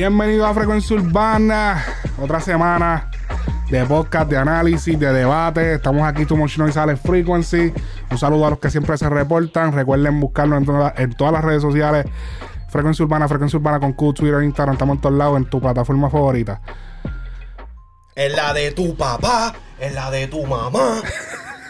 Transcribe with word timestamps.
Bienvenido 0.00 0.46
a 0.46 0.54
Frecuencia 0.54 0.96
Urbana. 0.96 1.84
Otra 2.18 2.40
semana 2.40 3.10
de 3.70 3.84
podcast, 3.84 4.30
de 4.30 4.38
análisis, 4.38 4.98
de 4.98 5.12
debate. 5.12 5.74
Estamos 5.74 6.04
aquí, 6.08 6.24
Tu 6.24 6.34
Much 6.38 6.56
Noise 6.56 6.80
Alex 6.80 7.00
Frequency. 7.02 7.70
Un 8.10 8.16
saludo 8.16 8.46
a 8.46 8.50
los 8.50 8.58
que 8.60 8.70
siempre 8.70 8.96
se 8.96 9.10
reportan. 9.10 9.74
Recuerden 9.74 10.18
buscarnos 10.18 10.56
en, 10.60 10.64
toda- 10.64 10.94
en 10.96 11.12
todas 11.12 11.34
las 11.34 11.44
redes 11.44 11.60
sociales. 11.60 12.06
Frecuencia 12.70 13.04
Urbana, 13.04 13.28
Frecuencia 13.28 13.58
Urbana 13.58 13.78
con 13.78 13.92
Q, 13.92 14.14
Twitter, 14.14 14.42
Instagram. 14.42 14.72
Estamos 14.72 14.94
en 14.96 15.00
todos 15.02 15.16
lados 15.18 15.36
en 15.36 15.44
tu 15.50 15.60
plataforma 15.60 16.08
favorita. 16.08 16.62
Es 18.14 18.34
la 18.34 18.54
de 18.54 18.70
tu 18.70 18.96
papá, 18.96 19.52
es 19.78 19.92
la 19.94 20.10
de 20.10 20.28
tu 20.28 20.46
mamá. 20.46 21.02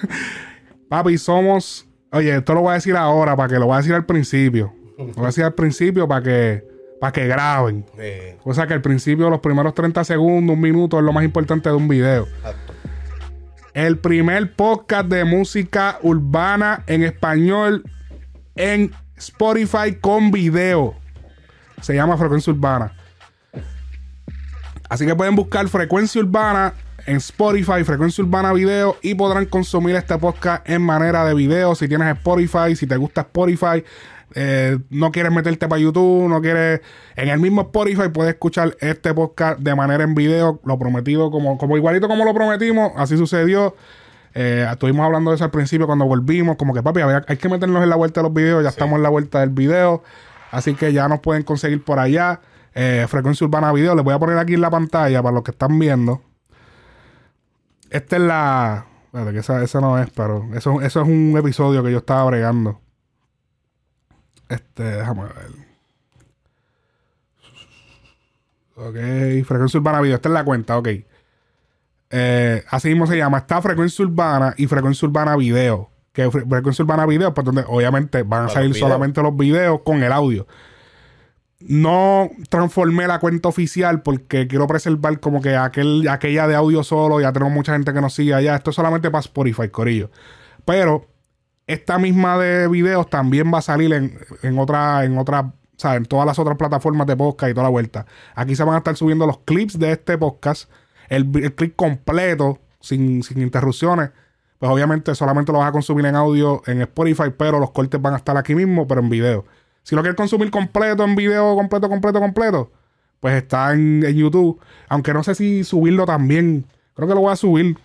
Papi, 0.89 1.19
somos. 1.19 1.85
Oye, 2.13 2.37
esto 2.37 2.55
lo 2.55 2.61
voy 2.61 2.71
a 2.71 2.75
decir 2.75 2.97
ahora 2.97 3.35
para 3.35 3.49
que 3.49 3.59
lo 3.59 3.67
voy 3.67 3.75
a 3.75 3.79
decir 3.79 3.93
al 3.95 4.07
principio. 4.07 4.73
Lo 4.97 5.07
voy 5.15 5.25
a 5.25 5.27
decir 5.27 5.43
al 5.43 5.55
principio 5.55 6.07
para 6.07 6.23
que, 6.23 6.70
para 7.01 7.13
que 7.13 7.27
graben. 7.27 7.85
Eh, 7.99 8.37
O 8.45 8.53
sea 8.55 8.67
que 8.67 8.75
al 8.75 8.83
principio, 8.83 9.31
los 9.31 9.41
primeros 9.41 9.75
30 9.75 10.05
segundos, 10.05 10.55
un 10.55 10.61
minuto 10.61 10.99
es 10.99 11.05
lo 11.05 11.13
más 11.13 11.25
importante 11.25 11.69
de 11.69 11.75
un 11.75 11.89
video. 11.89 12.27
exacto. 12.27 12.75
El 13.73 13.99
primer 13.99 14.53
podcast 14.55 15.07
de 15.09 15.25
música 15.25 15.99
urbana 16.03 16.83
en 16.87 17.05
español 17.05 17.85
en 18.57 18.93
Spotify 19.17 19.95
con 20.01 20.31
video. 20.33 20.95
Se 21.81 21.95
llama 21.95 22.17
Frecuencia 22.19 22.53
Urbana. 22.53 22.93
Así 24.89 25.07
que 25.07 25.15
pueden 25.15 25.37
buscar 25.37 25.69
Frecuencia 25.69 26.21
Urbana 26.21 26.75
en 27.07 27.17
Spotify, 27.17 27.85
Frecuencia 27.85 28.25
Urbana 28.25 28.53
Video 28.53 28.97
y 29.03 29.15
podrán 29.15 29.47
consumir 29.47 29.95
este 29.95 30.19
podcast 30.19 30.69
en 30.69 30.83
manera 30.83 31.25
de 31.25 31.35
video. 31.35 31.75
Si 31.77 31.87
tienes 31.87 32.09
Spotify, 32.17 32.75
si 32.75 32.89
te 32.89 32.97
gusta 32.97 33.21
Spotify, 33.23 33.85
eh, 34.35 34.79
no 34.91 35.11
quieres 35.11 35.33
meterte 35.33 35.69
para 35.69 35.81
YouTube, 35.81 36.29
no 36.29 36.41
quieres. 36.41 36.81
En 37.17 37.29
el 37.29 37.41
mismo 37.41 37.63
Spotify 37.63 38.09
puedes 38.13 38.35
escuchar 38.35 38.77
este 38.81 39.13
podcast 39.15 39.59
de 39.61 39.75
manera 39.75 40.05
en 40.05 40.15
video. 40.15 40.61
Lo 40.65 40.79
prometido, 40.79 41.31
como, 41.31 41.59
como 41.59 41.77
igualito 41.77 42.09
como 42.09 42.25
lo 42.25 42.35
prometimos, 42.35 42.93
así 42.97 43.17
sucedió. 43.17 43.75
Eh, 44.35 44.67
estuvimos 44.71 45.05
hablando 45.05 45.31
de 45.31 45.37
eso 45.37 45.45
al 45.45 45.51
principio 45.51 45.87
cuando 45.87 46.05
volvimos. 46.05 46.57
Como 46.57 46.75
que, 46.75 46.83
papi, 46.83 47.01
hay 47.01 47.37
que 47.37 47.49
meternos 47.49 47.83
en 47.83 47.91
la 47.91 47.97
vuelta 47.97 48.21
de 48.21 48.29
los 48.29 48.35
videos. 48.35 48.63
Ya 48.63 48.69
estamos 48.69 48.97
en 48.97 49.03
la 49.03 49.09
vuelta 49.09 49.41
del 49.41 49.51
video. 49.51 50.03
Así 50.51 50.75
que 50.75 50.93
ya 50.93 51.09
nos 51.09 51.21
pueden 51.21 51.43
conseguir 51.43 51.85
por 51.85 51.99
allá. 51.99 52.41
Eh, 52.75 53.07
Frecuencia 53.09 53.47
Urbana 53.47 53.73
Video. 53.73 53.95
Les 53.95 54.05
voy 54.05 54.15
a 54.15 54.19
poner 54.19 54.39
aquí 54.39 54.55
en 54.55 54.61
la 54.61 54.71
pantalla 54.71 55.23
para 55.23 55.35
los 55.35 55.43
que 55.43 55.51
están 55.51 55.79
viendo. 55.79 56.23
Esta 57.91 58.17
es 58.17 58.23
la. 58.23 58.87
Espérate, 59.07 59.33
que 59.33 59.39
esa, 59.41 59.63
esa 59.65 59.81
no 59.81 59.99
es, 59.99 60.09
pero 60.11 60.47
eso, 60.55 60.81
eso 60.81 61.03
es 61.03 61.09
un 61.09 61.35
episodio 61.37 61.83
que 61.83 61.91
yo 61.91 61.99
estaba 61.99 62.25
bregando. 62.27 62.81
Este, 64.51 64.83
déjame 64.83 65.23
ver. 65.25 65.71
Ok, 68.77 69.47
Frecuencia 69.47 69.79
Urbana 69.79 70.01
Video. 70.01 70.17
Esta 70.17 70.29
es 70.29 70.33
la 70.33 70.45
cuenta, 70.45 70.79
ok. 70.79 70.89
Eh, 72.11 72.65
así 72.69 72.89
mismo 72.89 73.07
se 73.07 73.17
llama. 73.17 73.39
Está 73.39 73.61
Frecuencia 73.63 74.05
Urbana 74.05 74.55
y 74.57 74.67
Frecuencia 74.67 75.07
Urbana 75.07 75.37
Video. 75.37 75.91
Que 76.13 76.29
Fre- 76.29 76.49
Frecuencia 76.49 76.83
Urbana 76.83 77.07
Video, 77.07 77.33
pues 77.33 77.45
donde 77.45 77.65
obviamente 77.69 78.23
van 78.23 78.47
a 78.47 78.49
salir 78.49 78.71
los 78.71 78.79
solamente 78.79 79.23
los 79.23 79.37
videos 79.37 79.81
con 79.85 80.03
el 80.03 80.11
audio. 80.13 80.47
No 81.61 82.31
transformé 82.49 83.07
la 83.07 83.21
cuenta 83.21 83.49
oficial 83.51 84.03
porque 84.03 84.49
quiero 84.49 84.67
preservar 84.67 85.21
como 85.21 85.43
que 85.43 85.57
aquel, 85.57 86.09
aquella 86.09 86.49
de 86.49 86.55
audio 86.57 86.83
solo. 86.83 87.21
Ya 87.21 87.33
tenemos 87.33 87.53
mucha 87.53 87.75
gente 87.75 87.93
que 87.93 88.01
nos 88.01 88.15
sigue 88.15 88.35
allá. 88.35 88.57
Esto 88.57 88.71
es 88.71 88.77
solamente 88.77 89.11
para 89.11 89.21
Spotify, 89.21 89.69
Corillo. 89.69 90.11
Pero 90.65 91.07
esta 91.73 91.99
misma 91.99 92.39
de 92.39 92.69
videos 92.69 93.09
también 93.09 93.53
va 93.53 93.59
a 93.59 93.63
salir 93.63 93.93
en, 93.93 94.19
en 94.43 94.59
otra, 94.59 95.05
en 95.05 95.19
otra, 95.19 95.53
sea, 95.77 95.97
en 95.97 96.05
todas 96.05 96.27
las 96.27 96.39
otras 96.39 96.57
plataformas 96.57 97.07
de 97.07 97.17
podcast 97.17 97.51
y 97.51 97.55
toda 97.55 97.65
la 97.65 97.71
vuelta. 97.71 98.07
Aquí 98.35 98.55
se 98.55 98.65
van 98.65 98.75
a 98.75 98.79
estar 98.79 98.97
subiendo 98.97 99.27
los 99.27 99.39
clips 99.39 99.79
de 99.79 99.93
este 99.93 100.19
podcast, 100.19 100.71
el, 101.09 101.31
el 101.43 101.55
clip 101.55 101.75
completo, 101.77 102.59
sin, 102.81 103.23
sin 103.23 103.41
interrupciones. 103.41 104.11
Pues 104.59 104.71
obviamente 104.71 105.15
solamente 105.15 105.53
lo 105.53 105.59
vas 105.59 105.69
a 105.69 105.73
consumir 105.73 106.05
en 106.05 106.17
audio 106.17 106.63
en 106.67 106.83
Spotify, 106.83 107.33
pero 107.37 107.59
los 107.59 107.71
cortes 107.71 108.01
van 108.01 108.15
a 108.15 108.19
estar 108.19 108.37
aquí 108.37 108.55
mismo, 108.55 108.87
pero 108.87 109.01
en 109.01 109.09
video. 109.09 109.47
Si 109.83 109.97
lo 109.97 110.03
quieres 110.03 110.17
consumir 110.17 110.51
completo, 110.51 111.03
en 111.05 111.17
video, 111.17 111.57
completo, 111.57 111.89
completo, 111.89 112.21
completo, 112.21 112.71
pues 113.21 113.35
está 113.43 113.73
en, 113.73 114.05
en 114.05 114.17
YouTube. 114.17 114.61
Aunque 114.89 115.15
no 115.15 115.23
sé 115.23 115.35
si 115.35 115.65
subirlo 115.65 116.05
también. 116.05 116.67
Creo 116.95 117.09
que 117.09 117.15
lo 117.15 117.23
voy 117.23 117.33
a 117.33 117.37
subir. 117.37 117.79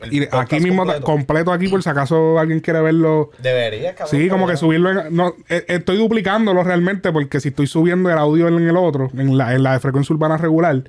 El 0.00 0.12
Y 0.12 0.28
aquí 0.30 0.60
mismo, 0.60 0.82
completo. 0.84 1.04
completo 1.06 1.52
aquí, 1.52 1.68
por 1.68 1.82
si 1.82 1.88
acaso 1.88 2.38
alguien 2.38 2.60
quiere 2.60 2.80
verlo. 2.82 3.30
Debería, 3.38 3.94
cabrón. 3.94 4.20
Sí, 4.20 4.28
como 4.28 4.46
que 4.46 4.56
subirlo 4.58 4.90
en, 4.90 5.16
no, 5.16 5.34
eh, 5.48 5.64
estoy 5.68 5.96
duplicándolo 5.96 6.62
realmente 6.62 7.10
porque 7.12 7.40
si 7.40 7.48
estoy 7.48 7.66
subiendo 7.66 8.10
el 8.10 8.18
audio 8.18 8.46
en 8.48 8.68
el 8.68 8.76
otro, 8.76 9.10
en 9.16 9.38
la, 9.38 9.54
en 9.54 9.62
la 9.62 9.72
de 9.72 9.80
frecuencia 9.80 10.14
urbana 10.14 10.36
regular, 10.36 10.82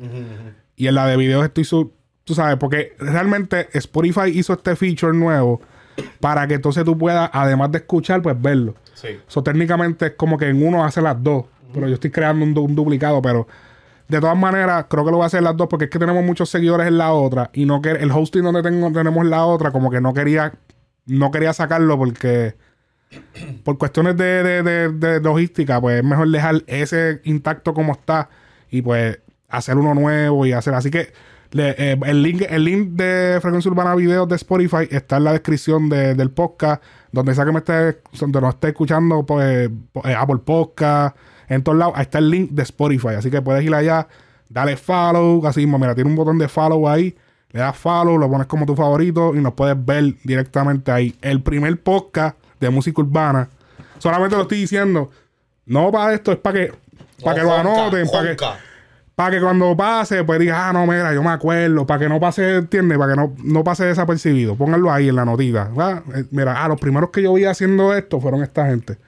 y 0.76 0.88
en 0.88 0.96
la 0.96 1.08
de 1.08 1.16
videos 1.18 1.46
estoy 1.46 1.64
sub, 1.64 1.94
tú 2.26 2.34
sabes, 2.36 2.58
porque 2.58 2.96
realmente 3.00 3.70
Spotify 3.74 4.30
hizo 4.34 4.52
este 4.54 4.76
feature 4.76 5.14
nuevo 5.18 5.62
para 6.20 6.46
que 6.48 6.56
entonces 6.56 6.84
tú 6.84 6.98
puedas, 6.98 7.30
además 7.34 7.72
de 7.72 7.78
escuchar, 7.80 8.22
pues 8.22 8.36
verlo. 8.40 8.76
Sí. 8.94 9.08
So, 9.28 9.42
técnicamente 9.42 10.08
es 10.08 10.12
como 10.12 10.38
que 10.38 10.48
en 10.50 10.62
uno 10.68 10.84
hace 10.84 11.02
las 11.02 11.22
dos, 11.24 11.46
pero 11.74 11.88
yo 11.88 11.94
estoy 11.94 12.12
creando 12.12 12.44
un, 12.44 12.54
du- 12.54 12.64
un 12.64 12.76
duplicado, 12.76 13.22
pero 13.22 13.48
de 14.08 14.20
todas 14.22 14.38
maneras 14.38 14.86
creo 14.90 15.04
que 15.06 15.12
lo 15.12 15.18
voy 15.18 15.24
a 15.24 15.28
hacer 15.28 15.44
las 15.44 15.56
dos 15.58 15.68
porque 15.70 15.86
es 15.86 15.92
que 15.92 16.00
tenemos 16.00 16.24
muchos 16.24 16.50
seguidores 16.50 16.88
en 16.88 16.98
la 16.98 17.12
otra 17.14 17.50
y 17.54 17.66
no 17.66 17.82
que 17.82 17.92
el 17.92 18.12
hosting 18.12 18.44
donde 18.44 18.64
tengo, 18.64 18.92
tenemos 18.92 19.26
la 19.26 19.46
otra 19.46 19.72
como 19.72 19.90
que 19.92 20.00
no 20.02 20.14
quería 20.14 20.54
no 21.06 21.32
quería 21.32 21.54
sacarlo 21.54 21.98
porque 21.98 22.56
por 23.64 23.78
cuestiones 23.78 24.18
de, 24.18 24.44
de- 24.64 24.90
de- 24.90 25.20
logística 25.22 25.80
pues 25.80 26.00
es 26.00 26.04
mejor 26.04 26.30
dejar 26.30 26.64
ese 26.68 27.22
intacto 27.24 27.74
como 27.74 27.94
está 27.94 28.30
y 28.70 28.82
pues 28.82 29.20
hacer 29.50 29.78
uno 29.78 29.94
nuevo 29.94 30.46
y 30.46 30.52
hacer 30.52 30.74
así 30.74 30.92
que 30.92 31.14
le- 31.52 31.76
eh, 31.78 31.98
el 32.06 32.22
link 32.24 32.44
el 32.50 32.66
link 32.66 32.90
de 32.92 33.40
Frecuencia 33.42 33.72
Urbana 33.72 33.96
Videos 33.96 34.28
de 34.28 34.36
Spotify 34.36 34.88
está 34.92 35.18
en 35.18 35.24
la 35.24 35.32
descripción 35.32 35.88
de- 35.90 36.16
del 36.16 36.32
podcast 36.32 36.84
donde 37.14 37.34
sea 37.34 37.46
que 37.46 37.52
me 37.54 37.60
esté 37.60 38.00
donde 38.20 38.42
nos 38.42 38.56
esté 38.56 38.68
escuchando 38.70 39.26
pues 39.26 39.70
eh, 40.04 40.16
Apple 40.18 40.40
Podcast 40.44 41.16
en 41.48 41.64
todos 41.64 41.78
lados 41.78 41.94
ahí 41.96 42.04
está 42.04 42.20
el 42.20 42.30
link 42.30 42.52
de 42.52 42.64
Spotify 42.64 43.16
así 43.18 43.30
que 43.30 43.42
puedes 43.42 43.64
ir 43.64 43.74
allá 43.74 44.08
dale 44.50 44.78
follow 44.78 45.46
así 45.46 45.62
mismo 45.62 45.80
mira 45.80 45.96
tiene 45.96 46.10
un 46.10 46.16
botón 46.16 46.38
de 46.38 46.48
follow 46.48 46.88
ahí 46.88 47.16
le 47.52 47.60
das 47.60 47.78
follow 47.78 48.18
lo 48.18 48.30
pones 48.30 48.48
como 48.48 48.66
tu 48.66 48.76
favorito 48.76 49.36
y 49.36 49.40
nos 49.40 49.54
puedes 49.54 49.76
ver 49.86 50.16
directamente 50.24 50.92
ahí 50.92 51.16
el 51.22 51.42
primer 51.42 51.80
podcast 51.82 52.38
de 52.60 52.70
música 52.70 53.02
urbana 53.02 53.50
solamente 53.98 54.36
lo 54.36 54.44
estoy 54.44 54.60
diciendo 54.60 55.10
no 55.66 55.92
para 55.92 56.14
esto 56.14 56.32
es 56.32 56.38
para 56.38 56.60
que 56.60 56.74
para 57.24 57.36
que 57.36 57.44
lo 57.44 57.54
anoten 57.54 58.08
para 58.10 58.36
que 58.36 58.68
para 59.18 59.32
que 59.32 59.42
cuando 59.42 59.76
pase, 59.76 60.24
pues 60.24 60.40
diga, 60.40 60.70
ah, 60.70 60.74
no, 60.74 60.86
mira, 60.86 61.12
yo 61.12 61.24
me 61.24 61.32
acuerdo, 61.32 61.88
para 61.88 62.02
que 62.02 62.08
no 62.08 62.20
pase, 62.20 62.58
¿entiendes? 62.58 63.00
Para 63.00 63.14
que 63.14 63.20
no, 63.20 63.34
no 63.44 63.64
pase 63.64 63.86
desapercibido. 63.86 64.56
Pónganlo 64.56 64.92
ahí 64.92 65.10
en 65.10 65.16
la 65.16 65.26
notita. 65.26 65.70
¿va? 65.70 66.04
Eh, 66.14 66.26
Mira, 66.30 66.64
ah, 66.64 66.68
los 66.68 66.80
primeros 66.80 67.10
que 67.10 67.24
yo 67.24 67.34
vi 67.34 67.46
haciendo 67.46 67.96
esto 67.96 68.22
fueron 68.22 68.44
esta 68.44 68.68
gente. 68.68 69.00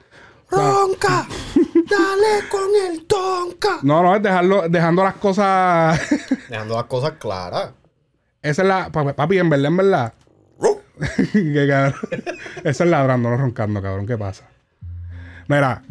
Ronca, 0.50 1.26
dale 1.74 2.48
con 2.50 2.68
el 2.90 3.06
tonca. 3.06 3.78
No, 3.82 4.02
no, 4.02 4.16
es 4.16 4.22
dejarlo, 4.22 4.68
dejando 4.68 5.04
las 5.04 5.14
cosas. 5.14 6.00
Dejando 6.48 6.74
las 6.76 6.84
cosas 6.84 7.12
claras. 7.18 7.70
Esa 8.42 8.62
es 8.62 8.68
la. 8.68 8.90
pa- 8.90 9.12
Papi, 9.14 9.38
en 9.38 9.48
verdad, 9.50 9.66
en 9.66 9.76
verdad. 9.76 10.14
que 11.32 11.66
cabrón. 11.68 11.94
Esa 12.64 12.84
es 12.84 12.90
ladrando, 12.90 13.30
no 13.30 13.36
roncando, 13.36 13.80
cabrón. 13.80 14.06
¿Qué 14.06 14.18
pasa? 14.18 14.44
Mira. 15.48 15.82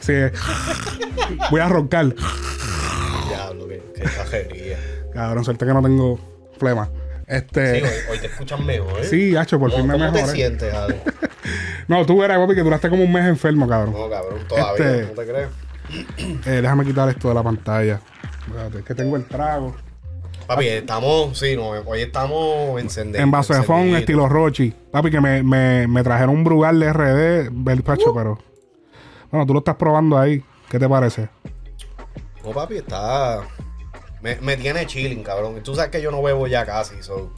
sí. 0.00 0.12
Voy 1.50 1.60
a 1.60 1.68
roncar. 1.68 2.14
Diablo, 3.28 3.68
qué, 3.68 3.82
qué 3.94 4.02
exagería. 4.02 4.78
Cabrón, 5.12 5.44
suerte 5.44 5.66
que 5.66 5.72
no 5.74 5.82
tengo 5.82 6.18
flema. 6.58 6.88
Sí, 7.28 7.34
Este. 7.34 7.82
hoy, 7.82 7.88
hoy 8.12 8.18
te 8.18 8.26
escuchan 8.26 8.64
mejor, 8.64 9.00
¿eh? 9.00 9.04
Sí, 9.04 9.36
hacho, 9.36 9.58
por 9.58 9.70
fin 9.70 9.80
¿Cómo, 9.80 9.92
me 9.92 9.98
cómo 9.98 10.12
te 10.12 10.18
mejoré. 10.20 10.36
sientes, 10.36 10.72
Ale? 10.74 11.00
No, 11.88 12.04
tú 12.04 12.22
eras, 12.24 12.38
papi, 12.38 12.54
que 12.56 12.62
duraste 12.62 12.88
como 12.90 13.04
un 13.04 13.12
mes 13.12 13.24
enfermo, 13.26 13.68
cabrón. 13.68 13.92
No, 13.92 14.10
cabrón, 14.10 14.40
todavía, 14.48 14.84
Este- 15.02 15.06
¿no 15.14 15.22
te 15.22 15.26
crees? 15.30 15.48
Eh, 16.46 16.60
déjame 16.62 16.84
quitar 16.84 17.08
esto 17.08 17.28
de 17.28 17.34
la 17.34 17.42
pantalla. 17.44 18.00
Espérate, 18.46 18.78
es 18.78 18.84
que 18.84 18.94
tengo 18.94 19.16
el 19.16 19.24
trago. 19.24 19.76
Papi, 20.48 20.66
estamos, 20.68 21.36
sí, 21.38 21.54
no, 21.56 21.68
hoy 21.70 22.00
estamos 22.02 22.80
encendidos. 22.80 23.22
En 23.22 23.30
vaso 23.30 23.54
de 23.54 23.62
foam, 23.62 23.94
estilo 23.96 24.28
Rochi. 24.28 24.72
Papi, 24.92 25.10
que 25.10 25.20
me, 25.20 25.42
me, 25.44 25.86
me 25.88 26.02
trajeron 26.04 26.34
un 26.34 26.44
Brugal 26.44 26.78
de 26.80 26.92
RD, 26.92 27.48
Belpacho, 27.52 28.12
pero. 28.14 28.38
Bueno, 29.30 29.46
tú 29.46 29.52
lo 29.52 29.58
estás 29.60 29.74
probando 29.76 30.18
ahí. 30.18 30.42
¿Qué 30.68 30.78
te 30.80 30.88
parece? 30.88 31.28
No, 32.44 32.50
papi, 32.50 32.76
está... 32.76 33.42
Me, 34.26 34.36
me 34.40 34.56
tiene 34.56 34.86
chilling, 34.86 35.22
cabrón. 35.22 35.60
Tú 35.62 35.74
sabes 35.74 35.90
que 35.90 36.02
yo 36.02 36.10
no 36.10 36.20
bebo 36.22 36.46
ya 36.46 36.66
casi, 36.66 37.02
so... 37.02 37.32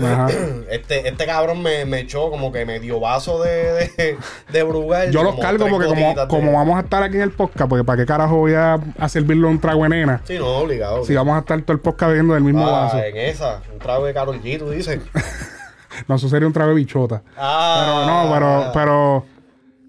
Ajá. 0.00 0.28
Este, 0.70 1.08
este 1.08 1.26
cabrón 1.26 1.60
me, 1.62 1.84
me 1.84 2.00
echó 2.00 2.30
como 2.30 2.52
que 2.52 2.64
medio 2.64 3.00
vaso 3.00 3.42
de, 3.42 3.90
de, 3.96 4.16
de 4.52 4.62
Brugal. 4.62 5.10
Yo 5.10 5.22
los 5.24 5.36
cargo 5.40 5.66
porque 5.68 5.86
como, 5.88 6.14
de- 6.14 6.28
como 6.28 6.52
vamos 6.52 6.76
a 6.76 6.80
estar 6.80 7.02
aquí 7.02 7.16
en 7.16 7.22
el 7.22 7.32
podcast, 7.32 7.68
porque 7.68 7.82
para 7.84 7.96
qué 8.02 8.06
carajo 8.06 8.36
voy 8.36 8.54
a, 8.54 8.78
a 8.96 9.08
servirle 9.08 9.46
un 9.46 9.60
trago 9.60 9.82
de 9.82 9.88
nena. 9.88 10.20
Sí, 10.24 10.38
no, 10.38 10.46
obligado. 10.58 11.04
Si 11.04 11.14
vamos 11.14 11.34
a 11.36 11.40
estar 11.40 11.60
todo 11.62 11.72
el 11.72 11.80
podcast 11.80 12.10
bebiendo 12.10 12.34
del 12.34 12.44
mismo 12.44 12.64
ah, 12.68 12.82
vaso. 12.84 12.98
en 13.02 13.16
esa, 13.16 13.60
un 13.72 13.78
trago 13.80 14.04
de 14.06 14.14
Karol 14.14 14.40
G, 14.40 14.58
tú 14.58 14.70
dices. 14.70 15.00
No, 16.06 16.14
eso 16.14 16.28
sería 16.28 16.46
un 16.46 16.52
trago 16.52 16.68
de 16.70 16.76
bichota. 16.76 17.22
Pero 17.24 17.34
Ah, 17.40 18.04
no, 18.06 18.32
pero, 18.32 18.70
pero, 18.72 19.26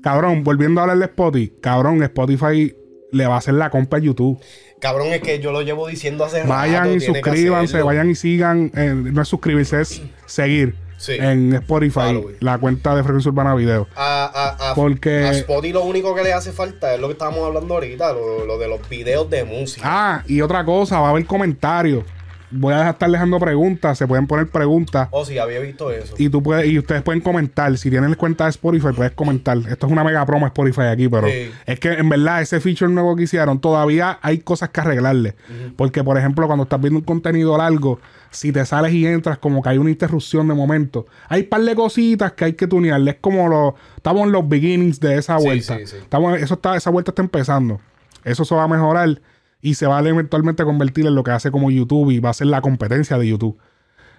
cabrón, 0.01 0.43
volviendo 0.43 0.79
a 0.81 0.85
hablar 0.85 0.97
de 0.97 1.05
Spotify, 1.05 1.53
cabrón, 1.61 2.01
Spotify 2.01 2.75
le 3.11 3.27
va 3.27 3.35
a 3.35 3.37
hacer 3.37 3.53
la 3.53 3.69
compra 3.69 3.99
a 3.99 4.01
YouTube. 4.01 4.39
Cabrón, 4.79 5.07
es 5.07 5.21
que 5.21 5.39
yo 5.39 5.51
lo 5.51 5.61
llevo 5.61 5.87
diciendo 5.87 6.23
hace 6.25 6.37
rato. 6.39 6.49
Vayan 6.49 6.93
y 6.93 6.99
suscríbanse, 6.99 7.81
vayan 7.81 8.09
y 8.09 8.15
sigan. 8.15 8.71
eh, 8.75 8.93
no 8.95 9.21
es 9.21 9.27
suscribirse, 9.27 9.81
es 9.81 10.01
seguir 10.25 10.75
Sí. 10.97 11.13
en 11.17 11.53
Spotify 11.53 12.21
la 12.41 12.57
cuenta 12.57 12.93
de 12.93 13.03
Frecuencia 13.03 13.29
Urbana 13.29 13.55
Video. 13.55 13.87
A, 13.95 14.25
a, 14.59 14.71
a, 14.71 14.75
Porque- 14.75 15.23
a 15.25 15.31
Spotify 15.31 15.71
lo 15.73 15.83
único 15.83 16.13
que 16.13 16.23
le 16.23 16.33
hace 16.33 16.51
falta 16.51 16.93
es 16.93 16.99
lo 16.99 17.07
que 17.07 17.13
estábamos 17.13 17.45
hablando 17.45 17.73
ahorita, 17.75 18.11
lo, 18.13 18.45
lo 18.45 18.57
de 18.57 18.67
los 18.67 18.87
videos 18.89 19.29
de 19.29 19.45
música. 19.45 19.81
Ah, 19.85 20.23
y 20.27 20.41
otra 20.41 20.65
cosa, 20.65 20.99
va 20.99 21.07
a 21.07 21.09
haber 21.11 21.25
comentarios. 21.25 22.03
Voy 22.51 22.73
a 22.73 22.89
estar 22.89 23.09
dejando 23.11 23.37
preguntas, 23.39 23.97
se 23.97 24.07
pueden 24.07 24.25
poner 24.25 24.47
preguntas. 24.47 25.07
Oh, 25.11 25.23
sí, 25.23 25.37
había 25.37 25.59
visto 25.59 25.91
eso. 25.91 26.15
Y 26.17 26.29
tú 26.29 26.41
puedes, 26.41 26.65
y 26.67 26.79
ustedes 26.79 27.01
pueden 27.03 27.21
comentar. 27.21 27.77
Si 27.77 27.89
tienen 27.89 28.13
cuenta 28.15 28.45
de 28.45 28.49
Spotify, 28.51 28.87
puedes 28.95 29.11
comentar. 29.13 29.57
Esto 29.57 29.85
es 29.85 29.91
una 29.91 30.03
mega 30.03 30.25
promo 30.25 30.47
Spotify 30.47 30.83
aquí, 30.91 31.07
pero 31.07 31.27
Sí. 31.27 31.51
es 31.67 31.79
que 31.79 31.93
en 31.93 32.09
verdad 32.09 32.41
ese 32.41 32.59
feature 32.59 32.91
nuevo 32.91 33.15
que 33.15 33.23
hicieron, 33.23 33.59
todavía 33.59 34.17
hay 34.21 34.39
cosas 34.39 34.69
que 34.69 34.81
arreglarle. 34.81 35.35
Porque, 35.75 36.03
por 36.03 36.17
ejemplo, 36.17 36.47
cuando 36.47 36.63
estás 36.63 36.81
viendo 36.81 36.99
un 36.99 37.05
contenido 37.05 37.57
largo, 37.57 37.99
si 38.31 38.51
te 38.51 38.65
sales 38.65 38.93
y 38.93 39.05
entras, 39.05 39.37
como 39.37 39.61
que 39.61 39.69
hay 39.69 39.77
una 39.77 39.89
interrupción 39.91 40.47
de 40.47 40.53
momento. 40.53 41.05
Hay 41.27 41.41
un 41.41 41.49
par 41.49 41.61
de 41.61 41.75
cositas 41.75 42.31
que 42.33 42.45
hay 42.45 42.53
que 42.53 42.67
tunearle. 42.67 43.11
Es 43.11 43.17
como 43.21 43.47
lo, 43.47 43.75
estamos 43.95 44.23
en 44.23 44.31
los 44.31 44.47
beginnings 44.49 44.99
de 44.99 45.17
esa 45.17 45.37
vuelta. 45.37 45.77
sí, 45.77 45.85
sí. 45.87 45.95
Estamos, 45.97 46.39
eso 46.39 46.55
está, 46.55 46.75
esa 46.75 46.89
vuelta 46.89 47.11
está 47.11 47.21
empezando. 47.21 47.79
Eso 48.23 48.43
se 48.43 48.53
va 48.55 48.63
a 48.63 48.67
mejorar 48.67 49.21
y 49.61 49.75
se 49.75 49.87
va 49.87 49.99
a 49.99 50.07
eventualmente 50.07 50.63
convertir 50.63 51.05
en 51.07 51.15
lo 51.15 51.23
que 51.23 51.31
hace 51.31 51.51
como 51.51 51.69
YouTube 51.71 52.11
y 52.11 52.19
va 52.19 52.29
a 52.29 52.33
ser 52.33 52.47
la 52.47 52.61
competencia 52.61 53.17
de 53.17 53.27
YouTube. 53.27 53.57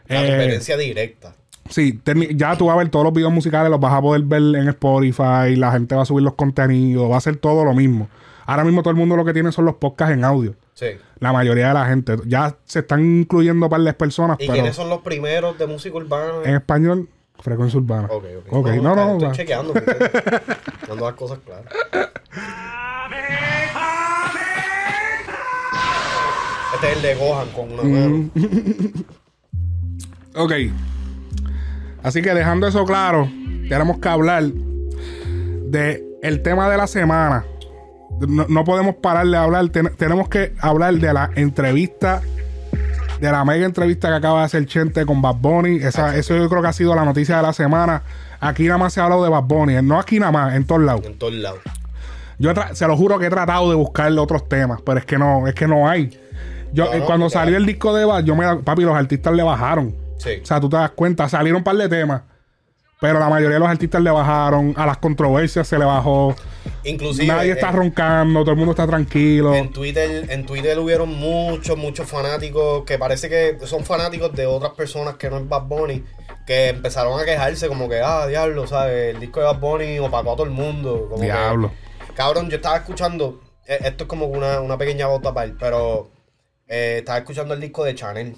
La 0.07 0.23
Eh, 0.25 0.29
competencia 0.29 0.77
directa. 0.77 1.35
Sí, 1.69 2.01
ya 2.35 2.57
tú 2.57 2.67
vas 2.67 2.75
a 2.75 2.79
ver 2.79 2.89
todos 2.89 3.05
los 3.05 3.15
videos 3.15 3.33
musicales, 3.33 3.71
los 3.71 3.79
vas 3.79 3.93
a 3.93 4.01
poder 4.01 4.23
ver 4.23 4.43
en 4.43 4.69
Spotify, 4.69 5.55
la 5.57 5.71
gente 5.73 5.95
va 5.95 6.03
a 6.03 6.07
subir 6.07 6.25
los 6.25 6.35
contenidos, 6.35 7.11
va 7.11 7.17
a 7.17 7.21
ser 7.21 7.37
todo 7.37 7.65
lo 7.65 7.75
mismo. 7.75 8.09
Ahora 8.47 8.65
mismo 8.65 8.83
todo 8.83 8.91
el 8.91 8.97
mundo 8.97 9.17
lo 9.17 9.25
que 9.25 9.33
tiene 9.33 9.53
son 9.53 9.67
los 9.67 9.77
podcasts 9.77 10.13
en 10.15 10.25
audio. 10.25 10.55
Sí. 10.75 10.87
La 11.21 11.33
mayoría 11.33 11.69
de 11.69 11.75
la 11.75 11.87
gente. 11.87 12.17
Ya 12.27 12.57
se 12.65 12.81
están 12.81 13.05
incluyendo 13.21 13.69
par 13.69 13.83
de 13.83 13.93
personas, 13.93 14.37
¿Y 14.41 14.47
pero 14.47 14.55
quiénes 14.55 14.75
son 14.75 14.89
los 14.89 15.03
primeros 15.03 15.57
de 15.59 15.67
música 15.69 15.95
urbana? 15.97 16.33
en 16.45 16.55
español, 16.57 17.09
frecuencia 17.39 17.79
urbana. 17.79 18.09
Ok, 18.11 18.25
ok. 18.39 18.47
Ok, 18.53 18.69
no, 18.83 18.97
no, 18.97 19.13
Estoy 19.13 19.27
va. 19.29 19.33
chequeando. 19.33 19.75
Dando 20.89 21.05
las 21.07 21.15
cosas 21.15 21.39
claras. 21.47 21.67
Este 26.83 26.93
es 26.93 26.97
el 26.97 27.03
de 27.03 27.15
Gohan 27.15 27.49
con 27.49 27.73
una 27.73 27.83
mano. 27.83 28.31
Ok. 30.37 30.53
Así 32.05 32.23
que 32.23 32.33
dejando 32.33 32.69
eso 32.69 32.85
claro, 32.85 33.29
tenemos 33.69 33.99
que 33.99 34.09
hablar 34.09 34.45
de 34.45 36.05
el 36.23 36.41
tema 36.43 36.71
de 36.71 36.77
la 36.77 36.87
semana. 36.87 37.45
No, 38.21 38.47
no 38.49 38.65
podemos 38.65 38.95
parar 38.97 39.27
de 39.27 39.37
hablar. 39.37 39.69
ten- 39.71 39.91
tenemos 39.97 40.29
que 40.29 40.55
hablar 40.61 40.95
de 40.95 41.13
la 41.13 41.31
entrevista, 41.35 42.23
de 43.21 43.31
la 43.33 43.45
mega 43.45 43.67
entrevista 43.67 44.09
que 44.09 44.15
acaba 44.15 44.39
de 44.41 44.45
hacer 44.47 44.67
Chente 44.67 45.05
con 45.05 45.21
Bad 45.21 45.37
Bunny. 45.41 45.77
Esa, 45.79 46.17
eso 46.17 46.37
yo 46.37 46.49
creo 46.49 46.63
que 46.63 46.69
ha 46.69 46.73
sido 46.73 46.95
la 46.95 47.05
noticia 47.05 47.37
de 47.39 47.43
la 47.43 47.53
semana. 47.53 48.03
Aquí 48.39 48.65
nada 48.67 48.79
más 48.79 48.93
se 48.93 49.01
ha 49.01 49.05
hablado 49.05 49.25
de 49.25 49.31
Bad 49.31 49.43
Bunny. 49.45 49.83
No 49.83 49.99
aquí 49.99 50.21
nada 50.21 50.33
más, 50.33 50.55
en 50.55 50.65
todos 50.65 50.83
lados. 50.83 51.05
En 51.05 51.19
todos 51.19 51.35
lados. 51.35 51.59
Yo 52.39 52.53
se 52.73 52.87
lo 52.87 52.97
juro 52.97 53.19
que 53.19 53.27
he 53.27 53.31
tratado 53.31 53.69
de 53.69 53.75
buscarle 53.77 54.19
otros 54.21 54.49
temas, 54.49 54.81
pero 54.87 54.99
es 55.01 55.05
que 55.05 55.19
no, 55.19 55.47
es 55.49 55.55
que 55.55 55.67
no 55.67 55.89
hay. 55.89 56.19
Yo, 56.73 56.85
No, 56.87 56.93
eh, 56.95 56.99
no, 57.01 57.05
cuando 57.07 57.31
salió 57.31 57.57
el 57.57 57.67
disco 57.67 57.95
de 57.95 58.05
Bad, 58.05 58.25
yo 58.25 58.35
me 58.37 58.57
papi, 58.57 58.83
los 58.83 58.95
artistas 58.97 59.33
le 59.35 59.43
bajaron. 59.43 59.95
Sí. 60.19 60.41
O 60.43 60.47
sea, 60.47 60.61
tú 60.61 60.69
te 60.69 60.77
das 60.77 60.91
cuenta, 60.91 61.29
salieron 61.29 61.59
un 61.59 61.65
par 61.65 61.77
de 61.77 61.89
temas, 61.89 62.23
pero 63.01 63.19
la 63.19 63.29
mayoría 63.31 63.55
de 63.55 63.61
los 63.61 63.69
artistas 63.69 64.03
le 64.03 64.11
bajaron, 64.11 64.75
a 64.77 64.85
las 64.85 64.99
controversias 64.99 65.67
se 65.67 65.79
le 65.79 65.85
bajó, 65.87 66.35
Inclusive. 66.85 67.27
nadie 67.27 67.51
eh, 67.51 67.55
está 67.55 67.73
roncando, 67.73 68.41
todo 68.41 68.51
el 68.51 68.57
mundo 68.59 68.73
está 68.73 68.87
tranquilo. 68.87 69.55
En 69.55 69.71
Twitter, 69.73 70.27
en 70.31 70.45
Twitter 70.45 70.79
hubieron 70.79 71.09
muchos, 71.09 71.79
muchos 71.79 72.07
fanáticos 72.07 72.85
que 72.85 72.99
parece 72.99 73.29
que 73.31 73.57
son 73.67 73.85
fanáticos 73.85 74.33
de 74.35 74.45
otras 74.47 74.73
personas 74.73 75.15
que 75.15 75.31
no 75.31 75.39
es 75.39 75.49
Bad 75.49 75.63
Bunny, 75.63 76.05
que 76.47 76.69
empezaron 76.69 77.19
a 77.19 77.25
quejarse 77.25 77.69
como 77.69 77.89
que, 77.89 78.01
ah, 78.01 78.27
diablo, 78.27 78.67
¿sabes? 78.67 79.15
El 79.15 79.21
disco 79.21 79.41
de 79.41 79.47
Bad 79.47 79.59
Bunny 79.61 79.99
opacó 80.01 80.33
a 80.33 80.37
todo 80.37 80.45
el 80.47 80.53
mundo. 80.53 81.07
Como 81.09 81.21
que- 81.21 81.27
Diablo. 81.27 81.73
cabrón, 82.15 82.51
yo 82.51 82.57
estaba 82.57 82.77
escuchando, 82.77 83.41
eh, 83.67 83.79
esto 83.85 84.05
es 84.05 84.09
como 84.09 84.27
una, 84.27 84.61
una 84.61 84.77
pequeña 84.77 85.07
bota 85.07 85.33
para 85.33 85.51
pero 85.59 86.11
eh, 86.71 86.97
estaba 87.01 87.19
escuchando 87.19 87.53
el 87.53 87.61
disco 87.61 87.85
de 87.85 87.95
Chanel. 87.95 88.35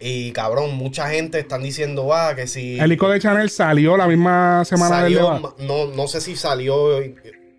Y 0.00 0.32
cabrón, 0.32 0.74
mucha 0.74 1.08
gente 1.08 1.38
están 1.38 1.62
diciendo, 1.62 2.12
ah, 2.12 2.34
que 2.34 2.46
si... 2.46 2.78
El 2.80 2.90
disco 2.90 3.08
de 3.08 3.18
Chanel 3.20 3.48
salió 3.48 3.96
la 3.96 4.06
misma 4.08 4.64
semana 4.64 5.04
del 5.04 5.14
Salió, 5.14 5.18
debate. 5.34 5.42
ma- 5.42 5.64
no, 5.66 5.86
no 5.86 6.06
sé 6.08 6.20
si 6.20 6.36
salió 6.36 7.00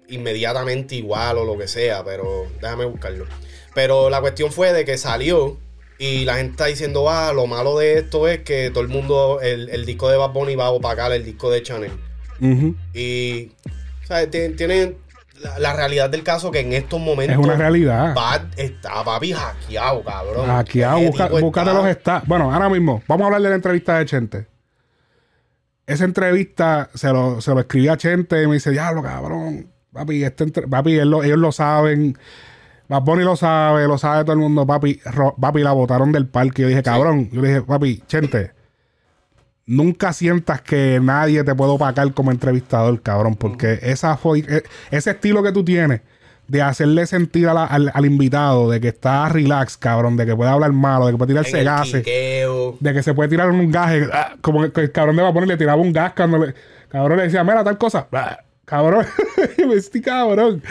inmediatamente 0.10 0.96
igual 0.96 1.38
o 1.40 1.46
lo 1.46 1.58
que 1.58 1.68
sea, 1.68 2.04
pero 2.04 2.46
déjame 2.62 2.86
buscarlo. 2.86 3.26
Pero 3.74 4.10
la 4.10 4.22
cuestión 4.22 4.52
fue 4.52 4.72
de 4.74 4.86
que 4.86 4.98
salió 4.98 5.58
y 5.98 6.26
la 6.26 6.36
gente 6.36 6.52
está 6.52 6.66
diciendo, 6.68 7.10
ah, 7.10 7.34
lo 7.34 7.48
malo 7.48 7.78
de 7.80 7.98
esto 8.00 8.28
es 8.28 8.40
que 8.44 8.70
todo 8.70 8.82
el 8.84 8.90
mundo, 8.90 9.40
el, 9.42 9.70
el 9.70 9.86
disco 9.86 10.08
de 10.10 10.18
Bad 10.18 10.32
Bunny 10.32 10.56
va 10.56 10.68
a 10.68 10.72
opacar 10.72 11.12
el 11.12 11.26
disco 11.26 11.50
de 11.50 11.64
Chanel. 11.64 11.92
Y, 12.94 13.52
o 14.04 14.08
sea, 14.08 14.30
ti- 14.30 14.50
tiene 14.56 14.96
la, 15.42 15.60
la 15.60 15.74
realidad 15.74 16.10
del 16.10 16.24
caso 16.24 16.52
que 16.52 16.60
en 16.60 16.74
estos 16.74 17.00
momentos 17.00 17.38
Es 17.38 17.44
una 17.44 17.56
realidad. 17.56 18.14
Bad 18.16 18.42
está 18.58 19.04
papi 19.04 19.34
hackeado, 19.34 20.04
cabrón. 20.04 20.50
Ese 21.00 21.10
busca, 21.42 21.62
está- 21.62 21.74
los 21.74 21.88
está. 21.88 22.24
Bueno, 22.26 22.54
ahora 22.54 22.70
mismo, 22.70 23.02
vamos 23.08 23.24
a 23.24 23.26
hablar 23.28 23.42
de 23.42 23.50
la 23.50 23.56
entrevista 23.56 23.98
de 24.00 24.06
Chente. 24.06 24.48
Esa 25.86 26.04
entrevista 26.04 26.90
se 26.94 27.10
lo, 27.14 27.40
se 27.40 27.54
lo 27.54 27.62
escribí 27.62 27.88
a 27.88 27.98
Chente 27.98 28.44
y 28.44 28.48
me 28.48 28.56
dice, 28.56 28.72
diablo, 28.72 29.02
cabrón. 29.02 29.68
Papi, 29.94 30.24
este 30.24 30.44
entre- 30.44 30.68
papi 30.68 30.98
él 30.98 31.10
lo- 31.10 31.24
ellos 31.24 31.38
lo 31.38 31.52
saben. 31.52 32.18
Bad 32.90 33.02
Bunny 33.04 33.24
lo 33.24 33.36
sabe, 33.36 33.88
lo 33.88 33.98
sabe 33.98 34.24
todo 34.24 34.34
el 34.34 34.40
mundo, 34.40 34.66
papi. 34.68 35.00
Ro- 35.06 35.36
papi, 35.40 35.62
la 35.62 35.72
botaron 35.72 36.12
del 36.12 36.28
parque. 36.28 36.64
Yo 36.64 36.68
dije, 36.68 36.84
cabrón. 36.84 37.30
Yo 37.32 37.42
le 37.42 37.48
dije, 37.50 37.62
papi, 37.62 38.04
Chente, 38.08 38.52
nunca 39.68 40.14
sientas 40.14 40.62
que 40.62 41.00
nadie 41.02 41.44
te 41.44 41.54
puede 41.54 41.72
opacar 41.72 42.12
como 42.14 42.32
entrevistador, 42.32 43.00
cabrón. 43.02 43.36
Porque 43.36 43.78
esa 43.84 44.18
e- 44.36 44.64
ese 44.90 45.12
estilo 45.12 45.44
que 45.44 45.52
tú 45.52 45.64
tienes 45.64 46.02
de 46.48 46.62
hacerle 46.62 47.06
sentir 47.06 47.48
a 47.50 47.54
la- 47.54 47.66
al, 47.66 47.92
al 47.94 48.06
invitado 48.06 48.70
de 48.72 48.80
que 48.80 48.88
está 48.88 49.28
relax, 49.28 49.76
cabrón, 49.78 50.16
de 50.16 50.26
que 50.26 50.36
puede 50.36 50.50
hablar 50.50 50.72
malo, 50.72 51.06
de 51.06 51.12
que 51.12 51.18
puede 51.18 51.34
tirarse 51.34 51.60
el 51.60 51.66
gases, 51.66 52.04
quiqueo. 52.04 52.78
de 52.80 52.94
que 52.94 53.04
se 53.04 53.14
puede 53.14 53.28
tirar 53.30 53.52
un 53.52 53.70
gas, 53.70 53.92
eh, 53.92 54.08
ah, 54.14 54.36
como 54.42 54.72
que 54.72 54.82
el 54.82 54.92
cabrón 54.94 55.18
de 55.18 55.30
Bunny 55.30 55.46
le 55.48 55.58
tiraba 55.58 55.82
un 55.82 55.92
gas 55.92 56.14
cuando 56.16 56.38
le, 56.46 56.54
cabrón 56.88 57.18
le 57.18 57.24
decía, 57.24 57.44
mira, 57.44 57.64
tal 57.66 57.78
cosa, 57.78 58.08
ah, 58.14 58.38
cabrón, 58.64 59.06
estoy 59.76 60.00
cabrón. 60.02 60.64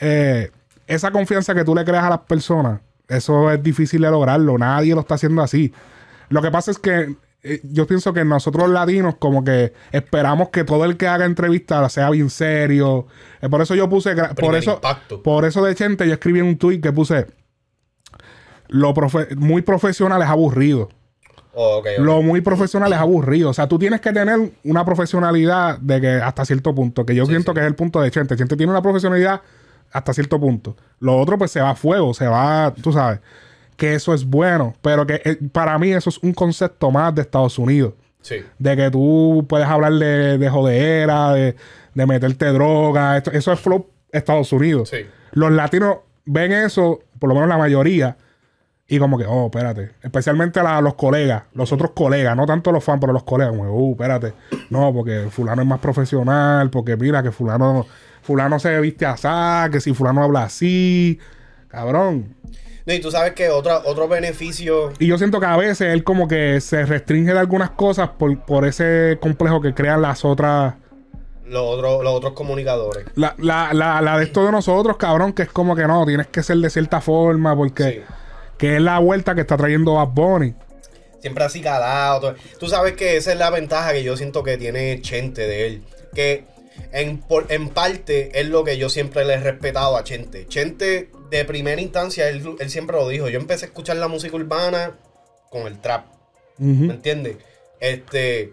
Eh, 0.00 0.50
esa 0.86 1.10
confianza 1.10 1.52
que 1.54 1.64
tú 1.64 1.74
le 1.74 1.84
creas 1.84 2.04
a 2.04 2.10
las 2.10 2.20
personas, 2.20 2.80
eso 3.08 3.50
es 3.50 3.60
difícil 3.60 4.00
de 4.02 4.10
lograrlo, 4.10 4.56
nadie 4.56 4.94
lo 4.94 5.00
está 5.00 5.16
haciendo 5.16 5.42
así. 5.42 5.72
Lo 6.28 6.40
que 6.42 6.50
pasa 6.52 6.70
es 6.70 6.78
que 6.78 7.16
eh, 7.42 7.60
yo 7.62 7.86
pienso 7.86 8.12
que 8.12 8.24
nosotros 8.24 8.68
latinos 8.68 9.14
como 9.18 9.44
que 9.44 9.72
esperamos 9.92 10.48
que 10.48 10.64
todo 10.64 10.84
el 10.84 10.96
que 10.96 11.06
haga 11.06 11.24
entrevista 11.24 11.88
sea 11.88 12.10
bien 12.10 12.30
serio. 12.30 13.06
Eh, 13.40 13.48
por 13.48 13.60
eso 13.62 13.74
yo 13.74 13.88
puse, 13.88 14.14
por 14.34 14.54
eso, 14.56 14.74
impacto. 14.74 15.22
por 15.22 15.44
eso 15.44 15.64
de 15.64 15.74
Chente 15.74 16.06
yo 16.06 16.14
escribí 16.14 16.40
un 16.40 16.58
tweet 16.58 16.80
que 16.80 16.92
puse, 16.92 17.26
lo 18.68 18.92
profe- 18.94 19.34
muy 19.36 19.62
profesional 19.62 20.20
es 20.22 20.28
aburrido. 20.28 20.88
Oh. 21.60 21.82
Lo 21.98 22.22
muy 22.22 22.40
profesional 22.40 22.92
es 22.92 22.98
aburrido. 23.00 23.50
O 23.50 23.54
sea, 23.54 23.66
tú 23.66 23.78
tienes 23.80 24.00
que 24.00 24.12
tener 24.12 24.52
una 24.62 24.84
profesionalidad 24.84 25.78
de 25.78 26.00
que 26.00 26.08
hasta 26.12 26.44
cierto 26.44 26.72
punto, 26.74 27.04
que 27.04 27.14
yo 27.16 27.26
siento 27.26 27.52
que 27.52 27.60
es 27.60 27.66
el 27.66 27.74
punto 27.74 28.00
de 28.00 28.10
Chente. 28.12 28.36
Chente 28.36 28.56
tiene 28.56 28.70
una 28.70 28.82
profesionalidad 28.82 29.40
hasta 29.90 30.12
cierto 30.12 30.38
punto. 30.38 30.76
Lo 31.00 31.16
otro, 31.18 31.36
pues 31.36 31.50
se 31.50 31.60
va 31.60 31.70
a 31.70 31.74
fuego, 31.74 32.14
se 32.14 32.28
va, 32.28 32.72
tú 32.80 32.92
sabes, 32.92 33.20
que 33.78 33.94
eso 33.94 34.12
es 34.12 34.26
bueno. 34.26 34.74
Pero 34.82 35.06
que 35.06 35.22
eh, 35.24 35.38
para 35.52 35.78
mí 35.78 35.90
eso 35.92 36.10
es 36.10 36.18
un 36.18 36.34
concepto 36.34 36.90
más 36.90 37.14
de 37.14 37.22
Estados 37.22 37.58
Unidos. 37.58 37.94
Sí. 38.20 38.36
De 38.58 38.76
que 38.76 38.90
tú 38.90 39.46
puedes 39.48 39.66
hablar 39.66 39.92
de, 39.94 40.36
de 40.36 40.50
jodera, 40.50 41.32
de, 41.32 41.56
de 41.94 42.06
meterte 42.06 42.44
droga. 42.46 43.16
esto- 43.16 43.30
eso 43.32 43.52
es 43.52 43.60
flow 43.60 43.86
Estados 44.12 44.52
Unidos. 44.52 44.90
Sí. 44.90 44.98
Los 45.32 45.50
latinos 45.52 45.98
ven 46.26 46.52
eso, 46.52 47.00
por 47.18 47.28
lo 47.28 47.34
menos 47.34 47.48
la 47.48 47.56
mayoría, 47.56 48.16
y 48.88 48.98
como 48.98 49.18
que, 49.18 49.24
oh, 49.26 49.46
espérate. 49.46 49.92
Especialmente 50.02 50.62
la- 50.62 50.80
los 50.80 50.94
colegas, 50.94 51.44
los 51.54 51.70
otros 51.72 51.92
colegas, 51.92 52.36
no 52.36 52.44
tanto 52.46 52.72
los 52.72 52.82
fans, 52.82 52.98
pero 53.00 53.12
los 53.12 53.22
colegas, 53.22 53.54
como, 53.56 53.70
uh, 53.70 53.92
espérate. 53.92 54.32
No, 54.70 54.92
porque 54.92 55.28
fulano 55.30 55.62
es 55.62 55.68
más 55.68 55.78
profesional, 55.78 56.70
porque 56.70 56.96
mira 56.96 57.22
que 57.22 57.30
fulano, 57.30 57.86
fulano 58.22 58.58
se 58.58 58.78
viste 58.80 59.06
así, 59.06 59.28
que 59.70 59.80
si 59.80 59.94
fulano 59.94 60.24
habla 60.24 60.42
así, 60.44 61.18
cabrón. 61.68 62.34
No, 62.86 62.94
y 62.94 63.00
tú 63.00 63.10
sabes 63.10 63.34
que 63.34 63.50
otra, 63.50 63.82
otro 63.84 64.08
beneficio. 64.08 64.92
Y 64.98 65.06
yo 65.06 65.18
siento 65.18 65.40
que 65.40 65.46
a 65.46 65.56
veces 65.56 65.92
él 65.92 66.04
como 66.04 66.26
que 66.26 66.60
se 66.60 66.84
restringe 66.86 67.32
de 67.32 67.38
algunas 67.38 67.70
cosas 67.70 68.08
por, 68.18 68.40
por 68.44 68.64
ese 68.66 69.18
complejo 69.20 69.60
que 69.60 69.74
crean 69.74 70.02
las 70.02 70.24
otras... 70.24 70.74
Los 71.44 71.62
otros, 71.62 72.02
los 72.02 72.14
otros 72.14 72.32
comunicadores. 72.32 73.06
La, 73.14 73.34
la, 73.38 73.72
la, 73.72 74.00
la 74.00 74.18
de 74.18 74.24
esto 74.24 74.44
de 74.44 74.52
nosotros, 74.52 74.96
cabrón, 74.96 75.32
que 75.32 75.42
es 75.42 75.48
como 75.50 75.76
que 75.76 75.86
no, 75.86 76.04
tienes 76.06 76.26
que 76.26 76.42
ser 76.42 76.56
de 76.58 76.70
cierta 76.70 77.00
forma, 77.00 77.54
porque... 77.54 77.84
Sí. 77.84 78.00
Que 78.58 78.74
es 78.74 78.82
la 78.82 78.98
vuelta 78.98 79.36
que 79.36 79.42
está 79.42 79.56
trayendo 79.56 79.94
Bad 79.94 80.08
Bunny. 80.08 80.54
Siempre 81.20 81.44
así 81.44 81.60
calado. 81.60 82.34
Tú 82.58 82.68
sabes 82.68 82.94
que 82.94 83.16
esa 83.16 83.30
es 83.32 83.38
la 83.38 83.50
ventaja 83.50 83.92
que 83.92 84.02
yo 84.02 84.16
siento 84.16 84.42
que 84.42 84.58
tiene 84.58 85.00
Chente 85.00 85.46
de 85.46 85.66
él. 85.66 85.82
Que 86.12 86.44
en, 86.90 87.18
por- 87.18 87.46
en 87.50 87.68
parte 87.68 88.40
es 88.40 88.48
lo 88.48 88.64
que 88.64 88.76
yo 88.76 88.88
siempre 88.88 89.24
le 89.24 89.34
he 89.34 89.40
respetado 89.40 89.96
a 89.96 90.02
Chente. 90.02 90.46
Chente, 90.48 91.10
de 91.30 91.44
primera 91.44 91.80
instancia, 91.80 92.28
él, 92.28 92.56
él 92.58 92.70
siempre 92.70 92.96
lo 92.96 93.08
dijo. 93.08 93.28
Yo 93.28 93.38
empecé 93.38 93.66
a 93.66 93.68
escuchar 93.68 93.96
la 93.96 94.08
música 94.08 94.36
urbana 94.36 94.98
con 95.50 95.66
el 95.66 95.80
trap. 95.80 96.06
¿Me 96.58 96.94
entiendes? 96.94 97.36
Este. 97.80 98.52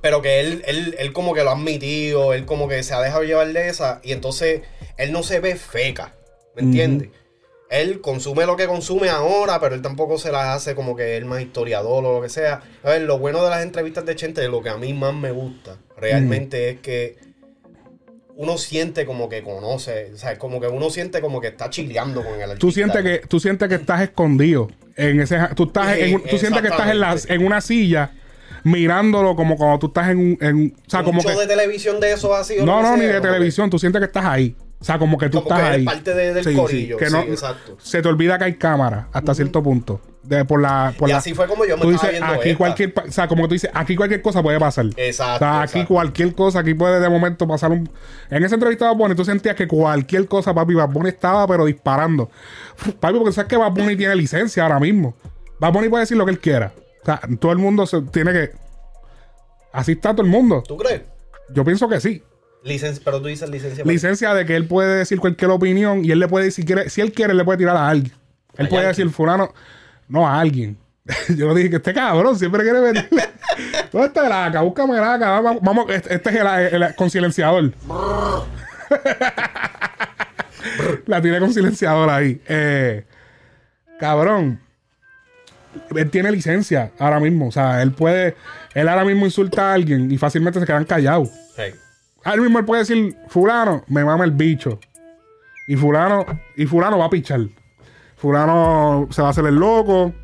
Pero 0.00 0.20
que 0.20 0.40
él, 0.40 0.64
él, 0.66 0.96
él 0.98 1.12
como 1.12 1.32
que 1.32 1.44
lo 1.44 1.50
ha 1.50 1.52
admitido, 1.52 2.34
él 2.34 2.44
como 2.44 2.66
que 2.66 2.82
se 2.82 2.92
ha 2.92 3.00
dejado 3.00 3.22
llevar 3.22 3.52
de 3.52 3.68
esa. 3.68 4.00
Y 4.02 4.12
entonces 4.12 4.62
él 4.96 5.12
no 5.12 5.22
se 5.22 5.38
ve 5.38 5.54
feca. 5.54 6.14
¿Me 6.56 6.62
entiendes? 6.62 7.10
Él 7.70 8.00
consume 8.02 8.44
lo 8.44 8.56
que 8.56 8.66
consume 8.66 9.08
ahora, 9.08 9.58
pero 9.58 9.74
él 9.74 9.80
tampoco 9.80 10.18
se 10.18 10.30
las 10.30 10.48
hace 10.48 10.74
como 10.74 10.94
que 10.94 11.16
él 11.16 11.24
más 11.24 11.40
historiador 11.40 12.04
o 12.04 12.14
lo 12.16 12.20
que 12.22 12.28
sea. 12.28 12.62
A 12.82 12.90
ver, 12.90 13.02
lo 13.02 13.18
bueno 13.18 13.42
de 13.42 13.48
las 13.48 13.62
entrevistas 13.62 14.04
de 14.04 14.14
Chente, 14.14 14.46
lo 14.48 14.60
que 14.60 14.68
a 14.68 14.76
mí 14.76 14.92
más 14.92 15.14
me 15.14 15.30
gusta, 15.30 15.78
realmente 15.96 16.68
es 16.68 16.80
que 16.80 17.16
uno 18.36 18.56
siente 18.58 19.04
como 19.06 19.28
que 19.28 19.42
conoce, 19.42 20.10
o 20.14 20.16
sea, 20.16 20.38
como 20.38 20.60
que 20.60 20.66
uno 20.68 20.88
siente 20.90 21.20
como 21.20 21.40
que 21.40 21.48
está 21.48 21.68
chileando 21.70 22.22
con 22.24 22.34
el 22.34 22.42
artista. 22.42 22.58
Tú 22.58 22.70
sientes 22.72 23.02
que 23.02 23.18
tú 23.26 23.40
sientes 23.40 23.68
que 23.68 23.74
estás 23.76 24.00
escondido 24.02 24.68
en 24.96 25.20
ese 25.20 25.38
tú 25.54 25.64
estás 25.64 25.94
Sí, 25.94 26.00
en 26.02 26.22
tú 26.22 26.38
sientes 26.38 26.62
que 26.62 26.68
estás 26.68 26.88
en 26.90 27.00
la 27.00 27.16
en 27.28 27.44
una 27.46 27.60
silla 27.60 28.10
mirándolo 28.64 29.34
como 29.36 29.56
cuando 29.56 29.78
tú 29.78 29.86
estás 29.88 30.08
en 30.10 30.18
un 30.18 30.38
en, 30.40 30.74
o 30.86 30.90
sea, 30.90 31.00
un 31.00 31.06
como 31.06 31.20
show 31.22 31.32
que 31.32 31.40
de 31.40 31.46
televisión 31.46 32.00
de 32.00 32.12
eso 32.12 32.34
así. 32.34 32.56
No, 32.62 32.76
que 32.78 32.82
no, 32.82 32.96
ni 32.96 33.06
de 33.06 33.14
que- 33.14 33.20
televisión, 33.20 33.68
tú 33.70 33.78
sientes 33.78 34.00
que 34.00 34.06
estás 34.06 34.24
ahí. 34.24 34.56
O 34.80 34.84
sea, 34.84 34.98
como 34.98 35.16
que 35.16 35.28
tú 35.28 35.42
Como 35.42 35.54
estás 35.54 35.60
que 35.60 35.66
eres 35.66 35.78
ahí. 35.78 35.84
parte 35.84 36.14
de- 36.14 36.34
del 36.34 36.56
corillo, 36.56 36.96
que 36.96 37.06
sí, 37.06 37.12
no, 37.12 37.20
exacto. 37.22 37.76
Se 37.80 38.02
te 38.02 38.08
olvida 38.08 38.36
que 38.38 38.44
hay 38.44 38.54
cámara 38.54 39.08
hasta 39.12 39.34
cierto 39.34 39.62
punto. 39.62 40.00
De, 40.36 40.44
por 40.44 40.60
la, 40.60 40.94
por 40.98 41.08
Y 41.08 41.12
la- 41.12 41.18
así 41.18 41.34
fue 41.34 41.46
como 41.46 41.64
yo 41.64 41.76
me 41.76 41.82
tú 41.82 41.90
estaba 41.90 42.12
dices, 42.12 42.26
aquí 42.28 42.48
esta. 42.50 42.58
cualquier, 42.58 42.94
o 43.06 43.12
sea, 43.12 43.28
como 43.28 43.46
tú 43.48 43.54
dices, 43.54 43.70
aquí 43.74 43.96
cualquier 43.96 44.22
cosa 44.22 44.42
puede 44.42 44.58
pasar. 44.58 44.86
Exacto, 44.96 45.34
O 45.36 45.38
sea, 45.38 45.60
aquí 45.62 45.70
exacto. 45.78 45.94
cualquier 45.94 46.34
cosa, 46.34 46.58
aquí 46.60 46.74
puede 46.74 47.00
de 47.00 47.08
momento 47.08 47.46
pasar 47.46 47.70
un... 47.72 47.90
En 48.30 48.44
esa 48.44 48.54
entrevista 48.54 48.86
Bad 48.86 48.96
Bunny, 48.96 49.14
tú 49.14 49.24
sentías 49.24 49.54
que 49.56 49.68
cualquier 49.68 50.26
cosa, 50.26 50.54
papi, 50.54 50.74
Bad 50.74 50.88
Bunny 50.90 51.10
estaba, 51.10 51.46
pero 51.46 51.64
disparando. 51.66 52.30
Papi, 53.00 53.18
porque 53.18 53.32
sabes 53.32 53.48
que 53.48 53.56
Bad 53.56 53.72
Bunny 53.72 53.96
tiene 53.96 54.14
licencia 54.16 54.62
ahora 54.62 54.80
mismo. 54.80 55.14
Bad 55.60 55.72
Bunny 55.72 55.88
puede 55.88 56.02
decir 56.02 56.16
lo 56.16 56.24
que 56.24 56.30
él 56.32 56.38
quiera. 56.40 56.72
O 57.02 57.04
sea, 57.04 57.20
todo 57.40 57.52
el 57.52 57.58
mundo 57.58 57.86
se 57.86 58.00
tiene 58.02 58.32
que... 58.32 58.50
Así 59.72 59.92
está 59.92 60.12
todo 60.12 60.22
el 60.22 60.28
mundo. 60.30 60.62
¿Tú 60.66 60.76
crees? 60.76 61.02
Yo 61.54 61.64
pienso 61.64 61.88
que 61.88 62.00
sí. 62.00 62.22
Licencia, 62.62 63.02
pero 63.04 63.20
tú 63.20 63.26
dices 63.28 63.48
licencia. 63.50 63.82
para- 63.82 63.92
licencia 63.92 64.34
de 64.34 64.46
que 64.46 64.54
él 64.54 64.66
puede 64.66 64.96
decir 64.98 65.18
cualquier 65.18 65.50
opinión 65.50 66.04
y 66.04 66.10
él 66.12 66.20
le 66.20 66.28
puede 66.28 66.44
decir, 66.46 66.62
si, 66.62 66.66
quiere, 66.66 66.90
si 66.90 67.00
él 67.00 67.12
quiere, 67.12 67.34
le 67.34 67.44
puede 67.44 67.58
tirar 67.58 67.76
a 67.76 67.88
alguien. 67.88 68.14
Él 68.56 68.66
A 68.66 68.68
puede 68.68 68.84
Yankee. 68.84 69.02
decir, 69.02 69.10
fulano, 69.14 69.52
no 70.08 70.26
a 70.28 70.38
alguien. 70.40 70.76
Yo 71.36 71.46
no 71.46 71.54
dije 71.54 71.70
que 71.70 71.76
este 71.76 71.92
cabrón 71.94 72.38
siempre 72.38 72.62
quiere 72.62 72.80
venirle. 72.80 73.22
¿Dónde 73.92 74.06
está 74.08 74.26
el 74.26 74.32
AK? 74.32 74.62
Búscame 74.62 74.96
el 74.96 75.04
AK. 75.04 75.20
Vamos, 75.20 75.58
vamos, 75.62 75.86
este 75.90 76.14
este 76.14 76.30
es 76.30 76.36
el, 76.36 76.82
el- 76.82 76.94
con 76.94 77.10
silenciador. 77.10 77.72
La 81.06 81.20
tiene 81.20 81.40
con 81.40 81.52
silenciador 81.52 82.08
ahí. 82.08 82.40
Eh, 82.46 83.04
cabrón. 83.98 84.60
Él 85.96 86.10
tiene 86.10 86.30
licencia 86.30 86.92
ahora 86.98 87.18
mismo. 87.18 87.48
O 87.48 87.52
sea, 87.52 87.82
él 87.82 87.92
puede. 87.92 88.36
Él 88.74 88.88
ahora 88.88 89.04
mismo 89.04 89.24
insulta 89.26 89.70
a 89.70 89.74
alguien 89.74 90.10
y 90.10 90.18
fácilmente 90.18 90.60
se 90.60 90.66
quedan 90.66 90.84
callados. 90.84 91.30
Hey. 91.56 91.72
Ahora 92.24 92.42
mismo 92.42 92.58
él 92.60 92.64
puede 92.64 92.82
decir, 92.82 93.16
fulano, 93.28 93.82
me 93.88 94.04
mama 94.04 94.24
el 94.24 94.30
bicho. 94.30 94.78
Y 95.66 95.76
fulano, 95.76 96.24
y 96.56 96.66
fulano 96.66 96.98
va 96.98 97.06
a 97.06 97.10
pichar. 97.10 97.40
Fulano 98.22 99.08
se 99.10 99.20
va 99.20 99.28
a 99.28 99.30
hacer 99.32 99.44
el 99.46 99.56
loco. 99.56 100.14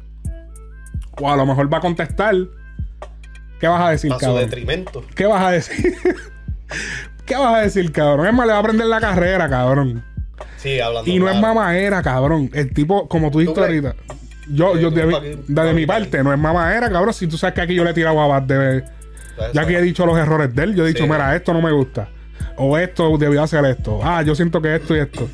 O 1.20 1.30
a 1.30 1.36
lo 1.36 1.44
mejor 1.44 1.72
va 1.72 1.78
a 1.78 1.80
contestar. 1.80 2.34
¿Qué 3.58 3.66
vas 3.66 3.80
a 3.82 3.90
decir, 3.90 4.12
A 4.12 4.14
su 4.14 4.20
cabrón? 4.20 4.40
detrimento. 4.42 5.04
¿Qué 5.16 5.26
vas 5.26 5.42
a 5.44 5.50
decir? 5.50 5.96
¿Qué 7.26 7.34
vas 7.34 7.54
a 7.54 7.58
decir, 7.62 7.90
cabrón? 7.90 8.26
Es 8.28 8.32
más, 8.32 8.46
le 8.46 8.52
va 8.52 8.58
a 8.58 8.60
aprender 8.62 8.86
la 8.86 9.00
carrera, 9.00 9.48
cabrón. 9.48 10.04
Sí, 10.58 10.78
hablando. 10.80 11.10
Y 11.10 11.18
no 11.18 11.26
es 11.26 11.32
claro. 11.38 11.54
mamadera, 11.54 12.02
cabrón. 12.02 12.50
El 12.54 12.72
tipo, 12.72 13.08
como 13.08 13.30
tú 13.32 13.40
dijiste 13.40 13.60
ahorita. 13.60 13.94
Yo, 14.50 14.78
yo 14.78 14.90
de, 14.92 15.04
mi- 15.06 15.42
de 15.48 15.72
mi 15.74 15.84
parte, 15.86 16.22
no 16.22 16.32
es 16.32 16.38
mamadera, 16.38 16.88
cabrón. 16.88 17.12
Si 17.12 17.26
tú 17.26 17.36
sabes 17.36 17.54
que 17.54 17.60
aquí 17.62 17.74
yo 17.74 17.82
le 17.84 17.90
he 17.90 17.94
tirado 17.94 18.20
a 18.20 18.26
Bad 18.28 18.42
de, 18.44 18.84
ya 19.52 19.66
que 19.66 19.76
he 19.76 19.82
dicho 19.82 20.06
los 20.06 20.16
errores 20.16 20.54
de 20.54 20.62
él, 20.62 20.74
yo 20.76 20.84
he 20.84 20.88
dicho, 20.88 21.02
Sí. 21.04 21.10
mira, 21.10 21.34
esto 21.34 21.52
no 21.52 21.60
me 21.60 21.72
gusta. 21.72 22.08
O 22.56 22.78
esto 22.78 23.18
debió 23.18 23.42
hacer 23.42 23.64
esto. 23.66 24.00
Ah, 24.02 24.22
yo 24.22 24.34
siento 24.36 24.62
que 24.62 24.76
esto 24.76 24.96
y 24.96 25.00
esto. 25.00 25.28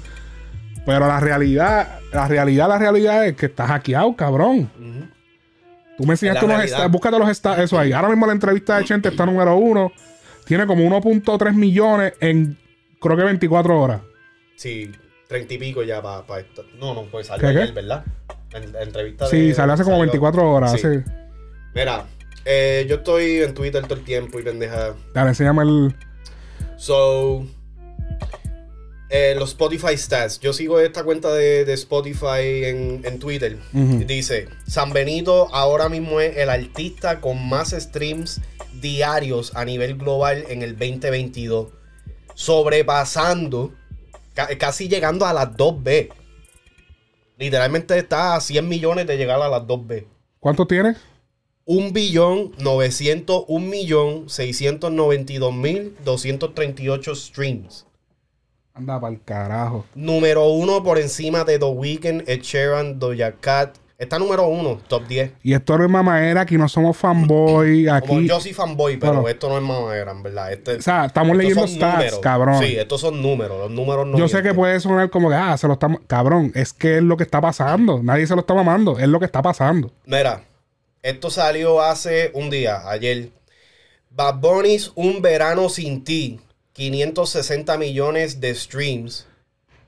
Pero 0.86 1.06
la 1.06 1.18
realidad, 1.20 2.00
la 2.12 2.28
realidad, 2.28 2.68
la 2.68 2.78
realidad 2.78 3.26
es 3.26 3.36
que 3.36 3.46
estás 3.46 3.68
hackeado, 3.68 4.14
cabrón. 4.16 4.70
Tú 5.96 6.04
me 6.04 6.14
enseñaste 6.14 6.44
unos 6.44 6.64
esta- 6.64 6.86
búscate 6.88 7.18
los 7.18 7.28
esta- 7.28 7.62
eso 7.62 7.78
ahí. 7.78 7.92
Ahora 7.92 8.08
mismo 8.08 8.26
la 8.26 8.32
entrevista 8.32 8.76
de 8.78 8.84
Chente 8.84 9.08
está 9.08 9.24
número 9.24 9.56
uno. 9.56 9.92
Tiene 10.44 10.66
como 10.66 10.84
1.3 10.84 11.54
millones 11.54 12.14
en 12.20 12.58
creo 13.00 13.16
que 13.16 13.22
24 13.24 13.80
horas. 13.80 14.00
Sí, 14.56 14.90
treinta 15.28 15.54
y 15.54 15.58
pico 15.58 15.82
ya 15.82 16.02
para 16.02 16.40
esto. 16.40 16.64
No, 16.78 16.94
no, 16.94 17.04
pues 17.04 17.28
salió 17.28 17.48
ayer, 17.48 17.72
¿verdad? 17.72 18.04
En 18.52 18.72
la 18.72 18.82
entrevista 18.82 19.26
Sí, 19.26 19.48
de- 19.48 19.54
salió 19.54 19.72
hace 19.74 19.84
como 19.84 19.96
salió- 19.96 20.10
24 20.12 20.50
horas. 20.50 20.72
Sí. 20.80 20.88
Mira, 21.74 22.04
eh, 22.44 22.84
yo 22.88 22.96
estoy 22.96 23.38
en 23.42 23.54
Twitter 23.54 23.82
todo 23.84 23.94
el 23.98 24.04
tiempo 24.04 24.38
y 24.38 24.42
pendeja. 24.42 24.94
Dale, 25.14 25.28
enséñame 25.30 25.62
el. 25.62 25.94
So, 26.76 27.46
eh, 29.16 29.34
los 29.38 29.50
Spotify 29.50 29.96
stats. 29.96 30.40
Yo 30.40 30.52
sigo 30.52 30.80
esta 30.80 31.04
cuenta 31.04 31.32
de, 31.32 31.64
de 31.64 31.72
Spotify 31.74 32.64
en, 32.64 33.02
en 33.04 33.18
Twitter. 33.20 33.58
Dice, 34.06 34.48
San 34.66 34.92
Benito 34.92 35.48
ahora 35.54 35.88
mismo 35.88 36.20
es 36.20 36.36
el 36.36 36.50
artista 36.50 37.20
con 37.20 37.48
más 37.48 37.70
streams 37.70 38.40
diarios 38.80 39.52
a 39.54 39.64
nivel 39.64 39.96
global 39.96 40.44
en 40.48 40.62
el 40.62 40.72
2022. 40.76 41.68
Sobrepasando, 42.34 43.72
ca- 44.34 44.56
casi 44.58 44.88
llegando 44.88 45.26
a 45.26 45.32
las 45.32 45.50
2B. 45.56 46.08
Literalmente 47.38 47.98
está 47.98 48.36
a 48.36 48.40
100 48.40 48.68
millones 48.68 49.06
de 49.06 49.16
llegar 49.16 49.40
a 49.42 49.48
las 49.48 49.62
2B. 49.62 50.06
¿Cuánto 50.40 50.66
tienes? 50.66 50.96
1 51.66 51.92
billón 51.92 52.52
901 52.58 53.66
millón 53.66 54.28
692 54.28 55.54
mil 55.54 55.96
238 56.04 57.14
streams. 57.14 57.86
Anda 58.76 59.00
para 59.00 59.12
el 59.14 59.22
carajo. 59.22 59.86
Número 59.94 60.48
uno 60.48 60.82
por 60.82 60.98
encima 60.98 61.44
de 61.44 61.60
The 61.60 61.64
Weeknd, 61.64 62.28
Ed 62.28 62.40
Sheeran, 62.40 62.98
Doja 62.98 63.30
Cat. 63.40 63.76
Está 63.96 64.18
número 64.18 64.48
uno, 64.48 64.80
top 64.88 65.06
10. 65.06 65.30
Y 65.44 65.54
esto 65.54 65.78
no 65.78 65.84
es 65.84 65.90
mamadera, 65.90 66.40
aquí 66.40 66.58
no 66.58 66.68
somos 66.68 66.96
fanboy. 66.96 67.84
Como 67.86 67.96
Aquí. 68.18 68.26
yo 68.28 68.40
soy 68.40 68.52
fanboy, 68.52 68.96
pero 68.96 69.28
esto 69.28 69.48
no 69.48 69.56
es 69.58 69.62
mamadera, 69.62 70.10
en 70.10 70.22
verdad. 70.24 70.52
Este- 70.52 70.74
O 70.74 70.82
sea, 70.82 71.04
estamos 71.04 71.36
leyendo 71.36 71.68
stats, 71.68 71.94
números. 71.98 72.18
cabrón. 72.18 72.58
Sí, 72.60 72.76
estos 72.76 73.00
son 73.00 73.22
números. 73.22 73.56
Los 73.60 73.70
números 73.70 74.08
no 74.08 74.18
Yo 74.18 74.26
sé 74.26 74.42
que 74.42 74.52
puede 74.52 74.80
sonar 74.80 75.08
como 75.08 75.28
que, 75.28 75.36
ah, 75.36 75.56
se 75.56 75.68
lo 75.68 75.74
estamos. 75.74 76.00
Cabrón, 76.08 76.50
es 76.56 76.72
que 76.72 76.96
es 76.96 77.02
lo 77.04 77.16
que 77.16 77.22
está 77.22 77.40
pasando. 77.40 78.02
Nadie 78.02 78.26
se 78.26 78.34
lo 78.34 78.40
está 78.40 78.54
mamando. 78.54 78.98
Es 78.98 79.06
lo 79.06 79.20
que 79.20 79.26
está 79.26 79.40
pasando. 79.40 79.92
Mira, 80.04 80.42
esto 81.00 81.30
salió 81.30 81.80
hace 81.80 82.32
un 82.34 82.50
día, 82.50 82.82
ayer. 82.90 83.30
Bad 84.10 84.40
Bunny's 84.40 84.90
Un 84.96 85.22
Verano 85.22 85.68
Sin 85.68 86.02
Ti, 86.02 86.40
560 86.74 87.78
millones 87.78 88.40
de 88.40 88.54
streams. 88.54 89.26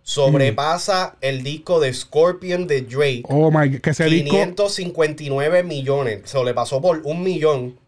Sobrepasa 0.03 1.17
el 1.21 1.43
disco 1.43 1.81
de 1.81 1.93
Scorpion 1.93 2.67
de 2.69 2.83
Drake. 2.83 3.23
Oh 3.29 3.51
my, 3.51 3.81
que 3.81 3.91
ese 3.91 4.05
disco. 4.05 4.31
559 4.31 5.63
millones. 5.65 6.21
Se 6.31 6.43
le 6.45 6.55
pasó 6.55 6.81
por 6.81 7.03
un 7.05 7.23
millón 7.25 7.79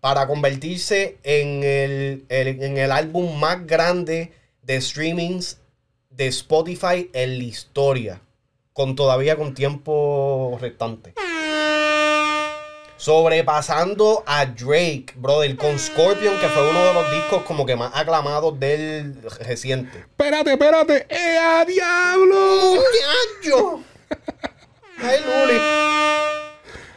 para 0.00 0.26
convertirse 0.26 1.18
en 1.22 1.62
el, 1.62 2.24
el- 2.30 2.62
en 2.62 2.78
el 2.78 2.90
álbum 2.92 3.38
más 3.38 3.66
grande 3.66 4.32
de 4.62 4.80
streamings 4.80 5.58
de 6.10 6.28
Spotify 6.28 7.10
en 7.12 7.38
la 7.38 7.44
historia. 7.44 8.22
Con 8.72 8.96
todavía 8.96 9.36
con 9.36 9.52
tiempo 9.54 10.56
restante. 10.60 11.12
Sobrepasando 12.96 14.24
a 14.26 14.46
Drake, 14.46 15.08
brother, 15.16 15.54
con 15.56 15.78
Scorpion, 15.78 16.38
que 16.40 16.48
fue 16.48 16.70
uno 16.70 16.82
de 16.82 16.94
los 16.94 17.10
discos 17.10 17.42
como 17.42 17.66
que 17.66 17.76
más 17.76 17.92
aclamados 17.94 18.58
del 18.58 19.22
reciente. 19.22 19.98
Espérate, 19.98 20.52
espérate. 20.52 21.06
¡Eh, 21.10 21.38
a 21.38 21.64
diablo! 21.66 22.74
¡Muchacho! 22.74 23.82
¡Ay, 25.02 25.18
Luli! 25.20 25.60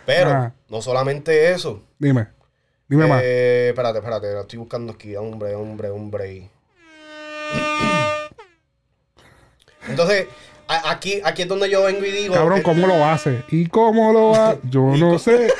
Pero, 0.06 0.54
no 0.70 0.82
solamente 0.82 1.52
eso. 1.52 1.84
Dime. 2.00 2.30
Dime 2.88 3.06
más. 3.06 3.22
Eh, 3.24 3.68
espérate, 3.70 4.00
espérate, 4.00 4.34
lo 4.34 4.42
estoy 4.42 4.58
buscando 4.58 4.94
aquí. 4.94 5.16
Hombre, 5.18 5.54
hombre, 5.54 5.90
hombre. 5.90 6.50
Entonces, 9.88 10.28
aquí, 10.68 11.22
aquí 11.24 11.42
es 11.42 11.48
donde 11.48 11.70
yo 11.70 11.84
vengo 11.84 12.06
y 12.06 12.12
digo. 12.12 12.34
Cabrón, 12.34 12.62
¿cómo 12.62 12.88
lo 12.88 13.06
hace? 13.06 13.44
¿Y 13.50 13.68
cómo 13.68 14.14
lo 14.14 14.34
hace? 14.34 14.60
Yo 14.70 14.96
no 14.96 15.20
sé. 15.20 15.50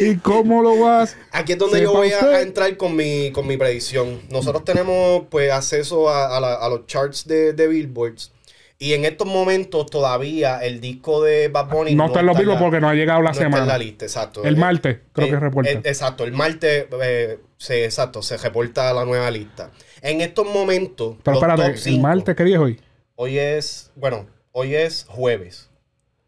¿Y 0.00 0.16
cómo 0.16 0.62
lo 0.62 0.88
hace? 0.88 1.16
Aquí 1.32 1.52
es 1.52 1.58
donde 1.58 1.80
yo 1.82 1.92
voy 1.92 2.10
a, 2.12 2.40
entrar 2.42 2.76
con 2.76 2.94
mi, 2.96 3.30
con 3.32 3.46
mi 3.46 3.56
predicción. 3.56 4.20
Nosotros 4.30 4.64
tenemos 4.64 5.24
pues 5.30 5.50
acceso 5.50 6.08
a, 6.08 6.36
a 6.36 6.40
la- 6.40 6.54
a 6.54 6.68
los 6.68 6.86
charts 6.86 7.26
de, 7.26 7.52
de 7.52 7.68
Billboards. 7.68 8.32
Y 8.80 8.92
en 8.92 9.04
estos 9.04 9.26
momentos 9.26 9.86
todavía 9.86 10.58
el 10.58 10.80
disco 10.80 11.20
de 11.24 11.48
Bad 11.48 11.68
Bunny 11.68 11.96
No 11.96 12.06
está 12.06 12.20
en 12.20 12.26
los 12.26 12.36
en 12.36 12.42
vivos 12.42 12.58
porque 12.60 12.80
no 12.80 12.88
ha 12.88 12.94
llegado 12.94 13.20
la 13.22 13.30
no 13.30 13.32
está 13.32 13.44
en 13.46 13.50
semana. 13.52 13.66
la 13.72 13.78
lista, 13.78 14.04
exacto. 14.04 14.44
El 14.44 14.54
Eh, 14.54 14.58
martes, 14.58 14.98
creo 15.12 15.26
eh, 15.26 15.30
que 15.30 15.40
reporta. 15.40 15.70
eh, 15.70 15.80
exacto, 15.84 16.22
el 16.22 16.32
martes 16.32 16.86
eh, 17.02 17.40
se, 17.56 17.84
exacto, 17.84 18.22
se 18.22 18.36
reporta 18.36 18.92
la 18.92 19.04
nueva 19.04 19.32
lista. 19.32 19.72
En 20.00 20.20
estos 20.20 20.46
momentos, 20.46 21.16
Pero 21.24 21.38
espérate, 21.38 21.88
el 21.90 22.00
martes, 22.00 22.36
¿qué 22.36 22.44
día 22.44 22.54
es 22.56 22.62
hoy? 22.62 22.80
hoy 23.16 23.36
es, 23.36 23.90
bueno, 23.96 24.26
hoy 24.52 24.76
es 24.76 25.06
jueves. 25.08 25.68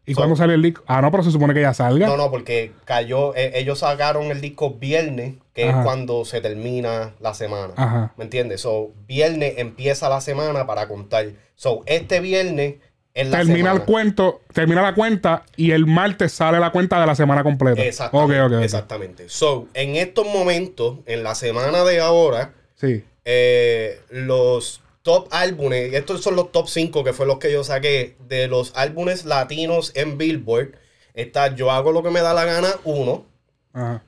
¿Y 0.05 0.13
So- 0.13 0.17
cuándo 0.19 0.35
sale 0.35 0.55
el 0.55 0.61
disco? 0.61 0.83
Ah, 0.87 1.01
no, 1.01 1.11
pero 1.11 1.23
se 1.23 1.31
supone 1.31 1.53
que 1.53 1.61
ya 1.61 1.73
salga. 1.73 2.07
No, 2.07 2.17
no, 2.17 2.31
porque 2.31 2.71
cayó, 2.85 3.35
eh, 3.35 3.51
ellos 3.55 3.79
sacaron 3.79 4.25
el 4.31 4.41
disco 4.41 4.71
viernes, 4.71 5.35
que 5.53 5.65
Ajá. 5.69 5.79
es 5.79 5.85
cuando 5.85 6.25
se 6.25 6.41
termina 6.41 7.13
la 7.19 7.33
semana. 7.33 7.73
Ajá. 7.77 8.13
¿Me 8.17 8.23
entiendes? 8.23 8.61
So, 8.61 8.91
viernes 9.07 9.55
empieza 9.57 10.09
la 10.09 10.19
semana 10.21 10.65
para 10.65 10.87
contar. 10.87 11.27
So, 11.55 11.83
este 11.85 12.19
viernes 12.19 12.75
es 13.13 13.27
la 13.29 13.37
termina 13.39 13.57
semana. 13.57 13.79
el 13.79 13.85
cuento, 13.85 14.41
termina 14.53 14.81
la 14.81 14.95
cuenta 14.95 15.43
y 15.55 15.71
el 15.71 15.85
martes 15.85 16.31
sale 16.31 16.59
la 16.59 16.71
cuenta 16.71 16.99
de 16.99 17.05
la 17.05 17.13
semana 17.15 17.43
completa. 17.43 17.83
Exactamente. 17.83 18.39
Ok, 18.41 18.45
ok, 18.47 18.57
ok. 18.57 18.63
Exactamente. 18.63 19.29
So, 19.29 19.67
en 19.75 19.97
estos 19.97 20.25
momentos, 20.25 20.97
en 21.05 21.21
la 21.23 21.35
semana 21.35 21.83
de 21.83 21.99
ahora, 21.99 22.53
Sí. 22.75 23.03
eh, 23.25 23.99
los 24.09 24.81
top 25.01 25.27
álbumes, 25.31 25.91
y 25.91 25.95
estos 25.95 26.21
son 26.21 26.35
los 26.35 26.51
top 26.51 26.67
5 26.67 27.03
que 27.03 27.13
fue 27.13 27.25
los 27.25 27.39
que 27.39 27.51
yo 27.51 27.63
saqué, 27.63 28.15
de 28.27 28.47
los 28.47 28.71
álbumes 28.75 29.25
latinos 29.25 29.91
en 29.95 30.17
Billboard, 30.17 30.75
está 31.13 31.55
Yo 31.55 31.71
hago 31.71 31.91
lo 31.91 32.03
que 32.03 32.11
me 32.11 32.21
da 32.21 32.33
la 32.33 32.45
gana, 32.45 32.69
1, 32.83 33.25
Ajá. 33.73 34.03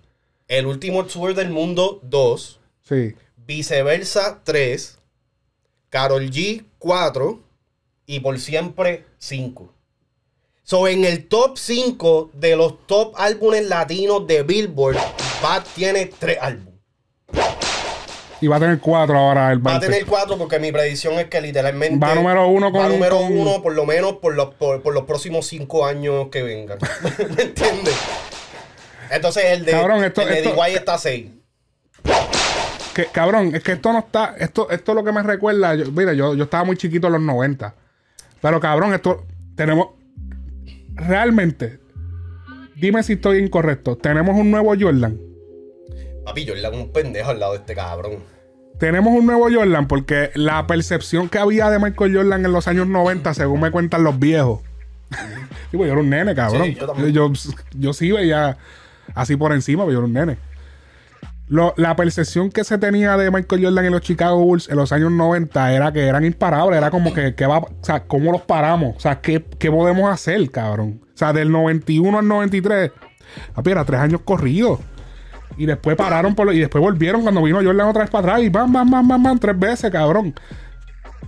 El 0.47 0.65
último 0.65 1.05
tour 1.05 1.33
del 1.33 1.50
mundo, 1.50 2.00
2, 2.03 2.59
Sí. 2.83 3.15
Viceversa, 3.38 4.41
3, 4.43 5.00
Carol 5.89 6.29
G, 6.29 6.65
4 6.79 7.41
y 8.05 8.19
Por 8.19 8.39
Siempre, 8.39 9.05
5. 9.17 9.73
So, 10.63 10.88
en 10.88 11.03
el 11.05 11.27
top 11.27 11.57
5 11.57 12.31
de 12.33 12.55
los 12.55 12.85
top 12.88 13.13
álbumes 13.17 13.67
latinos 13.67 14.25
de 14.27 14.43
Billboard, 14.43 14.97
Bad 15.41 15.65
tiene 15.75 16.05
3 16.05 16.38
álbumes. 16.41 16.73
Y 18.43 18.47
va 18.47 18.57
a 18.57 18.59
tener 18.59 18.79
cuatro 18.79 19.17
ahora 19.17 19.53
el 19.53 19.65
Va 19.65 19.75
a 19.75 19.79
tener 19.79 20.05
4 20.05 20.38
porque 20.38 20.59
mi 20.59 20.69
predicción 20.73 21.13
es 21.13 21.27
que 21.27 21.39
literalmente 21.39 22.05
Va 22.05 22.13
número 22.13 22.45
uno 22.50 22.73
va 22.73 22.81
con- 22.81 22.91
número 22.91 23.17
con- 23.19 23.38
uno 23.38 23.62
por 23.62 23.73
lo 23.73 23.85
menos 23.85 24.17
por 24.17 24.35
los, 24.35 24.53
por, 24.55 24.81
por 24.81 24.93
los 24.93 25.03
próximos 25.03 25.47
5 25.47 25.85
años 25.85 26.27
que 26.29 26.43
vengan. 26.43 26.77
¿Me 27.38 27.43
entiendes? 27.43 27.95
Entonces 29.09 29.45
el 29.45 29.63
de, 29.63 29.71
Cabrón, 29.71 30.03
esto- 30.03 30.23
el 30.23 30.27
de 30.27 30.38
esto- 30.39 30.55
DY 30.62 30.75
está 30.75 30.97
6. 30.97 31.27
Que, 32.93 33.05
cabrón, 33.05 33.55
es 33.55 33.63
que 33.63 33.71
esto 33.71 33.93
no 33.93 34.00
está. 34.00 34.35
Esto, 34.38 34.69
esto 34.69 34.91
es 34.91 34.95
lo 34.97 35.03
que 35.05 35.12
me 35.13 35.23
recuerda. 35.23 35.73
Yo, 35.75 35.89
mira, 35.93 36.12
yo, 36.12 36.35
yo 36.35 36.43
estaba 36.43 36.65
muy 36.65 36.75
chiquito 36.75 37.07
en 37.07 37.13
los 37.13 37.21
90. 37.21 37.73
Pero 38.41 38.59
cabrón, 38.59 38.93
esto. 38.93 39.25
Tenemos. 39.55 39.88
Realmente. 40.95 41.79
Dime 42.75 43.01
si 43.03 43.13
estoy 43.13 43.38
incorrecto. 43.39 43.95
Tenemos 43.95 44.35
un 44.35 44.51
nuevo 44.51 44.73
Jordan. 44.77 45.17
Papi, 46.25 46.45
le 46.45 46.65
hago 46.67 46.77
un 46.77 46.91
pendejo 46.91 47.31
al 47.31 47.39
lado 47.39 47.53
de 47.53 47.59
este 47.59 47.73
cabrón. 47.73 48.32
Tenemos 48.83 49.13
un 49.17 49.25
nuevo 49.25 49.47
Jordan 49.49 49.87
porque 49.87 50.31
la 50.35 50.67
percepción 50.67 51.29
que 51.29 51.39
había 51.39 51.69
de 51.69 51.79
Michael 51.79 52.17
Jordan 52.17 52.43
en 52.45 52.51
los 52.51 52.67
años 52.67 52.85
90, 52.85 53.33
según 53.33 53.61
me 53.61 53.71
cuentan 53.71 54.03
los 54.03 54.19
viejos. 54.19 54.59
Digo, 55.71 55.85
yo 55.85 55.93
era 55.93 56.01
un 56.01 56.09
nene, 56.09 56.35
cabrón. 56.35 56.63
Sí, 56.65 56.77
yo 57.13 57.31
yo, 57.79 57.93
sí 57.93 58.11
veía 58.11 58.57
así 59.15 59.37
por 59.37 59.53
encima, 59.53 59.83
pero 59.85 59.93
yo 59.93 59.99
era 59.99 60.07
un 60.07 60.11
nene. 60.13 60.37
Lo- 61.47 61.73
la 61.77 61.95
percepción 61.95 62.49
que 62.51 62.65
se 62.65 62.77
tenía 62.77 63.15
de 63.15 63.31
Michael 63.31 63.63
Jordan 63.63 63.85
en 63.85 63.93
los 63.93 64.01
Chicago 64.01 64.43
Bulls 64.43 64.67
en 64.67 64.75
los 64.75 64.91
años 64.91 65.13
90 65.13 65.71
era 65.71 65.93
que 65.93 66.01
eran 66.05 66.25
imparables. 66.25 66.77
Era 66.77 66.91
como 66.91 67.13
que, 67.13 67.35
¿qué 67.35 67.45
va, 67.45 67.59
o 67.59 67.69
sea, 67.81 68.03
¿cómo 68.03 68.33
los 68.33 68.41
paramos? 68.41 68.97
O 68.97 68.99
sea, 68.99 69.21
¿qué, 69.21 69.45
qué 69.59 69.71
podemos 69.71 70.12
hacer, 70.12 70.51
cabrón? 70.51 70.99
O 71.05 71.17
sea, 71.17 71.31
del 71.31 71.49
91 71.53 72.19
al 72.19 72.27
93, 72.27 72.91
papi, 73.55 73.71
era 73.71 73.86
tres 73.86 74.01
años 74.01 74.19
corridos. 74.25 74.79
Y 75.57 75.65
después 75.65 75.95
pararon 75.95 76.33
por 76.35 76.45
lo- 76.47 76.53
y 76.53 76.59
después 76.59 76.81
volvieron 76.81 77.21
cuando 77.21 77.41
vino 77.43 77.57
Jordan 77.63 77.87
otra 77.87 78.01
vez 78.03 78.09
para 78.11 78.27
atrás 78.33 78.41
y 78.43 78.49
bam, 78.49 78.71
bam, 78.73 78.89
bam, 78.89 79.07
bam, 79.07 79.23
bam, 79.23 79.39
tres 79.39 79.57
veces, 79.57 79.91
cabrón. 79.91 80.33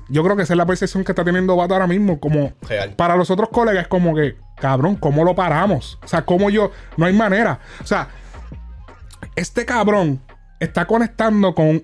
Yo 0.09 0.23
creo 0.23 0.35
que 0.35 0.43
esa 0.43 0.53
es 0.53 0.57
la 0.57 0.65
percepción 0.65 1.03
que 1.03 1.11
está 1.11 1.23
teniendo 1.23 1.55
Bata 1.55 1.73
ahora 1.75 1.87
mismo. 1.87 2.19
Como 2.19 2.53
Real. 2.67 2.91
para 2.95 3.15
los 3.15 3.31
otros 3.31 3.49
colegas 3.49 3.83
es 3.83 3.87
como 3.87 4.13
que, 4.15 4.35
cabrón, 4.57 4.95
¿cómo 4.95 5.23
lo 5.23 5.33
paramos? 5.35 5.97
O 6.03 6.07
sea, 6.07 6.23
¿cómo 6.23 6.49
yo? 6.49 6.71
No 6.97 7.05
hay 7.07 7.13
manera. 7.13 7.59
O 7.81 7.85
sea, 7.87 8.07
este 9.35 9.65
cabrón 9.65 10.21
está 10.59 10.85
conectando 10.85 11.55
con, 11.55 11.83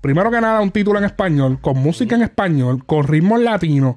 primero 0.00 0.30
que 0.30 0.40
nada, 0.40 0.60
un 0.60 0.70
título 0.70 0.98
en 0.98 1.04
español, 1.04 1.58
con 1.60 1.78
música 1.78 2.14
en 2.14 2.22
español, 2.22 2.84
con 2.86 3.04
ritmos 3.06 3.40
latinos. 3.40 3.96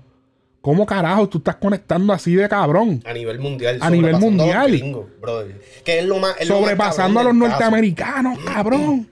¿Cómo 0.64 0.86
carajo 0.86 1.28
tú 1.28 1.40
estás 1.40 1.58
conectando 1.58 2.14
así 2.14 2.36
de 2.36 2.48
cabrón? 2.48 3.04
A 3.06 3.12
nivel 3.12 3.38
mundial. 3.38 3.80
A 3.82 3.90
nivel 3.90 4.16
mundial. 4.16 4.58
A 4.58 4.62
los 4.64 4.72
gringos, 4.72 5.06
brother. 5.20 5.62
Que 5.84 6.00
es 6.00 6.06
lo 6.06 6.20
más. 6.20 6.38
es 6.40 6.48
lo 6.48 6.56
más 6.56 6.62
Sobrepasando 6.64 7.20
a 7.20 7.24
los 7.24 7.34
caso. 7.34 7.48
norteamericanos, 7.50 8.40
cabrón. 8.46 9.10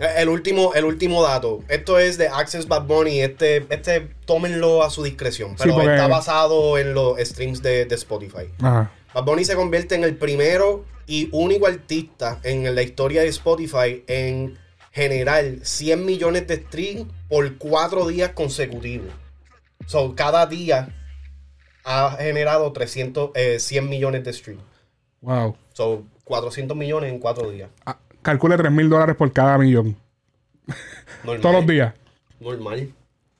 Eh, 0.00 0.06
El 0.16 0.28
último, 0.28 0.74
el 0.74 0.84
último 0.84 1.22
dato. 1.22 1.62
Esto 1.68 2.00
es 2.00 2.18
de 2.18 2.26
Access 2.26 2.66
Bad 2.66 2.86
Bunny. 2.88 3.20
Este, 3.20 3.66
este, 3.70 4.08
tómenlo 4.24 4.82
a 4.82 4.90
su 4.90 5.04
discreción. 5.04 5.54
Pero 5.56 5.74
porque- 5.74 5.92
está 5.94 6.08
basado 6.08 6.76
en 6.76 6.92
los 6.92 7.20
streams 7.20 7.62
de, 7.62 7.84
de 7.84 7.94
Spotify. 7.94 8.48
Ajá. 8.60 8.90
Bad 9.14 9.24
Bunny 9.26 9.44
se 9.44 9.54
convierte 9.54 9.94
en 9.94 10.02
el 10.02 10.16
primero 10.16 10.84
y 11.06 11.28
único 11.30 11.68
artista 11.68 12.40
en 12.42 12.74
la 12.74 12.82
historia 12.82 13.22
de 13.22 13.28
Spotify 13.28 14.02
en 14.08 14.58
generar 14.90 15.44
100 15.62 16.04
millones 16.04 16.48
de 16.48 16.56
streams 16.56 17.06
por 17.28 17.58
cuatro 17.58 18.08
días 18.08 18.32
consecutivos. 18.32 19.06
So, 19.88 20.14
cada 20.14 20.44
día 20.46 20.94
ha 21.84 22.16
generado 22.20 22.70
300, 22.72 23.30
eh, 23.34 23.58
100 23.58 23.88
millones 23.88 24.22
de 24.22 24.32
streams. 24.34 24.62
Wow. 25.22 25.56
So, 25.72 26.04
400 26.24 26.76
millones 26.76 27.10
en 27.10 27.18
cuatro 27.18 27.50
días. 27.50 27.70
Ah, 27.86 27.98
calcule 28.20 28.58
3 28.58 28.70
mil 28.70 28.90
dólares 28.90 29.16
por 29.16 29.32
cada 29.32 29.56
millón. 29.56 29.96
Normal. 31.24 31.40
Todos 31.40 31.54
los 31.54 31.66
días. 31.66 31.94
normal. 32.38 32.92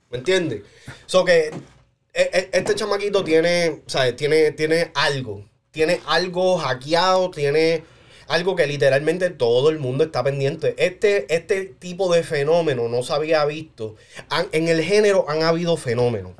¿Me 0.09 0.17
entiendes? 0.17 0.63
So 1.05 1.23
que 1.23 1.49
e- 1.49 2.29
e- 2.33 2.49
este 2.51 2.73
chamaquito 2.73 3.23
tiene, 3.23 3.83
¿sabes? 3.85 4.15
Tiene, 4.15 4.51
tiene 4.53 4.91
algo. 4.95 5.45
Tiene 5.69 6.01
algo 6.07 6.57
hackeado, 6.57 7.29
tiene 7.29 7.83
algo 8.29 8.55
que 8.55 8.65
literalmente 8.67 9.29
todo 9.31 9.69
el 9.69 9.79
mundo 9.79 10.05
está 10.05 10.23
pendiente. 10.23 10.73
Este, 10.77 11.33
este 11.35 11.65
tipo 11.65 12.13
de 12.13 12.23
fenómeno 12.23 12.87
no 12.87 13.03
se 13.03 13.11
había 13.13 13.43
visto. 13.45 13.95
Han- 14.29 14.47
en 14.53 14.67
el 14.69 14.81
género 14.83 15.25
han 15.29 15.43
habido 15.43 15.75
fenómenos. 15.75 16.31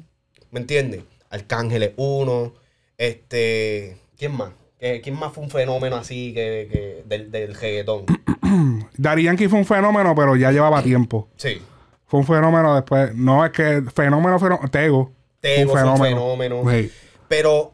¿Me 0.51 0.61
entiendes? 0.61 1.01
Arcángeles 1.29 1.91
1, 1.97 2.53
este... 2.97 3.97
¿Quién 4.17 4.33
más? 4.33 4.51
¿Qué- 4.79 5.01
¿Quién 5.01 5.15
más 5.17 5.33
fue 5.33 5.43
un 5.43 5.49
fenómeno 5.49 5.95
así 5.95 6.33
que, 6.33 6.69
que 6.71 7.03
del, 7.05 7.31
del 7.31 7.55
reggaetón? 7.55 8.05
Daddy 8.97 9.23
Yankee 9.23 9.47
fue 9.47 9.59
un 9.59 9.65
fenómeno, 9.65 10.13
pero 10.15 10.35
ya 10.35 10.51
llevaba 10.51 10.81
tiempo. 10.83 11.27
Sí. 11.37 11.61
Fue 12.07 12.19
un 12.21 12.25
fenómeno 12.25 12.75
después. 12.75 13.13
No, 13.15 13.45
es 13.45 13.51
que 13.51 13.83
fenómeno, 13.93 14.39
fenómeno. 14.39 14.69
Tego. 14.71 15.11
Tego 15.39 15.71
fue 15.71 15.83
un 15.83 15.97
fenómeno. 15.97 16.63
Sí. 16.71 16.91
Pero, 17.27 17.57
o 17.59 17.73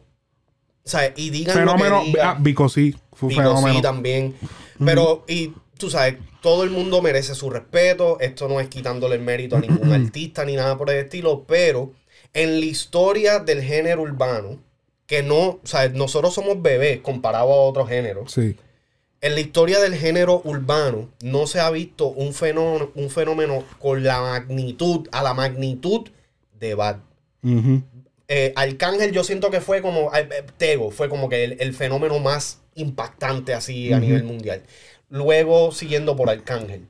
sea, 0.84 1.12
y 1.16 1.30
digan 1.30 1.56
Fenómeno. 1.56 1.96
lo 1.98 2.02
que 2.02 2.08
digan. 2.08 2.28
Ah, 2.28 2.38
Vico 2.40 2.68
sí. 2.70 2.96
Fue 3.16 3.28
un 3.28 3.30
Vico 3.30 3.42
fenómeno. 3.42 3.76
sí 3.76 3.82
también. 3.82 4.36
Pero, 4.84 5.24
y 5.28 5.54
tú 5.78 5.90
sabes, 5.90 6.18
todo 6.42 6.64
el 6.64 6.70
mundo 6.70 7.02
merece 7.02 7.34
su 7.34 7.50
respeto. 7.50 8.20
Esto 8.20 8.48
no 8.48 8.60
es 8.60 8.68
quitándole 8.68 9.16
el 9.16 9.22
mérito 9.22 9.56
a 9.56 9.60
ningún 9.60 9.92
artista 10.06 10.46
ni 10.46 10.56
nada 10.56 10.78
por 10.78 10.90
el 10.90 10.98
estilo. 10.98 11.44
Pero 11.48 11.92
en 12.34 12.60
la 12.60 12.66
historia 12.66 13.40
del 13.40 13.64
género 13.64 14.04
urbano, 14.04 14.60
que 15.08 15.24
no, 15.24 15.40
o 15.42 15.62
sea, 15.64 15.90
nosotros 15.90 16.34
somos 16.34 16.62
bebés 16.62 17.02
comparado 17.02 17.52
a 17.52 17.64
otros 17.64 17.90
géneros. 17.90 18.32
Sí. 18.32 18.56
En 19.22 19.34
la 19.34 19.40
historia 19.40 19.80
del 19.80 19.96
género 19.96 20.42
urbano 20.44 21.10
no 21.24 21.48
se 21.48 21.60
ha 21.60 21.72
visto 21.72 22.08
un 22.08 22.34
fenómeno, 22.34 22.92
un 22.96 23.10
fenómeno 23.10 23.64
con 23.80 24.04
la 24.04 24.22
magnitud, 24.22 25.08
a 25.12 25.24
la 25.24 25.34
magnitud 25.34 26.10
de 26.60 26.76
Bad. 26.76 26.98
Ujú. 27.42 27.82
Eh, 28.28 28.54
Arcángel 28.56 29.12
yo 29.12 29.24
siento 29.24 29.52
que 29.52 29.62
fue 29.62 29.82
como, 29.82 30.14
eh, 30.16 30.28
eh, 30.32 30.44
Tego 30.58 30.90
fue 30.92 31.10
como 31.10 31.30
que 31.30 31.44
el, 31.44 31.58
el 31.60 31.74
fenómeno 31.74 32.20
más 32.20 32.62
impactante 32.76 33.54
así 33.54 33.94
a 33.94 34.00
nivel 34.00 34.24
mundial. 34.24 34.64
Luego 35.10 35.72
siguiendo 35.72 36.16
por 36.16 36.30
Arcángel. 36.30 36.88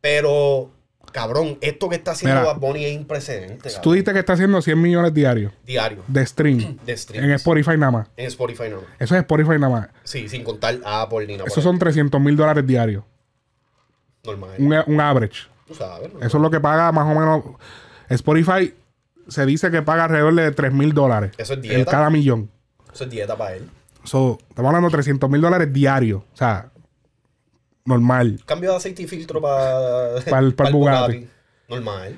Pero, 0.00 0.70
cabrón, 1.12 1.58
esto 1.62 1.88
que 1.88 1.96
está 1.96 2.10
haciendo 2.12 2.40
Mira. 2.40 2.52
Bad 2.52 2.60
Bunny 2.60 2.84
es 2.84 2.92
imprecedente. 2.92 3.70
Tú 3.82 3.92
dijiste 3.92 4.12
que 4.12 4.18
está 4.18 4.34
haciendo 4.34 4.60
100 4.62 4.80
millones 4.80 5.14
diarios 5.14 5.52
Diario 5.64 6.04
de 6.06 6.24
stream 6.26 6.78
de 6.86 6.96
streams. 6.96 7.24
en 7.24 7.32
Spotify 7.32 7.76
nada 7.78 7.90
más. 7.90 8.08
En 8.16 8.26
Spotify 8.26 8.64
no. 8.70 8.82
Eso 8.98 9.14
es 9.14 9.20
Spotify 9.22 9.58
nada 9.58 9.68
más. 9.70 9.88
Sí, 10.04 10.28
sin 10.28 10.44
contar 10.44 10.78
Apple 10.84 11.26
ni 11.26 11.36
nada. 11.38 11.46
Esos 11.48 11.64
son 11.64 11.78
300 11.78 12.20
mil 12.20 12.36
dólares 12.36 12.66
diarios. 12.66 13.04
normal. 14.24 14.50
Un, 14.58 14.74
un 14.86 15.00
average. 15.00 15.48
Tú 15.66 15.74
sabes. 15.74 16.12
¿no? 16.12 16.20
Eso 16.20 16.36
es 16.36 16.42
lo 16.42 16.50
que 16.50 16.60
paga 16.60 16.92
más 16.92 17.04
o 17.04 17.18
menos. 17.18 17.44
Spotify 18.10 18.74
se 19.28 19.46
dice 19.46 19.70
que 19.70 19.82
paga 19.82 20.04
alrededor 20.04 20.34
de 20.34 20.50
3 20.52 20.72
mil 20.72 20.92
dólares. 20.92 21.32
Eso 21.38 21.54
es 21.54 21.62
dieta. 21.62 21.90
cada 21.90 22.10
millón. 22.10 22.50
Eso 22.92 23.04
es 23.04 23.10
dieta 23.10 23.36
para 23.36 23.54
él. 23.56 23.68
So, 24.04 24.38
estamos 24.48 24.68
hablando 24.70 24.88
de 24.88 24.92
300 24.92 25.28
mil 25.30 25.40
dólares 25.40 25.72
diarios. 25.72 26.22
O 26.32 26.36
sea, 26.36 26.70
normal. 27.84 28.40
Cambio 28.46 28.70
de 28.70 28.76
aceite 28.76 29.02
y 29.02 29.06
filtro 29.06 29.40
para 29.40 30.16
Pa'l- 30.26 30.54
pa'l 30.54 30.72
Bugatti. 30.72 31.28
Normal. 31.68 32.16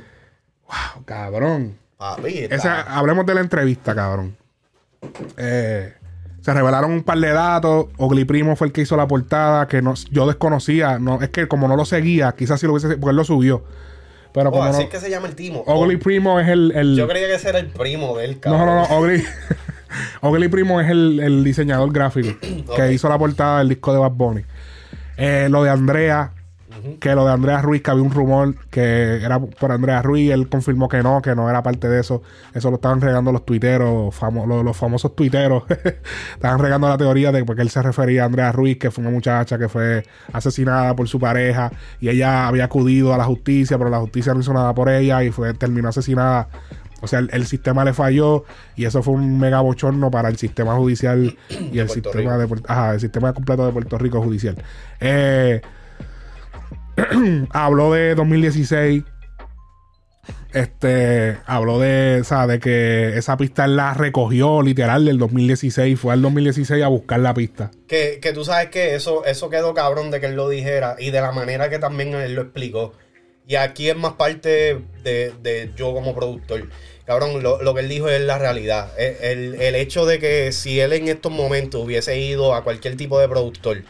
Wow, 0.67 1.05
cabrón. 1.05 1.77
Papi, 1.97 2.47
Esa- 2.51 2.83
hablemos 2.83 3.27
de 3.27 3.35
la 3.35 3.41
entrevista, 3.41 3.95
cabrón. 3.95 4.37
Eh, 5.37 5.93
se 6.41 6.55
revelaron 6.55 6.91
un 6.93 7.03
par 7.03 7.19
de 7.19 7.31
datos. 7.31 7.87
Ogli 7.99 8.25
Primo 8.25 8.57
fue 8.57 8.69
el 8.69 8.73
que 8.73 8.81
hizo 8.83 8.97
la 8.97 9.07
portada, 9.07 9.67
que 9.69 9.83
no, 9.83 9.95
yo 10.11 10.27
desconocía. 10.27 10.99
No, 10.99 11.21
es 11.21 11.29
que 11.31 11.49
como 11.49 11.69
no 11.69 11.77
lo 11.77 11.85
seguía, 11.85 12.33
quizás 12.33 12.61
sí 12.61 12.67
lo 12.67 12.73
hubiese... 12.73 12.97
Porque 12.97 13.11
él 13.11 13.17
lo 13.17 13.25
subió. 13.25 13.65
Pero 14.33 14.49
Oh, 14.51 14.53
como 14.53 14.65
así 14.65 14.79
no... 14.79 14.85
es 14.85 14.91
que 14.91 15.01
se 15.01 15.11
llama 15.11 15.27
el 15.29 15.35
timo. 15.35 15.63
Ogli 15.67 15.97
Primo 15.97 16.39
es 16.41 16.49
el... 16.49 16.73
el- 16.73 16.97
Yo 16.97 17.09
creía 17.09 17.27
que 17.27 17.35
ese 17.35 17.49
era 17.49 17.59
el 17.59 17.67
primo 17.67 18.17
del 18.17 18.35
no, 18.35 18.41
cabrón. 18.41 18.67
no, 18.67 18.75
no. 18.89 18.97
Ogli... 18.97 19.25
Ogli 20.21 20.49
Primo 20.49 20.81
es 20.81 20.89
el, 20.91 21.19
el 21.21 21.43
diseñador 21.45 21.93
gráfico 21.93 22.39
que 22.77 22.93
hizo 22.93 23.09
la 23.09 23.19
portada 23.19 23.59
del 23.59 23.69
disco 23.71 23.93
de 23.93 23.99
Bad 23.99 24.13
Bunny. 24.13 24.43
Eh, 25.17 25.49
lo 25.51 25.65
de 25.65 25.71
Andrea, 25.71 26.33
que 27.01 27.15
lo 27.15 27.25
de 27.27 27.33
Andrea 27.33 27.61
Ruiz, 27.63 27.83
que 27.83 27.91
había 27.91 28.03
un 28.03 28.11
rumor 28.11 28.55
que 28.71 29.23
era 29.23 29.39
por 29.41 29.73
Andrea 29.73 30.03
Ruiz, 30.03 30.31
él 30.31 30.49
confirmó 30.49 30.89
que 30.89 31.03
no, 31.03 31.21
que 31.23 31.35
no 31.35 31.49
era 31.51 31.63
parte 31.63 31.89
de 31.89 32.01
eso. 32.01 32.23
Eso 32.55 32.71
lo 32.71 32.77
estaban 32.77 33.01
regando 33.01 33.33
los 33.33 33.45
tuiteros, 33.47 34.15
famo- 34.15 34.47
los, 34.47 34.65
los 34.65 34.77
famosos 34.77 35.15
tuiteros. 35.17 35.65
estaban 36.35 36.59
regando 36.59 36.89
la 36.89 36.99
teoría 36.99 37.33
de 37.33 37.45
porque 37.45 37.63
él 37.63 37.71
se 37.71 37.83
refería 37.83 38.23
a 38.23 38.27
Andrea 38.27 38.53
Ruiz, 38.53 38.79
que 38.79 38.91
fue 38.91 39.03
una 39.03 39.11
muchacha 39.13 39.59
que 39.59 39.69
fue 39.69 40.05
asesinada 40.33 40.95
por 40.97 41.09
su 41.09 41.19
pareja 41.19 41.71
y 42.01 42.09
ella 42.09 42.49
había 42.49 42.65
acudido 42.65 43.13
a 43.15 43.19
la 43.19 43.25
justicia, 43.25 43.79
pero 43.79 43.91
la 43.91 43.99
justicia 44.01 44.35
no 44.35 44.41
hizo 44.41 44.53
nada 44.53 44.75
por 44.75 44.89
ella 44.89 45.23
y 45.25 45.31
fue 45.31 45.55
terminó 45.55 45.89
asesinada. 45.89 46.49
O 47.03 47.07
sea, 47.07 47.21
el, 47.21 47.31
el 47.33 47.47
sistema 47.47 47.83
le 47.83 47.95
falló 47.95 48.45
y 48.77 48.85
eso 48.85 49.03
fue 49.03 49.15
un 49.15 49.39
mega 49.41 49.61
bochorno 49.63 50.11
para 50.11 50.29
el 50.29 50.37
sistema 50.37 50.75
judicial 50.75 51.35
y 51.49 51.79
el 51.79 51.87
Puerto 51.87 51.95
sistema 52.13 52.37
de 52.37 52.47
Puer- 52.47 52.65
ajá, 52.69 52.93
el 52.93 53.01
sistema 53.01 53.33
completo 53.33 53.65
de 53.65 53.73
Puerto 53.73 53.97
Rico 53.97 54.21
judicial. 54.21 54.57
Eh, 55.01 55.63
habló 57.51 57.93
de 57.93 58.15
2016. 58.15 59.03
Este 60.53 61.39
habló 61.47 61.79
de, 61.79 62.19
o 62.21 62.25
sea, 62.25 62.47
de 62.49 62.59
que 62.59 63.17
esa 63.17 63.37
pista 63.37 63.69
la 63.69 63.95
recogió 63.95 64.63
literal 64.63 65.05
del 65.05 65.19
2016. 65.19 65.99
Fue 65.99 66.13
al 66.13 66.23
2016 66.23 66.83
a 66.83 66.89
buscar 66.89 67.21
la 67.21 67.35
pista. 67.35 67.71
Que, 67.87 68.19
que 68.21 68.33
tú 68.33 68.45
sabes 68.45 68.69
que 68.71 68.97
eso, 68.97 69.25
eso 69.25 69.49
quedó 69.49 69.75
cabrón 69.75 70.11
de 70.11 70.19
que 70.21 70.27
él 70.27 70.35
lo 70.35 70.49
dijera 70.49 70.97
y 70.99 71.11
de 71.11 71.21
la 71.21 71.31
manera 71.33 71.71
que 71.71 71.79
también 71.79 72.15
él 72.15 72.35
lo 72.35 72.43
explicó. 72.43 72.93
Y 73.47 73.57
aquí 73.57 73.89
es 73.91 73.97
más 73.97 74.15
parte 74.15 74.81
de, 75.05 75.33
de 75.43 75.71
yo 75.77 75.93
como 75.95 76.15
productor. 76.15 76.69
Cabrón, 77.05 77.43
lo, 77.43 77.63
lo 77.63 77.75
que 77.75 77.81
él 77.81 77.89
dijo 77.89 78.09
es 78.09 78.21
la 78.21 78.39
realidad. 78.39 78.93
El, 78.99 79.17
el- 79.55 79.61
el 79.63 79.75
hecho 79.77 80.05
de 80.07 80.19
que 80.19 80.53
si 80.53 80.81
él 80.81 80.93
en 80.93 81.09
estos 81.09 81.31
momentos 81.33 81.85
hubiese 81.85 82.19
ido 82.19 82.55
a 82.55 82.63
cualquier 82.65 82.97
tipo 82.97 83.19
de 83.21 83.29
productor 83.29 83.83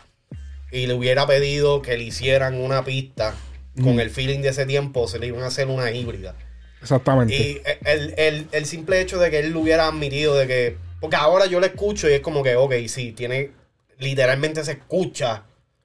y 0.72 0.87
le 0.87 0.94
hubiera 0.94 1.26
pedido 1.26 1.83
que 1.83 1.96
le 1.96 2.04
hicieran 2.04 2.61
una 2.61 2.85
pista 2.85 3.35
con 3.83 3.98
el 4.00 4.11
feeling 4.11 4.40
de 4.40 4.48
ese 4.50 4.66
tiempo, 4.66 5.09
se 5.09 5.18
le 5.18 5.28
iban 5.28 5.42
a 5.42 5.46
hacer 5.46 5.68
una 5.68 5.90
híbrida. 5.90 6.35
Exactamente. 6.83 7.35
Y 7.35 7.62
el, 7.85 8.14
el- 8.16 8.46
el 8.52 8.66
simple 8.66 9.00
hecho 9.00 9.18
de 9.18 9.30
que 9.30 9.38
él 9.40 9.50
lo 9.52 9.61
hubiera 9.61 9.87
admitido 9.87 10.35
de 10.35 10.46
que. 10.46 10.76
Porque 11.00 11.16
ahora 11.16 11.46
yo 11.46 11.61
lo 11.61 11.66
escucho 11.66 12.09
y 12.09 12.12
es 12.12 12.20
como 12.20 12.42
que, 12.42 12.56
ok, 12.56 12.74
sí, 12.88 13.12
tiene. 13.12 13.52
Literalmente 13.98 14.64
se 14.64 14.72
escucha 14.72 15.44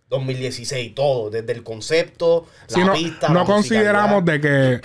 2016 0.09 0.93
todo, 0.95 1.29
desde 1.29 1.51
el 1.53 1.63
concepto, 1.63 2.45
Sí, 2.67 2.79
la 2.79 2.85
no, 2.87 2.93
pista. 2.93 3.27
no 3.29 3.39
la 3.41 3.45
consideramos 3.45 4.23
de 4.25 4.39
que, 4.41 4.81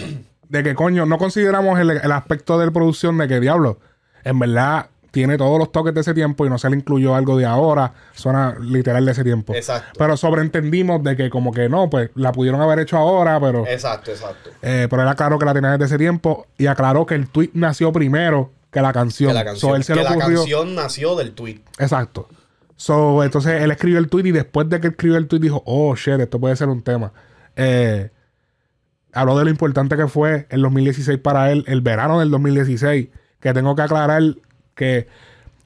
de 0.48 0.62
que 0.62 0.74
coño, 0.74 1.06
no 1.06 1.18
consideramos 1.18 1.78
el, 1.78 1.90
el 1.90 2.12
aspecto 2.12 2.58
de 2.58 2.70
producción 2.70 3.18
de 3.18 3.28
que 3.28 3.38
diablo, 3.40 3.78
en 4.24 4.38
verdad 4.38 4.86
tiene 5.10 5.36
todos 5.36 5.58
los 5.58 5.72
toques 5.72 5.92
de 5.94 6.00
ese 6.00 6.14
tiempo 6.14 6.46
y 6.46 6.48
no 6.48 6.58
se 6.58 6.70
le 6.70 6.76
incluyó 6.76 7.14
algo 7.14 7.36
de 7.36 7.46
ahora, 7.46 7.92
suena 8.14 8.56
literal 8.60 9.04
de 9.04 9.12
ese 9.12 9.24
tiempo. 9.24 9.54
Exacto. 9.54 9.90
Pero 9.98 10.16
sobreentendimos 10.16 11.02
de 11.02 11.16
que 11.16 11.30
como 11.30 11.52
que 11.52 11.68
no, 11.68 11.90
pues 11.90 12.10
la 12.14 12.32
pudieron 12.32 12.60
haber 12.60 12.78
hecho 12.80 12.96
ahora, 12.96 13.40
pero, 13.40 13.66
Exacto, 13.66 14.10
exacto. 14.10 14.50
eh, 14.62 14.86
pero 14.88 15.02
él 15.02 15.08
aclaró 15.08 15.38
que 15.38 15.44
la 15.46 15.54
tenía 15.54 15.70
desde 15.72 15.84
ese 15.86 15.98
tiempo 15.98 16.46
y 16.58 16.66
aclaró 16.66 17.06
que 17.06 17.14
el 17.14 17.28
tweet 17.28 17.50
nació 17.54 17.92
primero 17.92 18.50
que 18.70 18.80
la 18.80 18.92
canción. 18.92 19.30
Que 19.30 19.34
la 19.34 19.40
So, 19.40 19.46
canción, 19.68 19.76
él 19.76 19.84
se 19.84 19.92
que 19.94 19.98
le 19.98 20.04
la 20.04 20.16
canción 20.16 20.74
nació 20.74 21.16
del 21.16 21.32
tweet. 21.32 21.60
Exacto. 21.78 22.28
So, 22.76 23.22
entonces 23.24 23.60
él 23.62 23.70
escribió 23.72 23.98
el 23.98 24.08
tweet 24.08 24.26
y 24.26 24.32
después 24.32 24.68
de 24.68 24.80
que 24.80 24.88
escribió 24.88 25.18
el 25.18 25.26
tweet 25.26 25.40
dijo, 25.40 25.62
oh 25.66 25.94
shit, 25.96 26.20
esto 26.20 26.38
puede 26.40 26.56
ser 26.56 26.68
un 26.68 26.82
tema. 26.82 27.12
Eh, 27.56 28.10
habló 29.12 29.36
de 29.38 29.44
lo 29.44 29.50
importante 29.50 29.96
que 29.96 30.06
fue 30.06 30.46
el 30.50 30.62
2016 30.62 31.18
para 31.18 31.50
él, 31.50 31.64
el 31.66 31.80
verano 31.80 32.20
del 32.20 32.30
2016, 32.30 33.08
que 33.40 33.52
tengo 33.52 33.74
que 33.74 33.82
aclarar 33.82 34.22
que, 34.80 35.06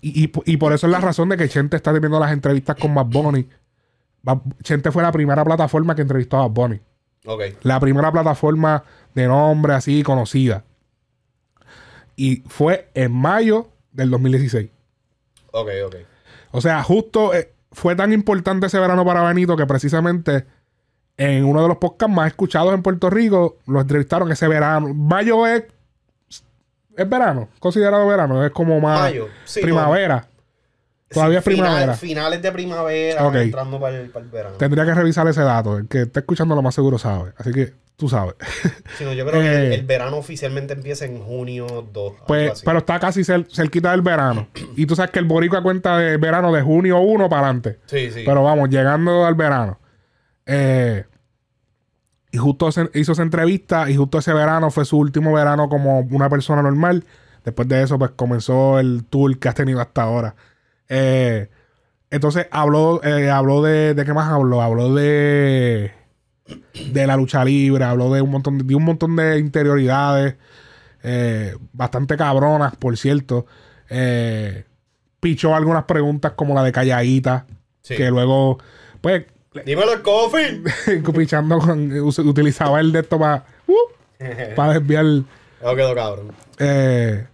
y, 0.03 0.25
y- 0.25 0.33
y 0.45 0.57
por 0.57 0.73
eso 0.73 0.87
es 0.89 0.91
la 0.93 0.99
razón 1.01 1.29
de 1.29 1.37
que 1.37 1.49
Chente 1.49 1.77
está 1.77 1.93
teniendo 1.95 2.19
las 2.19 2.33
entrevistas 2.33 2.77
con 2.77 2.93
Bad 2.95 3.07
Bunny. 3.07 3.49
Chente 4.63 4.91
fue 4.91 5.03
la 5.05 5.13
primera 5.13 5.45
plataforma 5.45 5.95
que 5.95 6.03
entrevistó 6.03 6.37
a 6.39 6.49
Bad 6.49 6.51
Bunny. 6.51 6.81
La 7.63 7.79
primera 7.81 8.11
plataforma 8.13 8.83
de 9.15 9.27
nombre 9.29 9.73
así 9.75 10.03
conocida. 10.03 10.65
Y 12.17 12.43
fue 12.49 12.91
en 12.95 13.13
mayo 13.13 13.69
del 13.93 14.11
2016. 14.11 14.69
Ok, 15.53 15.69
ok. 15.87 15.97
O 16.51 16.61
sea, 16.61 16.83
justo 16.83 17.33
eh, 17.35 17.53
fue 17.73 17.95
tan 17.97 18.13
importante 18.13 18.67
ese 18.67 18.79
verano 18.79 19.05
para 19.05 19.23
Benito 19.23 19.57
que 19.57 19.67
precisamente 19.67 20.45
en 21.17 21.45
uno 21.45 21.63
de 21.63 21.69
los 21.69 21.77
podcasts 21.79 22.15
más 22.15 22.27
escuchados 22.29 22.75
en 22.75 22.83
Puerto 22.83 23.09
Rico 23.11 23.59
lo 23.67 23.81
entrevistaron 23.81 24.31
ese 24.33 24.49
verano. 24.49 24.93
Mayo 24.95 25.47
es. 25.47 25.65
Es 26.97 27.09
verano, 27.09 27.49
considerado 27.59 28.07
verano, 28.07 28.45
es 28.45 28.51
como 28.53 28.81
más 28.81 29.01
Mayo, 29.01 29.29
sí, 29.45 29.61
primavera. 29.61 30.27
Todavía 31.11 31.39
es 31.39 31.45
final- 31.45 31.59
primavera. 31.67 31.95
finales 31.95 32.43
de 32.43 32.51
primavera, 32.53 33.43
entrando 33.43 33.79
para 33.79 33.99
el, 34.01 34.11
para 34.11 34.25
el 34.25 34.31
verano. 34.31 34.57
Tendría 34.57 34.85
que 34.85 34.95
revisar 34.95 35.27
ese 35.29 35.43
dato. 35.43 35.79
El 35.79 35.87
que 35.87 36.03
está 36.03 36.21
escuchando 36.21 36.55
lo 36.57 36.63
más 36.63 36.75
seguro 36.75 36.99
sabe. 36.99 37.33
Así 37.37 37.53
que 37.53 37.73
tú 37.97 38.09
sabes. 38.09 38.35
Sí, 38.99 39.05
no, 39.05 39.13
yo 39.13 39.25
creo 39.25 39.41
que 39.41 39.47
Eh. 39.47 39.67
el, 39.67 39.73
el 39.75 39.87
verano 39.87 40.17
oficialmente 40.17 40.73
empieza 40.73 41.05
en 41.05 41.21
junio 41.23 41.67
2. 41.93 42.13
algo 42.15 42.27
Pues, 42.27 42.63
pero 42.65 42.79
está 42.79 42.99
casi 42.99 43.21
cer- 43.21 43.47
cerquita 43.55 43.93
del 43.93 44.03
verano. 44.03 44.49
Y 44.77 44.87
tú 44.87 44.97
sabes 44.97 45.13
que 45.13 45.21
el 45.21 45.25
boricua 45.27 45.63
cuenta 45.63 45.99
de 45.99 46.17
verano 46.17 46.53
de 46.53 46.63
junio 46.63 46.99
1 46.99 47.29
para 47.29 47.43
adelante. 47.43 47.79
Sí, 47.87 48.11
sí. 48.11 48.23
Pero 48.27 48.43
vamos, 48.43 48.69
llegando 48.71 49.25
al 49.25 49.35
verano. 49.37 49.79
Eh, 50.47 51.05
y 52.35 52.37
justo 52.37 52.69
hizo 52.95 53.13
esa 53.13 53.23
entrevista 53.23 53.89
y 53.89 53.95
justo 53.97 54.19
ese 54.19 54.33
verano 54.33 54.71
fue 54.73 54.85
su 54.85 54.99
último 54.99 55.33
verano 55.33 55.69
como 55.69 56.01
una 56.01 56.29
persona 56.29 56.63
normal. 56.63 57.05
Después 57.45 57.69
de 57.69 57.83
eso, 57.83 57.97
pues 57.97 58.11
comenzó 58.17 58.81
el 58.81 59.05
tour 59.09 59.39
que 59.39 59.49
has 59.49 59.55
tenido 59.55 59.81
hasta 59.81 60.03
ahora. 60.03 60.35
Eh, 60.89 61.49
entonces 62.11 62.49
habló, 62.51 63.01
eh, 63.05 63.31
habló 63.31 63.63
de, 63.63 63.95
¿de 63.95 64.05
qué 64.05 64.13
más 64.13 64.29
habló? 64.33 64.63
Habló 64.63 64.95
de 64.95 65.93
de 66.93 67.07
la 67.07 67.17
lucha 67.17 67.45
libre, 67.45 67.85
habló 67.85 68.13
de 68.13 68.21
un 68.21 68.31
montón 68.31 68.59
de, 68.59 68.65
de 68.65 68.75
un 68.75 68.83
montón 68.85 69.15
de 69.17 69.39
interioridades, 69.39 70.35
eh, 71.05 71.57
bastante 71.73 72.17
cabronas, 72.17 72.75
por 72.77 72.97
cierto. 72.97 73.47
Eh, 73.89 74.65
pichó 75.21 75.55
algunas 75.55 75.85
preguntas 75.85 76.33
como 76.33 76.53
la 76.55 76.65
de 76.65 76.73
Calladita, 76.73 77.47
Sí. 77.83 77.95
que 77.97 78.11
luego, 78.11 78.59
pues, 79.01 79.25
Dímelo 79.65 79.93
el 79.93 80.03
coffee. 80.03 80.63
pichando 81.17 81.59
con, 81.59 81.93
us- 82.01 82.19
utilizaba 82.19 82.81
el 82.81 82.93
de 82.93 83.01
esto 83.01 83.19
para 83.19 83.45
para 84.57 84.75
desviar 84.75 85.05
Eso 85.61 85.77
quedó 85.77 85.95
cabrón. 85.95 86.33
eh, 86.59 87.27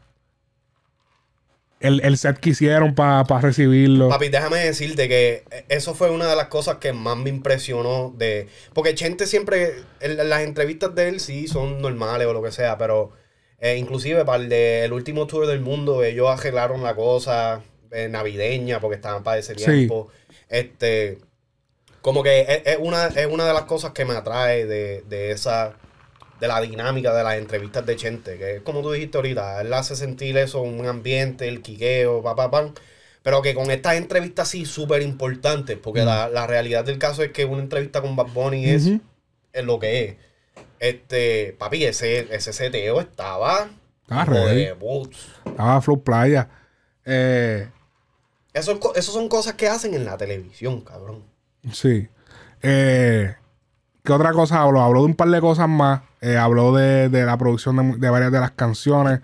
el, 1.81 2.01
el 2.03 2.19
set 2.19 2.37
que 2.39 2.51
hicieron 2.51 2.95
para 2.95 3.25
recibirlo. 3.41 4.09
Papi, 4.11 4.29
déjame 4.29 4.59
decirte 4.59 5.09
que 5.09 5.45
eso 5.71 5.95
fue 5.95 6.11
una 6.11 6.27
de 6.29 6.37
las 6.37 6.49
cosas 6.49 6.77
que 6.77 6.93
más 6.93 7.17
me 7.17 7.31
impresionó 7.31 8.13
de... 8.19 8.49
Porque 8.75 8.95
Chente 8.95 9.27
siempre... 9.27 9.77
las 10.01 10.43
entrevistas 10.43 10.95
de 10.95 11.09
él 11.09 11.21
sí 11.21 11.49
son 11.49 11.81
normales 11.81 12.27
o 12.27 12.35
lo 12.35 12.43
que 12.43 12.53
sea, 12.53 12.77
pero... 12.77 13.13
eh, 13.61 13.77
inclusive 13.79 14.27
para 14.27 14.43
el, 14.43 14.51
de- 14.51 14.85
el 14.85 14.93
último 14.93 15.27
tour 15.27 15.47
del 15.47 15.61
mundo, 15.61 16.05
ellos 16.05 16.29
arreglaron 16.29 16.83
la 16.83 16.95
cosa 16.95 17.63
eh, 17.93 18.09
navideña 18.11 18.79
porque 18.79 18.97
estaban 18.97 19.23
para 19.23 19.39
ese 19.39 19.55
Sí. 19.55 19.65
tiempo. 19.65 20.09
Este... 20.51 21.19
Como 22.03 22.23
que 22.23 22.41
es, 22.43 22.63
es 22.65 22.79
una, 22.81 23.07
es 23.07 23.27
una 23.27 23.47
de 23.47 23.53
las 23.53 23.65
cosas 23.65 23.93
que 23.93 24.05
me 24.05 24.15
atrae 24.15 24.67
de, 24.67 25.03
de 25.09 25.31
esa... 25.33 25.75
De 26.41 26.49
la 26.49 26.59
dinámica 26.63 27.13
de 27.15 27.23
las 27.23 27.35
entrevistas 27.37 27.85
de 27.85 27.97
Chente, 27.97 28.39
que 28.39 28.57
es 28.57 28.63
como 28.63 28.81
tú 28.81 28.91
dijiste 28.93 29.19
ahorita, 29.19 29.61
él 29.61 29.75
hace 29.75 29.95
sentir 29.95 30.39
eso, 30.39 30.63
un 30.63 30.87
ambiente, 30.87 31.47
el 31.47 31.61
quiqueo, 31.61 32.23
pa, 32.23 32.35
pa, 32.35 32.51
pam. 32.51 32.73
Pero 33.23 33.43
que 33.43 33.55
con 33.55 33.71
estas 33.71 33.97
entrevistas 33.97 34.49
sí 34.49 34.65
súper 34.65 35.03
importantes, 35.03 35.77
porque 35.77 36.03
la, 36.03 36.31
la 36.31 36.47
realidad 36.47 36.83
del 36.87 36.97
caso 36.97 37.23
es 37.23 37.33
que 37.33 37.45
una 37.45 37.61
entrevista 37.63 38.01
con 38.01 38.17
Bad 38.17 38.29
Bunny 38.29 38.71
es, 38.71 38.87
es 39.53 39.65
lo 39.67 39.79
que 39.79 40.05
es. 40.05 40.17
Este, 40.79 41.55
papi, 41.59 41.85
ese, 41.85 42.35
ese 42.35 42.55
seteo 42.55 43.03
estaba 43.03 43.69
Ah, 44.09 44.25
de 44.25 44.73
boots. 44.73 45.19
Estaba 45.45 45.83
Flow 45.83 46.03
Playa. 46.03 46.49
Eh, 47.05 47.69
Eso, 48.55 48.81
eso 48.97 49.13
son 49.13 49.29
cosas 49.29 49.53
que 49.55 49.69
hacen 49.69 49.93
en 49.93 50.07
la 50.07 50.17
televisión, 50.17 50.81
cabrón. 50.81 51.23
Sí. 51.73 52.09
Eh, 52.63 53.35
¿Qué 54.03 54.13
otra 54.13 54.33
cosa 54.33 54.63
habló? 54.63 54.81
Habló 54.81 55.01
de 55.01 55.07
un 55.07 55.15
par 55.15 55.29
de 55.29 55.41
cosas 55.41 55.69
más. 55.69 56.03
Eh, 56.21 56.37
habló 56.37 56.75
de, 56.75 57.09
de 57.09 57.25
la 57.25 57.37
producción 57.39 58.01
de, 58.01 58.11
varias 58.11 58.33
de 58.33 58.41
las 58.41 58.51
canciones. 58.53 59.21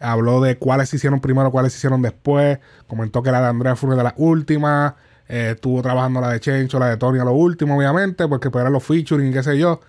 Habló 0.00 0.40
de 0.40 0.58
cuáles 0.58 0.88
se 0.88 0.96
hicieron 0.96 1.20
primero, 1.20 1.50
cuáles 1.50 1.72
se 1.72 1.78
hicieron 1.78 2.02
después. 2.02 2.58
Comentó 2.86 3.22
que 3.22 3.30
la 3.30 3.40
de 3.40 3.46
Andrea 3.48 3.76
fue 3.76 3.88
una 3.88 3.96
de 3.96 4.04
las 4.04 4.14
últimas. 4.16 4.94
Eh, 5.28 5.52
estuvo 5.54 5.80
trabajando 5.80 6.20
la 6.20 6.30
de 6.30 6.40
Chencho, 6.40 6.78
la 6.78 6.88
de 6.88 6.96
Tony 6.96 7.18
a 7.20 7.24
lo 7.24 7.32
último, 7.32 7.76
obviamente, 7.76 8.26
porque 8.28 8.50
pues 8.50 8.60
eran 8.62 8.72
los 8.72 8.84
featuring 8.84 9.30
y 9.30 9.32
qué 9.32 9.42
sé 9.42 9.56
yo. 9.56 9.80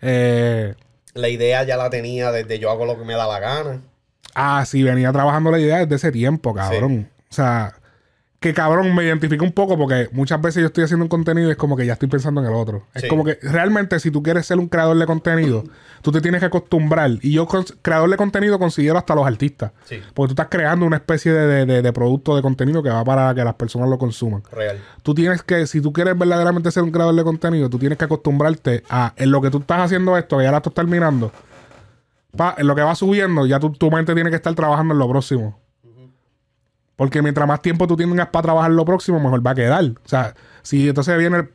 Eh, 0.00 0.74
La 1.14 1.28
idea 1.28 1.62
ya 1.62 1.76
la 1.76 1.90
tenía 1.90 2.32
desde 2.32 2.58
yo 2.58 2.70
hago 2.70 2.86
lo 2.86 2.98
que 2.98 3.04
me 3.04 3.14
da 3.14 3.26
la 3.26 3.38
gana. 3.38 3.80
Ah, 4.34 4.64
sí, 4.66 4.82
venía 4.82 5.12
trabajando 5.12 5.50
la 5.50 5.58
idea 5.58 5.78
desde 5.78 5.96
ese 5.96 6.12
tiempo, 6.12 6.54
cabrón. 6.54 7.08
O 7.30 7.34
sea, 7.34 7.74
que 8.40 8.54
cabrón 8.54 8.94
me 8.94 9.04
identifica 9.04 9.44
un 9.44 9.52
poco 9.52 9.76
porque 9.76 10.08
muchas 10.12 10.40
veces 10.40 10.62
yo 10.62 10.68
estoy 10.68 10.84
haciendo 10.84 11.04
un 11.04 11.10
contenido 11.10 11.48
y 11.48 11.50
es 11.50 11.58
como 11.58 11.76
que 11.76 11.84
ya 11.84 11.92
estoy 11.92 12.08
pensando 12.08 12.40
en 12.40 12.46
el 12.46 12.54
otro. 12.54 12.86
Es 12.94 13.02
como 13.06 13.22
que 13.22 13.38
realmente 13.42 14.00
si 14.00 14.10
tú 14.10 14.22
quieres 14.22 14.46
ser 14.46 14.58
un 14.58 14.66
creador 14.66 14.96
de 14.98 15.04
contenido, 15.04 15.62
tú 16.00 16.10
te 16.10 16.22
tienes 16.22 16.40
que 16.40 16.46
acostumbrar. 16.46 17.10
Y 17.20 17.32
yo, 17.32 17.46
creador 17.82 18.08
de 18.08 18.16
contenido, 18.16 18.58
considero 18.58 18.96
hasta 18.96 19.14
los 19.14 19.26
artistas. 19.26 19.72
Sí. 19.84 20.00
Porque 20.14 20.28
tú 20.28 20.32
estás 20.40 20.48
creando 20.50 20.86
una 20.86 20.96
especie 20.96 21.30
de, 21.34 21.46
de- 21.46 21.66
de- 21.66 21.82
de 21.82 21.92
producto 21.92 22.34
de 22.34 22.40
contenido 22.40 22.82
que 22.82 22.88
va 22.88 23.04
para 23.04 23.34
que 23.34 23.44
las 23.44 23.54
personas 23.56 23.90
lo 23.90 23.98
consuman. 23.98 24.42
Real. 24.50 24.78
Tú 25.02 25.14
tienes 25.14 25.42
que, 25.42 25.66
si 25.66 25.82
tú 25.82 25.92
quieres 25.92 26.16
verdaderamente 26.18 26.70
ser 26.70 26.82
un 26.82 26.92
creador 26.92 27.14
de 27.14 27.22
contenido, 27.24 27.68
tú 27.68 27.78
tienes 27.78 27.98
que 27.98 28.06
acostumbrarte 28.06 28.84
a, 28.88 29.12
en 29.16 29.30
lo 29.32 29.42
que 29.42 29.50
tú 29.50 29.58
estás 29.58 29.80
haciendo 29.80 30.16
esto, 30.16 30.38
que 30.38 30.44
ya 30.44 30.50
la 30.50 30.56
estás 30.56 30.72
terminando, 30.72 31.30
pa, 32.34 32.54
en 32.56 32.66
lo 32.66 32.74
que 32.74 32.80
va 32.80 32.94
subiendo, 32.94 33.44
ya 33.44 33.60
tu, 33.60 33.70
tu 33.72 33.90
mente 33.90 34.14
tiene 34.14 34.30
que 34.30 34.36
estar 34.36 34.54
trabajando 34.54 34.94
en 34.94 34.98
lo 34.98 35.08
próximo. 35.10 35.58
Porque 37.00 37.22
mientras 37.22 37.48
más 37.48 37.62
tiempo 37.62 37.86
tú 37.86 37.96
tengas 37.96 38.26
para 38.26 38.42
trabajar 38.42 38.70
lo 38.72 38.84
próximo, 38.84 39.18
mejor 39.18 39.44
va 39.46 39.52
a 39.52 39.54
quedar. 39.54 39.82
O 39.86 39.94
sea, 40.08 40.34
si 40.60 40.86
entonces 40.86 41.16
viene, 41.16 41.48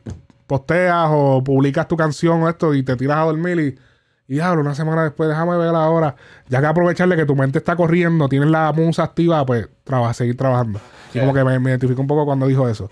posteas 0.48 1.06
o 1.12 1.44
publicas 1.44 1.86
tu 1.86 1.96
canción 1.96 2.42
o 2.42 2.48
esto 2.48 2.74
y 2.74 2.82
te 2.82 2.96
tiras 2.96 3.18
a 3.18 3.26
dormir 3.26 3.60
y, 3.60 3.78
y 4.26 4.34
diablo, 4.34 4.62
una 4.62 4.74
semana 4.74 5.04
después, 5.04 5.28
déjame 5.28 5.56
ver 5.56 5.68
ahora. 5.68 6.16
Ya 6.48 6.58
que 6.60 6.66
aprovecharle 6.66 7.14
que 7.14 7.26
tu 7.26 7.36
mente 7.36 7.58
está 7.58 7.76
corriendo, 7.76 8.28
tienes 8.28 8.50
la 8.50 8.72
musa 8.72 9.04
activa, 9.04 9.46
pues 9.46 9.68
trabaja, 9.84 10.14
seguir 10.14 10.36
trabajando. 10.36 10.80
Y 11.14 11.20
como 11.20 11.32
que 11.32 11.44
me, 11.44 11.60
me 11.60 11.70
identifico 11.70 12.00
un 12.00 12.08
poco 12.08 12.24
cuando 12.24 12.48
dijo 12.48 12.68
eso. 12.68 12.90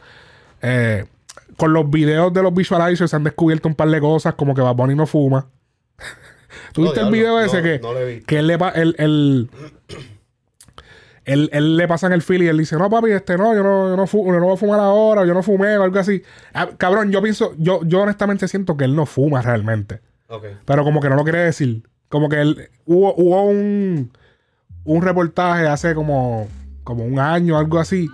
Eh, 0.63 1.07
con 1.57 1.73
los 1.73 1.91
videos 1.91 2.33
de 2.33 2.41
los 2.45 2.55
visualizers 2.55 3.11
se 3.11 3.17
han 3.17 3.25
descubierto 3.25 3.67
un 3.67 3.75
par 3.75 3.89
de 3.89 4.01
cosas, 4.01 4.35
como 4.35 4.55
que 4.55 4.61
Bad 4.61 4.77
Bunny 4.77 4.95
no 4.95 5.09
fuma. 5.09 5.49
¿Tú 6.73 6.83
No, 6.83 6.87
viste 6.87 7.01
el 7.01 7.11
video 7.11 7.41
ese 7.41 7.57
no, 7.57 7.63
que, 7.65 7.75
he 8.01 8.07
visto. 8.15 8.27
que 8.29 8.39
él 8.39 8.47
le 8.47 8.55
él, 8.77 8.95
él- 8.99 9.51
él- 11.25 11.49
él 11.53 11.77
le 11.77 11.89
pasa 11.89 12.07
en 12.07 12.13
el 12.13 12.23
feel 12.23 12.43
y 12.43 12.49
él 12.49 12.59
dice, 12.59 12.77
no 12.77 12.89
papi, 12.91 13.11
este 13.13 13.37
no, 13.37 13.55
yo 13.55 13.63
no, 13.63 13.89
yo 13.89 13.97
no, 13.97 14.07
fu- 14.07 14.27
yo 14.27 14.39
no 14.39 14.47
voy 14.47 14.55
a 14.55 14.57
fumar 14.59 14.81
ahora, 14.81 15.25
yo 15.25 15.35
no 15.35 15.43
fumé 15.43 15.77
o 15.79 15.83
algo 15.83 15.99
así. 15.99 16.23
Ah, 16.53 16.69
cabrón, 16.77 17.11
yo 17.11 17.23
pienso, 17.23 17.55
yo, 17.59 17.81
yo 17.85 18.03
honestamente 18.03 18.47
siento 18.49 18.77
que 18.77 18.85
él 18.85 18.95
no 18.95 19.07
fuma 19.07 19.41
realmente. 19.43 20.01
Ok. 20.29 20.45
Pero 20.65 20.85
como 20.85 21.01
que 21.01 21.09
no 21.09 21.17
lo 21.17 21.25
quiere 21.25 21.39
decir. 21.41 21.83
Como 22.09 22.29
que 22.29 22.41
él, 22.41 22.69
hubo, 22.87 23.15
hubo 23.17 23.43
un, 23.45 24.11
un 24.85 25.03
reportaje 25.03 25.67
hace 25.67 25.95
como, 25.95 26.47
como 26.85 27.05
un 27.05 27.19
año, 27.19 27.59
algo 27.59 27.79
así, 27.79 28.09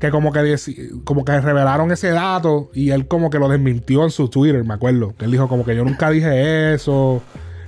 que 0.00 0.10
como 0.10 0.32
que, 0.32 0.56
como 1.04 1.24
que 1.24 1.40
revelaron 1.40 1.90
ese 1.92 2.10
dato 2.10 2.70
y 2.72 2.90
él 2.90 3.06
como 3.08 3.30
que 3.30 3.38
lo 3.38 3.48
desmintió 3.48 4.04
en 4.04 4.10
su 4.10 4.28
Twitter, 4.28 4.64
me 4.64 4.74
acuerdo. 4.74 5.14
Que 5.16 5.24
él 5.26 5.30
dijo 5.32 5.48
como 5.48 5.64
que 5.64 5.76
yo 5.76 5.84
nunca 5.84 6.08
dije 6.10 6.72
eso. 6.74 7.22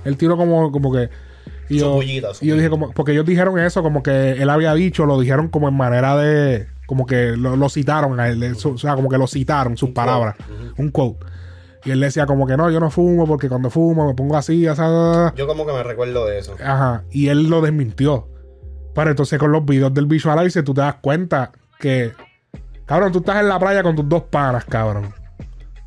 Él 0.05 0.17
tiró 0.17 0.37
como, 0.37 0.71
como 0.71 0.91
que... 0.91 1.09
Y 1.71 1.79
yo, 1.79 2.01
y 2.01 2.47
yo 2.47 2.55
dije 2.55 2.69
como... 2.69 2.91
Porque 2.91 3.11
ellos 3.13 3.25
dijeron 3.25 3.57
eso, 3.59 3.81
como 3.81 4.03
que 4.03 4.31
él 4.33 4.49
había 4.49 4.73
dicho, 4.73 5.05
lo 5.05 5.19
dijeron 5.19 5.47
como 5.49 5.67
en 5.67 5.75
manera 5.75 6.17
de... 6.17 6.67
Como 6.85 7.05
que 7.05 7.37
lo, 7.37 7.55
lo 7.55 7.69
citaron 7.69 8.19
a 8.19 8.27
él. 8.27 8.43
o 8.63 8.77
sea, 8.77 8.95
como 8.95 9.09
que 9.09 9.17
lo 9.17 9.25
citaron, 9.27 9.77
sus 9.77 9.89
Un 9.89 9.93
palabras. 9.93 10.35
quote, 10.35 10.81
Un 10.81 10.91
quote. 10.91 11.25
Y 11.85 11.91
él 11.91 11.99
decía 11.99 12.25
como 12.25 12.45
que 12.45 12.57
no, 12.57 12.69
yo 12.69 12.79
no 12.79 12.91
fumo 12.91 13.25
porque 13.25 13.49
cuando 13.49 13.69
fumo 13.69 14.07
me 14.07 14.13
pongo 14.13 14.37
así, 14.37 14.67
así. 14.67 14.81
Yo 15.35 15.47
como 15.47 15.65
que 15.65 15.73
me 15.73 15.83
recuerdo 15.83 16.25
de 16.25 16.37
eso. 16.39 16.55
Ajá. 16.63 17.03
Y 17.09 17.29
él 17.29 17.49
lo 17.49 17.61
desmintió. 17.61 18.27
Pero 18.93 19.09
entonces 19.09 19.39
con 19.39 19.51
los 19.51 19.65
videos 19.65 19.93
del 19.93 20.05
visualizer 20.05 20.63
tú 20.63 20.73
te 20.73 20.81
das 20.81 20.95
cuenta 21.01 21.51
que, 21.79 22.11
cabrón, 22.85 23.11
tú 23.11 23.19
estás 23.19 23.39
en 23.39 23.47
la 23.47 23.57
playa 23.57 23.81
con 23.83 23.95
tus 23.95 24.07
dos 24.07 24.23
panas, 24.23 24.65
cabrón. 24.65 25.13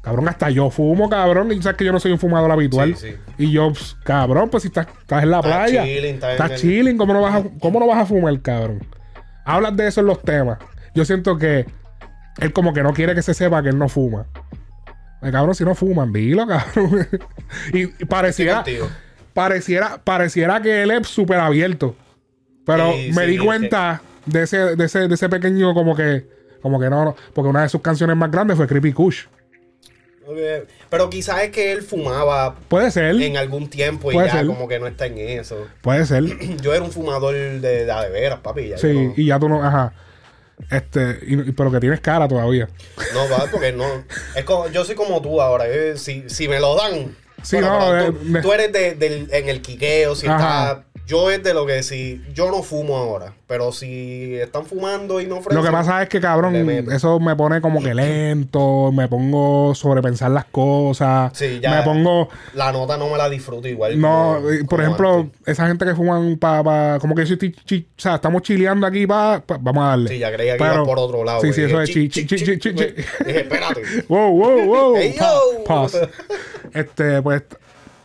Cabrón, 0.04 0.28
hasta 0.28 0.50
yo 0.50 0.68
fumo, 0.70 1.08
cabrón. 1.08 1.50
Y 1.52 1.62
sabes 1.62 1.78
que 1.78 1.84
yo 1.84 1.92
no 1.92 1.98
soy 1.98 2.12
un 2.12 2.18
fumador 2.18 2.50
habitual. 2.52 2.94
Sí, 2.96 3.08
sí. 3.10 3.16
Y 3.38 3.50
yo, 3.52 3.68
pues, 3.72 3.96
cabrón, 4.04 4.50
pues 4.50 4.62
si 4.62 4.68
estás, 4.68 4.86
estás 5.00 5.22
en 5.22 5.30
la 5.30 5.40
playa. 5.40 5.82
chilling, 5.84 6.14
estás 6.16 6.40
en 6.40 6.52
el- 6.52 6.58
chilling, 6.60 6.96
¿cómo 6.98 7.14
no, 7.14 7.22
vas 7.22 7.36
a, 7.36 7.44
¿cómo 7.58 7.80
no 7.80 7.86
vas 7.86 7.98
a 8.02 8.06
fumar, 8.06 8.38
cabrón? 8.42 8.86
Hablas 9.46 9.76
de 9.76 9.86
eso 9.88 10.00
en 10.00 10.06
los 10.06 10.20
temas. 10.22 10.58
Yo 10.94 11.04
siento 11.06 11.38
que 11.38 11.64
él 12.38 12.52
como 12.52 12.74
que 12.74 12.82
no 12.82 12.92
quiere 12.92 13.14
que 13.14 13.22
se 13.22 13.32
sepa 13.34 13.62
que 13.62 13.70
él 13.70 13.78
no 13.78 13.88
fuma. 13.88 14.26
Ay, 15.22 15.32
cabrón, 15.32 15.54
si 15.54 15.64
no 15.64 15.74
fuman, 15.74 16.12
dilo, 16.12 16.46
cabrón. 16.46 17.08
y, 17.72 17.86
pareciera, 18.04 18.62
pareciera, 19.32 19.98
pareciera 20.04 20.60
que 20.60 20.82
él 20.82 20.90
es 20.90 21.08
súper 21.08 21.38
abierto. 21.40 21.96
Pero 22.66 22.92
Sí, 22.92 23.10
me 23.14 23.26
di 23.26 23.38
cuenta 23.38 24.02
de, 24.26 24.42
ese, 24.42 24.76
de, 24.76 24.84
ese, 24.84 25.08
de 25.08 25.14
ese 25.14 25.28
pequeño 25.28 25.74
como 25.74 25.94
que, 25.96 26.26
como 26.62 26.78
que 26.80 26.88
no, 26.90 27.04
no. 27.04 27.16
Porque 27.34 27.48
una 27.48 27.62
de 27.62 27.68
sus 27.68 27.80
canciones 27.80 28.16
más 28.16 28.30
grandes 28.30 28.56
fue 28.56 28.66
Creepy 28.66 28.92
Kush. 28.92 29.24
Pero 30.90 31.10
quizás 31.10 31.42
es 31.42 31.50
que 31.50 31.72
él 31.72 31.82
fumaba 31.82 32.54
Puede 32.68 32.90
ser, 32.90 33.14
en 33.20 33.36
algún 33.36 33.68
tiempo 33.68 34.10
y 34.10 34.14
Puede 34.14 34.28
ya 34.28 34.34
ser. 34.34 34.46
como 34.46 34.66
que 34.68 34.78
no 34.78 34.86
está 34.86 35.06
en 35.06 35.18
eso. 35.18 35.66
puede 35.82 36.04
ser. 36.06 36.24
Yo 36.62 36.74
era 36.74 36.82
un 36.82 36.92
fumador 36.92 37.34
de, 37.34 37.58
de, 37.60 37.84
de 37.84 38.08
veras, 38.10 38.40
papi. 38.40 38.68
ya 38.68 38.78
sí, 38.78 38.92
no, 38.92 39.14
y 39.16 39.26
ya 39.26 39.38
tú 39.38 39.48
no, 39.48 39.62
ajá. 39.62 39.92
Este, 40.70 41.18
y- 41.26 41.52
pero 41.52 41.70
que 41.70 41.80
tienes 41.80 42.00
cara 42.00 42.28
todavía. 42.28 42.68
no, 43.12 43.28
va, 43.28 43.46
porque 43.50 43.72
no. 43.72 43.84
Es 44.36 44.44
como, 44.44 44.68
yo 44.68 44.84
soy 44.84 44.94
como 44.94 45.20
tú 45.20 45.40
ahora. 45.40 45.66
eh, 45.68 45.94
si, 45.96 46.28
si 46.28 46.46
me 46.48 46.60
lo 46.60 46.76
dan. 46.76 47.14
Sí, 47.42 47.56
bueno, 47.56 47.78
no, 47.92 48.00
eh, 48.00 48.06
tú, 48.06 48.18
me- 48.24 48.40
tú 48.40 48.52
eres 48.52 48.72
de, 48.72 48.94
del- 48.94 49.28
en 49.32 49.48
el 49.48 49.60
quiqueo, 49.60 50.14
si 50.14 50.26
Ajá. 50.26 50.36
está. 50.84 50.84
Yo 51.06 51.30
es 51.30 51.42
de 51.42 51.52
lo 51.52 51.66
que 51.66 51.82
si. 51.82 52.22
Yo 52.32 52.50
no 52.50 52.62
fumo 52.62 52.96
ahora. 52.96 53.34
Pero 53.46 53.72
si 53.72 54.34
están 54.36 54.64
fumando 54.64 55.20
y 55.20 55.26
no 55.26 55.36
ofrecen. 55.36 55.56
Lo 55.56 55.62
que 55.62 55.70
pasa 55.70 56.02
es 56.02 56.08
que, 56.08 56.18
cabrón, 56.18 56.56
eso 56.90 57.20
me 57.20 57.36
pone 57.36 57.60
como 57.60 57.82
que 57.82 57.94
lento, 57.94 58.90
me 58.90 59.06
pongo 59.06 59.74
sobrepensar 59.74 60.30
las 60.30 60.46
cosas, 60.46 61.30
Sí, 61.36 61.60
ya. 61.62 61.70
me 61.70 61.82
pongo... 61.82 62.30
La 62.54 62.72
nota 62.72 62.96
no 62.96 63.10
me 63.10 63.18
la 63.18 63.28
disfruto 63.28 63.68
igual. 63.68 64.00
No, 64.00 64.36
como- 64.36 64.48
por 64.48 64.66
como 64.66 64.82
ejemplo, 64.82 65.14
antes. 65.20 65.40
esa 65.46 65.66
gente 65.66 65.84
que 65.84 65.94
fuman 65.94 66.38
para... 66.38 66.98
como 67.00 67.14
que 67.14 67.26
yo 67.26 67.34
estoy... 67.34 67.52
chi- 67.52 67.86
o 67.96 68.00
sea, 68.00 68.14
estamos 68.14 68.40
chileando 68.42 68.86
aquí 68.86 69.06
para... 69.06 69.44
vamos 69.60 69.84
a 69.84 69.88
darle. 69.88 70.08
Sí, 70.08 70.18
ya 70.18 70.32
creía 70.32 70.56
que 70.56 70.64
iba 70.64 70.82
por 70.84 70.98
otro 70.98 71.22
lado. 71.22 71.42
Sí, 71.42 71.52
sí, 71.52 71.62
eso 71.64 71.80
es 71.82 71.90
chi, 71.90 72.08
chi, 72.08 72.24
chi, 72.26 72.58
chi. 72.58 72.70
Dije, 72.72 73.40
espérate. 73.40 73.82
Wow, 74.08 74.30
wow, 74.30 74.64
wow. 74.64 74.94
Hey, 74.96 75.14
Pa- 75.18 75.30
pause. 75.66 76.08
Este, 76.72 77.20
pues... 77.20 77.42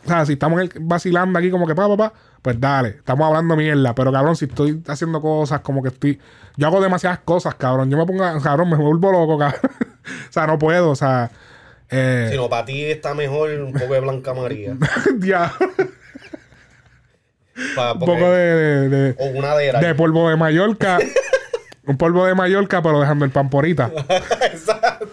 O 0.05 0.07
sea, 0.07 0.25
si 0.25 0.33
estamos 0.33 0.61
vacilando 0.79 1.37
aquí 1.37 1.51
como 1.51 1.67
que 1.67 1.75
pa, 1.75 1.87
pa, 1.87 1.97
pa, 1.97 2.13
pues 2.41 2.59
dale, 2.59 2.89
estamos 2.89 3.27
hablando 3.27 3.55
mierda. 3.55 3.93
Pero 3.93 4.11
cabrón, 4.11 4.35
si 4.35 4.45
estoy 4.45 4.81
haciendo 4.87 5.21
cosas 5.21 5.59
como 5.61 5.81
que 5.83 5.89
estoy... 5.89 6.19
Yo 6.57 6.67
hago 6.67 6.81
demasiadas 6.81 7.19
cosas, 7.19 7.55
cabrón. 7.55 7.89
Yo 7.91 7.97
me 7.97 8.05
pongo... 8.05 8.23
Cabrón, 8.41 8.69
me 8.69 8.77
vuelvo 8.77 9.11
loco, 9.11 9.37
cabrón. 9.39 9.59
o 10.29 10.31
sea, 10.31 10.47
no 10.47 10.57
puedo, 10.57 10.89
o 10.91 10.95
sea... 10.95 11.29
Eh, 11.91 12.27
Si 12.31 12.37
no, 12.37 12.47
para 12.49 12.65
ti 12.65 12.83
está 12.85 13.13
mejor 13.13 13.49
un 13.51 13.73
poco 13.73 13.93
de 13.93 13.99
Blanca 13.99 14.33
María. 14.33 14.77
ya, 15.19 15.51
Pa- 17.75 17.93
un 17.93 17.99
poco 17.99 18.31
de, 18.31 18.55
de, 18.55 18.89
de- 18.89 19.15
O 19.19 19.25
una 19.37 19.55
de 19.57 19.71
de 19.73 19.95
polvo 19.95 20.29
de 20.29 20.37
Mallorca. 20.37 20.97
un 21.85 21.97
polvo 21.97 22.25
de 22.25 22.35
Mallorca, 22.35 22.81
pero 22.81 22.99
dejando 23.01 23.25
el 23.25 23.31
pan 23.31 23.49
porita. 23.49 23.91
Exacto. 24.41 25.07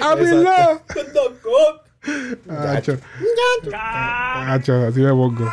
¡I'm 0.00 0.20
in 0.20 0.44
love! 0.44 0.80
Hacho. 2.48 2.98
Hacho, 3.72 4.74
así 4.86 5.00
me 5.00 5.10
pongo. 5.10 5.50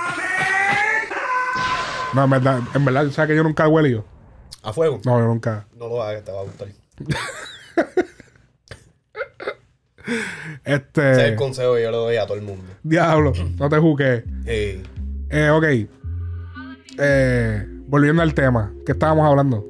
No, 2.13 2.23
en 2.25 2.29
verdad, 2.29 2.59
en 2.75 2.85
verdad, 2.85 3.09
¿sabes 3.11 3.29
que 3.29 3.35
yo 3.35 3.43
nunca 3.43 3.65
he 3.65 3.67
huelido? 3.67 4.05
A 4.61 4.71
fuego. 4.71 5.01
No, 5.05 5.19
yo 5.19 5.25
nunca. 5.25 5.65
No 5.77 5.87
lo 5.87 6.01
hagas, 6.03 6.23
te 6.23 6.31
va 6.31 6.41
a 6.41 6.43
gustar. 6.43 6.67
Ese 10.05 10.15
es 10.65 10.81
Este. 10.81 11.27
el 11.29 11.35
consejo 11.35 11.75
que 11.75 11.83
yo 11.83 11.91
le 11.91 11.97
doy 11.97 12.15
a 12.17 12.25
todo 12.25 12.37
el 12.37 12.43
mundo. 12.43 12.63
Diablo, 12.83 13.31
no 13.57 13.69
te 13.69 13.77
juzgues. 13.77 14.23
Eh, 14.45 14.83
Eh, 15.29 15.49
ok. 15.49 15.65
Eh, 16.99 17.65
volviendo 17.87 18.21
al 18.21 18.33
tema, 18.33 18.71
¿qué 18.85 18.91
estábamos 18.91 19.25
hablando? 19.27 19.65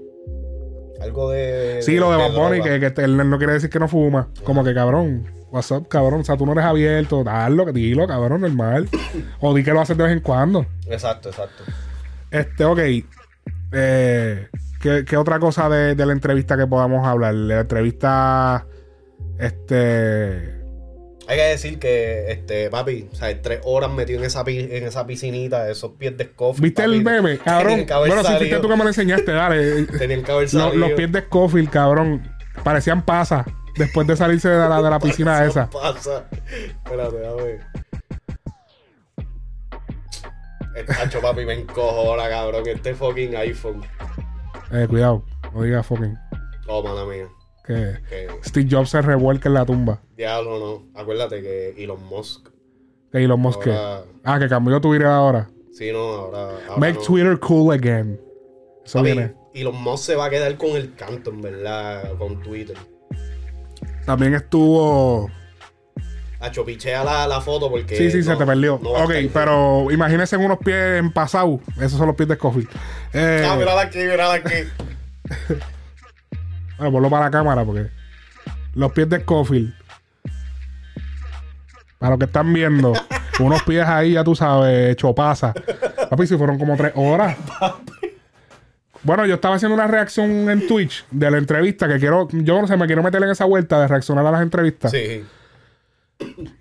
algo 1.02 1.32
de. 1.32 1.80
Sí, 1.82 1.98
lo 1.98 2.12
de 2.12 2.18
Bad 2.18 2.32
Bunny, 2.34 2.60
droga. 2.62 2.80
que, 2.80 2.94
que 2.94 3.02
él 3.04 3.30
no 3.30 3.38
quiere 3.38 3.54
decir 3.54 3.70
que 3.70 3.78
no 3.80 3.88
fuma. 3.90 4.30
Como 4.46 4.64
que 4.64 4.74
cabrón, 4.74 5.26
what's 5.54 5.72
up, 5.72 5.88
cabrón. 5.88 6.22
O 6.22 6.24
sea, 6.24 6.36
tú 6.36 6.46
no 6.46 6.52
eres 6.54 6.66
abierto, 6.66 7.24
dalo, 7.24 7.72
dilo, 7.72 8.08
cabrón, 8.08 8.42
normal. 8.42 8.90
o 9.40 9.54
di 9.54 9.64
que 9.64 9.72
lo 9.72 9.80
haces 9.82 9.96
de 9.96 10.04
vez 10.04 10.14
en 10.14 10.20
cuando. 10.20 10.66
Exacto, 10.88 11.30
exacto. 11.30 11.64
Este, 12.32 12.66
ok. 12.66 12.80
Eh, 13.72 14.48
¿qué, 14.82 15.06
qué 15.06 15.18
otra 15.18 15.40
cosa 15.40 15.70
de, 15.70 15.96
de 15.96 16.06
la 16.06 16.14
entrevista 16.14 16.58
que 16.58 16.68
podamos 16.68 17.08
hablar? 17.08 17.36
La 17.36 17.62
entrevista. 17.62 18.66
Este. 19.40 20.62
Hay 21.26 21.38
que 21.38 21.44
decir 21.44 21.80
que, 21.80 22.32
este, 22.32 22.70
papi, 22.70 23.08
o 23.10 23.16
sea, 23.16 23.42
tres 23.42 23.62
horas 23.64 23.90
metido 23.90 24.20
en 24.20 24.26
esa, 24.26 24.44
en 24.46 24.84
esa 24.84 25.08
piscinita, 25.08 25.70
esos 25.70 25.92
pies 25.92 26.18
de 26.18 26.26
Scofield. 26.26 26.64
¿Viste 26.64 26.82
papi, 26.82 26.96
el 26.96 27.04
meme? 27.04 27.38
Cabrón. 27.38 27.86
Que 27.86 27.94
Bueno, 27.94 28.24
si 28.24 28.34
fuiste 28.34 28.58
tú 28.58 28.68
que 28.68 28.76
me 28.76 28.84
lo 28.84 28.90
enseñaste, 28.90 29.32
dale. 29.32 29.84
Tenían 29.86 30.24
que 30.24 30.32
haber 30.32 30.50
salido. 30.50 30.76
los 30.76 30.92
pies 30.92 31.12
de 31.12 31.22
Scofield, 31.22 31.70
cabrón. 31.70 32.24
Parecían 32.64 33.06
pasas. 33.06 33.46
Después 33.78 34.06
de 34.08 34.16
salirse 34.16 34.50
de 34.50 34.58
la, 34.70 34.82
de 34.82 34.90
la 34.90 35.00
piscina 35.00 35.44
Eso 35.44 35.62
esa. 35.62 35.70
pasa. 35.70 36.26
Espérate, 36.32 37.20
dame. 37.20 37.60
El 40.76 40.86
tacho, 40.88 41.22
papi, 41.22 41.46
me 41.46 41.54
encojo 41.54 41.90
ahora, 42.10 42.30
cabrón. 42.30 42.64
Este 42.68 42.94
fucking 42.96 43.36
iPhone. 43.36 43.82
Eh, 44.72 44.88
cuidado. 44.90 45.24
No 45.54 45.62
digas 45.62 45.86
fucking. 45.86 46.18
Oh, 46.68 46.82
mala 46.84 47.06
mía. 47.06 47.28
Que 47.66 47.98
Que 48.10 48.28
Steve 48.44 48.68
Jobs 48.70 48.90
se 48.90 49.02
revuelca 49.02 49.50
en 49.50 49.54
la 49.56 49.66
tumba. 49.66 50.00
diablo, 50.18 50.60
no. 50.94 51.00
Acuérdate 51.00 51.42
que 51.42 51.84
Elon 51.84 52.04
Musk. 52.06 52.50
Que 53.12 53.24
Elon 53.24 53.40
Musk. 53.40 53.68
Ahora- 53.68 54.04
Ah, 54.24 54.40
que 54.40 54.48
cambió 54.48 54.80
Twitter 54.82 55.08
ahora. 55.08 55.50
Sí, 55.72 55.92
no, 55.92 56.00
ahora. 56.00 56.40
ahora 56.68 56.78
Make 56.78 56.94
no. 56.94 57.02
Twitter 57.02 57.40
cool 57.40 57.74
again. 57.74 58.20
Eso 58.86 59.00
Papi, 59.00 59.12
viene. 59.12 59.34
Los 59.56 59.74
Musk 59.74 60.06
se 60.06 60.16
va 60.16 60.26
a 60.26 60.30
quedar 60.30 60.58
con 60.58 60.72
el 60.72 60.96
canto, 60.96 61.30
en 61.30 61.42
verdad, 61.42 62.14
con 62.18 62.42
Twitter. 62.42 62.78
También 64.06 64.34
estuvo. 64.34 65.30
A 66.40 66.52
chopichea 66.52 67.04
la, 67.06 67.26
la 67.28 67.40
foto 67.42 67.70
porque. 67.70 67.96
Sí, 67.96 68.12
sí, 68.12 68.22
se 68.24 68.36
te 68.36 68.46
perdió. 68.46 68.80
no 68.84 68.90
ok, 68.90 69.12
pero 69.34 69.90
imagínense 69.92 70.36
unos 70.36 70.58
pies 70.60 71.00
en 71.00 71.12
pasado. 71.12 71.60
Esos 71.78 71.94
son 71.94 72.08
los 72.08 72.16
pies 72.16 72.28
de 72.30 72.36
Scofield. 72.36 72.70
Eh, 73.14 73.48
Ah, 73.50 73.56
mírala 73.56 73.82
aquí, 73.84 74.00
mírala 74.00 74.34
aquí. 74.34 74.54
bueno, 76.78 76.92
ponlo 76.92 77.10
para 77.10 77.26
la 77.26 77.32
cámara 77.32 77.64
porque. 77.64 77.88
Los 78.76 78.92
pies 78.92 79.08
de 79.10 79.22
Scofield. 79.22 79.74
Para 82.00 82.12
los 82.12 82.20
que 82.20 82.26
están 82.26 82.52
viendo, 82.52 82.92
unos 83.40 83.64
pies 83.64 83.88
ahí, 83.88 84.14
ya 84.14 84.24
tú 84.26 84.36
sabes, 84.36 84.92
hecho 84.92 85.16
pasa. 85.16 85.54
Papi, 86.10 86.28
si 86.28 86.36
fueron 86.38 86.60
como 86.60 86.76
tres 86.76 86.92
horas. 86.96 87.38
Bueno, 89.04 89.26
yo 89.26 89.36
estaba 89.36 89.56
haciendo 89.56 89.76
una 89.76 89.88
reacción 89.88 90.50
en 90.50 90.68
Twitch 90.68 91.06
de 91.12 91.30
la 91.30 91.38
entrevista 91.38 91.88
que 91.88 92.00
quiero. 92.00 92.28
Yo 92.32 92.62
no 92.62 92.68
sé, 92.68 92.78
me 92.78 92.86
quiero 92.86 93.04
meter 93.04 93.22
en 93.22 93.30
esa 93.30 93.46
vuelta 93.46 93.80
de 93.82 93.88
reaccionar 93.88 94.26
a 94.26 94.32
las 94.32 94.42
entrevistas. 94.42 94.92
Sí. 94.92 95.24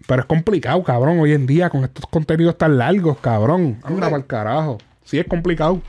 Pero 0.07 0.22
es 0.22 0.26
complicado, 0.26 0.83
cabrón, 0.83 1.20
hoy 1.20 1.33
en 1.33 1.46
día 1.46 1.70
con 1.70 1.85
estos 1.85 2.05
contenidos 2.07 2.59
tan 2.59 2.78
largos, 2.78 3.18
cabrón. 3.18 3.78
Anda 3.85 4.07
para 4.07 4.16
el 4.16 4.26
carajo. 4.26 4.78
Sí, 5.05 5.18
es 5.18 5.26
complicado. 5.26 5.81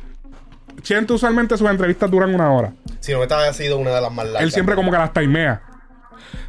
Chente 0.81 1.13
usualmente 1.13 1.57
sus 1.57 1.69
entrevistas 1.69 2.09
duran 2.11 2.33
una 2.33 2.51
hora. 2.51 2.73
Si 2.99 3.11
no, 3.13 3.23
esta 3.23 3.47
ha 3.47 3.53
sido 3.53 3.77
una 3.77 3.91
de 3.91 4.01
las 4.01 4.11
más 4.11 4.25
largas. 4.25 4.43
Él 4.43 4.51
siempre 4.51 4.75
como 4.75 4.91
que 4.91 4.97
las 4.97 5.13
timea. 5.13 5.61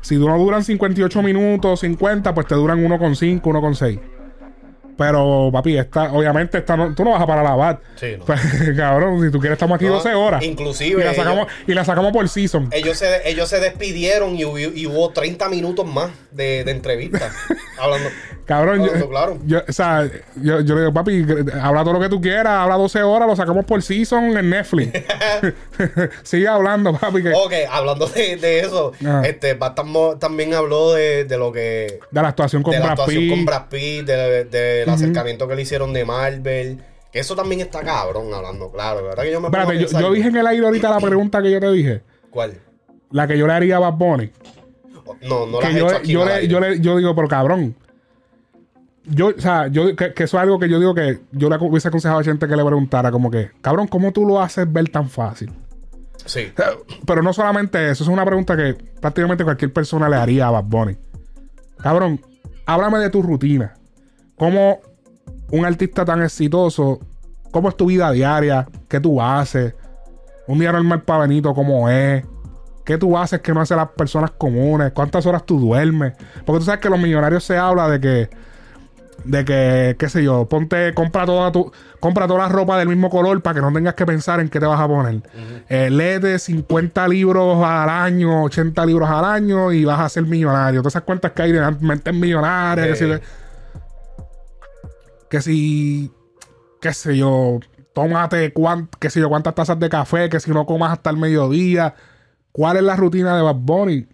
Si 0.00 0.16
no 0.16 0.36
duran 0.38 0.62
58 0.62 1.22
minutos, 1.22 1.80
50, 1.80 2.34
pues 2.34 2.46
te 2.46 2.54
duran 2.54 2.84
1,5, 2.84 3.40
1,6. 3.40 4.00
Pero, 4.96 5.50
papi, 5.52 5.76
esta, 5.76 6.12
obviamente, 6.12 6.58
esta 6.58 6.76
no- 6.76 6.94
tú 6.94 7.04
no 7.04 7.10
vas 7.12 7.22
a 7.22 7.26
parar 7.26 7.44
la 7.44 7.54
bat. 7.56 7.80
Sí, 7.96 8.14
no. 8.18 8.24
Pues, 8.24 8.40
cabrón, 8.76 9.20
si 9.24 9.30
tú 9.30 9.38
quieres, 9.40 9.56
estamos 9.56 9.76
aquí 9.76 9.86
No, 9.86 9.94
12 9.94 10.14
horas. 10.14 10.42
inclusive 10.44 11.00
Y 11.02 11.04
la 11.04 11.14
sacamos, 11.14 11.46
ellos- 11.46 11.68
y 11.68 11.74
la 11.74 11.84
sacamos 11.84 12.12
por 12.12 12.28
season. 12.28 12.68
Ellos 12.72 12.96
se, 12.98 13.28
ellos 13.28 13.48
se 13.48 13.58
despidieron 13.60 14.36
y 14.36 14.44
hubo, 14.44 14.58
y 14.58 14.86
hubo 14.86 15.10
30 15.10 15.48
minutos 15.48 15.84
más 15.86 16.10
de, 16.30 16.62
de 16.64 16.70
entrevista. 16.70 17.30
hablando. 17.78 18.08
Cabrón, 18.46 18.78
yo, 18.80 18.84
Hablando 18.86 19.08
claro. 19.08 19.38
yo- 19.46 19.62
o 19.66 19.72
sea, 19.72 20.06
yo, 20.36 20.60
yo 20.60 20.74
le 20.74 20.80
digo, 20.82 20.92
papi, 20.92 21.24
habla 21.60 21.82
todo 21.82 21.94
lo 21.94 22.00
que 22.00 22.08
tú 22.10 22.20
quieras, 22.20 22.52
habla 22.52 22.76
12 22.76 23.02
horas, 23.02 23.26
lo 23.26 23.34
sacamos 23.36 23.64
por 23.64 23.82
season 23.82 24.36
en 24.36 24.50
Netflix. 24.50 24.92
Sigue 26.22 26.46
hablando, 26.48 26.92
papi, 26.96 27.22
que 27.22 27.32
Ok, 27.32 27.52
hablando 27.70 28.06
de, 28.06 28.36
de 28.36 28.60
eso, 28.60 28.92
este, 29.24 29.54
Bat 29.54 29.78
tam- 29.78 30.18
también 30.18 30.52
habló 30.54 30.92
de, 30.92 31.24
de 31.24 31.38
lo 31.38 31.52
que. 31.52 32.00
de 32.10 32.22
la 32.22 32.28
actuación 32.28 32.62
con 32.62 32.72
de 32.72 32.78
la 32.80 32.84
Brad 32.86 32.92
actuación 33.00 33.22
Pitt. 33.22 33.30
con 33.30 33.44
Brad 33.46 33.68
Pitt, 33.70 34.06
de- 34.06 34.44
del 34.44 34.88
acercamiento 34.88 35.48
que 35.48 35.54
le 35.56 35.62
hicieron 35.62 35.92
de 35.92 36.04
Marvel. 36.04 36.82
Que 37.10 37.20
eso 37.20 37.36
también 37.36 37.60
está 37.60 37.80
cabrón 37.82 38.34
hablando, 38.34 38.70
claro. 38.72 39.04
¿Verdad 39.04 39.22
que 39.22 39.30
yo 39.30 39.40
me 39.40 39.46
Espérate, 39.46 39.86
yo, 39.86 40.12
dije 40.12 40.28
en 40.28 40.36
el 40.36 40.46
aire 40.48 40.66
ahorita 40.66 40.90
la 40.90 40.98
pregunta 40.98 41.40
que 41.40 41.50
yo 41.50 41.60
te 41.60 41.70
dije, 41.70 42.02
¿Cuál? 42.28 42.58
la 43.12 43.26
que 43.28 43.38
yo 43.38 43.46
le 43.46 43.52
haría 43.52 43.76
a 43.76 43.78
Bad 43.78 43.92
Bunny. 43.94 44.30
No, 45.22 45.46
no 45.46 45.60
la 45.60 45.68
que 45.68 45.74
yo, 45.78 45.86
hecho 45.86 45.96
aquí 45.96 46.12
yo, 46.12 46.24
le, 46.24 46.48
yo, 46.48 46.58
le- 46.60 46.80
yo 46.80 46.96
digo, 46.96 47.14
pero 47.14 47.28
cabrón. 47.28 47.76
Yo, 49.06 49.28
o 49.28 49.40
sea, 49.40 49.66
yo, 49.66 49.94
que, 49.96 50.14
que 50.14 50.24
eso 50.24 50.36
es 50.38 50.42
algo 50.42 50.58
que 50.58 50.68
yo 50.68 50.78
digo 50.78 50.94
que 50.94 51.20
yo 51.32 51.50
le 51.50 51.56
hubiese 51.56 51.88
aconsejado 51.88 52.20
a 52.20 52.24
gente 52.24 52.48
que 52.48 52.56
le 52.56 52.64
preguntara, 52.64 53.10
como 53.10 53.30
que, 53.30 53.50
cabrón, 53.60 53.86
¿cómo 53.86 54.12
tú 54.12 54.24
lo 54.24 54.40
haces 54.40 54.70
ver 54.72 54.88
tan 54.88 55.10
fácil? 55.10 55.52
Sí. 56.24 56.52
Sea, 56.56 56.70
Pero 57.06 57.22
no 57.22 57.32
solamente 57.32 57.78
eso, 57.84 58.02
eso 58.02 58.04
es 58.04 58.08
una 58.08 58.24
pregunta 58.24 58.56
que 58.56 58.74
prácticamente 59.00 59.44
cualquier 59.44 59.72
persona 59.72 60.08
le 60.08 60.16
haría 60.16 60.46
a 60.46 60.50
Bad 60.50 60.64
Bunny. 60.64 60.96
Cabrón, 61.78 62.20
háblame 62.66 62.98
de 62.98 63.10
tu 63.10 63.22
rutina. 63.22 63.74
¿Cómo 64.36 64.80
un 65.50 65.64
artista 65.64 66.04
tan 66.04 66.22
exitoso, 66.22 67.00
cómo 67.50 67.68
es 67.68 67.76
tu 67.76 67.86
vida 67.86 68.10
diaria? 68.10 68.66
¿Qué 68.88 69.00
tú 69.00 69.20
haces? 69.20 69.74
Un 70.46 70.58
día 70.58 70.72
normal 70.72 71.02
para 71.02 71.20
Benito, 71.20 71.54
¿cómo 71.54 71.88
es? 71.90 72.24
¿Qué 72.84 72.98
tú 72.98 73.16
haces 73.16 73.40
que 73.40 73.52
no 73.52 73.60
hacen 73.60 73.78
las 73.78 73.88
personas 73.90 74.30
comunes? 74.32 74.92
¿Cuántas 74.92 75.24
horas 75.26 75.44
tú 75.44 75.58
duermes? 75.58 76.14
Porque 76.44 76.58
tú 76.60 76.64
sabes 76.66 76.80
que 76.80 76.90
los 76.90 76.98
millonarios 76.98 77.44
se 77.44 77.56
habla 77.56 77.88
de 77.88 78.00
que 78.00 78.30
de 79.24 79.44
que, 79.44 79.96
qué 79.98 80.08
sé 80.08 80.24
yo, 80.24 80.46
ponte, 80.48 80.92
compra 80.94 81.24
toda 81.24 81.52
tu, 81.52 81.70
compra 82.00 82.26
toda 82.26 82.40
la 82.40 82.48
ropa 82.48 82.78
del 82.78 82.88
mismo 82.88 83.08
color 83.10 83.40
para 83.42 83.54
que 83.54 83.60
no 83.60 83.72
tengas 83.72 83.94
que 83.94 84.04
pensar 84.04 84.40
en 84.40 84.48
qué 84.48 84.58
te 84.60 84.66
vas 84.66 84.80
a 84.80 84.88
poner. 84.88 85.22
Eh, 85.68 85.88
léete 85.90 86.38
50 86.38 87.06
libros 87.08 87.64
al 87.64 87.88
año, 87.88 88.44
80 88.44 88.84
libros 88.84 89.08
al 89.08 89.24
año 89.24 89.72
y 89.72 89.84
vas 89.84 90.00
a 90.00 90.08
ser 90.08 90.24
millonario. 90.24 90.80
Todas 90.80 90.92
esas 90.94 91.02
cuentas 91.04 91.32
que 91.32 91.42
hay 91.42 91.52
de 91.52 91.70
mentes 91.80 92.12
millonarias, 92.14 92.86
que 92.88 92.96
si, 92.96 93.04
Eh. 93.12 93.20
que 95.28 95.40
si, 95.40 96.12
qué 96.80 96.92
sé 96.92 97.16
yo, 97.16 97.60
tómate 97.92 98.52
qué 98.98 99.10
sé 99.10 99.20
yo, 99.20 99.28
cuántas 99.28 99.54
tazas 99.54 99.78
de 99.78 99.88
café, 99.88 100.28
que 100.28 100.40
si 100.40 100.50
no 100.50 100.66
comas 100.66 100.92
hasta 100.92 101.10
el 101.10 101.16
mediodía. 101.16 101.94
¿Cuál 102.52 102.76
es 102.76 102.82
la 102.84 102.94
rutina 102.96 103.34
de 103.36 103.42
Bad 103.42 103.56
Bunny? 103.56 104.06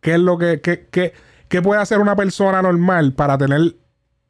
¿Qué 0.00 0.14
es 0.14 0.18
lo 0.20 0.36
que, 0.36 0.60
qué, 0.60 0.88
qué- 0.90 1.12
qué 1.48 1.62
puede 1.62 1.80
hacer 1.80 1.98
una 2.00 2.16
persona 2.16 2.60
normal 2.62 3.12
para 3.12 3.38
tener 3.38 3.76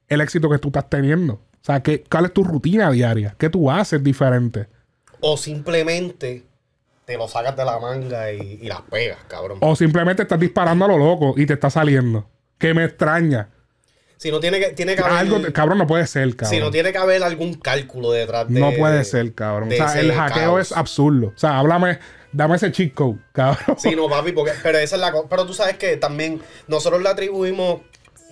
el 0.09 0.21
éxito 0.21 0.49
que 0.49 0.59
tú 0.59 0.69
estás 0.69 0.89
teniendo? 0.89 1.35
O 1.35 1.65
sea, 1.65 1.83
¿qué, 1.83 2.03
¿cuál 2.05 2.27
es 2.27 2.33
tu 2.33 2.45
rutina 2.45 2.91
diaria? 2.91 3.35
¿Qué 3.39 3.49
tú 3.49 3.71
haces 3.71 4.03
diferente? 4.03 4.67
O 5.21 5.37
simplemente 5.37 6.45
te 7.05 7.17
lo 7.17 7.29
sacas 7.29 7.57
de 7.57 7.65
la 7.65 7.79
manga 7.79 8.33
y, 8.33 8.59
y 8.63 8.67
las 8.69 8.83
pegas, 8.83 9.19
cabrón. 9.29 9.59
O 9.61 9.77
simplemente 9.77 10.23
estás 10.23 10.41
disparando 10.41 10.85
a 10.85 10.89
lo 10.89 10.99
loco 10.99 11.35
y 11.37 11.47
te 11.47 11.55
está 11.55 11.71
saliendo. 11.71 12.29
Que 12.59 12.75
me 12.75 12.85
extraña. 12.85 13.49
Si 14.23 14.31
no 14.31 14.39
tiene 14.39 14.61
que, 14.61 14.67
tiene 14.69 14.95
que 14.95 15.03
haber. 15.03 15.15
Algo, 15.19 15.53
cabrón, 15.53 15.79
no 15.79 15.87
puede 15.89 16.07
ser, 16.07 16.37
cabrón. 16.37 16.55
si 16.55 16.61
no 16.61 16.71
tiene 16.71 16.93
que 16.93 16.99
haber 16.99 17.25
algún 17.25 17.55
cálculo 17.55 18.13
detrás 18.13 18.49
de. 18.49 18.61
no 18.61 18.71
puede 18.71 19.03
ser, 19.03 19.35
cabrón. 19.35 19.69
O 19.69 19.75
sea, 19.75 19.99
el 19.99 20.13
hackeo 20.13 20.55
caos. 20.55 20.61
es 20.61 20.77
absurdo. 20.77 21.33
O 21.35 21.39
sea, 21.39 21.59
háblame, 21.59 21.99
dame 22.31 22.55
ese 22.55 22.71
cheat 22.71 22.95
code, 22.95 23.19
cabrón. 23.33 23.77
Sí, 23.81 23.97
no, 23.97 24.09
papi, 24.09 24.31
porque, 24.31 24.53
pero 24.63 24.79
esa 24.79 24.95
es 24.95 25.01
la 25.01 25.11
cosa. 25.11 25.27
Pero 25.29 25.45
tú 25.45 25.55
sabes 25.55 25.77
que 25.77 25.97
también 25.97 26.41
nosotros 26.69 27.03
le 27.03 27.09
atribuimos, 27.09 27.81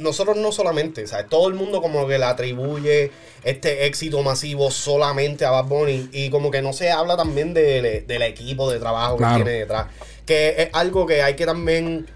nosotros 0.01 0.37
no 0.37 0.51
solamente, 0.51 1.07
¿sabes? 1.07 1.29
Todo 1.29 1.49
el 1.49 1.55
mundo 1.55 1.81
como 1.81 2.07
que 2.09 2.19
le 2.19 2.25
atribuye 2.25 3.11
este 3.45 3.87
éxito 3.87 4.23
masivo 4.23 4.71
solamente 4.71 5.45
a 5.45 5.51
Bad 5.51 5.67
Bunny 5.67 6.09
y 6.13 6.31
como 6.31 6.51
que 6.51 6.63
no 6.63 6.73
se 6.73 6.91
habla 6.91 7.17
también 7.17 7.55
de- 7.55 8.05
del 8.07 8.23
equipo 8.23 8.71
de 8.71 8.79
trabajo 8.81 9.17
Claro. 9.17 9.39
que 9.39 9.45
tiene 9.45 9.59
detrás. 9.61 9.87
Que 10.27 10.55
es 10.63 10.69
algo 10.73 11.07
que 11.07 11.23
hay 11.23 11.35
que 11.37 11.47
también... 11.47 12.07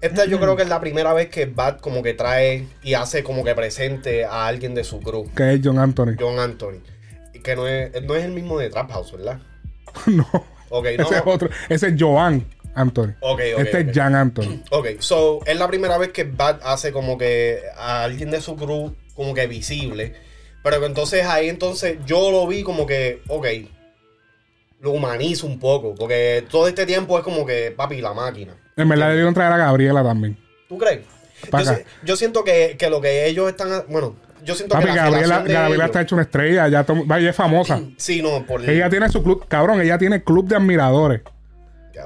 Esta 0.00 0.26
yo 0.26 0.38
creo 0.38 0.54
que 0.54 0.62
es 0.64 0.68
la 0.68 0.80
primera 0.80 1.14
vez 1.14 1.30
que 1.30 1.46
Bad 1.46 1.78
como 1.80 2.02
que 2.02 2.12
trae 2.14 2.66
y 2.82 2.92
hace 2.94 3.22
como 3.24 3.42
que 3.42 3.54
presente 3.54 4.24
a 4.26 4.46
alguien 4.46 4.74
de 4.74 4.84
su 4.84 5.00
crew, 5.00 5.30
Que 5.34 5.54
es 5.54 5.60
John 5.64 5.78
Anthony. 5.78 6.16
John 6.18 6.38
Anthony. 6.38 6.80
Y 7.32 7.40
Que 7.40 7.56
no 7.56 7.66
es, 7.66 7.90
no 8.02 8.14
es 8.14 8.24
el 8.24 8.32
mismo 8.32 8.58
de 8.58 8.68
Trap 8.70 8.90
House, 8.90 9.12
¿verdad? 9.12 9.40
no. 10.06 10.26
Ok, 10.68 10.86
no. 10.98 11.04
Ese 11.04 11.16
es 11.16 11.22
otro. 11.24 11.48
Ese 11.68 11.88
es 11.88 11.94
Joan 11.98 12.44
Anthony. 12.74 13.14
Ok, 13.20 13.40
ok, 13.54 13.60
este 13.60 13.80
es 13.80 13.86
Jan 13.94 14.14
Anthony. 14.14 14.62
Ok, 14.70 14.86
so 14.98 15.40
es 15.46 15.58
la 15.58 15.68
primera 15.68 15.98
vez 15.98 16.10
que 16.12 16.24
Bad 16.24 16.60
hace 16.64 16.92
como 16.92 17.16
que 17.18 17.60
a 17.76 18.02
alguien 18.04 18.30
de 18.30 18.40
su 18.40 18.56
crew 18.56 18.94
como 19.14 19.34
que 19.34 19.46
visible. 19.46 20.14
Pero 20.62 20.80
que 20.80 20.86
entonces 20.86 21.24
ahí 21.26 21.48
entonces 21.48 21.98
yo 22.06 22.30
lo 22.30 22.46
vi 22.46 22.62
como 22.62 22.86
que, 22.86 23.20
ok, 23.28 23.46
lo 24.80 24.90
humanizo 24.92 25.46
un 25.46 25.58
poco. 25.58 25.94
Porque 25.94 26.44
todo 26.50 26.68
este 26.68 26.86
tiempo 26.86 27.18
es 27.18 27.24
como 27.24 27.44
que, 27.46 27.72
papi, 27.76 28.00
la 28.00 28.12
máquina. 28.14 28.54
En 28.76 28.88
verdad 28.88 29.08
debieron 29.10 29.34
traer 29.34 29.52
a 29.52 29.56
Gabriela 29.56 30.02
también. 30.02 30.36
¿Tú 30.68 30.78
crees? 30.78 31.00
Yo, 31.50 31.58
acá. 31.58 31.76
si- 31.76 31.82
yo 32.04 32.16
siento 32.16 32.44
que, 32.44 32.76
que 32.78 32.88
lo 32.90 33.00
que 33.00 33.26
ellos 33.26 33.48
están, 33.48 33.84
bueno, 33.88 34.16
yo 34.42 34.54
siento 34.54 34.74
Papi, 34.74 34.86
que 34.86 34.94
la 34.94 35.02
Gabriela, 35.04 35.36
Gabriela 35.38 35.68
ellos- 35.68 35.84
está 35.86 36.00
hecha 36.02 36.14
una 36.14 36.22
estrella. 36.22 36.68
Ya 36.68 36.86
ella 37.18 37.30
es 37.30 37.36
famosa. 37.36 37.80
Sí, 37.96 38.22
no, 38.22 38.44
por 38.46 38.68
ella 38.68 38.88
tiene 38.90 39.08
su 39.10 39.22
club. 39.22 39.46
Cabrón, 39.48 39.80
ella 39.80 39.98
tiene 39.98 40.22
club 40.24 40.48
de 40.48 40.56
admiradores. 40.56 41.20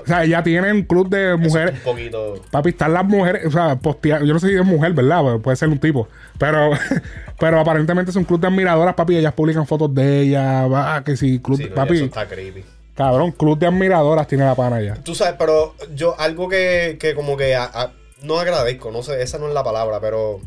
O 0.02 0.06
sea, 0.06 0.24
ella 0.24 0.42
tiene 0.42 0.72
un 0.72 0.82
club 0.82 1.08
de 1.08 1.36
mujeres. 1.36 1.74
un 1.74 1.80
poquito. 1.92 2.34
Papi, 2.50 2.70
están 2.70 2.92
las 2.92 3.04
mujeres, 3.04 3.46
o 3.46 3.50
sea, 3.50 3.76
postear, 3.76 4.22
yo 4.24 4.32
no 4.34 4.38
sé 4.40 4.48
si 4.48 4.54
es 4.54 4.64
mujer, 4.64 4.92
¿verdad? 4.92 5.22
Pero 5.24 5.42
puede 5.42 5.56
ser 5.56 5.68
un 5.68 5.78
tipo. 5.78 6.08
Pero, 6.38 6.70
pero 7.38 7.60
aparentemente 7.60 8.10
es 8.10 8.16
un 8.16 8.24
club 8.24 8.40
de 8.40 8.48
admiradoras, 8.48 8.94
papi. 8.94 9.16
Ellas 9.16 9.32
publican 9.32 9.66
fotos 9.66 9.94
de 9.94 10.20
ella, 10.22 10.66
va, 10.66 11.02
que 11.04 11.16
si, 11.16 11.38
club, 11.40 11.58
Sí, 11.58 11.66
no, 11.68 11.74
papi. 11.74 11.96
eso 11.96 12.04
está 12.06 12.26
creepy. 12.26 12.64
Cabrón, 12.94 13.30
club 13.32 13.58
de 13.58 13.66
admiradoras 13.66 14.26
tiene 14.26 14.44
la 14.44 14.54
pana 14.56 14.80
ya. 14.82 14.94
Tú 14.94 15.14
sabes, 15.14 15.34
pero 15.38 15.74
yo 15.94 16.18
algo 16.18 16.48
que, 16.48 16.96
que 17.00 17.14
como 17.14 17.36
que 17.36 17.54
a- 17.54 17.64
a- 17.72 17.92
no 18.22 18.40
agradezco, 18.40 18.90
no 18.90 19.02
sé, 19.04 19.22
esa 19.22 19.38
no 19.38 19.46
es 19.48 19.54
la 19.54 19.62
palabra, 19.62 20.00
pero 20.00 20.40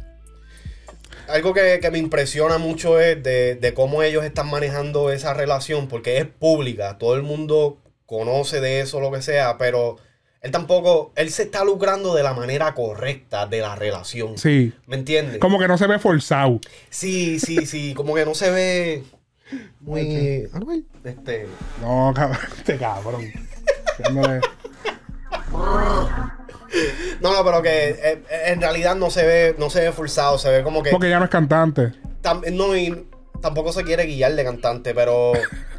algo 1.29 1.53
que, 1.53 1.79
que 1.81 1.91
me 1.91 1.97
impresiona 1.97 2.57
mucho 2.57 2.99
es 2.99 3.21
de, 3.23 3.55
de 3.55 3.73
cómo 3.73 4.03
ellos 4.03 4.25
están 4.25 4.49
manejando 4.49 5.11
esa 5.11 5.33
relación, 5.33 5.87
porque 5.87 6.17
es 6.17 6.25
pública, 6.25 6.97
todo 6.97 7.15
el 7.15 7.23
mundo 7.23 7.77
conoce 8.11 8.59
de 8.59 8.81
eso, 8.81 8.99
lo 8.99 9.09
que 9.09 9.21
sea, 9.21 9.57
pero 9.57 9.95
él 10.41 10.51
tampoco, 10.51 11.13
él 11.15 11.29
se 11.29 11.43
está 11.43 11.63
lucrando 11.63 12.13
de 12.13 12.23
la 12.23 12.33
manera 12.33 12.73
correcta 12.73 13.47
de 13.47 13.61
la 13.61 13.75
relación. 13.75 14.37
Sí. 14.37 14.73
¿Me 14.85 14.97
entiendes? 14.97 15.37
Como 15.39 15.57
que 15.57 15.67
no 15.69 15.77
se 15.77 15.87
ve 15.87 15.97
forzado. 15.97 16.59
Sí, 16.89 17.39
sí, 17.39 17.65
sí, 17.65 17.93
como 17.93 18.13
que 18.13 18.25
no 18.25 18.35
se 18.35 18.51
ve 18.51 19.03
muy... 19.79 20.49
Este... 21.05 21.47
No, 21.81 22.11
cabrón, 22.13 22.39
este 22.57 22.77
cabrón. 22.77 23.31
No, 27.21 27.33
no, 27.33 27.45
pero 27.45 27.61
que 27.61 27.89
eh, 27.89 27.97
eh, 28.01 28.23
en 28.47 28.59
realidad 28.59 28.95
no 28.95 29.09
se 29.09 29.25
ve, 29.25 29.55
no 29.57 29.69
se 29.69 29.81
ve 29.81 29.91
forzado, 29.93 30.37
se 30.37 30.49
ve 30.49 30.63
como 30.63 30.83
que 30.83 30.89
Porque 30.89 31.07
ella 31.07 31.19
no 31.19 31.25
es 31.25 31.31
cantante. 31.31 31.93
tam- 32.21 32.45
no, 32.51 32.75
y 32.75 33.07
tampoco 33.41 33.71
se 33.71 33.83
quiere 33.83 34.05
guiar 34.05 34.35
de 34.35 34.43
cantante, 34.43 34.93
pero. 34.93 35.33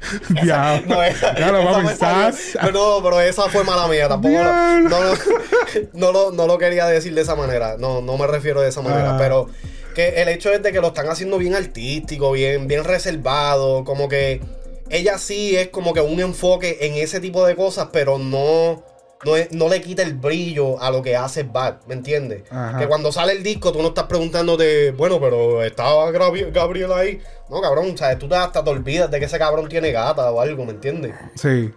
Ya. 0.44 0.82
No, 0.86 1.02
esa, 1.02 1.34
Ya 1.38 1.52
lo 1.52 1.60
esa 1.60 1.72
salió- 1.96 2.28
estás- 2.28 2.72
No, 2.72 3.00
pero 3.02 3.20
esa 3.20 3.48
fue 3.48 3.64
mala 3.64 3.86
mía. 3.88 4.08
Tampoco 4.08 4.34
lo, 4.34 4.40
Diablo. 4.40 4.88
no, 4.88 5.00
lo- 5.04 5.14
no, 5.92 6.12
lo, 6.12 6.30
no 6.32 6.46
lo 6.46 6.58
quería 6.58 6.86
decir 6.86 7.14
de 7.14 7.20
esa 7.22 7.34
manera. 7.36 7.76
No, 7.78 8.00
no 8.00 8.16
me 8.16 8.26
refiero 8.26 8.60
de 8.62 8.68
esa 8.70 8.80
manera. 8.82 9.14
Ah. 9.14 9.18
Pero 9.18 9.48
que 9.94 10.22
el 10.22 10.28
hecho 10.28 10.50
es 10.52 10.62
de 10.62 10.72
que 10.72 10.80
lo 10.80 10.88
están 10.88 11.08
haciendo 11.08 11.36
bien 11.38 11.54
artístico, 11.54 12.32
bien, 12.32 12.66
bien 12.68 12.84
reservado. 12.84 13.84
Como 13.84 14.08
que 14.08 14.40
ella 14.88 15.18
sí 15.18 15.56
es 15.56 15.68
como 15.68 15.92
que 15.92 16.00
un 16.00 16.18
enfoque 16.20 16.78
en 16.80 16.94
ese 16.94 17.20
tipo 17.20 17.46
de 17.46 17.54
cosas, 17.56 17.88
pero 17.92 18.18
no. 18.18 18.82
No, 19.24 19.36
es- 19.36 19.52
no 19.52 19.68
le 19.68 19.80
quita 19.82 20.02
el 20.02 20.14
brillo 20.14 20.80
a 20.80 20.90
lo 20.90 21.02
que 21.02 21.14
hace 21.14 21.42
Bad, 21.42 21.80
¿me 21.86 21.94
entiendes? 21.94 22.44
Que 22.78 22.86
cuando 22.86 23.12
sale 23.12 23.32
el 23.32 23.42
disco 23.42 23.70
tú 23.70 23.82
no 23.82 23.88
estás 23.88 24.04
preguntándote, 24.04 24.92
bueno, 24.92 25.20
pero 25.20 25.62
estaba 25.62 26.10
Gabriel, 26.10 26.92
ahí. 26.94 27.20
No, 27.50 27.60
cabrón, 27.60 27.96
¿sabes? 27.98 28.18
Tú 28.18 28.32
hasta 28.34 28.64
te 28.64 28.70
olvidas 28.70 29.10
de 29.10 29.18
que 29.18 29.26
ese 29.26 29.38
cabrón 29.38 29.68
tiene 29.68 29.92
gata 29.92 30.30
o 30.30 30.40
algo, 30.40 30.64
¿me 30.64 30.72
entiendes? 30.72 31.12
Sí. 31.34 31.70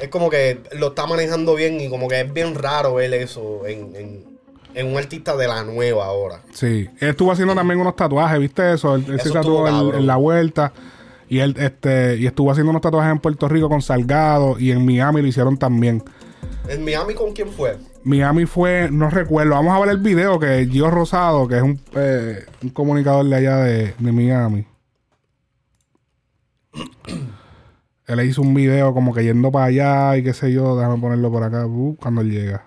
Es 0.00 0.08
como 0.08 0.30
que 0.30 0.60
lo 0.72 0.88
está 0.88 1.06
manejando 1.06 1.54
bien 1.54 1.80
y 1.80 1.88
como 1.88 2.08
que 2.08 2.20
es 2.20 2.32
bien 2.32 2.54
raro 2.54 2.94
ver 2.94 3.12
eso 3.14 3.66
en, 3.66 3.94
en- 3.94 4.34
en 4.74 4.86
un 4.90 4.96
artista 4.96 5.36
de 5.36 5.46
la 5.46 5.62
nueva 5.62 6.06
ahora. 6.06 6.40
Sí, 6.52 6.88
él 6.98 7.10
estuvo 7.10 7.30
haciendo 7.30 7.54
también 7.54 7.78
unos 7.78 7.94
tatuajes, 7.94 8.40
¿viste 8.40 8.72
eso? 8.72 8.96
Él, 8.96 9.04
él 9.08 9.20
se 9.20 9.30
tatuó 9.30 9.68
en, 9.68 9.98
en 10.00 10.06
la 10.06 10.16
vuelta 10.16 10.72
y 11.28 11.38
él 11.38 11.54
este 11.58 12.16
y 12.16 12.26
estuvo 12.26 12.50
haciendo 12.50 12.70
unos 12.70 12.82
tatuajes 12.82 13.12
en 13.12 13.18
Puerto 13.20 13.48
Rico 13.48 13.68
con 13.68 13.82
Salgado 13.82 14.58
y 14.58 14.72
en 14.72 14.84
Miami 14.84 15.20
lo 15.22 15.28
hicieron 15.28 15.56
también. 15.58 16.02
¿En 16.68 16.84
Miami 16.84 17.14
con 17.14 17.32
quién 17.32 17.50
fue? 17.50 17.78
Miami 18.04 18.46
fue, 18.46 18.88
no 18.90 19.10
recuerdo, 19.10 19.52
vamos 19.52 19.74
a 19.74 19.80
ver 19.80 19.90
el 19.90 19.98
video 19.98 20.38
que 20.38 20.66
Gio 20.70 20.90
Rosado, 20.90 21.46
que 21.48 21.56
es 21.56 21.62
un, 21.62 21.80
eh, 21.94 22.44
un 22.62 22.70
comunicador 22.70 23.26
de 23.26 23.36
allá 23.36 23.56
de, 23.58 23.94
de 23.98 24.12
Miami. 24.12 24.66
Él 28.06 28.20
hizo 28.20 28.42
un 28.42 28.52
video 28.52 28.92
como 28.92 29.14
que 29.14 29.24
yendo 29.24 29.50
para 29.50 29.66
allá 29.66 30.16
y 30.16 30.22
qué 30.22 30.34
sé 30.34 30.52
yo, 30.52 30.76
déjame 30.76 31.00
ponerlo 31.00 31.30
por 31.30 31.42
acá, 31.42 31.66
uh, 31.66 31.96
cuando 31.96 32.20
él 32.20 32.30
llega. 32.30 32.66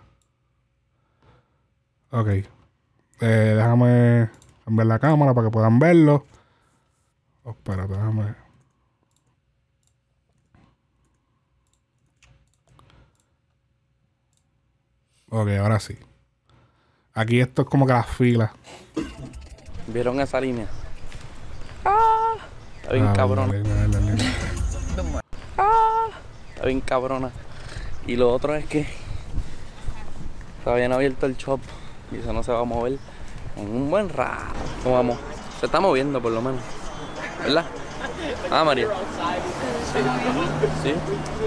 Ok. 2.10 2.28
Eh, 2.30 3.54
déjame 3.56 4.30
ver 4.66 4.86
la 4.86 5.00
cámara 5.00 5.34
para 5.34 5.48
que 5.48 5.52
puedan 5.52 5.78
verlo. 5.78 6.26
Oh, 7.44 7.52
espérate, 7.52 7.94
déjame. 7.94 8.47
Ok, 15.40 15.50
ahora 15.60 15.80
sí. 15.80 15.96
Aquí 17.14 17.40
esto 17.40 17.62
es 17.62 17.68
como 17.68 17.86
que 17.86 17.94
las 17.94 18.08
filas. 18.08 18.50
¿Vieron 19.86 20.20
esa 20.20 20.42
línea? 20.42 20.66
Ah, 21.86 22.34
está 22.82 22.94
bien 22.94 23.06
Ah, 23.08 23.14
cabrona. 23.14 23.54
dale, 23.54 23.64
dale, 23.64 24.00
dale. 24.00 24.24
Está 26.56 26.66
bien 26.66 26.82
cabrona. 26.82 27.30
Y 28.08 28.16
lo 28.16 28.34
otro 28.34 28.56
es 28.56 28.66
que 28.66 28.88
está 30.58 30.74
bien 30.74 30.92
abierto 30.92 31.28
el 31.28 31.38
shop 31.38 31.60
y 32.12 32.18
eso 32.18 32.34
no 32.34 32.42
se 32.42 32.52
va 32.52 32.62
a 32.62 32.64
mover 32.64 32.98
en 33.58 33.70
un 33.70 33.92
buen 33.92 34.10
rato. 34.10 34.56
¿Cómo 34.84 34.96
vamos? 34.96 35.18
Se 35.60 35.68
está 35.68 35.80
moviendo 35.80 36.20
por 36.20 36.32
lo 36.32 36.42
menos. 36.42 36.62
¿Verdad? 37.44 37.66
Ah, 38.52 38.64
María. 38.64 38.88
Sí. 39.94 40.00
Sí. 40.90 40.94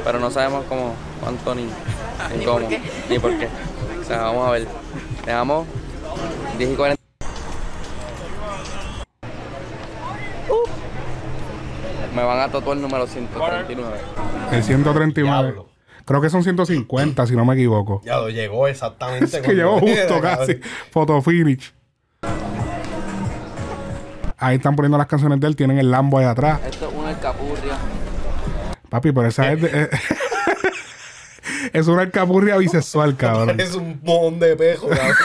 Pero 0.05 0.21
no 0.21 0.31
sabemos 0.31 0.65
cómo, 0.69 0.95
cuánto 1.21 1.55
ni, 1.55 1.65
ni 2.39 2.45
cómo, 2.45 2.61
ni 3.09 3.19
por 3.19 3.37
qué. 3.39 3.49
Sea, 4.11 4.23
vamos 4.23 4.49
a 4.49 4.51
ver. 4.53 4.67
Dejamos 5.25 5.67
10 6.59 6.71
y 6.71 6.75
40. 6.75 7.01
Me 12.15 12.23
van 12.25 12.41
a 12.41 12.49
tatuar 12.49 12.77
el 12.77 12.83
número 12.83 13.07
139. 13.07 13.99
El 14.53 14.63
139. 14.65 15.23
Diablo. 15.47 15.69
Creo 16.05 16.21
que 16.21 16.29
son 16.29 16.43
150, 16.43 17.27
si 17.27 17.37
no 17.37 17.45
me 17.45 17.55
equivoco. 17.55 18.01
Ya 18.05 18.17
lo 18.17 18.29
llegó 18.31 18.67
exactamente. 18.67 19.37
Es 19.37 19.43
que 19.43 19.55
llegó 19.55 19.79
justo 19.79 20.21
casi. 20.21 20.59
Photo 20.91 21.23
finish. 21.23 21.73
Ahí 24.37 24.57
están 24.57 24.75
poniendo 24.75 24.99
las 24.99 25.07
canciones 25.07 25.39
de 25.39 25.47
él. 25.47 25.55
Tienen 25.55 25.79
el 25.79 25.91
Lambo 25.91 26.19
ahí 26.19 26.25
atrás. 26.25 26.61
Esto 26.69 26.89
es 26.89 26.95
una 26.95 27.11
alcapurria. 27.11 27.75
Papi, 28.89 29.13
pero 29.13 29.29
esa 29.29 29.53
es. 29.53 29.63
de- 29.63 29.91
es 31.73 31.87
una 31.87 32.03
alcapurria 32.03 32.57
bisexual, 32.57 33.17
cabrón. 33.17 33.59
Es 33.61 33.75
un 33.75 34.01
mojón 34.03 34.39
de 34.39 34.57
pejo, 34.57 34.89
cabrón. 34.89 35.17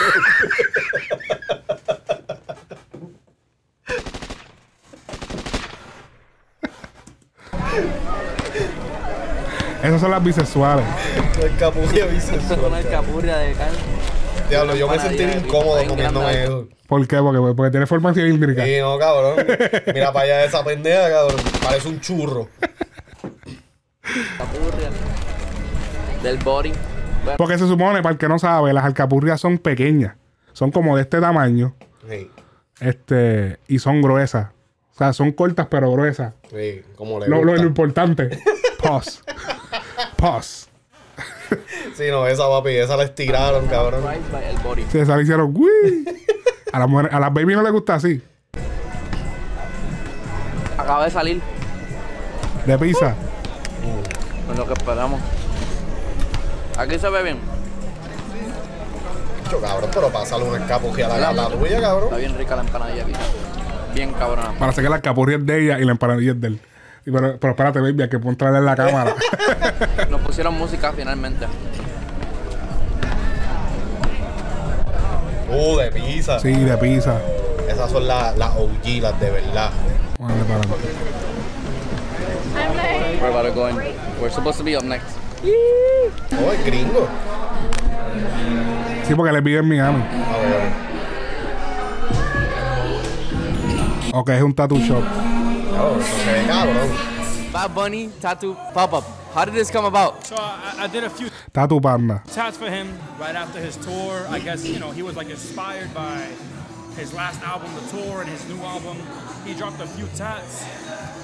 Esas 9.82 10.00
son 10.00 10.10
las 10.10 10.24
bisexuales. 10.24 10.84
Capullo 11.58 11.86
Esto 11.86 11.96
es 11.96 12.00
una 12.00 12.06
bisexual. 12.38 12.74
alcapurria 12.74 13.36
de 13.38 13.52
carne. 13.52 13.78
Diablo, 14.48 14.74
yo 14.74 14.88
me 14.88 14.98
sentí 14.98 15.22
incómodo 15.22 15.84
comiéndome 15.86 16.44
eso. 16.44 16.68
¿Por 16.86 17.06
qué? 17.06 17.18
Porque, 17.18 17.54
porque 17.54 17.70
tiene 17.70 17.86
forma 17.86 18.14
cilíndrica. 18.14 18.64
Sí, 18.64 18.78
no, 18.80 18.98
cabrón. 18.98 19.44
Mira 19.92 20.12
para 20.12 20.24
allá 20.24 20.44
esa 20.44 20.64
pendeja, 20.64 21.08
cabrón. 21.10 21.40
Parece 21.62 21.88
un 21.88 22.00
churro. 22.00 22.48
Alcapurria. 24.02 24.90
Del 26.22 26.38
body. 26.38 26.72
Bueno, 27.24 27.36
Porque 27.38 27.58
se 27.58 27.66
supone, 27.66 28.02
para 28.02 28.12
el 28.12 28.18
que 28.18 28.28
no 28.28 28.38
sabe, 28.38 28.72
las 28.72 28.84
alcapurrias 28.84 29.40
son 29.40 29.58
pequeñas. 29.58 30.14
Son 30.52 30.70
como 30.70 30.96
de 30.96 31.02
este 31.02 31.20
tamaño. 31.20 31.74
Sí, 32.08 32.30
Este. 32.80 33.58
Y 33.68 33.78
son 33.78 34.00
gruesas. 34.02 34.48
O 34.94 34.98
sea, 34.98 35.12
son 35.12 35.32
cortas 35.32 35.66
pero 35.70 35.90
gruesas. 35.92 36.32
sí, 36.50 36.82
como 36.96 37.20
le 37.20 37.28
Lo, 37.28 37.36
lo, 37.42 37.50
gusta. 37.52 37.62
lo 37.62 37.68
importante. 37.68 38.30
Pause. 38.82 39.22
Pause. 40.16 40.68
Sí, 41.94 42.04
no, 42.10 42.26
esa 42.26 42.48
papi, 42.48 42.70
esa 42.70 42.96
la 42.96 43.04
estiraron, 43.04 43.66
cabrón. 43.66 44.02
Sí, 44.90 44.98
esa 44.98 45.16
le 45.16 45.22
hicieron. 45.22 45.54
"Uy". 45.56 46.04
A 46.72 46.78
las 46.78 46.88
mujeres, 46.88 47.12
a 47.14 47.20
las 47.20 47.32
baby 47.32 47.54
no 47.54 47.62
les 47.62 47.72
gusta 47.72 47.94
así. 47.94 48.22
Acaba 50.78 51.04
de 51.04 51.10
salir. 51.10 51.40
De 52.66 52.78
pizza. 52.78 53.14
Con 54.46 54.56
lo 54.56 54.66
que 54.66 54.72
esperamos. 54.74 55.20
Aquí 56.78 56.98
se 56.98 57.08
ve 57.08 57.22
bien. 57.22 57.38
Mucho, 59.44 59.60
cabrón, 59.60 59.90
pero 59.94 60.08
pásale 60.10 60.44
una 60.44 60.58
escapujía 60.58 61.06
a 61.06 61.08
la 61.08 61.18
gata 61.18 61.48
tuya, 61.48 61.80
cabrón. 61.80 62.04
Está 62.04 62.16
bien 62.16 62.36
rica 62.36 62.56
la 62.56 62.62
empanadilla 62.62 63.02
aquí. 63.02 63.12
Bien 63.94 64.12
cabrona. 64.12 64.52
Para 64.58 64.72
que 64.72 64.82
la 64.82 64.96
alcapurria 64.96 65.38
es 65.38 65.46
de 65.46 65.64
ella 65.64 65.78
y 65.78 65.84
la 65.84 65.92
empanadilla 65.92 66.32
es 66.32 66.40
de 66.40 66.48
él. 66.48 66.60
Y 67.06 67.10
pero, 67.10 67.38
pero 67.38 67.52
espérate, 67.52 67.80
baby, 67.80 68.02
hay 68.02 68.08
que 68.08 68.18
traerle 68.18 68.58
en 68.58 68.64
la 68.66 68.76
cámara. 68.76 69.14
Nos 70.10 70.20
pusieron 70.20 70.54
música 70.58 70.92
finalmente. 70.92 71.46
Uh, 75.48 75.76
de 75.76 75.92
pizza. 75.92 76.40
sí, 76.40 76.52
de 76.52 76.76
pizza. 76.76 77.20
Esas 77.68 77.90
son 77.90 78.06
las 78.06 78.36
las 78.36 78.50
OG, 78.56 79.00
las 79.00 79.18
de 79.20 79.30
verdad. 79.30 79.70
Darle 80.18 80.44
para. 80.44 80.60
We're 83.20 83.28
about 83.28 83.46
to 83.46 83.52
go 83.52 83.68
in. 83.68 83.76
We're 84.20 84.30
supposed 84.30 84.58
to 84.58 84.64
be 84.64 84.76
up 84.76 84.84
next. 84.84 85.16
Oh, 85.42 86.52
el 86.52 86.64
gringo. 86.64 87.08
Sí, 89.06 89.14
porque 89.14 89.32
le 89.32 89.40
vive 89.40 89.58
en 89.60 89.68
Miami. 89.68 90.02
A 90.02 90.38
ver, 90.38 90.72
Ok, 94.14 94.30
es 94.30 94.42
un 94.42 94.54
tattoo 94.54 94.78
shop. 94.78 95.02
cabrón, 95.04 96.00
eso 96.00 96.16
se 96.24 96.32
ve 96.32 96.46
cabrón. 96.46 96.88
Bad 97.52 97.70
Bunny 97.74 98.08
tattoo 98.20 98.56
pop 98.72 98.92
up. 98.94 99.04
How 99.34 99.44
did 99.44 99.52
this 99.54 99.70
come 99.70 99.84
about? 99.84 100.24
So 100.26 100.34
I, 100.36 100.84
I 100.84 100.86
did 100.88 101.04
a 101.04 101.10
few 101.10 101.28
Tattoo 101.52 101.78
Panda. 101.80 102.22
tats 102.32 102.56
for 102.56 102.70
him 102.70 102.98
right 103.20 103.34
after 103.36 103.60
his 103.60 103.76
tour. 103.76 104.26
I 104.30 104.38
guess 104.38 104.64
you 104.66 104.78
know 104.78 104.90
he 104.90 105.02
was 105.02 105.14
like 105.16 105.28
inspired 105.28 105.92
by 105.92 106.26
his 106.96 107.12
last 107.12 107.42
album, 107.42 107.68
the 107.74 107.82
tour, 107.90 108.22
and 108.22 108.30
his 108.30 108.48
new 108.48 108.58
album. 108.64 108.96
He 109.44 109.52
dropped 109.52 109.78
a 109.82 109.86
few 109.86 110.06
tats. 110.16 110.64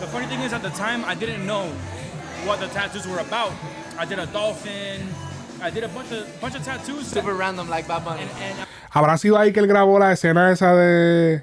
The 0.01 0.07
funny 0.09 0.27
thing 0.27 0.41
is, 0.41 0.53
at 0.53 0.61
the 0.63 0.69
time, 0.71 1.03
I 1.07 1.15
didn't 1.15 1.47
know 1.47 1.65
what 2.45 2.61
the 2.61 2.67
tattoos 2.69 3.07
were 3.09 3.19
about. 3.21 3.53
I 3.99 4.05
did 4.05 4.19
a 4.19 4.27
dolphin. 4.27 5.09
I 5.63 5.71
did 5.71 5.85
a 5.85 5.89
bunch 5.89 6.11
of 6.13 6.41
bunch 6.41 6.55
of 6.55 6.65
tattoos. 6.65 7.07
Super 7.07 7.35
random 7.35 7.69
like 7.69 7.87
Bad 7.87 8.05
Bunny. 8.05 8.23
and, 8.23 8.31
and 8.59 8.69
¿Habrá 8.91 9.17
sido 9.19 9.39
ahí 9.39 9.53
que 9.53 9.61
él 9.61 9.67
grabó 9.69 9.99
la 9.99 10.13
escena 10.13 10.51
esa 10.51 10.75
de. 10.75 11.43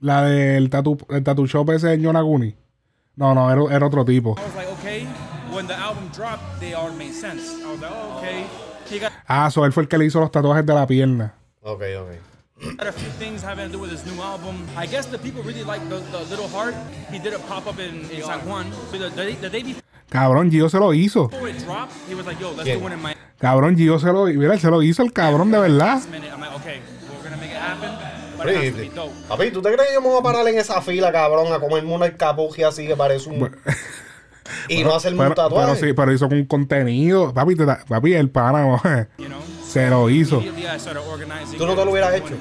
La 0.00 0.22
del 0.22 0.70
tattoo, 0.70 0.96
el 1.10 1.22
tattoo 1.22 1.46
shop 1.46 1.70
ese 1.70 1.88
de 1.88 1.98
Yonaguni? 1.98 2.54
No, 3.16 3.34
no, 3.34 3.50
era, 3.50 3.74
era 3.74 3.86
otro 3.86 4.04
tipo. 4.04 4.36
I 4.38 4.42
was 4.44 4.54
like, 4.54 4.68
okay. 4.78 5.04
When 5.50 5.66
the 5.66 5.74
album 5.74 6.08
dropped, 6.14 6.60
they 6.60 6.74
all 6.74 6.92
made 6.92 7.12
sense. 7.12 7.50
I 7.50 7.72
was 7.72 7.80
like, 7.80 7.90
oh, 7.92 8.18
okay. 8.18 8.46
He 8.88 8.98
got 9.00 9.12
Ah, 9.26 9.48
so 9.50 9.64
él 9.64 9.72
fue 9.72 9.82
el 9.82 9.88
que 9.88 9.98
le 9.98 10.06
hizo 10.06 10.20
los 10.20 10.30
tatuajes 10.30 10.64
de 10.64 10.74
la 10.74 10.86
pierna. 10.86 11.34
Ok, 11.62 11.82
ok. 12.00 12.78
a 12.80 12.92
few 12.92 13.10
things 13.18 13.42
having 13.42 13.66
to 13.66 13.72
do 13.72 13.78
with 13.78 13.90
his 13.90 14.04
new 14.06 14.20
album. 14.22 14.66
I 14.76 14.86
guess 14.86 15.06
the 15.06 15.18
people 15.18 15.42
really 15.42 15.64
like 15.64 15.86
the, 15.88 15.98
the 16.10 16.24
little 16.30 16.48
heart. 16.48 16.74
He 17.10 17.18
did 17.18 17.32
a 17.34 17.38
pop 17.40 17.66
up 17.66 17.78
in, 17.78 18.08
in 18.10 18.22
San 18.22 18.40
Juan. 18.46 18.72
So 18.90 18.98
the, 18.98 19.10
the, 19.10 19.32
the 19.40 19.50
day 19.50 19.62
before 19.62 19.82
Cabrón, 20.08 20.50
Gio 20.50 20.68
se 20.68 20.78
lo 20.78 20.94
hizo. 20.94 21.30
Cabrón, 23.38 23.76
Gio 23.76 23.98
se 23.98 24.06
lo 24.12 24.24
Mira, 24.26 24.54
él 24.54 24.60
se 24.60 24.70
lo 24.70 24.82
hizo 24.82 25.02
el 25.02 25.12
cabrón 25.12 25.50
de 25.50 25.58
verdad. 25.58 26.00
Papi, 29.28 29.50
¿tú 29.50 29.60
te 29.60 29.72
crees 29.72 29.88
que 29.88 29.94
yo 29.94 30.00
me 30.00 30.08
voy 30.08 30.20
a 30.20 30.22
parar 30.22 30.46
en 30.48 30.58
esa 30.58 30.80
fila, 30.80 31.12
cabrón, 31.12 31.52
a 31.52 31.58
comerme 31.60 31.92
una 31.92 32.16
capuji 32.16 32.62
así 32.62 32.86
que 32.86 32.96
parece 32.96 33.28
un... 33.28 33.50
y 34.68 34.82
no 34.84 34.94
hacerme 34.94 35.18
Pero, 35.18 35.30
un 35.30 35.34
tatuaje? 35.34 35.66
pero 35.66 35.76
sí, 35.76 35.92
pero 35.92 36.12
hizo 36.12 36.28
con 36.28 36.44
contenido. 36.44 37.34
Papi, 37.34 37.56
te 37.56 37.66
papi 37.66 38.14
el 38.14 38.30
pana 38.30 39.08
se 39.66 39.90
lo 39.90 40.08
hizo. 40.08 40.42
¿Tú 41.58 41.66
no 41.66 41.74
te 41.74 41.84
lo 41.84 41.90
hubieras 41.90 42.14
hecho? 42.14 42.34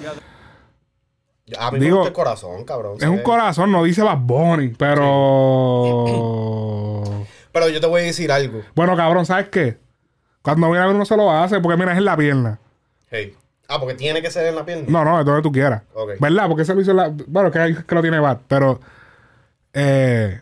A 1.57 1.71
mí 1.71 1.79
me 1.79 1.85
Digo, 1.85 1.97
gusta 1.97 2.09
el 2.09 2.13
corazón, 2.13 2.63
cabrón. 2.65 2.97
Es 2.99 3.07
un 3.07 3.19
corazón, 3.19 3.71
no 3.71 3.83
dice 3.83 4.03
Bad 4.03 4.19
Bunny, 4.19 4.69
pero. 4.69 5.95
Pero 7.59 7.69
yo 7.69 7.81
te 7.81 7.87
voy 7.87 8.01
a 8.01 8.05
decir 8.05 8.31
algo. 8.31 8.61
Bueno, 8.75 8.95
cabrón, 8.95 9.25
¿sabes 9.25 9.47
qué? 9.49 9.77
Cuando 10.43 10.67
viene 10.67 10.83
a 10.83 10.85
ver 10.85 10.95
uno 10.95 11.05
se 11.05 11.17
lo 11.17 11.31
hace, 11.31 11.59
porque 11.59 11.75
mira, 11.75 11.93
es 11.93 11.97
en 11.97 12.05
la 12.05 12.15
pierna. 12.15 12.59
Hey. 13.09 13.35
Ah, 13.67 13.79
porque 13.79 13.95
tiene 13.95 14.21
que 14.21 14.29
ser 14.29 14.45
en 14.45 14.55
la 14.55 14.63
pierna. 14.63 14.85
No, 14.87 15.03
no, 15.03 15.19
es 15.19 15.25
donde 15.25 15.41
tú 15.41 15.51
quieras. 15.51 15.81
¿Verdad? 16.19 16.47
Porque 16.47 16.61
ese 16.61 16.75
lo 16.75 16.81
hizo 16.81 16.91
en 16.91 16.97
la. 16.97 17.11
Bueno, 17.25 17.49
que, 17.49 17.77
que 17.87 17.95
lo 17.95 18.01
tiene 18.01 18.19
Bad, 18.19 18.37
pero. 18.47 18.79
Eh. 19.73 20.39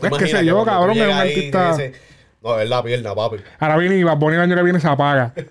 ¿Tú 0.00 0.06
Es 0.06 0.12
que 0.14 0.26
sé 0.28 0.46
yo, 0.46 0.64
cabrón, 0.64 0.96
es 0.96 1.06
un 1.06 1.12
artista. 1.12 1.72
dice, 1.72 1.92
no, 2.42 2.58
es 2.58 2.68
la 2.70 2.82
pierna, 2.82 3.14
papi. 3.14 3.36
Ahora 3.60 3.76
viene 3.76 3.96
y 3.96 4.02
Bad 4.02 4.16
Bunny 4.16 4.36
el 4.36 4.40
año 4.40 4.56
que 4.56 4.62
viene 4.62 4.80
se 4.80 4.88
apaga. 4.88 5.34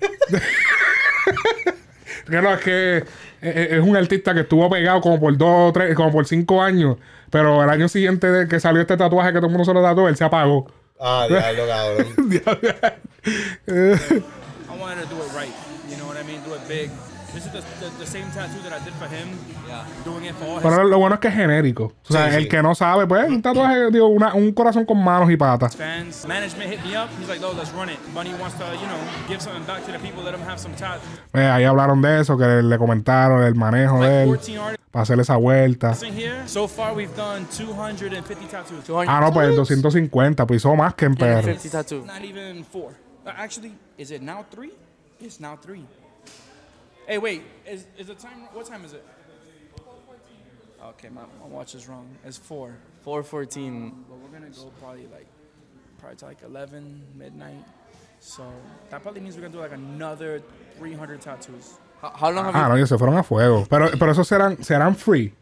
que 2.32 2.42
no, 2.42 2.54
es 2.54 2.60
que 2.62 2.98
eh, 2.98 3.04
eh, 3.42 3.68
es 3.72 3.80
un 3.80 3.96
artista 3.96 4.34
que 4.34 4.42
estuvo 4.42 4.70
pegado 4.70 5.02
como 5.02 5.20
por 5.20 5.38
dos 5.38 5.70
o 5.70 5.74
tres, 5.74 5.94
como 5.96 6.12
por 6.12 6.26
cinco 6.26 6.62
años. 6.62 6.98
Pero 7.30 7.64
el 7.64 7.70
año 7.70 7.88
siguiente 7.88 8.32
de 8.32 8.48
que 8.48 8.60
salió 8.60 8.82
este 8.82 8.98
tatuaje 8.98 9.32
que 9.32 9.38
todo 9.40 9.48
el 9.48 9.52
mundo 9.52 9.66
se 9.66 9.74
lo 9.74 9.84
tatuó, 9.84 10.08
él 10.10 10.16
se 10.18 10.24
apagó. 10.24 10.68
Ah, 11.00 11.28
diablo, 11.30 11.68
cabrón. 11.68 12.08
I 14.70 14.78
wanted 14.80 15.04
to 15.04 15.10
do 15.10 15.22
it 15.22 15.34
right. 15.34 15.54
You 15.90 15.98
know 15.98 16.08
what 16.08 16.18
I 16.18 16.24
mean? 16.24 16.42
Do 16.44 16.56
it 16.56 16.68
big. 16.68 16.90
This 17.34 17.46
is 17.46 17.52
the, 17.52 17.62
the, 17.80 17.90
the 18.00 18.06
same 18.06 18.26
tattoo 18.32 18.62
that 18.64 18.74
I 18.74 18.84
did 18.84 18.94
for 18.96 19.08
him. 19.08 19.30
Pero 20.62 20.84
lo 20.84 20.98
bueno 20.98 21.16
es 21.16 21.22
que 21.22 21.28
es 21.30 21.34
genérico. 21.34 21.94
O 22.10 22.14
sea, 22.14 22.30
Sí, 22.30 22.36
el 22.38 22.44
sí. 22.44 22.50
que 22.50 22.62
no 22.64 22.74
sabe, 22.76 23.08
pues 23.08 23.28
un 23.30 23.42
tatuaje, 23.42 23.90
digo, 23.92 24.08
una- 24.08 24.34
un 24.34 24.52
corazón 24.54 24.86
con 24.86 25.04
manos 25.04 25.30
y 25.32 25.38
patas. 25.38 25.76
Pues 31.32 31.46
ahí 31.46 31.64
hablaron 31.64 32.02
de 32.02 32.22
eso, 32.22 32.38
que 32.38 32.46
le 32.46 32.78
comentaron 32.78 33.44
el 33.44 33.56
manejo 33.56 34.02
de 34.02 34.24
él 34.24 34.30
14 34.32 34.58
artists 34.58 34.86
para 34.92 35.04
hacer 35.04 35.20
esa 35.20 35.36
vuelta. 35.38 35.94
So 36.46 36.68
far, 36.68 36.94
we've 36.96 37.14
done 37.16 37.46
250 37.46 38.48
tattoos. 38.50 38.86
200 38.86 39.08
Ah, 39.08 39.20
no, 39.22 39.32
pues 39.32 39.56
250, 39.56 40.46
pues 40.46 40.62
hizo 40.62 40.76
más 40.76 40.94
que 40.96 41.06
en 41.06 41.16
PR. 41.16 41.42
250 41.42 41.70
tattoo. 41.72 42.06
Not 42.06 42.22
even 42.24 42.66
four. 42.66 42.92
Uh, 43.26 43.30
Actually, 43.38 43.74
is 43.98 44.12
it 44.12 44.22
now 44.22 44.44
three? 44.50 44.74
It's 45.20 45.40
now 45.40 45.56
three. 45.62 45.86
Hey, 47.08 47.18
wait. 47.18 47.44
Is 47.66 47.88
is 47.98 48.08
the 48.08 48.16
time? 48.16 48.48
What 48.54 48.66
time 48.68 48.84
is 48.86 48.94
it? 48.94 49.04
Okay, 50.90 51.10
my, 51.10 51.22
my 51.40 51.48
watch 51.48 51.76
is 51.76 51.88
wrong. 51.88 52.08
It's 52.26 52.38
four. 52.38 52.74
414. 53.04 53.94
But 54.10 54.18
we're 54.18 54.40
gonna 54.40 54.52
go 54.52 54.72
probably 54.80 55.08
like, 55.12 55.28
probably 56.00 56.18
to 56.18 56.26
like 56.26 56.42
11 56.44 57.02
midnight. 57.18 57.64
So 58.20 58.44
that 58.90 59.02
probably 59.02 59.22
means 59.22 59.36
we're 59.36 59.42
gonna 59.44 59.54
do 59.54 59.60
like 59.60 59.74
another 59.74 60.42
300 60.80 61.22
tattoos. 61.22 61.78
How, 62.02 62.10
how 62.16 62.32
long 62.32 62.46
have 62.46 62.56
Ah, 62.56 62.68
no, 62.68 62.76
ellos 62.76 62.90
se 62.90 62.98
fueron 62.98 63.18
a 63.18 63.24
fuego. 63.24 63.66
Pero, 63.70 63.92
pero 63.98 64.12
esos 64.12 64.28
serán, 64.28 64.64
serán 64.64 64.96
free. 64.96 65.34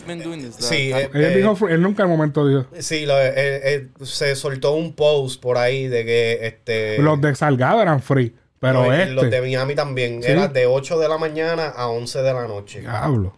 you 0.00 0.06
been 0.06 0.20
doing 0.22 0.40
this? 0.42 0.56
The 0.56 0.62
Sí, 0.62 0.92
eh, 0.92 1.10
Él 1.12 1.24
eh, 1.24 1.36
dijo 1.36 1.56
free, 1.56 1.72
él 1.72 1.82
nunca 1.82 2.04
en 2.04 2.10
el 2.10 2.16
momento 2.16 2.46
dijo. 2.46 2.66
sí 2.78 3.04
lo- 3.06 3.18
eh, 3.18 3.32
eh, 3.34 3.88
se 4.02 4.36
soltó 4.36 4.72
un 4.74 4.92
post 4.92 5.40
por 5.40 5.58
ahí 5.58 5.88
de 5.88 6.04
que 6.04 6.46
este. 6.46 6.98
Los 6.98 7.20
de 7.20 7.34
Salgado 7.34 7.82
eran 7.82 8.00
free. 8.00 8.34
Pero 8.60 8.84
no, 8.84 8.86
y 8.86 9.10
Los 9.10 9.24
de 9.24 9.28
este. 9.36 9.40
Miami 9.42 9.74
también. 9.74 10.22
Sí. 10.22 10.30
Era 10.30 10.48
de 10.48 10.66
8 10.66 10.98
de 10.98 11.08
la 11.08 11.18
mañana 11.18 11.68
a 11.68 11.88
11 11.88 12.22
de 12.22 12.32
la 12.32 12.46
noche. 12.46 12.80
Diablo. 12.80 13.34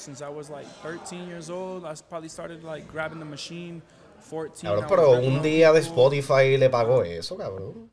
Since 0.00 0.22
I 0.22 0.30
was 0.30 0.48
like 0.48 0.66
13 0.82 1.28
years 1.28 1.50
old, 1.50 1.84
I 1.84 1.94
probably 2.08 2.30
started 2.30 2.64
like 2.64 2.90
grabbing 2.90 3.18
the 3.18 3.26
machine. 3.26 3.82
14. 4.30 4.66
Cabrón, 4.66 4.86
pero 4.88 5.20
un 5.20 5.42
día 5.42 5.72
de. 5.72 5.80
Spotify 5.80 6.56
le 6.56 6.70
pagó 6.70 7.04
eso, 7.04 7.36
cabrón. 7.36 7.90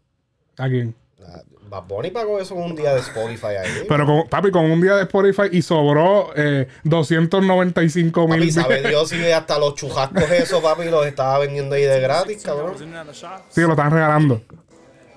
¿A 0.57 0.69
quién? 0.69 0.95
Ah, 1.21 1.41
Bad 1.69 1.83
Bunny 1.87 2.11
pagó 2.11 2.39
eso 2.39 2.55
un 2.55 2.75
día 2.75 2.93
de 2.93 3.01
Spotify 3.01 3.57
ahí. 3.59 3.85
Pero 3.89 4.05
con, 4.05 4.29
papi, 4.29 4.51
con 4.51 4.71
un 4.71 4.79
día 4.79 4.95
de 4.95 5.03
Spotify 5.03 5.49
y 5.51 5.61
sobró 5.61 6.31
eh, 6.35 6.69
295 6.85 8.27
mil. 8.29 8.39
Papi, 8.39 8.51
sabe 8.51 8.81
Dios 8.87 9.09
si 9.09 9.21
hasta 9.29 9.59
los 9.59 9.75
chujascos 9.75 10.31
esos, 10.31 10.61
papi, 10.61 10.85
los 10.85 11.05
estaba 11.05 11.39
vendiendo 11.39 11.75
ahí 11.75 11.83
de 11.83 11.99
gratis, 11.99 12.43
16, 12.43 12.45
I 12.45 12.51
was 12.51 13.19
cabrón. 13.19 13.41
Sí, 13.49 13.61
lo 13.61 13.71
están 13.71 13.91
regalando. 13.91 14.41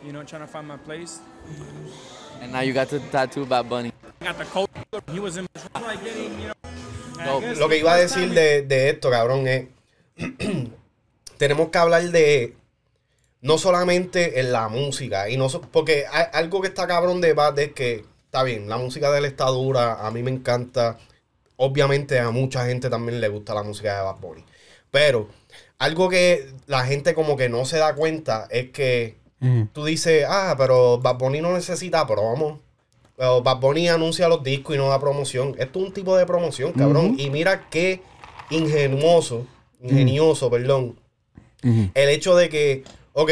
You 0.05 0.11
know, 0.11 0.24
trying 0.24 0.43
to 0.43 0.49
find 0.49 0.66
my 0.66 0.78
place. 0.78 1.20
And 2.43 2.53
now 2.53 2.62
you 2.62 2.72
got 2.72 2.88
to 2.88 2.99
tattoo 3.12 3.45
Bad 3.45 3.68
Bunny. 3.68 3.93
Got 4.20 4.38
the 4.38 4.44
coat. 4.44 4.68
He 5.12 5.18
was 5.20 5.36
in 5.36 5.46
like 5.74 6.02
getting, 6.04 6.38
you 6.40 6.48
know. 6.48 6.54
and 7.18 7.22
I 7.22 7.24
No, 7.26 7.40
guess 7.40 7.58
Lo 7.58 7.68
que 7.68 7.78
iba 7.78 7.94
a 7.94 7.96
decir 7.98 8.30
de, 8.34 8.62
de 8.62 8.90
esto, 8.90 9.10
cabrón, 9.10 9.46
es. 9.48 9.66
tenemos 11.38 11.68
que 11.70 11.78
hablar 11.78 12.02
de. 12.10 12.56
No 13.42 13.56
solamente 13.56 14.40
en 14.40 14.52
la 14.52 14.68
música. 14.68 15.30
y 15.30 15.36
no 15.38 15.48
so- 15.48 15.62
Porque 15.62 16.04
hay- 16.12 16.26
algo 16.34 16.60
que 16.60 16.68
está 16.68 16.86
cabrón 16.86 17.20
de 17.20 17.32
Bad 17.32 17.58
es 17.58 17.72
que. 17.72 18.04
Está 18.26 18.42
bien, 18.44 18.68
la 18.68 18.76
música 18.76 19.10
de 19.10 19.18
él 19.18 19.24
está 19.24 19.46
dura. 19.46 20.06
A 20.06 20.10
mí 20.10 20.22
me 20.22 20.30
encanta. 20.30 20.98
Obviamente 21.56 22.18
a 22.20 22.30
mucha 22.30 22.64
gente 22.66 22.88
también 22.88 23.20
le 23.20 23.28
gusta 23.28 23.54
la 23.54 23.62
música 23.62 23.96
de 23.96 24.02
Bad 24.02 24.16
Bunny. 24.20 24.44
Pero 24.90 25.28
algo 25.78 26.08
que 26.08 26.52
la 26.66 26.84
gente 26.84 27.14
como 27.14 27.36
que 27.36 27.48
no 27.48 27.64
se 27.64 27.78
da 27.78 27.94
cuenta 27.94 28.46
es 28.50 28.70
que 28.70 29.16
tú 29.72 29.84
dices, 29.86 30.24
ah, 30.28 30.54
pero 30.58 30.98
Bad 31.00 31.16
Bunny 31.16 31.40
no 31.40 31.52
necesita 31.54 32.06
promo. 32.06 32.60
Pero 33.20 33.42
Bad 33.42 33.58
Bunny 33.60 33.86
anuncia 33.90 34.28
los 34.28 34.42
discos 34.42 34.74
y 34.74 34.78
no 34.78 34.88
da 34.88 34.98
promoción. 34.98 35.54
Esto 35.58 35.78
es 35.80 35.84
un 35.88 35.92
tipo 35.92 36.16
de 36.16 36.24
promoción, 36.24 36.72
cabrón. 36.72 37.16
Y 37.20 37.28
mira 37.28 37.68
qué 37.68 38.00
ingenuoso, 38.48 39.46
ingenioso, 39.82 40.48
perdón. 40.50 40.98
El 41.92 42.08
hecho 42.08 42.34
de 42.34 42.48
que, 42.48 42.82
ok, 43.12 43.30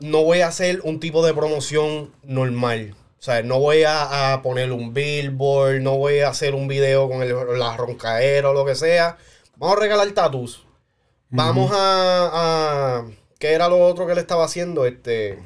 no 0.00 0.24
voy 0.24 0.40
a 0.40 0.48
hacer 0.48 0.80
un 0.84 0.98
tipo 1.00 1.24
de 1.26 1.34
promoción 1.34 2.10
normal. 2.22 2.94
O 3.18 3.22
sea, 3.22 3.42
no 3.42 3.58
voy 3.58 3.82
a, 3.82 4.32
a 4.32 4.42
poner 4.42 4.72
un 4.72 4.94
billboard, 4.94 5.80
no 5.80 5.98
voy 5.98 6.20
a 6.20 6.28
hacer 6.30 6.54
un 6.54 6.68
video 6.68 7.08
con 7.10 7.22
el, 7.22 7.34
la 7.58 7.76
roncaera 7.76 8.48
o 8.50 8.54
lo 8.54 8.64
que 8.64 8.76
sea. 8.76 9.18
Vamos 9.56 9.76
a 9.76 9.80
regalar 9.80 10.10
tatus. 10.12 10.64
Vamos 11.28 11.70
a, 11.74 12.30
a- 12.32 13.04
¿Qué 13.38 13.52
era 13.52 13.68
lo 13.68 13.78
otro 13.86 14.06
que 14.06 14.14
le 14.14 14.20
estaba 14.22 14.44
haciendo? 14.44 14.86
Este. 14.86 15.38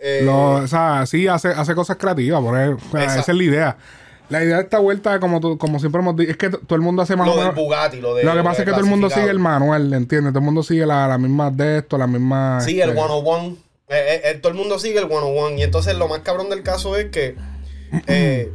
Eh, 0.00 0.22
Lo- 0.24 0.52
o 0.56 0.66
sea, 0.66 1.04
sí, 1.06 1.26
hace, 1.28 1.48
hace 1.48 1.74
cosas 1.74 1.96
creativas. 1.96 2.40
Por. 2.40 2.56
O 2.56 2.78
sea, 2.92 3.04
esa 3.04 3.20
es 3.20 3.28
la 3.36 3.42
idea. 3.42 3.76
La 4.28 4.44
idea 4.44 4.56
de 4.56 4.62
esta 4.62 4.78
vuelta, 4.78 5.18
como, 5.20 5.58
como 5.58 5.78
siempre 5.80 6.02
hemos 6.02 6.14
dicho, 6.14 6.30
es 6.30 6.36
que 6.36 6.50
todo 6.50 6.74
el 6.76 6.82
mundo 6.82 7.00
hace 7.02 7.16
más 7.16 7.26
lo 7.26 7.34
o 7.34 7.42
del. 7.44 7.52
Bugatti, 7.52 8.00
lo 8.00 8.14
de. 8.14 8.24
Lo 8.24 8.34
que 8.34 8.42
pasa 8.42 8.60
es 8.62 8.64
que 8.66 8.72
todo 8.72 8.80
el 8.82 8.86
mundo 8.86 9.08
sigue 9.10 9.30
el 9.30 9.38
manual, 9.38 9.92
¿entiendes? 9.94 10.32
Todo 10.32 10.40
el 10.40 10.44
mundo 10.44 10.62
sigue 10.62 10.84
la, 10.84 11.08
la 11.08 11.16
misma 11.18 11.50
de 11.50 11.78
esto, 11.78 11.96
la 11.96 12.06
misma. 12.06 12.60
Sí, 12.60 12.80
el 12.80 12.90
este, 12.90 13.00
101. 13.00 13.56
Eh, 13.88 13.94
eh, 13.96 14.20
eh, 14.24 14.34
todo 14.34 14.52
el 14.52 14.58
mundo 14.58 14.78
sigue 14.78 14.98
el 14.98 15.06
101. 15.08 15.56
Y 15.56 15.62
entonces 15.62 15.96
lo 15.96 16.08
más 16.08 16.18
cabrón 16.20 16.50
del 16.50 16.62
caso 16.62 16.94
es 16.96 17.06
que. 17.06 17.36
eh, 18.06 18.52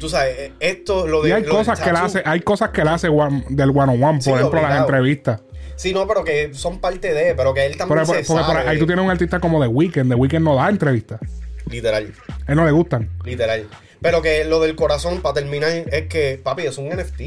tú 0.00 0.08
sabes, 0.08 0.36
eh, 0.38 0.52
esto, 0.60 1.06
lo 1.06 1.22
de. 1.22 1.28
Y 1.28 1.32
hay 1.32 1.42
lo 1.42 1.48
del 1.48 1.56
cosas 1.56 1.80
que 1.80 1.92
la 1.92 2.04
hace, 2.04 2.22
hay 2.24 2.40
cosas 2.40 2.70
que 2.70 2.84
la 2.84 2.94
hace 2.94 3.08
one- 3.08 3.44
del 3.50 3.70
one 3.70 3.92
on 3.94 4.02
one, 4.02 4.20
Sí, 4.20 4.30
por 4.30 4.40
ejemplo, 4.40 4.60
las 4.62 4.80
entrevistas. 4.80 5.40
Sí, 5.78 5.94
no, 5.94 6.06
pero 6.06 6.24
que 6.24 6.52
son 6.52 6.80
parte 6.80 7.14
de. 7.14 7.34
Pero 7.34 7.54
que 7.54 7.64
él 7.64 7.76
también 7.78 7.98
por- 8.00 8.06
se 8.06 8.12
porque 8.12 8.26
por 8.26 8.42
sabe, 8.54 8.68
ahí 8.68 8.78
tú 8.78 8.86
tienes 8.86 9.02
un 9.04 9.10
artista 9.10 9.40
como 9.40 9.60
The 9.62 9.68
Weeknd. 9.68 10.08
The 10.10 10.14
Weeknd 10.16 10.42
no 10.44 10.56
da 10.56 10.68
entrevistas. 10.68 11.20
Literal. 11.70 12.12
A 12.46 12.50
él 12.52 12.56
no 12.56 12.64
le 12.64 12.72
gustan. 12.72 13.08
Literal. 13.24 13.66
Pero 14.02 14.20
que 14.22 14.44
lo 14.44 14.60
del 14.60 14.74
corazón, 14.76 15.20
para 15.22 15.34
terminar, 15.34 15.70
es 15.90 16.06
que, 16.08 16.40
papi, 16.42 16.66
es 16.66 16.78
un 16.78 16.88
NFT. 16.88 17.20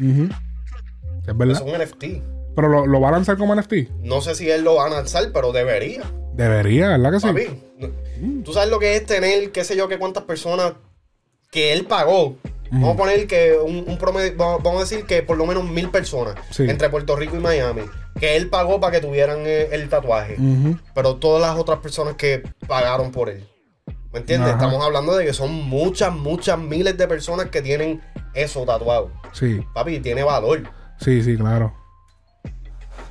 Ujú. 0.00 0.24
Es 1.22 1.28
Es 1.28 1.36
verdad. 1.36 1.62
un 1.62 1.72
NFT. 1.80 2.04
Pero 2.56 2.68
lo, 2.68 2.86
lo 2.86 3.00
va 3.00 3.08
a 3.08 3.12
lanzar 3.12 3.36
como 3.36 3.54
NFT. 3.54 3.90
No 4.02 4.20
sé 4.20 4.34
si 4.34 4.50
él 4.50 4.62
lo 4.64 4.76
va 4.76 4.86
a 4.86 4.90
lanzar, 4.90 5.30
pero 5.32 5.52
debería. 5.52 6.02
Debería, 6.34 6.88
¿verdad 6.96 7.12
que 7.12 7.20
sí? 7.20 7.26
Papi, 7.26 8.42
tú 8.44 8.52
sabes 8.52 8.70
lo 8.70 8.78
que 8.78 8.96
es 8.96 9.04
tener, 9.06 9.52
qué 9.52 9.64
sé 9.64 9.76
yo, 9.76 9.88
qué 9.88 9.98
cuántas 9.98 10.24
personas 10.24 10.72
que 11.50 11.72
él 11.72 11.84
pagó. 11.86 12.36
Vamos 12.70 12.94
a 12.94 12.96
poner 12.96 13.26
que 13.26 13.56
un, 13.62 13.84
un 13.86 13.98
promedio, 13.98 14.34
vamos 14.36 14.76
a 14.76 14.80
decir 14.80 15.04
que 15.06 15.22
por 15.22 15.36
lo 15.36 15.46
menos 15.46 15.64
mil 15.64 15.90
personas 15.90 16.34
Sí. 16.50 16.64
entre 16.68 16.88
Puerto 16.90 17.16
Rico 17.16 17.36
y 17.36 17.40
Miami, 17.40 17.82
que 18.18 18.36
él 18.36 18.48
pagó 18.48 18.78
para 18.80 18.92
que 19.00 19.06
tuvieran 19.06 19.38
eh, 19.44 19.68
el 19.72 19.88
tatuaje. 19.88 20.36
Pero 20.94 21.16
todas 21.16 21.40
las 21.40 21.58
otras 21.58 21.78
personas 21.78 22.14
que 22.14 22.42
pagaron 22.66 23.10
por 23.12 23.28
él. 23.30 23.46
¿Me 24.12 24.20
entiendes? 24.20 24.50
Ajá. 24.54 24.64
Estamos 24.64 24.84
hablando 24.84 25.14
de 25.16 25.24
que 25.26 25.32
son 25.34 25.52
muchas, 25.52 26.12
muchas 26.14 26.58
miles 26.58 26.96
de 26.96 27.06
personas 27.08 27.46
que 27.50 27.60
tienen 27.62 28.00
eso 28.34 28.64
tatuado. 28.64 29.10
Sí, 29.32 29.60
Papi, 29.74 30.00
tiene 30.00 30.22
valor. 30.22 30.62
sí, 31.00 31.22
sí, 31.22 31.36
claro. 31.36 31.74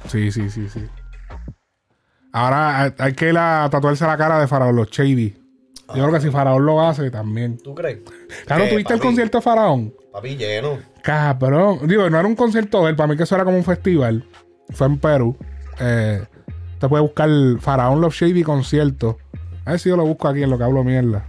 Sí, 0.09 0.31
sí, 0.31 0.49
sí, 0.49 0.67
sí. 0.69 0.87
Ahora 2.31 2.81
hay, 2.83 2.93
hay 2.97 3.13
que 3.13 3.29
ir 3.29 3.37
a 3.37 3.67
tatuarse 3.69 4.05
la 4.05 4.17
cara 4.17 4.39
de 4.39 4.47
Faraón, 4.47 4.75
los 4.75 4.89
Shady. 4.89 5.35
Yo 5.95 6.03
creo 6.03 6.11
que 6.11 6.21
si 6.21 6.29
Faraón 6.29 6.65
lo 6.65 6.81
hace 6.81 7.09
también. 7.09 7.57
¿Tú 7.57 7.73
crees? 7.73 7.99
Claro, 8.45 8.65
Eh, 8.65 8.69
¿tuviste 8.69 8.93
el 8.93 8.99
concierto 8.99 9.37
de 9.37 9.41
Faraón? 9.41 9.93
Papi, 10.11 10.35
lleno. 10.35 10.79
Cabrón. 11.01 11.87
Digo, 11.87 12.09
no 12.09 12.19
era 12.19 12.27
un 12.27 12.35
concierto 12.35 12.83
de 12.83 12.89
él. 12.89 12.95
Para 12.95 13.07
mí 13.07 13.15
que 13.15 13.23
eso 13.23 13.35
era 13.35 13.45
como 13.45 13.57
un 13.57 13.63
festival. 13.63 14.25
Fue 14.71 14.87
en 14.87 14.99
Perú. 14.99 15.37
Eh, 15.79 16.25
te 16.79 16.89
puedes 16.89 17.03
buscar 17.03 17.29
Faraón 17.59 18.01
Love 18.01 18.13
Shady 18.13 18.43
concierto 18.43 19.17
A 19.65 19.71
ver 19.71 19.79
si 19.79 19.89
yo 19.89 19.95
lo 19.97 20.05
busco 20.05 20.27
aquí 20.27 20.43
en 20.43 20.49
lo 20.49 20.57
que 20.57 20.63
hablo 20.63 20.83
mierda. 20.83 21.25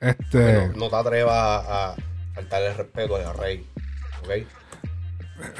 Este. 0.00 0.68
No, 0.68 0.76
no 0.84 0.88
te 0.88 0.96
atrevas 0.96 1.34
a, 1.34 1.90
a 1.90 1.94
faltarle 2.34 2.68
el 2.68 2.76
respeto 2.76 3.16
al 3.16 3.36
rey. 3.36 3.66
¿Ok? 4.22 4.46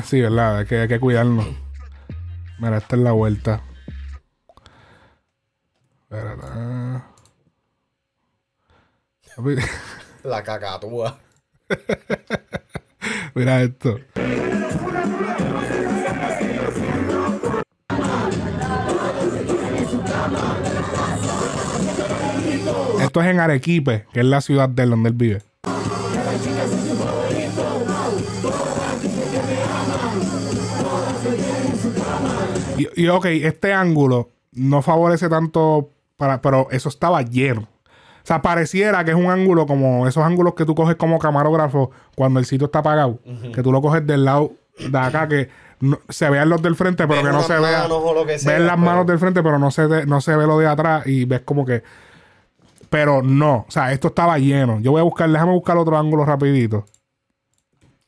Sí, 0.05 0.21
verdad, 0.21 0.59
hay 0.59 0.67
que, 0.67 0.81
hay 0.81 0.89
que 0.89 1.01
cuidarnos. 1.01 1.47
Mira, 2.59 2.79
esta 2.79 2.97
es 2.97 3.03
la 3.03 3.13
vuelta. 3.13 3.63
Papi, 6.11 6.19
La 10.25 10.43
cacatúa. 10.43 11.17
Mira 13.37 13.63
esto. 13.63 14.01
Esto 23.01 23.21
es 23.21 23.27
en 23.29 23.39
Arequipe, 23.39 24.07
que 24.13 24.19
es 24.19 24.27
la 24.27 24.41
ciudad 24.41 24.69
de 24.69 24.83
él, 24.83 24.91
donde 24.91 25.11
él 25.11 25.15
vive. 25.15 25.43
Y, 32.77 33.05
y, 33.05 33.09
ok, 33.09 33.27
este 33.27 33.73
ángulo 33.73 34.31
no 34.53 34.83
favorece 34.83 35.29
tanto 35.29 35.91
para, 36.21 36.41
pero 36.41 36.69
eso 36.71 36.89
estaba 36.89 37.23
lleno. 37.23 37.63
O 37.63 38.27
sea, 38.31 38.43
pareciera 38.43 39.03
que 39.05 39.11
es 39.11 39.17
un 39.17 39.31
ángulo 39.31 39.67
como 39.67 40.07
esos 40.07 40.23
ángulos 40.23 40.55
que 40.55 40.65
tú 40.65 40.75
coges 40.77 40.95
como 40.95 41.19
camarógrafo 41.19 41.91
cuando 42.15 42.39
el 42.39 42.47
sitio 42.47 42.67
está 42.67 42.79
apagado. 42.81 43.19
Que 43.53 43.63
tú 43.63 43.73
lo 43.73 43.81
coges 43.83 44.07
del 44.07 44.25
lado 44.25 44.53
de 44.79 44.99
acá, 44.99 45.27
que 45.27 45.49
no- 45.81 45.99
se 46.11 46.29
vean 46.31 46.49
los 46.51 46.61
del 46.63 46.77
frente, 46.77 47.09
pero 47.09 47.23
Ves 47.23 47.31
que 47.31 47.37
no 47.37 47.43
se 47.43 47.59
vea. 47.59 47.89
sea, 48.39 48.53
ves 48.53 48.61
las 48.61 48.75
pero- 48.75 48.77
manos 48.77 49.07
del 49.07 49.19
frente, 49.19 49.43
pero 49.43 49.59
no 49.59 49.71
se, 49.71 49.87
ve- 49.87 50.07
no 50.07 50.21
se 50.21 50.37
ve 50.37 50.47
lo 50.47 50.59
de 50.59 50.69
atrás 50.69 51.07
y 51.07 51.25
ves 51.25 51.41
como 51.41 51.65
que. 51.65 51.83
Pero 52.91 53.23
no, 53.23 53.65
o 53.67 53.71
sea, 53.71 53.93
esto 53.93 54.09
estaba 54.09 54.39
lleno. 54.39 54.79
Yo 54.81 54.91
voy 54.93 55.01
a 55.01 55.05
buscar, 55.05 55.29
déjame 55.31 55.53
buscar 55.53 55.77
otro 55.79 55.97
ángulo 55.99 56.25
rapidito. 56.25 56.85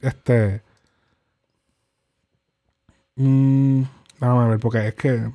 Este. 0.00 0.60
Mm, 3.16 3.82
déjame 4.20 4.48
ver, 4.50 4.58
porque 4.60 4.88
es 4.88 4.94
que. 4.94 5.30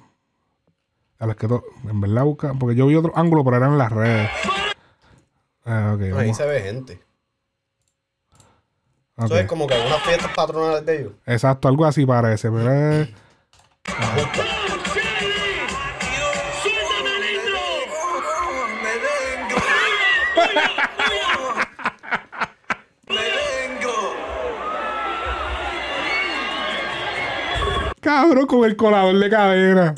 A 1.19 1.25
las 1.25 1.35
que 1.35 1.47
en 1.47 2.01
verdad 2.01 2.23
busca. 2.23 2.53
Porque 2.53 2.75
yo 2.75 2.87
vi 2.87 2.95
otro 2.95 3.11
ángulo, 3.15 3.43
pero 3.43 3.57
eran 3.57 3.77
las 3.77 3.91
redes. 3.91 4.29
Ah, 5.65 5.93
ok, 5.95 6.17
Ahí 6.17 6.33
se 6.33 6.45
ve 6.45 6.61
gente. 6.61 7.01
ok. 9.17 9.25
Eso 9.25 9.37
es 9.37 9.47
como 9.47 9.67
que 9.67 9.73
unas 9.75 10.01
fiestas 10.03 10.31
patronales 10.35 10.85
de 10.85 10.99
ellos. 10.99 11.13
Exacto, 11.25 11.67
algo 11.67 11.85
así 11.85 12.05
parece, 12.05 12.49
pero 12.51 12.71
es. 12.71 13.09
Cabrón, 28.01 28.45
con 28.47 28.63
el 28.63 28.75
colador 28.75 29.17
de 29.19 29.29
cadena. 29.29 29.95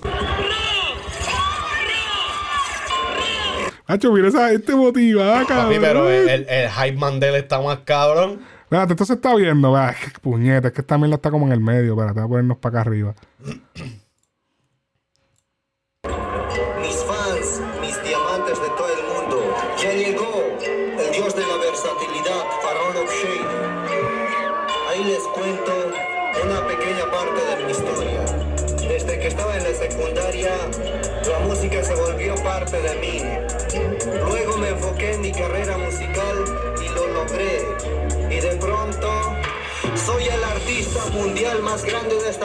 Hacho, 3.90 4.14
mira 4.14 4.28
esa 4.28 4.50
gente 4.50 4.76
motivada, 4.76 5.48
cabrón. 5.48 5.66
Papi, 5.66 5.80
pero 5.80 6.10
el, 6.12 6.30
el, 6.30 6.48
el 6.48 6.70
hype 6.70 7.38
está 7.40 7.60
más 7.60 7.80
cabrón. 7.80 8.40
Espérate, 8.66 8.94
esto 8.94 9.04
se 9.04 9.14
está 9.14 9.34
viendo, 9.34 9.76
puñeta, 10.22 10.68
es 10.68 10.74
que 10.76 10.82
esta 10.82 10.96
mierda 11.00 11.16
está 11.16 11.32
como 11.32 11.48
en 11.48 11.54
el 11.54 11.60
medio, 11.60 11.94
espérate, 11.94 12.20
voy 12.20 12.26
a 12.26 12.28
ponernos 12.28 12.58
para 12.58 12.82
acá 12.82 12.88
arriba. 12.88 13.16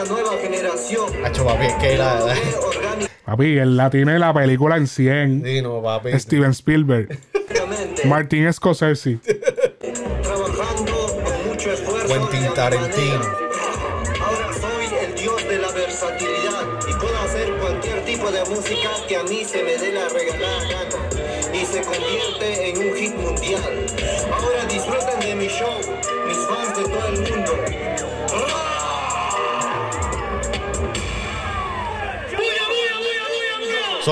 De 0.04 0.10
nueva 0.10 0.36
generación. 0.40 1.08
Hacho, 1.24 1.44
papi, 1.44 1.66
es 1.66 1.74
que 1.74 1.96
la. 1.98 2.18
Logré 2.20 2.40
orgánicamente. 2.56 3.12
Papi, 3.24 3.58
él 3.58 3.76
la 3.76 3.90
tiene 3.90 4.18
la 4.18 4.34
película 4.34 4.76
en 4.76 4.86
100. 4.86 5.42
Sí, 5.44 5.62
no, 5.62 5.82
papi. 5.82 6.18
Steven 6.18 6.50
Spielberg, 6.50 7.18
Martin 8.04 8.52
Scorsese. 8.52 9.18
trabajando 10.22 10.92
con 11.24 11.48
mucho 11.48 11.72
esfuerzo. 11.72 12.06
Quentin 12.30 12.54
Tarantino. 12.54 13.43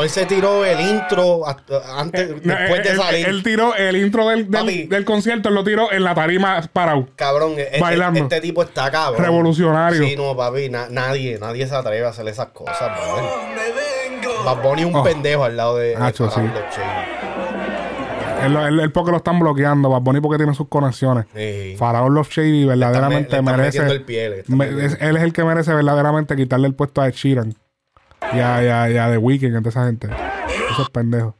Él 0.02 0.10
se 0.10 0.26
tiró 0.26 0.64
el 0.64 0.80
intro 0.80 1.46
hasta- 1.46 1.98
antes, 2.00 2.30
No, 2.44 2.54
después 2.54 2.82
de 2.82 2.90
él- 2.90 2.96
salir. 2.96 3.26
Él 3.28 3.42
tiró 3.42 3.74
el 3.74 3.96
intro 3.96 4.28
del, 4.28 4.50
del, 4.50 5.04
concierto, 5.04 5.48
él 5.48 5.54
lo 5.54 5.64
tiró 5.64 5.92
en 5.92 6.04
la 6.04 6.14
tarima 6.14 6.60
parado. 6.72 7.08
Cabrón, 7.16 7.54
este, 7.56 7.80
Bailando. 7.80 8.20
este 8.20 8.40
tipo 8.40 8.62
está 8.62 8.90
cabrón. 8.90 9.22
Revolucionario. 9.22 10.02
Sí, 10.04 10.16
no, 10.16 10.36
papi, 10.36 10.68
na- 10.70 10.88
nadie, 10.90 11.38
nadie 11.40 11.66
se 11.66 11.74
atreve 11.74 12.04
a 12.06 12.10
hacer 12.10 12.26
esas 12.28 12.48
cosas, 12.48 12.78
brother. 12.80 13.24
¡Me 13.54 14.20
vengo! 14.20 14.44
Bad 14.44 14.62
Bunny 14.62 14.82
es 14.82 14.88
un 14.88 14.96
Oh. 14.96 15.02
pendejo 15.04 15.44
al 15.44 15.56
lado 15.56 15.76
de, 15.76 15.96
Hacho, 15.96 16.30
sí. 16.30 16.40
Él, 18.44 18.56
él- 18.56 18.80
él 18.80 18.90
porque 18.90 19.12
lo 19.12 19.18
están 19.18 19.38
bloqueando, 19.38 19.88
Bad 19.88 20.00
Bunny 20.00 20.20
porque 20.20 20.36
tiene 20.38 20.52
sus 20.54 20.66
conexiones. 20.68 21.26
Sí. 21.34 21.76
Faraón 21.78 22.12
Love 22.12 22.28
Shady 22.28 22.64
verdaderamente 22.64 23.30
le 23.30 23.38
están 23.38 23.44
merece. 23.44 23.78
metiendo 23.78 23.92
el 23.92 24.02
pie, 24.02 24.30
le 24.30 24.40
están 24.40 24.56
me- 24.58 24.66
metiendo. 24.66 24.94
es- 24.96 25.00
él 25.00 25.16
es 25.16 25.22
el 25.22 25.32
que 25.32 25.44
merece 25.44 25.72
verdaderamente 25.72 26.34
quitarle 26.34 26.66
el 26.66 26.74
puesto 26.74 27.00
a 27.02 27.06
Ed 27.08 27.14
Sheeran. 27.14 27.54
Ya, 28.34 28.62
ya, 28.62 28.88
ya, 28.88 29.10
de 29.10 29.18
Weekend, 29.18 29.56
entre 29.56 29.70
esa 29.70 29.84
gente. 29.86 30.08
Esos 30.70 30.88
pendejos. 30.90 31.34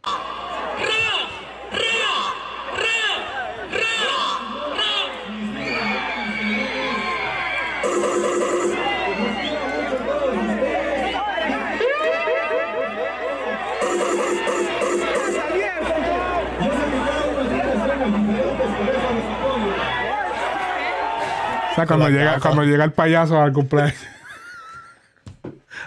O 21.73 21.75
sea, 21.75 21.87
cuando 21.87 22.11
llega, 22.11 22.39
cuando 22.39 22.65
llega 22.65 22.85
el 22.85 22.93
payaso 22.93 23.41
al 23.41 23.53
cumpleaños. 23.55 24.12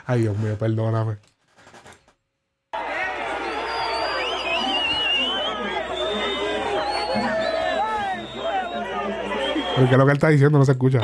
Ay, 0.08 0.22
Dios 0.22 0.38
mío, 0.38 0.58
perdóname. 0.58 1.18
Porque 9.76 9.92
es 9.92 9.98
lo 9.98 10.06
que 10.06 10.12
él 10.12 10.18
está 10.18 10.30
diciendo 10.30 10.58
no 10.58 10.66
se 10.66 10.72
escucha. 10.72 11.00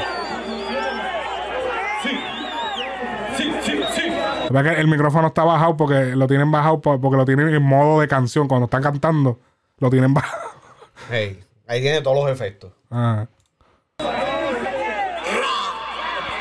Es 4.45 4.49
verdad 4.51 4.75
que 4.75 4.81
el 4.81 4.87
micrófono 4.87 5.27
está 5.27 5.43
bajado 5.43 5.77
porque 5.77 6.15
lo 6.15 6.27
tienen 6.27 6.51
bajado 6.51 6.81
por- 6.81 6.99
porque 6.99 7.17
lo 7.17 7.25
tienen 7.25 7.49
en 7.53 7.63
modo 7.63 8.01
de 8.01 8.07
canción. 8.07 8.47
Cuando 8.47 8.65
están 8.65 8.81
cantando, 8.83 9.39
lo 9.79 9.89
tienen 9.89 10.13
bajado. 10.13 10.49
Hey, 11.09 11.39
ahí 11.67 11.81
tiene 11.81 12.01
todos 12.01 12.17
los 12.23 12.29
efectos. 12.31 12.71
Ah. 12.89 13.25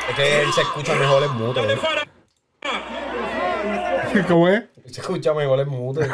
Es 0.09 0.15
que 0.15 0.41
él 0.41 0.51
se 0.53 0.61
escucha 0.61 0.93
mejor 0.95 1.23
en 1.23 1.31
mute. 1.35 1.61
¿eh? 1.73 1.77
¿Cómo 4.27 4.47
es? 4.47 4.63
Escucha 4.85 5.33
mejor 5.33 5.59
en 5.59 5.69
mute. 5.69 6.07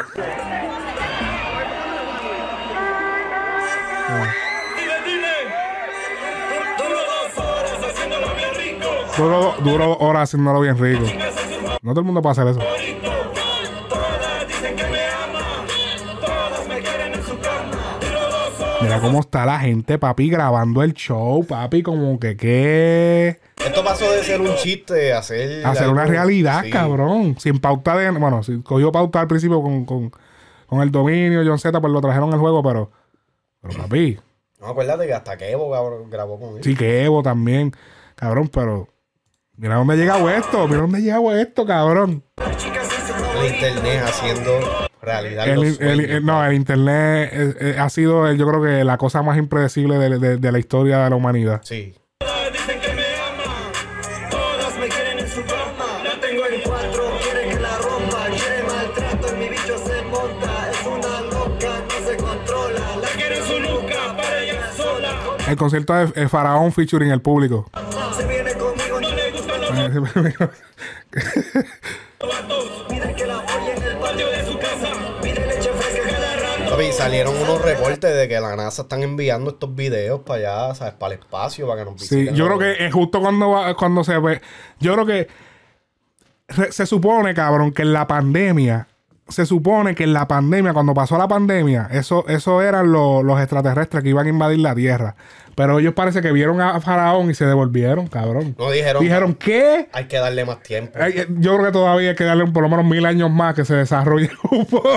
Duro, 9.16 9.54
duro 9.64 9.96
horas 9.98 10.28
haciéndolo 10.28 10.60
bien 10.60 10.78
rico. 10.78 11.04
No 11.82 11.90
todo 11.90 12.00
el 12.00 12.06
mundo 12.06 12.22
puede 12.22 12.32
hacer 12.32 12.46
eso. 12.48 12.60
Mira 18.80 19.00
cómo 19.00 19.20
está 19.20 19.44
la 19.44 19.58
gente, 19.58 19.98
papi, 19.98 20.30
grabando 20.30 20.84
el 20.84 20.94
show, 20.94 21.44
papi, 21.44 21.82
como 21.82 22.20
que 22.20 22.36
qué. 22.36 23.40
Esto 23.68 23.84
pasó 23.84 24.10
de 24.12 24.22
ser 24.24 24.40
un 24.40 24.54
chiste 24.56 25.12
a 25.12 25.22
ser. 25.22 25.64
Hacer 25.64 25.84
algo- 25.84 25.92
una 25.94 26.04
realidad, 26.06 26.62
sí. 26.64 26.70
cabrón. 26.70 27.36
Sin 27.38 27.58
pauta 27.60 27.96
de. 27.96 28.10
Bueno, 28.10 28.42
si 28.42 28.60
cogió 28.62 28.90
pauta 28.92 29.20
al 29.20 29.28
principio 29.28 29.62
con, 29.62 29.84
con, 29.84 30.12
con 30.66 30.82
el 30.82 30.90
dominio, 30.90 31.42
John 31.46 31.58
Z, 31.58 31.80
pues 31.80 31.92
lo 31.92 32.00
trajeron 32.00 32.32
al 32.32 32.38
juego, 32.40 32.62
pero. 32.62 32.90
Pero 33.62 33.74
papi, 33.82 34.18
No, 34.60 34.68
acuérdate 34.68 35.06
que 35.06 35.14
hasta 35.14 35.36
que 35.36 35.50
Evo 35.50 35.70
cabrón, 35.72 36.08
grabó 36.10 36.38
con 36.38 36.56
él. 36.56 36.64
sí 36.64 36.74
que 36.76 37.04
Evo 37.04 37.22
también, 37.22 37.72
cabrón, 38.14 38.48
pero. 38.52 38.88
Mira 39.56 39.74
dónde 39.74 39.94
ha 39.94 39.96
llegado 39.96 40.30
esto, 40.30 40.68
mira 40.68 40.82
dónde 40.82 40.98
ha 40.98 41.00
llegado 41.00 41.36
esto, 41.36 41.66
cabrón. 41.66 42.22
El 43.40 43.54
internet 43.54 44.02
haciendo 44.04 44.50
realidad. 45.02 45.48
El, 45.48 45.54
los 45.56 45.64
el- 45.66 45.74
sueños. 45.76 46.10
el- 46.10 46.24
no, 46.24 46.44
el 46.44 46.54
internet 46.54 47.30
eh, 47.32 47.54
eh, 47.60 47.76
ha 47.78 47.88
sido, 47.88 48.32
yo 48.32 48.46
creo 48.48 48.62
que 48.62 48.84
la 48.84 48.96
cosa 48.98 49.22
más 49.22 49.36
impredecible 49.36 49.98
de, 49.98 50.18
de- 50.18 50.36
de 50.36 50.52
la 50.52 50.58
historia 50.60 50.98
de 51.04 51.10
la 51.10 51.16
humanidad. 51.16 51.60
Sí. 51.64 51.92
El 65.48 65.56
concierto 65.56 65.94
de 65.94 66.22
eh, 66.22 66.28
Faraón 66.28 66.72
featuring 66.72 67.10
el 67.10 67.20
público. 67.22 67.70
Se 68.16 68.26
viene 68.26 68.52
conmigo, 68.54 69.00
no 69.00 69.08
le 69.14 69.30
gustan 69.32 69.60
los 69.60 69.70
Pide 72.88 73.14
que 73.14 73.26
la 73.26 73.36
apoye 73.38 73.74
en 73.76 73.82
el 73.82 73.96
patio 73.98 74.28
de 74.28 74.44
su 74.44 74.58
casa. 74.58 74.88
Pide 75.22 75.46
leche 75.46 75.70
fresca 75.72 76.08
cada 76.10 76.36
rato. 76.36 76.70
Papi, 76.70 76.92
salieron 76.92 77.36
unos 77.36 77.62
reportes 77.62 78.14
de 78.16 78.28
que 78.28 78.40
la 78.40 78.56
NASA 78.56 78.82
están 78.82 79.02
enviando 79.02 79.50
estos 79.50 79.74
videos 79.74 80.20
para 80.20 80.66
allá, 80.68 80.74
¿sabes? 80.74 80.94
Para 80.94 81.14
el 81.14 81.20
espacio, 81.20 81.66
para 81.68 81.84
que 81.84 81.90
nos 81.90 82.00
Sí, 82.02 82.16
visiten. 82.16 82.34
yo 82.34 82.46
creo 82.46 82.58
que 82.58 82.86
es 82.86 82.92
justo 82.92 83.20
cuando, 83.20 83.50
va- 83.50 83.74
cuando 83.74 84.04
se 84.04 84.18
ve. 84.18 84.40
Yo 84.80 84.92
creo 84.94 85.06
que 85.06 85.28
re- 86.48 86.72
se 86.72 86.86
supone, 86.86 87.32
cabrón, 87.34 87.72
que 87.72 87.82
en 87.82 87.92
la 87.92 88.06
pandemia. 88.06 88.86
Se 89.28 89.44
supone 89.46 89.94
que 89.94 90.04
en 90.04 90.12
la 90.14 90.26
pandemia, 90.26 90.72
cuando 90.72 90.94
pasó 90.94 91.18
la 91.18 91.28
pandemia, 91.28 91.88
eso, 91.92 92.24
eso 92.28 92.62
eran 92.62 92.90
lo- 92.92 93.22
los 93.22 93.38
extraterrestres 93.40 94.02
que 94.02 94.08
iban 94.08 94.26
a 94.26 94.30
invadir 94.30 94.58
la 94.60 94.74
Tierra. 94.74 95.14
Pero 95.54 95.78
ellos 95.80 95.92
parece 95.92 96.22
que 96.22 96.30
vieron 96.32 96.60
a 96.60 96.80
Faraón 96.80 97.30
y 97.30 97.34
se 97.34 97.44
devolvieron, 97.44 98.06
cabrón. 98.06 98.54
No 98.58 98.70
dijeron. 98.70 99.02
Dijeron, 99.02 99.34
¿qué? 99.34 99.88
Hay 99.92 100.04
que 100.06 100.16
darle 100.18 100.44
más 100.44 100.62
tiempo. 100.62 100.98
Eh, 101.00 101.26
Yo 101.38 101.54
creo 101.56 101.66
que 101.66 101.72
todavía 101.72 102.10
hay 102.10 102.14
que 102.16 102.24
darle 102.24 102.46
por 102.46 102.62
lo 102.62 102.68
menos 102.68 102.84
mil 102.86 103.04
años 103.04 103.28
más 103.30 103.54
que 103.54 103.64
se 103.64 103.74
desarrolle 103.74 104.30
un 104.52 104.64
poco. 104.66 104.90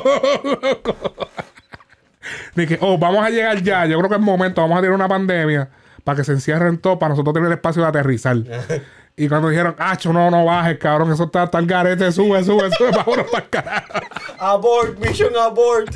De 2.56 2.68
que, 2.68 2.78
oh, 2.82 2.98
vamos 2.98 3.26
a 3.26 3.30
llegar 3.30 3.62
ya. 3.64 3.86
Yo 3.88 3.98
creo 3.98 4.10
que 4.10 4.16
es 4.16 4.22
momento, 4.22 4.62
vamos 4.62 4.78
a 4.78 4.82
tener 4.82 4.94
una 4.96 5.08
pandemia 5.08 5.70
para 6.04 6.18
que 6.18 6.24
se 6.24 6.32
encierren 6.34 6.78
todos, 6.78 6.98
para 7.00 7.10
nosotros 7.10 7.34
tener 7.34 7.52
espacio 7.52 7.82
de 7.82 7.88
aterrizar. 7.90 8.38
y 9.16 9.28
cuando 9.28 9.50
dijeron, 9.50 9.76
acho, 9.78 10.14
no, 10.14 10.32
no 10.32 10.46
bajes, 10.46 10.78
cabrón, 10.78 11.12
eso 11.12 11.26
está, 11.26 11.50
el 11.54 11.66
garete, 11.66 12.12
sube, 12.12 12.44
sube, 12.44 12.70
sube, 12.72 12.92
vámonos 12.96 13.30
para 13.30 13.44
el 13.44 13.50
carajo. 13.50 13.94
Abort, 14.40 14.98
mission 15.00 15.36
abort. 15.36 15.96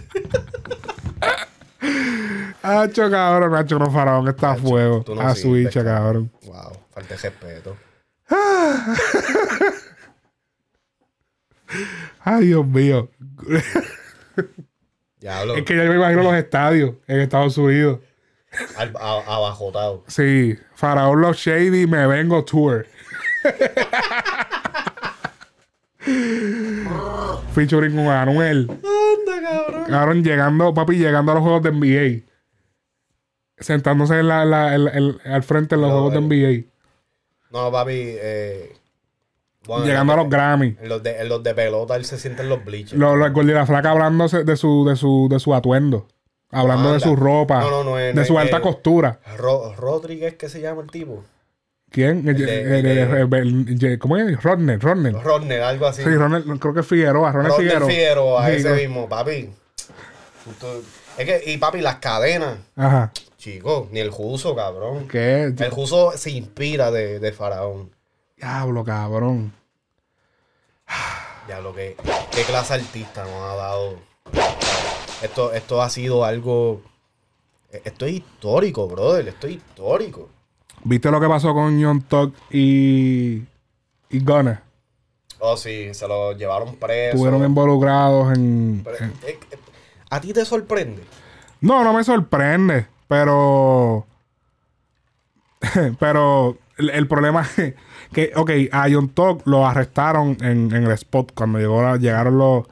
Acho, 2.62 3.10
cabrón, 3.10 3.56
acho, 3.56 3.80
no, 3.80 3.90
faraón, 3.92 4.28
está 4.28 4.52
a 4.52 4.56
fuego. 4.56 5.04
no 5.08 5.22
a 5.22 5.36
su 5.36 5.54
bicha, 5.54 5.84
cabrón. 5.84 6.32
wow, 6.44 6.78
falta 6.92 7.16
de 7.16 7.22
respeto. 7.22 7.78
Ay, 12.22 12.48
Dios 12.48 12.66
mío. 12.66 13.10
Diablo, 15.20 15.56
es 15.56 15.64
que 15.64 15.76
ya 15.76 15.84
me 15.84 15.96
imagino 15.96 16.24
los 16.24 16.34
estadios 16.36 16.96
en 17.08 17.20
Estados 17.22 17.58
Unidos. 17.58 18.00
abajotado. 18.78 20.04
Sí, 20.08 20.58
Faraón 20.76 21.22
Los 21.22 21.38
Shady, 21.38 21.88
me 21.88 22.08
vengo 22.08 22.44
tour. 22.44 22.86
Featuring 27.54 27.96
con 27.96 28.08
Anuel. 28.08 28.70
Anda, 28.70 29.42
cabrón. 29.50 29.84
Cabrón, 29.88 30.24
llegando, 30.24 30.74
papi, 30.74 30.98
llegando 30.98 31.32
a 31.32 31.36
los 31.36 31.44
juegos 31.44 31.64
de 31.64 31.72
NBA. 31.72 32.26
Sentándose 33.58 34.20
en 34.20 34.28
la, 34.28 34.44
la- 34.46 34.76
el- 34.76 34.88
el- 34.90 35.22
al 35.26 35.44
frente 35.44 35.76
en 35.76 35.82
los 35.82 35.90
No, 35.92 36.02
juegos 36.02 36.14
de 36.14 36.22
NBA. 36.22 36.66
No, 37.52 37.72
papi, 37.72 37.94
eh. 37.96 38.76
bueno, 39.66 39.86
Llegando 39.86 40.14
a 40.14 40.18
los 40.18 40.30
Grammy. 40.30 40.76
En 40.82 40.90
los, 40.90 41.02
de, 41.02 41.22
en 41.22 41.30
los 41.30 41.42
de 41.42 41.56
pelota, 41.56 41.96
él 41.96 42.04
se 42.06 42.18
siente 42.18 42.42
en 42.44 42.50
los 42.50 42.64
bleachers. 42.66 43.00
Los 43.00 43.18
los 43.18 43.46
la 43.46 43.66
Flaca 43.66 43.92
hablándose 43.92 44.44
de 44.44 44.58
su, 44.58 44.86
de 44.86 44.96
su, 44.98 45.28
de 45.30 45.40
su 45.40 45.56
atuendo. 45.56 46.08
Hablando 46.52 46.92
de 46.94 47.00
su 47.00 47.16
ropa. 47.16 47.62
No, 47.62 47.70
no, 47.70 47.84
no 47.92 47.96
de 47.96 48.26
su 48.26 48.38
alta 48.38 48.60
costura. 48.62 49.20
Ro- 49.38 49.74
Rodríguez, 49.76 50.36
¿qué 50.36 50.50
se 50.50 50.60
llama 50.62 50.82
el 50.82 50.92
tipo? 50.92 51.24
¿Quién? 51.96 52.28
El- 52.28 52.42
el- 52.42 53.84
el- 53.84 54.00
¿Cómo 54.00 54.18
es? 54.18 54.44
Rodner, 54.44 54.82
Rodner. 54.82 55.14
Rodner, 55.14 55.62
algo 55.62 55.88
así. 55.88 56.04
Sí, 56.04 56.10
Ronald, 56.14 56.60
creo 56.60 56.74
que 56.74 56.82
es 56.82 56.86
Figueroa, 56.86 57.32
Ronald 57.32 57.54
Rodner 57.54 57.68
Figueroa. 57.70 57.88
Figueroa, 57.90 58.52
ese 58.52 58.74
mismo, 58.74 59.08
papi. 59.08 59.50
Es 61.18 61.26
que, 61.26 61.42
y 61.54 61.58
papi, 61.58 61.80
las 61.80 61.96
cadenas, 61.96 62.58
Ajá. 62.76 63.14
chicos, 63.38 63.88
ni 63.92 64.02
el 64.02 64.10
Juso, 64.10 64.54
cabrón. 64.58 65.08
¿Qué? 65.08 65.44
El 65.58 65.70
Juso 65.70 66.12
se 66.18 66.32
inspira 66.32 66.92
de, 66.92 67.20
de 67.20 67.32
Faraón. 67.32 67.90
Diablo, 68.36 68.84
cabrón. 68.84 69.54
Ya 71.48 71.62
lo 71.62 71.74
que. 71.74 71.96
¿Qué 72.32 72.42
clase 72.44 72.74
artista 72.74 73.24
nos 73.24 73.34
ha 73.34 73.56
dado? 73.56 74.00
Esto, 75.22 75.54
esto 75.54 75.82
ha 75.82 75.90
sido 75.90 76.26
algo. 76.26 76.82
Esto 77.72 78.06
es 78.06 78.14
histórico, 78.16 78.86
brother. 78.90 79.30
Esto 79.30 79.48
es 79.48 79.54
histórico. 79.54 80.30
¿Viste 80.86 81.10
lo 81.10 81.20
que 81.20 81.28
pasó 81.28 81.54
con 81.54 81.82
John 81.84 82.02
Tuck 82.02 82.34
y, 82.52 83.42
y 84.10 84.20
Gunner? 84.24 84.60
Oh, 85.40 85.58
sí, 85.58 85.94
se 85.94 86.08
lo 86.08 86.34
llevaron 86.34 86.76
preso. 86.76 87.18
Estuvieron 87.18 87.44
involucrados 87.44 88.38
en, 88.38 88.82
Pero, 88.84 88.98
en- 89.00 89.10
eh, 89.28 89.40
eh, 89.52 89.58
¿A 90.12 90.22
ti 90.22 90.32
te 90.32 90.46
sorprende? 90.46 91.04
No, 91.62 91.84
no 91.84 91.92
me 91.92 92.04
sorprende, 92.04 92.86
pero... 93.08 94.06
pero 96.00 96.58
el, 96.78 96.92
el 96.92 97.08
problema 97.08 97.42
es 97.58 97.74
que, 98.14 98.32
ok, 98.36 98.52
a 98.72 98.88
John 98.92 99.10
Tuck 99.10 99.42
lo 99.48 99.66
arrestaron 99.66 100.38
en, 100.42 100.74
en 100.74 100.84
el 100.84 100.92
spot 100.92 101.32
cuando 101.34 101.58
llegó 101.58 101.96
llegaron 101.96 102.38
los, 102.38 102.66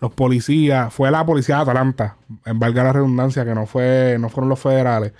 los 0.00 0.12
policías. 0.14 0.92
Fue 0.92 1.10
la 1.10 1.26
policía 1.26 1.56
de 1.56 1.62
Atlanta, 1.62 2.16
en 2.46 2.58
valga 2.58 2.84
la 2.84 2.92
redundancia, 2.94 3.44
que 3.44 3.54
no, 3.54 3.66
fue, 3.66 4.16
no 4.18 4.30
fueron 4.30 4.48
los 4.48 4.58
federales. 4.58 5.12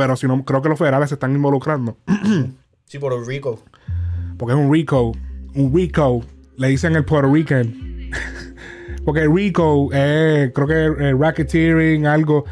Pero 0.00 0.16
si 0.16 0.26
no, 0.26 0.42
creo 0.46 0.62
que 0.62 0.70
los 0.70 0.78
federales 0.78 1.10
se 1.10 1.14
están 1.16 1.34
involucrando. 1.34 1.96
Sí, 2.86 2.98
Puerto 2.98 3.22
Rico. 3.22 3.62
Porque 4.38 4.52
es 4.54 4.58
un 4.58 4.72
Rico. 4.72 5.12
Un 5.54 5.72
Rico. 5.72 6.22
Le 6.56 6.68
dicen 6.68 6.96
el 6.96 7.04
Puerto 7.04 7.30
Rican. 7.32 8.10
Porque 9.04 9.28
Rico 9.28 9.90
es, 9.92 10.50
creo 10.52 10.66
que 10.66 11.10
es 11.10 11.18
racketeering, 11.18 12.06
algo. 12.06 12.44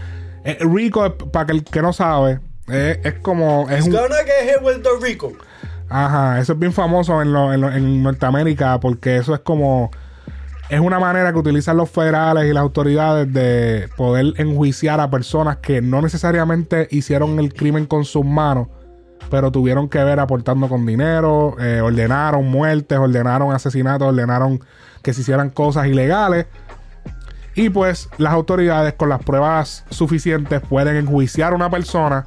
Eh, 0.44 0.58
Rico, 0.60 1.12
para 1.32 1.52
el 1.52 1.64
que 1.64 1.82
no 1.82 1.92
sabe, 1.92 2.38
es, 2.68 2.98
es 3.02 3.14
como. 3.14 3.68
Es 3.68 3.84
un, 3.86 3.92
gonna 3.92 4.14
get 4.24 4.48
hit 4.54 4.62
with 4.64 4.82
the 4.82 4.90
Rico. 5.04 5.32
ajá, 5.88 6.38
eso 6.38 6.52
es 6.52 6.58
bien 6.60 6.72
famoso 6.72 7.20
en, 7.20 7.32
lo- 7.32 7.52
en, 7.52 7.60
lo- 7.60 7.72
en 7.72 8.02
Norteamérica 8.02 8.78
porque 8.80 9.16
eso 9.16 9.34
es 9.34 9.40
como. 9.40 9.90
Es 10.68 10.80
una 10.80 10.98
manera 10.98 11.32
que 11.32 11.38
utilizan 11.38 11.78
los 11.78 11.88
federales 11.88 12.44
y 12.44 12.52
las 12.52 12.60
autoridades 12.60 13.32
de 13.32 13.88
poder 13.96 14.34
enjuiciar 14.36 15.00
a 15.00 15.08
personas 15.10 15.56
que 15.58 15.80
no 15.80 16.02
necesariamente 16.02 16.88
hicieron 16.90 17.38
el 17.38 17.54
crimen 17.54 17.86
con 17.86 18.04
sus 18.04 18.22
manos, 18.22 18.68
pero 19.30 19.50
tuvieron 19.50 19.88
que 19.88 20.04
ver 20.04 20.20
aportando 20.20 20.68
con 20.68 20.84
dinero, 20.84 21.56
eh, 21.58 21.80
ordenaron 21.80 22.46
muertes, 22.50 22.98
ordenaron 22.98 23.54
asesinatos, 23.54 24.08
ordenaron 24.08 24.60
que 25.02 25.14
se 25.14 25.22
hicieran 25.22 25.48
cosas 25.48 25.86
ilegales. 25.86 26.46
Y 27.54 27.70
pues 27.70 28.10
las 28.18 28.34
autoridades 28.34 28.92
con 28.92 29.08
las 29.08 29.22
pruebas 29.22 29.86
suficientes 29.88 30.60
pueden 30.60 30.96
enjuiciar 30.96 31.54
a 31.54 31.56
una 31.56 31.70
persona 31.70 32.26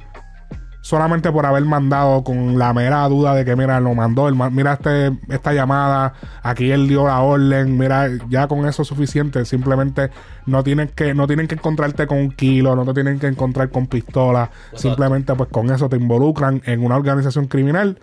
solamente 0.82 1.30
por 1.30 1.46
haber 1.46 1.64
mandado 1.64 2.24
con 2.24 2.58
la 2.58 2.74
mera 2.74 3.08
duda 3.08 3.34
de 3.36 3.44
que, 3.44 3.54
mira, 3.54 3.80
lo 3.80 3.94
mandó, 3.94 4.28
el 4.28 4.34
mira 4.34 4.74
este, 4.74 5.16
esta 5.28 5.54
llamada, 5.54 6.14
aquí 6.42 6.72
él 6.72 6.88
dio 6.88 7.06
la 7.06 7.20
orden, 7.20 7.78
mira, 7.78 8.10
ya 8.28 8.48
con 8.48 8.66
eso 8.66 8.82
es 8.82 8.88
suficiente, 8.88 9.44
simplemente 9.44 10.10
no 10.44 10.64
tienen 10.64 10.88
que, 10.88 11.14
no 11.14 11.28
tienen 11.28 11.46
que 11.46 11.54
encontrarte 11.54 12.08
con 12.08 12.18
un 12.18 12.32
kilo, 12.32 12.74
no 12.74 12.84
te 12.84 12.94
tienen 12.94 13.20
que 13.20 13.28
encontrar 13.28 13.70
con 13.70 13.86
pistola, 13.86 14.50
simplemente 14.74 15.32
pues 15.36 15.48
con 15.50 15.70
eso 15.70 15.88
te 15.88 15.96
involucran 15.96 16.60
en 16.66 16.84
una 16.84 16.96
organización 16.96 17.46
criminal, 17.46 18.00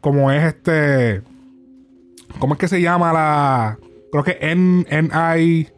como 0.00 0.30
es 0.30 0.44
este, 0.44 1.22
¿cómo 2.38 2.54
es 2.54 2.60
que 2.60 2.68
se 2.68 2.80
llama 2.80 3.12
la, 3.12 3.78
creo 4.12 4.22
que 4.22 4.38
NI, 4.54 5.68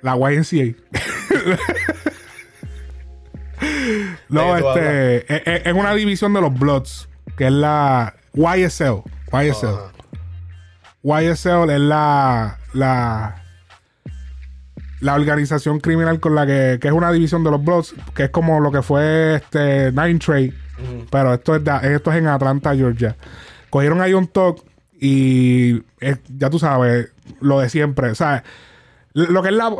la 0.00 0.16
YNCA? 0.16 0.78
No, 4.28 4.54
¿De 4.54 4.56
qué 4.56 4.62
tú 4.62 4.68
este. 4.70 5.34
Es, 5.34 5.42
es- 5.46 5.66
es 5.66 5.72
una 5.74 5.94
división 5.94 6.32
de 6.34 6.40
los 6.40 6.52
Bloods. 6.58 7.08
Que 7.36 7.46
es 7.46 7.52
la 7.52 8.14
YSL. 8.34 9.02
YSL. 9.32 9.66
Ajá. 9.68 9.92
YSL 11.04 11.70
es 11.70 11.80
la. 11.80 12.58
La. 12.74 13.42
la 15.00 15.14
organización 15.14 15.80
criminal 15.80 16.20
con 16.20 16.34
la 16.34 16.46
que, 16.46 16.78
que 16.80 16.88
es 16.88 16.94
una 16.94 17.10
división 17.12 17.42
de 17.44 17.50
los 17.50 17.62
Bloods, 17.64 17.94
que 18.14 18.24
es 18.24 18.30
como 18.30 18.60
lo 18.60 18.70
que 18.70 18.82
fue 18.82 19.34
este 19.36 19.90
Nine 19.92 20.18
Trade, 20.18 20.52
pero 21.10 21.34
esto 21.34 21.56
es, 21.56 21.64
de- 21.64 21.94
esto 21.94 22.12
es 22.12 22.18
en 22.18 22.28
Atlanta, 22.28 22.74
Georgia. 22.74 23.16
Cogieron 23.68 24.00
a 24.00 24.06
John 24.10 24.28
Tuck 24.28 24.64
y 25.00 25.82
eh, 26.00 26.16
ya 26.38 26.48
tú 26.50 26.58
sabes, 26.60 27.08
lo 27.40 27.58
de 27.60 27.68
siempre, 27.68 28.10
o 28.10 28.14
sea, 28.14 28.44
lo 29.12 29.42
que 29.42 29.48
es 29.48 29.54
la... 29.54 29.74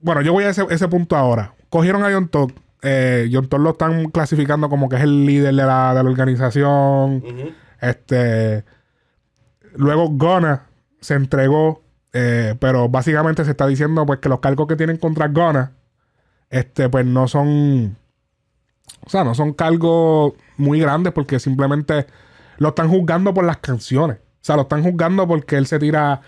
Bueno, 0.00 0.22
yo 0.22 0.32
voy 0.32 0.44
a 0.44 0.50
ese, 0.50 0.64
ese 0.70 0.86
punto 0.88 1.16
ahora. 1.16 1.52
Cogieron 1.68 2.04
a 2.04 2.12
John 2.12 2.28
Tuck. 2.28 2.52
Eh, 2.82 3.28
John 3.32 3.48
Tuck 3.48 3.60
lo 3.60 3.70
están 3.70 4.10
clasificando 4.10 4.68
como 4.68 4.88
que 4.88 4.96
es 4.96 5.02
el 5.02 5.24
líder 5.26 5.54
de 5.54 5.64
la, 5.64 5.94
de 5.94 6.02
la 6.02 6.10
organización. 6.10 7.22
Este... 7.80 8.64
Luego 9.76 10.08
Gunna 10.08 10.62
se 11.00 11.14
entregó, 11.14 11.82
eh, 12.12 12.54
pero 12.58 12.88
básicamente 12.88 13.44
se 13.44 13.50
está 13.50 13.66
diciendo 13.66 14.04
pues 14.06 14.20
que 14.20 14.28
los 14.28 14.40
cargos 14.40 14.66
que 14.66 14.76
tienen 14.76 14.96
contra 14.96 15.28
Gunna, 15.28 15.72
este, 16.48 16.88
pues 16.88 17.04
no 17.04 17.28
son, 17.28 17.96
o 19.04 19.10
sea, 19.10 19.24
no 19.24 19.34
son 19.34 19.52
cargos 19.52 20.32
muy 20.56 20.80
grandes 20.80 21.12
porque 21.12 21.38
simplemente 21.38 22.06
lo 22.58 22.70
están 22.70 22.88
juzgando 22.88 23.34
por 23.34 23.44
las 23.44 23.58
canciones. 23.58 24.16
O 24.16 24.46
sea, 24.46 24.56
lo 24.56 24.62
están 24.62 24.82
juzgando 24.82 25.26
porque 25.26 25.56
él 25.56 25.66
se 25.66 25.78
tira 25.78 26.22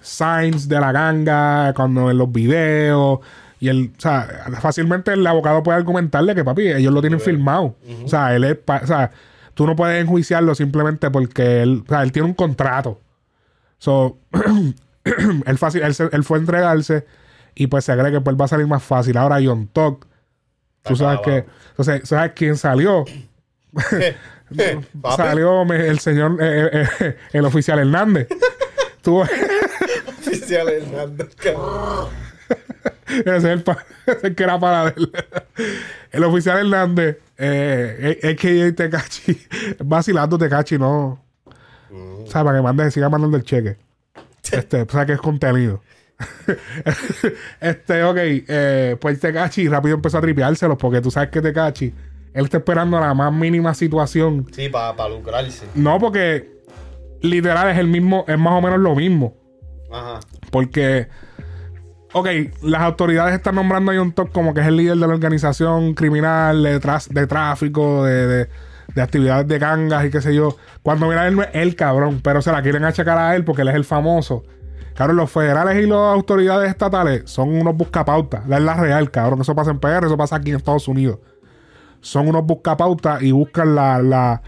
signs 0.00 0.68
de 0.68 0.80
la 0.80 0.92
ganga 0.92 1.74
cuando 1.74 2.10
en 2.10 2.18
los 2.18 2.30
videos. 2.30 3.20
Y 3.64 3.68
él, 3.70 3.92
o 3.96 4.00
sea, 4.00 4.28
fácilmente 4.60 5.10
el 5.14 5.26
abogado 5.26 5.62
puede 5.62 5.78
argumentarle 5.78 6.34
que, 6.34 6.44
papi, 6.44 6.68
ellos 6.70 6.92
lo 6.92 7.00
tienen 7.00 7.18
filmado. 7.18 7.76
O 8.04 8.08
sea, 8.08 8.36
él 8.36 8.44
es, 8.44 8.58
o 8.66 8.86
sea, 8.86 9.10
tú 9.54 9.66
no 9.66 9.74
puedes 9.74 10.02
enjuiciarlo 10.02 10.54
simplemente 10.54 11.10
porque 11.10 11.62
él, 11.62 11.82
o 11.86 11.88
sea, 11.88 12.02
él 12.02 12.12
tiene 12.12 12.28
un 12.28 12.34
contrato. 12.34 13.00
So, 13.78 14.18
él, 15.46 15.56
fácil, 15.56 15.80
él, 15.82 15.94
él 16.12 16.24
fue 16.24 16.36
a 16.36 16.40
entregarse 16.40 17.06
y 17.54 17.68
pues 17.68 17.86
se 17.86 17.96
cree 17.96 18.12
que 18.12 18.20
pues 18.20 18.36
va 18.38 18.44
a 18.44 18.48
salir 18.48 18.66
más 18.66 18.82
fácil. 18.82 19.16
Ahora 19.16 19.38
John 19.42 19.66
Tuck, 19.72 20.06
tú 20.82 20.94
sabes 20.94 21.20
que, 21.24 21.46
entonces, 21.70 22.06
¿sabes 22.06 22.32
quién 22.36 22.58
salió? 22.58 23.06
Papi, 25.00 25.16
Salió 25.16 25.64
me- 25.64 25.88
el 25.88 26.00
señor, 26.00 26.36
eh, 26.38 26.68
eh, 26.70 26.88
eh, 27.00 27.16
el 27.32 27.46
oficial 27.46 27.78
Hernández. 27.78 28.28
Tuvo, 29.00 29.22
oficial 29.22 30.68
Hernández, 30.68 31.34
cabrón. 31.36 32.08
ese 33.08 33.36
es 33.36 33.44
el, 33.44 33.62
pa- 33.62 33.84
ese 34.06 34.34
que 34.34 34.42
era 34.42 34.58
para 34.58 34.88
él. 34.90 35.12
El 36.12 36.22
oficial 36.24 36.58
Hernández, 36.58 37.18
eh, 37.38 38.18
es 38.22 38.36
que 38.36 38.72
Tecachi, 38.72 39.36
vacilando 39.84 40.38
Tecachi, 40.38 40.78
no. 40.78 41.20
O 41.90 42.26
sea, 42.28 42.44
para 42.44 42.58
que 42.58 42.62
mande, 42.62 42.90
siga 42.92 43.08
mandando 43.08 43.36
el 43.36 43.42
cheque. 43.42 43.76
Este, 44.52 44.82
o 44.82 44.88
sea, 44.88 45.04
que 45.06 45.12
es 45.14 45.20
contenido. 45.20 45.82
este, 47.60 48.02
ok, 48.04 48.16
eh, 48.18 48.96
pues 49.00 49.18
Tecachi 49.20 49.68
rápido 49.68 49.96
empezó 49.96 50.18
a 50.18 50.20
tripeárselo 50.20 50.78
porque 50.78 51.00
tú 51.00 51.10
sabes 51.10 51.30
que 51.30 51.40
Tecachi, 51.42 51.92
él 52.32 52.44
está 52.44 52.58
esperando 52.58 52.98
la 53.00 53.12
más 53.14 53.32
mínima 53.32 53.74
situación 53.74 54.46
Sí, 54.52 54.68
para 54.68 55.08
lucrarse. 55.08 55.66
No, 55.74 55.98
porque 55.98 56.60
literal 57.22 57.70
es 57.70 57.78
el 57.78 57.88
mismo, 57.88 58.24
es 58.28 58.38
más 58.38 58.52
o 58.54 58.60
menos 58.60 58.78
lo 58.78 58.94
mismo. 58.94 59.36
Ajá. 59.92 60.20
Porque, 60.50 61.08
ok, 62.14 62.28
las 62.62 62.80
autoridades 62.82 63.34
están 63.34 63.56
nombrando 63.56 63.92
a 63.92 63.96
John 63.96 64.12
Top 64.12 64.32
como 64.32 64.54
que 64.54 64.60
es 64.62 64.66
el 64.66 64.76
líder 64.76 64.96
de 64.96 65.06
la 65.06 65.12
organización 65.14 65.94
criminal 65.94 66.62
de, 66.62 66.78
de 67.10 67.26
tráfico, 67.26 68.04
de, 68.04 68.26
de- 68.26 68.48
de 68.94 69.02
actividades 69.02 69.48
de 69.48 69.58
gangas 69.58 70.04
y 70.04 70.10
qué 70.10 70.20
sé 70.20 70.34
yo. 70.34 70.56
Cuando 70.82 71.08
mira 71.08 71.26
él 71.26 71.34
no 71.36 71.42
es 71.42 71.48
el 71.54 71.74
cabrón, 71.74 72.20
pero 72.22 72.40
se 72.42 72.52
la 72.52 72.62
quieren 72.62 72.84
achacar 72.84 73.18
a 73.18 73.34
él 73.34 73.44
porque 73.44 73.62
él 73.62 73.68
es 73.68 73.74
el 73.74 73.84
famoso. 73.84 74.44
Cabrón, 74.94 75.16
los 75.16 75.30
federales 75.32 75.82
y 75.82 75.88
las 75.88 75.98
autoridades 75.98 76.70
estatales 76.70 77.22
son 77.24 77.48
unos 77.48 77.76
buscapautas. 77.76 78.42
Es 78.48 78.60
la 78.60 78.74
real, 78.74 79.10
cabrón. 79.10 79.40
Eso 79.40 79.54
pasa 79.54 79.72
en 79.72 79.80
PR, 79.80 80.06
eso 80.06 80.16
pasa 80.16 80.36
aquí 80.36 80.50
en 80.50 80.56
Estados 80.56 80.86
Unidos 80.88 81.18
son 82.00 82.28
unos 82.28 82.44
buscapautas 82.44 83.22
y 83.22 83.32
buscan 83.32 83.74
la, 83.74 84.00
la- 84.02 84.42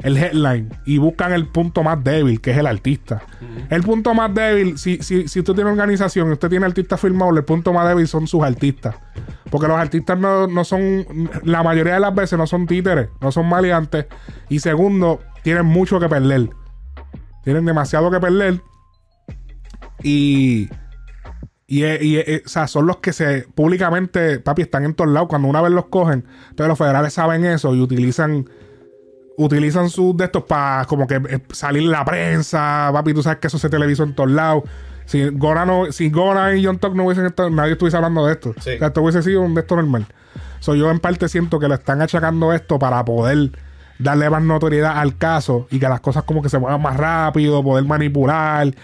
el 0.00 0.16
headline 0.16 0.70
y 0.84 0.98
buscan 0.98 1.32
el 1.32 1.46
punto 1.46 1.82
más 1.82 2.02
débil, 2.02 2.40
que 2.40 2.52
es 2.52 2.58
el 2.58 2.66
artista. 2.66 3.22
El 3.68 3.82
punto 3.82 4.14
más 4.14 4.32
débil, 4.32 4.78
si, 4.78 4.98
si, 5.02 5.26
si 5.26 5.40
usted 5.40 5.54
tiene 5.54 5.70
organización 5.70 6.28
y 6.28 6.32
usted 6.32 6.48
tiene 6.48 6.66
artistas 6.66 7.00
firmados, 7.00 7.36
el 7.36 7.44
punto 7.44 7.72
más 7.72 7.88
débil 7.88 8.06
son 8.06 8.26
sus 8.26 8.42
artistas. 8.42 8.94
Porque 9.50 9.66
los 9.66 9.76
artistas 9.76 10.18
no, 10.18 10.46
no 10.46 10.64
son, 10.64 11.06
la 11.42 11.62
mayoría 11.62 11.94
de 11.94 12.00
las 12.00 12.14
veces 12.14 12.38
no 12.38 12.46
son 12.46 12.66
títeres, 12.66 13.08
no 13.20 13.32
son 13.32 13.48
maleantes. 13.48 14.06
Y 14.48 14.60
segundo, 14.60 15.20
tienen 15.42 15.66
mucho 15.66 15.98
que 15.98 16.08
perder. 16.08 16.50
Tienen 17.44 17.64
demasiado 17.64 18.10
que 18.10 18.20
perder. 18.20 18.60
Y, 20.02 20.68
y, 21.66 21.82
eh, 21.82 21.98
y, 22.00 22.16
eh, 22.16 22.42
o 22.44 22.48
sea, 22.48 22.66
son 22.66 22.86
los 22.86 22.98
que 22.98 23.12
se 23.12 23.48
públicamente, 23.54 24.38
papi, 24.38 24.62
están 24.62 24.84
en 24.84 24.94
todos 24.94 25.10
lados. 25.10 25.28
Cuando 25.28 25.48
una 25.48 25.62
vez 25.62 25.72
los 25.72 25.86
cogen, 25.86 26.24
entonces 26.50 26.68
los 26.68 26.78
federales 26.78 27.12
saben 27.14 27.44
eso 27.44 27.74
y 27.74 27.80
utilizan 27.80 28.48
utilizan 29.38 29.88
sus 29.88 30.16
de 30.16 30.24
estos 30.24 30.42
para 30.44 30.84
como 30.86 31.06
que 31.06 31.14
eh, 31.14 31.40
salir 31.52 31.84
la 31.84 32.04
prensa, 32.04 32.90
papi, 32.92 33.14
tú 33.14 33.22
sabes 33.22 33.38
que 33.38 33.46
eso 33.46 33.58
se 33.58 33.70
televisó 33.70 34.02
en 34.02 34.14
todos 34.14 34.30
lados. 34.30 34.64
Si 35.06 35.26
Gona, 35.30 35.64
no, 35.64 35.90
si 35.90 36.10
Gona 36.10 36.54
y 36.54 36.64
John 36.64 36.78
Tuck 36.78 36.94
no 36.94 37.04
hubiesen 37.04 37.24
estado, 37.24 37.48
nadie 37.48 37.72
estuviese 37.72 37.96
hablando 37.96 38.26
de 38.26 38.32
esto. 38.32 38.52
Sí. 38.60 38.72
O 38.74 38.78
sea, 38.78 38.88
esto 38.88 39.00
hubiese 39.00 39.22
sido 39.22 39.40
un 39.40 39.54
de 39.54 39.62
esto 39.62 39.76
normal. 39.76 40.06
So, 40.60 40.74
yo 40.74 40.90
en 40.90 40.98
parte 40.98 41.28
siento 41.28 41.58
que 41.60 41.68
le 41.68 41.76
están 41.76 42.02
achacando 42.02 42.52
esto 42.52 42.78
para 42.78 43.02
poder 43.04 43.52
darle 44.00 44.28
más 44.28 44.42
notoriedad 44.42 44.98
al 44.98 45.16
caso 45.16 45.66
y 45.70 45.78
que 45.78 45.88
las 45.88 46.00
cosas 46.00 46.24
como 46.24 46.42
que 46.42 46.48
se 46.48 46.58
muevan 46.58 46.82
más 46.82 46.96
rápido, 46.96 47.62
poder 47.62 47.84
manipular. 47.84 48.74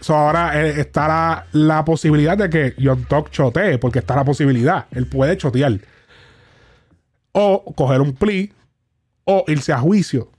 So, 0.00 0.14
ahora 0.14 0.62
eh, 0.62 0.80
está 0.80 1.08
la, 1.08 1.46
la 1.52 1.84
posibilidad 1.84 2.38
de 2.38 2.48
que 2.48 2.74
John 2.82 3.04
Tuck 3.04 3.30
chotee, 3.30 3.78
porque 3.78 3.98
está 3.98 4.14
la 4.14 4.24
posibilidad. 4.24 4.86
Él 4.92 5.06
puede 5.06 5.36
chotear. 5.36 5.80
O 7.32 7.74
coger 7.74 8.00
un 8.00 8.14
plea, 8.14 8.46
o 9.26 9.44
irse 9.48 9.72
a 9.72 9.78
juicio. 9.78 10.30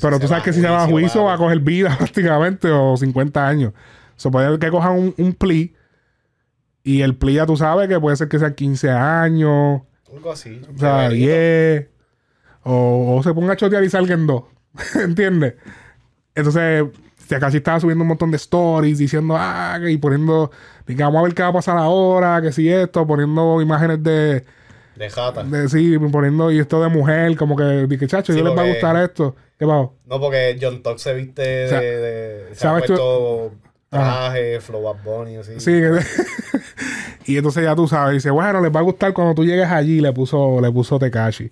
Pero 0.00 0.16
si 0.16 0.22
tú 0.22 0.28
sabes 0.28 0.44
que 0.44 0.52
si 0.52 0.60
se 0.60 0.68
va 0.68 0.84
a 0.84 0.86
juicio 0.86 1.24
va 1.24 1.34
a 1.34 1.38
coger 1.38 1.60
vida 1.60 1.94
prácticamente 1.98 2.70
o 2.70 2.96
50 2.96 3.48
años. 3.48 3.72
Se 4.16 4.30
puede 4.30 4.58
que 4.58 4.70
cojan 4.70 4.92
un, 4.92 5.14
un 5.16 5.32
plea 5.32 5.68
y 6.84 7.00
el 7.00 7.16
plea 7.16 7.36
ya 7.36 7.46
tú 7.46 7.56
sabes 7.56 7.88
que 7.88 7.98
puede 7.98 8.16
ser 8.16 8.28
que 8.28 8.38
sean 8.38 8.54
15 8.54 8.90
años, 8.90 9.82
Algo 10.12 10.30
así. 10.30 10.60
o 10.62 10.78
sea, 10.78 11.08
Severito. 11.08 11.26
10, 11.26 11.88
o, 12.64 13.16
o 13.16 13.22
se 13.22 13.32
ponga 13.34 13.54
a 13.54 13.56
chotear 13.56 13.82
y 13.82 13.90
salgan 13.90 14.26
dos. 14.26 14.44
¿Entiendes? 14.94 15.54
Entonces, 16.34 16.84
casi 17.40 17.56
estaba 17.56 17.80
subiendo 17.80 18.02
un 18.02 18.08
montón 18.08 18.30
de 18.30 18.36
stories 18.36 18.98
diciendo, 18.98 19.34
ah, 19.36 19.78
y 19.88 19.96
poniendo, 19.96 20.50
vamos 20.86 21.20
a 21.20 21.22
ver 21.22 21.34
qué 21.34 21.42
va 21.42 21.48
a 21.48 21.52
pasar 21.52 21.78
ahora, 21.78 22.40
que 22.42 22.52
si 22.52 22.68
esto, 22.68 23.06
poniendo 23.06 23.60
imágenes 23.60 24.02
de, 24.02 24.44
De 24.96 25.10
jata. 25.10 25.42
de 25.42 25.68
sí, 25.68 25.98
poniendo 25.98 26.50
y 26.52 26.58
esto 26.60 26.82
de 26.82 26.88
mujer, 26.88 27.36
como 27.36 27.56
que, 27.56 27.86
dije, 27.88 28.06
chacho, 28.06 28.32
Sí, 28.32 28.38
yo 28.38 28.44
les 28.44 28.56
va 28.56 28.62
a 28.62 28.68
gustar 28.68 28.96
esto. 29.02 29.34
¿Qué 29.58 29.66
pasó? 29.66 29.94
No, 30.06 30.20
porque 30.20 30.56
John 30.60 30.82
Tuck 30.82 30.98
se 30.98 31.14
viste 31.14 31.42
de. 31.42 31.68
sea, 31.68 31.80
de- 31.80 32.48
se 32.54 32.66
ha 32.66 32.70
¿sabes 32.70 32.84
tú- 32.84 32.92
puesto 32.94 33.52
traje, 33.90 34.60
flow 34.60 34.88
up 34.90 34.96
bunny, 35.04 35.36
así. 35.36 35.52
Sí, 35.58 35.70
que- 35.72 36.00
y 37.32 37.36
entonces 37.36 37.62
ya 37.64 37.74
tú 37.76 37.86
sabes, 37.88 38.14
dice, 38.14 38.30
bueno, 38.30 38.60
les 38.60 38.72
va 38.74 38.80
a 38.80 38.82
gustar 38.84 39.12
cuando 39.12 39.34
tú 39.34 39.44
llegues 39.44 39.68
allí, 39.68 40.00
le 40.00 40.12
puso, 40.12 40.60
le 40.60 40.70
puso 40.72 40.98
Tekashi. 40.98 41.50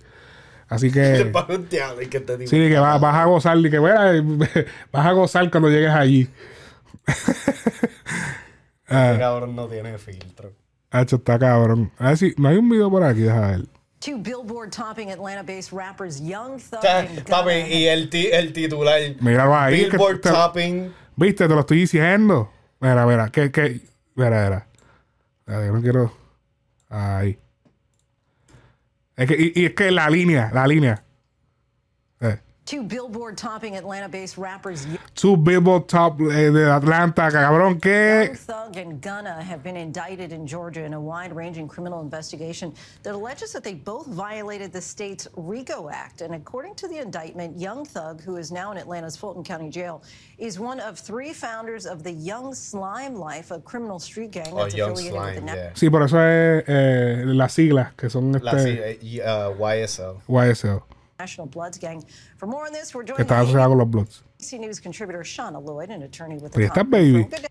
Así 0.69 0.91
que, 0.91 1.31
que 2.11 2.21
te 2.21 2.37
digo. 2.37 2.49
sí, 2.51 2.69
que 2.69 2.79
va- 2.79 2.99
vas 2.99 3.15
a 3.17 3.25
gozar, 3.27 3.59
y 3.59 3.71
que 3.71 3.79
bueno, 3.79 4.39
vas 4.93 5.07
a 5.07 5.13
gozar 5.13 5.51
cuando 5.51 5.69
llegues 5.69 5.91
allí. 5.91 6.29
Este 8.87 9.19
cabrón 9.19 9.57
no 9.57 9.67
tiene 9.69 9.97
filtro. 9.99 10.53
Hacho, 10.93 11.17
está 11.17 11.39
cabrón. 11.39 11.91
A 11.99 12.09
ver 12.09 12.19
si, 12.19 12.35
no 12.37 12.49
hay 12.49 12.57
un 12.59 12.69
video 12.69 12.91
por 12.91 13.03
aquí, 13.03 13.21
deja 13.23 13.41
ver. 13.41 13.67
Two 13.99 14.19
Billboard 14.19 14.71
topping 14.71 15.11
Atlanta-based 15.11 15.73
rappers 15.73 16.21
Young 16.21 16.59
Thug 16.59 16.79
O 16.79 16.83
sea, 16.83 16.99
and 17.01 17.25
papi, 17.29 17.51
Gunna 17.63 17.69
y 17.69 17.87
el, 17.87 18.11
ti- 18.11 18.29
el 18.33 18.53
titular. 18.53 19.01
Míralo 19.21 19.57
ahí. 19.57 19.75
es 19.83 19.91
que 19.91 19.91
Billboard 19.97 20.21
te- 20.21 20.31
topping. 20.31 20.93
Viste, 21.17 21.47
te 21.49 21.55
lo 21.55 21.61
estoy 21.61 21.79
diciendo. 21.79 22.51
Mira, 22.81 23.07
mira, 23.07 23.31
que, 23.31 23.51
que, 23.51 23.81
mira, 24.17 24.45
mira. 24.45 24.67
Mira, 25.47 25.67
Yo 25.67 25.73
no 25.73 25.81
quiero. 25.81 26.13
Ahí. 26.89 27.39
Es 29.17 29.29
que, 29.29 29.53
y, 29.55 29.61
y 29.63 29.67
es 29.67 29.75
que 29.75 29.91
la 29.91 30.11
línea, 30.11 30.51
la 30.53 30.67
línea. 30.67 31.05
Two 32.65 32.85
Billboard 32.85 33.37
topping 33.37 33.77
Atlanta-based 33.77 34.39
rappers 34.39 34.87
Two 35.17 35.37
Billboard 35.37 35.89
Top 35.89 36.21
eh, 36.21 36.49
de 36.51 36.71
Atlanta, 36.71 37.23
cabrón, 37.23 37.73
Young 37.73 37.81
que. 37.81 38.35
Thug 38.37 38.77
and 38.77 39.01
Gunna 39.01 39.43
have 39.43 39.63
been 39.65 39.77
indicted 39.77 40.33
in 40.33 40.47
Georgia 40.47 40.85
in 40.85 40.95
a 40.95 41.01
wide-ranging 41.01 41.67
criminal 41.67 42.01
investigation 42.01 42.73
that 43.03 43.15
alleges 43.15 43.53
that 43.53 43.65
they 43.65 43.75
both 43.75 44.07
violated 44.07 44.73
the 44.73 44.81
state's 44.81 45.27
RICO 45.37 45.89
Act. 45.91 46.21
And 46.23 46.35
according 46.35 46.77
to 46.77 46.89
the 46.89 46.99
indictment, 46.99 47.59
Young 47.59 47.85
Thug, 47.85 48.23
who 48.23 48.37
is 48.37 48.53
now 48.53 48.71
in 48.71 48.79
Atlanta's 48.79 49.17
Fulton 49.17 49.43
County 49.43 49.69
Jail, 49.69 50.03
is 50.39 50.59
one 50.61 50.79
of 50.81 50.99
three 50.99 51.33
founders 51.33 51.85
of 51.85 52.05
the 52.05 52.13
Young 52.13 52.55
Slime 52.55 53.17
Life, 53.17 53.51
a 53.51 53.59
criminal 53.61 53.99
street 53.99 54.31
gang 54.31 54.47
Oh, 54.53 54.59
that's 54.63 54.75
Young 54.75 54.93
affiliated 54.93 55.19
with 55.19 55.35
the 55.35 55.41
Slime, 55.41 55.45
net- 55.47 55.57
yeah. 55.57 55.71
Sí, 55.75 55.91
por 55.91 56.03
eso 56.05 56.17
es 56.19 56.65
eh, 56.69 57.25
las 57.27 57.53
siglas 57.55 57.93
que 57.97 58.09
son 58.09 58.35
este 58.35 58.47
sí, 58.59 58.79
eh, 58.79 59.21
uh, 59.21 59.53
YSL. 59.59 60.21
YSL, 60.29 60.83
National 61.23 61.47
Bloods 61.47 61.79
gang. 61.79 62.05
For 62.37 62.47
more 62.47 62.67
on 62.67 62.73
this, 62.73 62.95
we're 62.95 63.05
joined 63.05 63.21
está 63.21 63.37
by 63.37 63.45
asociado 63.45 63.69
con 63.69 63.79
los 63.79 63.89
Bloods. 63.89 64.23
ABC 64.41 64.59
News 64.59 64.81
contributor 64.81 65.23
Shauna 65.23 65.63
Lloyd, 65.65 65.91
an 65.91 66.03
attorney 66.03 66.39
with 66.39 66.53
the 66.53 66.85
baby. 66.91 67.25
Good 67.25 67.49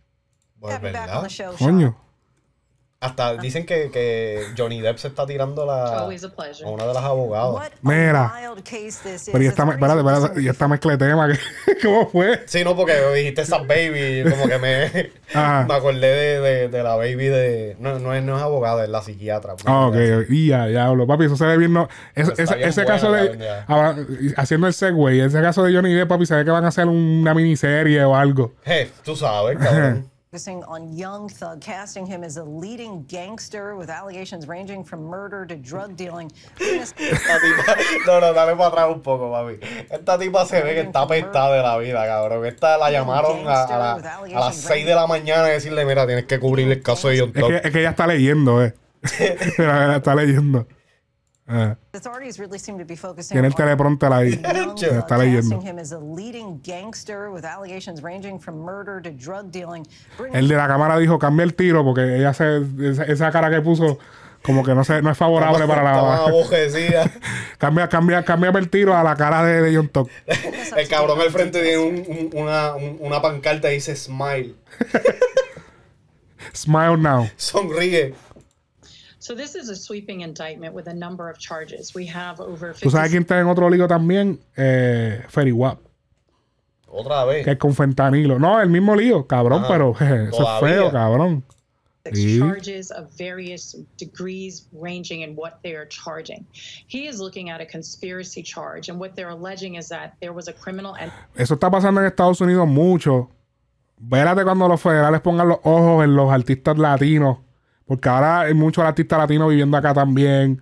to 0.64 0.72
have 0.72 0.84
you 0.84 0.92
back 0.92 1.10
on 1.10 1.24
the 1.24 1.30
show, 1.30 1.54
Coño. 1.54 1.96
Hasta 3.02 3.34
dicen 3.38 3.66
que, 3.66 3.90
que 3.92 4.44
Johnny 4.56 4.80
Depp 4.80 5.00
se 5.00 5.08
está 5.08 5.26
tirando 5.26 5.66
la, 5.66 6.02
Always 6.02 6.24
a 6.24 6.68
una 6.70 6.86
de 6.86 6.94
las 6.94 7.04
abogadas. 7.04 7.52
What 7.56 7.72
Mira. 7.82 8.32
Pero 8.32 9.44
y 9.44 9.48
esta, 9.48 9.64
Authorities 9.64 9.74
espérate, 9.74 9.92
are 9.92 10.14
espérate, 10.18 10.42
y 10.44 10.48
esta 10.48 10.68
mezcla 10.68 10.92
de 10.96 10.98
tema, 11.08 11.28
¿cómo 11.82 12.10
fue? 12.10 12.44
Sí, 12.46 12.64
no, 12.64 12.76
porque 12.76 12.94
dijiste 13.16 13.42
esa 13.42 13.58
baby, 13.58 14.24
como 14.30 14.48
que 14.48 14.60
me, 14.60 15.10
me 15.34 15.74
acordé 15.74 16.00
de, 16.00 16.40
de, 16.42 16.68
de 16.70 16.84
la 16.84 16.96
baby 16.96 17.26
de. 17.26 17.76
No, 17.80 17.98
no, 17.98 18.14
es, 18.14 18.22
no 18.22 18.38
es 18.38 18.44
abogada, 18.44 18.84
es 18.84 18.90
la 18.90 19.02
psiquiatra. 19.02 19.56
Ah, 19.66 19.88
ok, 19.88 19.96
y 20.30 20.50
ya, 20.50 20.68
ya 20.70 20.86
hablo. 20.86 21.08
Papi, 21.08 21.26
eso 21.26 21.36
se 21.36 21.46
ve 21.48 21.58
bien. 21.58 21.74
No, 21.74 21.90
es- 22.14 22.30
Está 22.30 22.44
ese 22.44 22.56
bien 22.56 22.70
ese 22.70 22.84
buena 22.84 22.96
caso 22.96 23.12
de. 23.12 23.50
ahora, 23.68 23.96
haciendo 24.38 24.68
el 24.68 24.74
segue, 24.74 25.26
ese 25.26 25.42
caso 25.42 25.64
de 25.64 25.74
Johnny 25.74 25.92
Depp, 25.92 26.08
papi, 26.08 26.28
se 26.28 26.36
ve 26.36 26.46
que 26.46 26.52
van 26.52 26.66
a 26.66 26.68
hacer 26.68 26.86
una 26.86 27.34
miniserie 27.34 28.04
o 28.06 28.16
algo. 28.16 28.54
Je, 28.64 28.92
tú 29.04 29.16
sabes, 29.16 29.58
cabrón. 29.58 30.08
Focusing 30.34 30.64
on 30.64 30.94
Young 30.96 31.28
Thug, 31.28 31.60
casting 31.60 32.06
him 32.06 32.24
as 32.24 32.38
a 32.38 32.44
leading 32.46 33.04
gangster 33.10 33.76
with 33.76 33.90
allegations 33.90 34.48
ranging 34.48 34.82
from 34.82 35.04
murder 35.04 35.46
to 35.46 35.58
drug 35.58 35.98
dealing. 35.98 36.32
Esta 36.58 36.96
tipa, 37.42 37.76
no, 38.08 38.22
no, 38.22 38.32
dale 38.34 38.56
para 38.56 38.68
atrás 38.70 38.96
un 38.96 39.02
poco, 39.02 39.30
papi. 39.30 39.60
Esta 39.92 40.18
tipa 40.18 40.46
se 40.46 40.62
ve 40.64 40.74
que 40.74 40.82
está 40.84 41.02
apestada 41.02 41.58
de 41.58 41.62
la 41.62 41.78
vida, 41.80 42.06
cabrón. 42.08 42.46
Esta 42.46 42.78
la 42.78 42.90
llamaron 42.92 43.46
a, 43.46 43.64
a 43.64 43.78
la- 43.78 44.20
a 44.24 44.40
las 44.40 44.56
6 44.56 44.86
de 44.86 44.96
la 44.96 45.06
mañana 45.06 45.50
y 45.50 45.52
decirle, 45.52 45.84
mira, 45.84 46.06
tienes 46.08 46.24
que 46.28 46.40
cubrir 46.40 46.72
el 46.72 46.82
caso 46.82 47.10
de 47.10 47.20
John 47.20 47.32
Es 47.36 47.42
Top. 47.42 47.50
que, 47.50 47.56
es 47.68 47.74
que 47.74 47.80
ella 47.82 47.90
está 47.90 48.08
leyendo, 48.08 48.64
eh. 48.64 48.74
ella 49.58 49.98
está 49.98 50.16
leyendo. 50.16 50.66
Authorities 51.94 52.40
really 52.40 52.58
seem 52.60 52.78
to 52.78 52.86
be 52.86 52.96
focusing 52.96 53.36
tiene 53.36 53.48
el 53.48 53.54
on 53.54 53.58
teleprompter 53.58 54.12
ahí. 54.14 54.34
Está 54.34 55.18
leyendo. 55.18 55.50
casting 55.58 55.62
him 55.62 55.80
as 55.80 55.92
a 55.92 56.00
leading 56.00 56.62
gangster 56.64 57.30
with 57.32 57.44
allegations 57.46 58.02
ranging 58.02 58.40
from 58.40 58.60
murder 58.60 59.02
to 59.02 59.12
drug 59.12 59.52
dealing. 59.52 59.86
Bringing 60.18 60.38
El 60.38 60.48
de 60.48 60.56
la 60.56 60.68
cámara 60.68 60.98
dijo, 60.98 61.20
cambia 61.20 61.44
el 61.44 61.54
tiro, 61.56 61.84
porque 61.84 62.16
ella 62.18 62.34
se, 62.34 62.62
esa, 62.82 63.04
esa 63.04 63.32
cara 63.32 63.50
que 63.50 63.62
puso, 63.62 64.00
como 64.44 64.64
que 64.64 64.74
no, 64.74 64.84
se, 64.84 65.02
no 65.02 65.12
es 65.12 65.18
favorable 65.18 65.68
para 65.68 65.84
la. 65.84 66.22
cambia, 67.58 67.88
cambia, 67.90 68.24
cambia 68.24 68.50
el 68.52 68.70
tiro 68.70 68.96
a 68.96 69.04
la 69.04 69.16
cara 69.16 69.44
de, 69.44 69.62
de 69.62 69.76
John 69.76 69.90
Top. 69.90 70.10
El 70.78 70.88
cabrón 70.88 71.20
al 71.20 71.30
frente 71.32 71.62
tiene 71.62 71.78
un- 71.78 72.06
un- 72.08 72.30
una, 72.42 72.74
un- 72.76 72.98
una 73.02 73.22
pancarta 73.22 73.70
y 73.72 73.76
dice 73.76 73.96
smile. 73.96 74.56
Smile 76.54 76.98
now. 76.98 77.30
Sonríe. 77.38 78.14
¿Tú 82.82 82.90
sabes 82.90 83.10
50 83.10 83.10
quién 83.10 83.22
está 83.24 83.40
en 83.40 83.48
otro 83.48 83.70
lío 83.70 83.88
también? 83.88 84.40
Eh, 84.56 85.24
Ferry 85.30 85.52
Wap, 85.52 85.80
Otra 86.88 87.26
vez. 87.26 87.46
que 87.46 87.52
es 87.52 87.58
con 87.58 87.74
fentanilo. 87.74 88.40
No, 88.40 88.62
el 88.62 88.70
mismo 88.70 88.96
lío, 88.96 89.28
cabrón, 89.28 89.64
Ajá. 89.64 89.74
pero 89.74 89.94
jeje, 89.94 90.24
eso 90.30 90.44
es 90.44 90.60
feo, 90.60 90.92
cabrón. 90.92 91.44
Sí. 92.14 92.40
charges 92.40 92.90
of 92.90 93.16
various 93.16 93.78
degrees 94.00 94.68
ranging 94.74 95.22
in 95.22 95.36
what 95.36 95.62
they 95.62 95.76
are 95.76 95.88
charging. 95.88 96.48
He 96.88 97.08
is 97.08 97.20
looking 97.20 97.52
at 97.52 97.62
a 97.62 97.66
conspiracy 97.66 98.42
charge, 98.42 98.90
and 98.90 99.00
what 99.00 99.12
they're 99.16 99.30
alleging 99.30 99.76
is 99.76 99.88
that 99.90 100.14
there 100.20 100.34
was 100.34 100.48
a 100.48 100.54
criminal 100.54 100.96
Eso 101.36 101.54
está 101.54 101.70
pasando 101.70 102.02
en 102.02 102.08
Estados 102.08 102.42
Unidos 102.42 102.68
mucho. 102.68 103.30
Vérate 104.00 104.44
cuando 104.44 104.68
los 104.68 104.82
federales 104.82 105.22
pongan 105.22 105.48
los 105.48 105.60
ojos 105.64 106.04
en 106.04 106.16
los 106.16 106.32
artistas 106.32 106.76
latinos. 106.80 107.38
Porque 107.92 108.08
ahora 108.08 108.40
hay 108.40 108.54
muchos 108.54 108.86
artistas 108.86 109.20
latinos 109.20 109.50
viviendo 109.50 109.76
acá 109.76 109.94
también. 109.94 110.62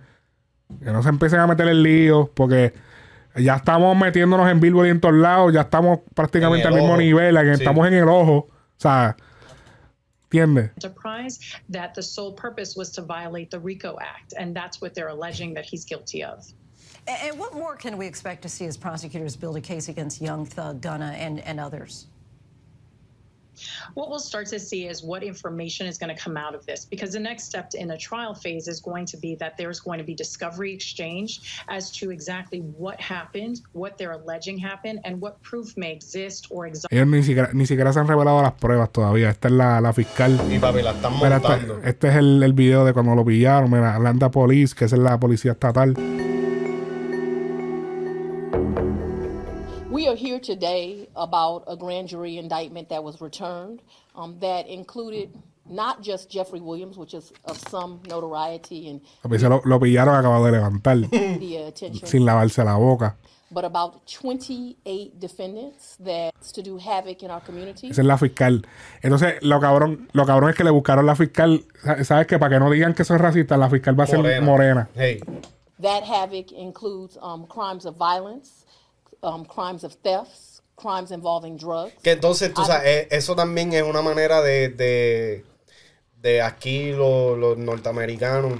Que 0.82 0.90
no 0.90 1.00
se 1.00 1.10
empiecen 1.10 1.38
a 1.38 1.46
meter 1.46 1.68
en 1.68 1.80
líos. 1.80 2.28
Porque 2.34 2.74
ya 3.36 3.54
estamos 3.54 3.96
metiéndonos 3.96 4.50
en 4.50 4.58
Billboard 4.58 4.88
y 4.88 4.90
en 4.90 5.00
todos 5.00 5.14
lados. 5.14 5.52
Ya 5.52 5.60
estamos 5.60 6.00
prácticamente 6.12 6.62
En 6.62 6.66
al 6.66 6.72
el 6.74 6.80
mismo 6.80 6.94
ojo. 6.94 7.00
nivel. 7.00 7.36
que 7.36 7.54
Sí. 7.54 7.62
Estamos 7.62 7.86
en 7.86 7.94
el 7.94 8.08
ojo. 8.08 8.48
O 8.48 8.48
sea, 8.78 9.16
¿entiendes? 10.24 10.72
that 11.70 11.94
the 11.94 12.02
sole 12.02 12.32
purpose 12.32 12.76
was 12.76 12.90
to 12.90 13.00
violate 13.00 13.52
the 13.52 13.60
RICO 13.60 13.96
Act, 14.00 14.34
and 14.36 14.52
that's 14.52 14.80
what 14.82 14.92
they're 14.94 15.10
alleging 15.10 15.54
that 15.54 15.64
he's 15.64 15.84
guilty 15.84 16.24
of. 16.24 16.44
And 17.06 17.38
what 17.38 17.54
more 17.54 17.76
can 17.76 17.96
we 17.96 18.08
expect 18.08 18.42
to 18.42 18.48
see 18.48 18.66
as 18.66 18.76
prosecutors 18.76 19.36
build 19.36 19.56
a 19.56 19.60
case 19.60 19.88
against 19.88 20.20
Young 20.20 20.46
Thug, 20.46 20.80
Gunna, 20.80 21.14
and, 21.16 21.38
and 21.46 21.60
others? 21.60 22.08
What 23.94 24.08
we'll 24.10 24.18
start 24.18 24.46
to 24.48 24.58
see 24.58 24.86
is 24.86 25.02
what 25.02 25.22
information 25.22 25.86
is 25.86 25.98
going 25.98 26.14
to 26.14 26.20
come 26.20 26.36
out 26.36 26.54
of 26.54 26.64
this, 26.66 26.84
because 26.84 27.12
the 27.12 27.20
next 27.20 27.44
step 27.44 27.70
in 27.74 27.88
the 27.88 27.96
trial 27.98 28.34
phase 28.34 28.68
is 28.68 28.80
going 28.80 29.06
to 29.06 29.16
be 29.16 29.34
that 29.36 29.56
there's 29.56 29.80
going 29.80 29.98
to 29.98 30.04
be 30.04 30.14
discovery 30.14 30.72
exchange 30.72 31.62
as 31.68 31.90
to 31.92 32.10
exactly 32.10 32.60
what 32.60 33.00
happened, 33.00 33.60
what 33.72 33.96
they're 33.98 34.12
alleging 34.12 34.58
happened, 34.58 35.00
and 35.04 35.20
what 35.20 35.40
proof 35.42 35.76
may 35.76 35.92
exist 35.92 36.46
or 36.50 36.66
exist. 36.66 36.86
Ellos 36.90 37.06
ni 37.06 37.22
siquiera, 37.22 37.50
ni 37.52 37.66
siquiera 37.66 37.92
se 37.92 38.00
han 38.00 38.08
revelado 38.08 38.42
las 38.42 38.54
pruebas 38.54 38.90
todavía. 38.92 39.30
Esta 39.30 39.48
es 39.48 39.54
la, 39.54 39.80
la 39.80 39.92
fiscal. 39.92 40.40
Y 40.50 40.58
papi, 40.58 40.82
la 40.82 40.92
están 40.92 41.14
Mira, 41.14 41.38
montando. 41.38 41.76
este, 41.78 41.88
este 41.90 42.08
es 42.08 42.16
el, 42.16 42.42
el 42.42 42.52
video 42.52 42.84
de 42.84 42.92
cuando 42.92 43.14
lo 43.14 43.24
pillaron. 43.24 43.70
Mira, 43.70 43.94
Atlanta 43.94 44.30
Police, 44.30 44.74
que 44.74 44.86
esa 44.86 44.96
es 44.96 45.02
la 45.02 45.18
policía 45.18 45.52
estatal. 45.52 45.94
Here 50.40 50.54
today 50.56 51.08
about 51.16 51.64
a 51.66 51.76
grand 51.76 52.08
jury 52.08 52.36
indictment 52.38 52.88
that 52.88 53.02
was 53.02 53.20
returned 53.20 53.80
um, 54.14 54.38
that 54.40 54.66
included 54.66 55.30
not 55.68 56.02
just 56.02 56.30
Jeffrey 56.30 56.60
Williams, 56.60 56.96
which 56.96 57.14
is 57.14 57.32
of 57.44 57.56
some 57.68 58.00
notoriety 58.08 58.88
and 58.88 59.00
Papi, 59.22 59.38
se 59.38 59.48
lo, 59.48 59.60
lo 59.64 59.78
pillaron 59.78 60.16
acabado 60.16 60.44
de 60.46 60.52
levantar. 60.52 60.96
media 61.12 61.68
attention, 61.68 62.06
sin 62.06 62.24
lavarse 62.24 62.64
la 62.64 62.76
boca. 62.76 63.16
but 63.52 63.64
about 63.64 64.06
28 64.06 65.18
defendants 65.18 65.96
that's 65.98 66.52
to 66.52 66.62
do 66.62 66.76
havoc 66.78 67.22
in 67.22 67.30
our 67.30 67.40
community. 67.40 67.90
Esa 67.90 68.00
es 68.02 68.06
la 68.06 68.16
fiscal. 68.16 68.62
Entonces, 69.02 69.42
lo 69.42 69.58
cabrón, 69.60 70.08
lo 70.12 70.24
cabrón 70.24 70.50
es 70.50 70.56
que 70.56 70.64
le 70.64 70.70
buscaron 70.70 71.04
la 71.06 71.14
fiscal. 71.16 71.64
Sa- 71.82 72.02
¿Sabes 72.04 72.26
qué? 72.26 72.38
Para 72.38 72.56
que 72.56 72.60
no 72.60 72.70
digan 72.70 72.94
que 72.94 73.02
eso 73.02 73.14
es 73.14 73.20
racista, 73.20 73.56
la 73.56 73.68
fiscal 73.68 73.98
va 73.98 74.04
a 74.04 74.06
ser 74.06 74.42
morena. 74.42 74.88
Hey, 74.94 75.20
That 75.82 76.02
havoc 76.04 76.52
includes 76.52 77.16
um, 77.22 77.46
crimes 77.46 77.86
of 77.86 77.96
violence, 77.96 78.59
um, 79.22 79.44
crimes 79.44 79.84
of 79.84 79.96
thefts, 80.02 80.62
crimes 80.76 81.10
involving 81.10 81.56
drugs. 81.56 81.92
que 82.02 82.12
entonces, 82.12 82.52
tú 82.52 82.64
sabes, 82.64 82.86
eh, 82.86 83.08
eso 83.10 83.34
también 83.34 83.72
es 83.72 83.82
una 83.82 84.02
manera 84.02 84.40
de, 84.42 84.68
de, 84.68 85.44
de 86.20 86.42
aquí 86.42 86.92
los, 86.92 87.38
los 87.38 87.58
norteamericanos 87.58 88.58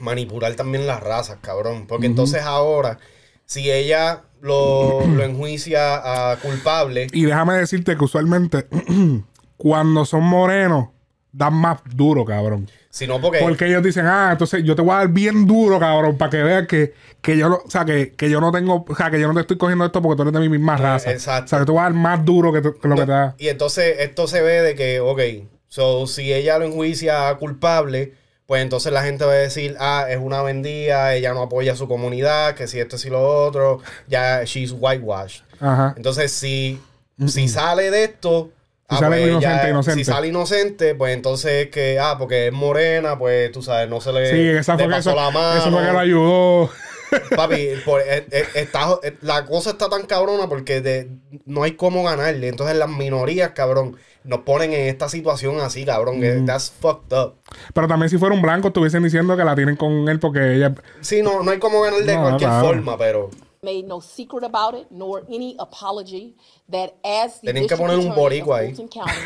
manipular 0.00 0.54
también 0.54 0.86
las 0.86 1.00
razas, 1.02 1.38
cabrón. 1.40 1.86
Porque 1.86 2.06
entonces 2.06 2.42
ahora, 2.42 2.98
si 3.44 3.70
ella 3.70 4.24
lo, 4.40 5.00
lo 5.06 5.22
enjuicia 5.22 6.32
a 6.32 6.36
culpable, 6.36 7.06
Y 7.12 7.24
déjame 7.24 7.54
decirte 7.54 7.96
que 7.96 8.04
usualmente, 8.04 8.66
cuando 9.56 10.04
son 10.04 10.24
morenos, 10.24 10.88
dan 11.32 11.54
más 11.54 11.80
duro, 11.94 12.24
cabrón. 12.24 12.68
Si 12.90 13.06
no 13.06 13.20
porque... 13.20 13.38
Porque 13.38 13.66
ellos 13.66 13.82
dicen, 13.82 14.06
ah, 14.06 14.30
entonces 14.32 14.64
yo 14.64 14.74
te 14.74 14.82
voy 14.82 14.92
a 14.92 14.98
dar 14.98 15.08
bien 15.08 15.46
duro, 15.46 15.78
cabrón, 15.78 16.18
para 16.18 16.30
que 16.30 16.42
veas 16.42 16.66
que, 16.66 16.92
que 17.22 17.38
yo 17.38 17.48
no, 17.48 17.60
o 17.64 17.70
sea, 17.70 17.84
que, 17.84 18.12
que 18.14 18.28
yo 18.28 18.40
no 18.40 18.50
tengo, 18.50 18.84
o 18.86 18.96
sea, 18.96 19.10
que 19.10 19.20
yo 19.20 19.28
no 19.28 19.34
te 19.34 19.40
estoy 19.42 19.56
cogiendo 19.56 19.84
esto 19.84 20.02
porque 20.02 20.16
tú 20.16 20.22
eres 20.22 20.34
de 20.34 20.40
mi 20.40 20.48
misma 20.48 20.76
raza. 20.76 21.12
exacto. 21.12 21.44
O 21.44 21.48
sea, 21.48 21.58
que 21.60 21.66
te 21.66 21.70
voy 21.70 21.80
a 21.80 21.84
dar 21.84 21.94
más 21.94 22.24
duro 22.24 22.52
que, 22.52 22.60
lo 22.60 22.96
que 22.96 23.02
te 23.02 23.06
da. 23.06 23.34
Y 23.38 23.48
entonces 23.48 23.96
esto 24.00 24.26
se 24.26 24.42
ve 24.42 24.60
de 24.62 24.74
que, 24.74 24.98
ok, 24.98 25.20
so, 25.68 26.08
si 26.08 26.32
ella 26.32 26.58
lo 26.58 26.64
enjuicia 26.64 27.32
culpable, 27.36 28.14
pues 28.46 28.62
entonces 28.62 28.92
la 28.92 29.04
gente 29.04 29.24
va 29.24 29.32
a 29.32 29.36
decir, 29.36 29.76
ah, 29.78 30.06
es 30.10 30.18
una 30.18 30.42
vendida, 30.42 31.14
ella 31.14 31.32
no 31.32 31.42
apoya 31.42 31.74
a 31.74 31.76
su 31.76 31.86
comunidad, 31.86 32.56
que 32.56 32.66
si 32.66 32.80
esto, 32.80 32.98
si 32.98 33.08
lo 33.08 33.22
otro, 33.22 33.80
ya 34.08 34.42
she's 34.42 34.74
whitewashed. 34.76 35.44
Ajá. 35.60 35.94
Entonces, 35.96 36.32
si, 36.32 36.80
si 37.28 37.46
sale 37.46 37.92
de 37.92 38.02
esto, 38.02 38.50
Si 38.90 38.96
sale 38.96 39.22
ella- 39.22 39.30
inocente, 39.32 39.68
inocente. 39.70 39.98
si 39.98 40.04
sale 40.04 40.28
inocente, 40.28 40.94
pues 40.94 41.14
entonces 41.14 41.68
que, 41.68 41.98
ah, 41.98 42.16
porque 42.18 42.48
es 42.48 42.52
morena, 42.52 43.18
pues 43.18 43.50
tú 43.52 43.62
sabes, 43.62 43.88
no 43.88 44.00
se 44.00 44.12
le, 44.12 44.30
Sí, 44.30 44.48
esa 44.58 44.76
fue 44.76 44.88
pasó 44.88 45.10
eso, 45.10 45.16
la 45.20 45.30
mano. 45.30 45.60
eso 45.60 45.70
fue 45.70 45.84
que 45.86 45.92
lo 45.92 45.98
ayudó. 45.98 46.70
Papi, 47.36 47.68
por- 47.84 48.00
eh, 48.02 48.24
eh, 48.30 48.44
está- 48.54 48.98
eh, 49.02 49.16
la 49.22 49.44
cosa 49.44 49.70
está 49.70 49.88
tan 49.88 50.02
cabrona 50.06 50.48
porque 50.48 50.80
de- 50.80 51.08
no 51.44 51.62
hay 51.64 51.72
cómo 51.72 52.04
ganarle. 52.04 52.48
Entonces 52.48 52.76
las 52.76 52.88
minorías, 52.88 53.50
cabrón, 53.50 53.96
nos 54.22 54.40
ponen 54.40 54.72
en 54.72 54.86
esta 54.88 55.08
situación 55.08 55.60
así, 55.60 55.84
cabrón. 55.84 56.20
que 56.20 56.42
That's 56.46 56.70
fucked 56.80 57.16
up. 57.16 57.34
Pero 57.74 57.88
también 57.88 58.10
si 58.10 58.18
fuera 58.18 58.34
un 58.34 58.42
blanco, 58.42 58.68
estuviesen 58.68 59.02
diciendo 59.02 59.36
que 59.36 59.44
la 59.44 59.56
tienen 59.56 59.74
con 59.76 60.08
él 60.08 60.20
porque 60.20 60.54
ella. 60.54 60.72
Sí, 61.00 61.20
no, 61.22 61.42
no 61.42 61.50
hay 61.50 61.58
cómo 61.58 61.80
ganar 61.80 62.00
de 62.00 62.14
cualquier 62.14 62.50
claro. 62.50 62.66
forma, 62.66 62.96
pero 62.98 63.30
made 63.62 63.86
no 63.86 64.00
secret 64.00 64.42
about 64.42 64.72
it 64.74 64.86
nor 64.90 65.22
any 65.28 65.54
apology 65.58 66.34
that 66.70 66.94
as 67.04 67.40
the 67.42 67.52
Tenían 67.52 67.68
que 67.68 67.76
district 67.76 67.80
poner 67.82 67.98
un 67.98 68.06
attorney 68.06 68.10
of 68.10 68.16
boricua 68.16 68.58
ahí. 68.60 68.74
Fulton 68.74 68.88
County, 68.88 69.20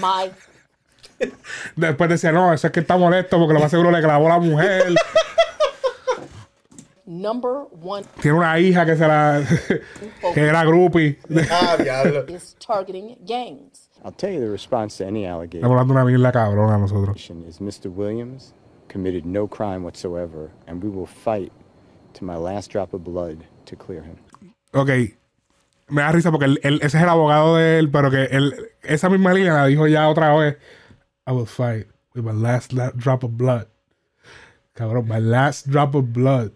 my 0.00 0.30
Después 1.76 2.08
decía, 2.08 2.32
no, 2.32 2.50
eso 2.54 2.66
es 2.66 2.72
que 2.72 2.80
está 2.80 2.96
molesto 2.96 3.38
porque 3.38 3.52
lo 3.52 3.60
más 3.60 3.70
seguro 3.70 3.90
le 3.90 4.00
clavó 4.00 4.26
la 4.26 4.38
mujer. 4.38 4.94
number 7.04 7.66
one 7.82 8.06
Tiene 8.22 8.38
una 8.38 8.58
hija 8.58 8.86
que 8.86 8.96
se 8.96 9.06
la. 9.06 9.42
que 10.32 10.40
era 10.40 10.64
groupie. 10.64 11.18
ah, 11.50 11.76
diablo. 11.78 12.24
is 12.28 12.56
targeting 12.58 13.18
gangs. 13.26 13.90
I'll 14.02 14.12
tell 14.12 14.32
you 14.32 14.40
the 14.40 14.48
response 14.50 14.96
to 14.96 15.06
any 15.06 15.26
allegation 15.26 15.62
Estamos 15.62 15.78
hablando 15.78 15.92
una 15.92 16.04
mierda 16.06 16.32
cabrona 16.32 16.76
a 16.76 16.78
nosotros. 16.78 17.16
is 17.46 17.58
Mr. 17.60 17.92
Williams 17.94 18.54
committed 18.88 19.26
no 19.26 19.46
crime 19.46 19.82
whatsoever, 19.82 20.52
and 20.66 20.82
we 20.82 20.88
will 20.88 21.06
fight 21.06 21.52
to 22.14 22.24
my 22.24 22.36
last 22.36 22.70
drop 22.70 22.94
of 22.94 23.04
blood 23.04 23.44
to 23.64 23.76
clear 23.76 24.02
him. 24.04 24.16
Ok. 24.72 24.90
Me 25.88 26.02
da 26.02 26.12
risa 26.12 26.30
porque 26.30 26.46
él, 26.46 26.60
él- 26.62 26.80
ese 26.82 26.96
es 26.96 27.02
el 27.02 27.08
abogado 27.08 27.56
de 27.56 27.78
él, 27.78 27.90
pero 27.90 28.10
que 28.10 28.24
él, 28.24 28.54
esa 28.82 29.08
misma 29.10 29.32
línea 29.34 29.52
la 29.54 29.66
dijo 29.66 29.86
ya 29.86 30.08
otra 30.08 30.34
vez. 30.34 30.56
I 31.26 31.32
will 31.32 31.46
fight 31.46 31.86
with 32.14 32.22
my 32.22 32.32
last 32.32 32.72
la- 32.72 32.90
drop 32.94 33.24
of 33.24 33.32
blood. 33.36 33.66
Cabrón, 34.74 35.06
my 35.08 35.20
last 35.20 35.66
drop 35.68 35.94
of 35.94 36.06
blood. 36.12 36.50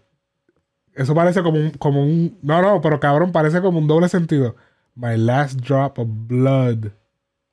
Eso 0.95 1.15
parece 1.15 1.43
como 1.43 1.59
un, 1.59 1.71
como 1.73 2.03
un. 2.03 2.37
No, 2.43 2.61
no, 2.63 2.81
pero 2.81 2.99
cabrón, 2.99 3.31
parece 3.31 3.61
como 3.61 3.79
un 3.79 3.87
doble 3.87 4.09
sentido. 4.09 4.57
My 4.97 5.17
last 5.17 5.61
drop 5.61 5.99
of 6.01 6.09
blood. 6.11 6.91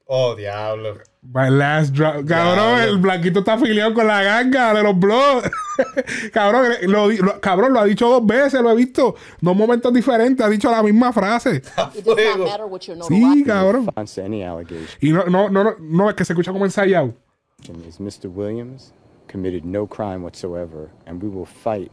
Oh, 0.07 0.33
diablo. 0.35 0.95
My 1.21 1.49
last 1.49 1.93
drop. 1.93 2.25
Cabrón, 2.25 2.25
Diablo. 2.27 2.79
el 2.83 2.97
blanquito 2.97 3.39
está 3.39 3.53
afiliado 3.53 3.93
con 3.93 4.07
la 4.07 4.23
ganga 4.23 4.73
de 4.73 4.81
los 4.83 4.97
blogs. 4.97 5.51
cabrón, 6.33 6.73
lo, 6.83 7.07
di- 7.09 7.17
lo- 7.17 7.39
cabrón, 7.41 7.73
lo 7.73 7.79
ha 7.79 7.85
dicho 7.85 8.07
dos 8.09 8.25
veces, 8.25 8.61
lo 8.61 8.71
he 8.71 8.75
visto. 8.75 9.15
Dos 9.41 9.55
momentos 9.55 9.93
diferentes, 9.93 10.45
ha 10.45 10.49
dicho 10.49 10.69
la 10.71 10.81
misma 10.83 11.11
frase. 11.13 11.55
It 11.95 12.03
does 12.03 12.05
not 12.05 12.15
Fuego. 12.17 12.45
matter 12.45 12.65
what 12.67 12.81
your 12.87 12.97
Sí, 13.07 13.43
cabrón. 13.45 13.85
response 13.87 14.15
to 14.15 14.23
any 14.23 14.43
allegation 14.43 14.87
Y 15.01 15.09
no, 15.11 15.49
no, 15.49 15.75
no, 15.79 16.09
es 16.09 16.15
que 16.15 16.25
se 16.25 16.33
escucha 16.33 16.51
como 16.51 16.65
ensayado. 16.65 17.13
Mr. 17.99 18.27
Williams 18.29 18.93
committed 19.27 19.63
no 19.65 19.87
crime 19.87 20.21
whatsoever, 20.23 20.89
and 21.07 21.21
we 21.21 21.29
will 21.29 21.45
fight 21.47 21.91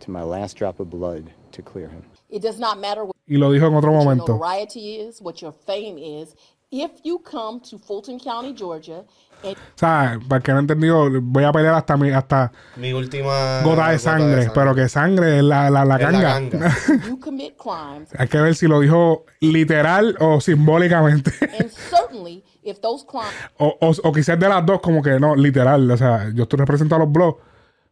to 0.00 0.10
my 0.10 0.22
last 0.22 0.56
drop 0.56 0.80
of 0.80 0.88
blood 0.90 1.30
to 1.52 1.62
clear 1.62 1.88
him. 1.88 2.02
It 2.30 2.40
does 2.42 2.58
not 2.58 2.80
matter 2.80 3.04
what 3.04 3.12
Y 3.28 3.36
lo 3.36 3.50
dijo 3.50 3.66
en 3.68 3.74
otro 3.74 3.92
your 3.92 4.02
momento. 4.04 4.26
notoriety 4.38 4.96
is, 4.96 5.20
what 5.20 5.40
your 5.42 5.52
fame 5.52 5.98
is. 5.98 6.34
If 6.70 6.90
you 7.04 7.18
come 7.18 7.60
to 7.68 7.78
Fulton 7.78 8.18
County, 8.18 8.54
Georgia, 8.54 9.04
O 9.44 9.78
sea, 9.78 10.18
para 10.28 10.38
el 10.38 10.42
que 10.42 10.52
no 10.52 10.58
entendido, 10.60 11.08
voy 11.20 11.44
a 11.44 11.52
pelear 11.52 11.74
hasta 11.74 11.96
mi, 11.96 12.10
hasta 12.10 12.52
Mi 12.76 12.92
última. 12.92 13.60
gota 13.62 13.90
de 13.90 13.98
sangre, 13.98 14.50
pero 14.54 14.74
que 14.74 14.88
sangre 14.88 15.38
es 15.38 15.44
la, 15.44 15.68
la, 15.70 15.84
la 15.84 15.96
Es 15.96 16.02
la 16.02 16.10
ganga. 16.10 16.28
ganga. 16.34 16.76
you 17.08 17.18
commit 17.18 17.54
crimes, 17.56 18.08
Hay 18.18 18.28
que 18.28 18.40
ver 18.40 18.54
si 18.54 18.66
lo 18.66 18.80
dijo 18.80 19.24
literal 19.40 20.16
o 20.20 20.40
simbólicamente. 20.40 21.32
and 21.58 21.70
certainly 21.70 22.44
if 22.62 22.80
those 22.80 23.04
crimes 23.04 23.32
o, 23.58 23.76
o, 23.80 23.92
o 24.08 24.12
quizás 24.12 24.38
de 24.38 24.48
las 24.48 24.64
dos, 24.64 24.80
como 24.80 25.02
que 25.02 25.18
no, 25.18 25.34
literal. 25.34 25.90
O 25.90 25.96
sea, 25.96 26.30
yo 26.34 26.44
estoy 26.44 26.58
representando 26.60 26.96
a 26.96 27.06
los 27.06 27.12
blogs, 27.12 27.38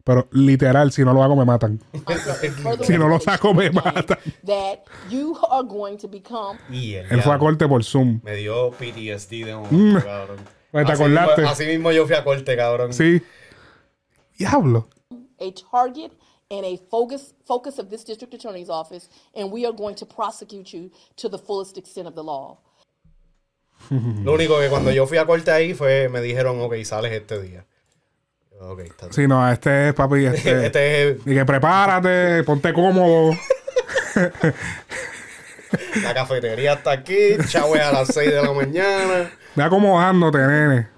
pero 0.05 0.29
literal, 0.33 0.93
si 0.93 1.05
no 1.05 1.13
lo 1.13 1.23
hago, 1.23 1.37
me 1.37 1.45
matan. 1.45 1.81
Si 2.83 2.97
no 2.97 3.09
lo 3.09 3.21
saco, 3.21 3.53
me 3.53 3.71
matan. 3.71 4.19
that 4.47 4.79
you 5.09 5.37
are 5.51 5.63
going 5.67 5.97
to 5.99 6.09
become 6.09 6.59
Y 6.71 6.95
el 6.95 7.07
Él 7.11 7.23
fue 7.23 7.35
a 7.35 7.39
corte 7.39 7.67
por 7.69 7.85
Zoom. 7.85 8.21
Me 8.25 8.37
dio 8.37 8.71
PTSD 8.71 9.45
de 9.45 9.55
momento, 9.55 10.05
cabrón. 10.07 10.37
Pues, 10.73 10.87
¿te 10.87 10.93
Así 10.93 11.03
acordaste? 11.03 11.41
mismo- 11.43 11.51
así 11.53 11.67
mismo 11.67 11.93
yo 11.93 12.07
fui 12.07 12.15
a 12.17 12.25
corte, 12.25 12.57
cabrón. 12.57 12.93
Sí. 12.93 13.23
Diablo. 14.39 14.89
a 15.41 15.53
target 15.71 16.13
and 16.51 16.65
a 16.67 16.77
focus 16.91 17.35
focus 17.47 17.79
of 17.79 17.89
this 17.89 18.05
district 18.05 18.35
attorney's 18.35 18.69
office, 18.69 19.09
and 19.35 19.51
we 19.51 19.65
are 19.65 19.73
going 19.75 19.95
to 19.95 20.05
prosecute 20.07 20.73
you 20.77 20.91
to 21.17 21.29
the 21.31 21.39
fullest 21.39 21.79
extent 21.79 22.07
of 22.07 22.15
the 22.15 22.23
law. 22.23 22.59
Lo 23.91 24.35
único 24.35 24.59
que 24.61 24.69
cuando 24.69 24.91
yo 24.91 25.07
fui 25.07 25.17
a 25.19 25.25
corte 25.27 25.51
ahí 25.51 25.73
fue, 25.75 26.09
me 26.11 26.21
dijeron, 26.21 26.61
ok, 26.61 26.75
sales 26.85 27.13
este 27.13 27.41
día. 27.41 27.65
Ok, 28.61 28.81
está 28.81 29.07
bien. 29.07 29.13
Sí, 29.15 29.27
no, 29.27 29.51
este 29.51 29.89
es 29.89 29.95
papi. 29.95 30.27
Este, 30.27 30.67
Este 30.67 31.09
es 31.11 31.17
Y 31.27 31.35
que 31.35 31.45
prepárate, 31.47 32.45
ponte 32.45 32.73
cómodo. 32.75 33.35
la 36.03 36.15
cafetería 36.15 36.75
está 36.75 36.93
aquí, 36.93 37.37
chavo 37.49 37.77
es 37.77 37.83
a 37.83 37.93
las 37.93 38.09
6 38.09 38.31
de 38.31 38.43
la 38.43 38.53
mañana. 38.53 39.31
Ve 39.57 39.63
acomodándote, 39.63 40.39
nene. 40.39 40.89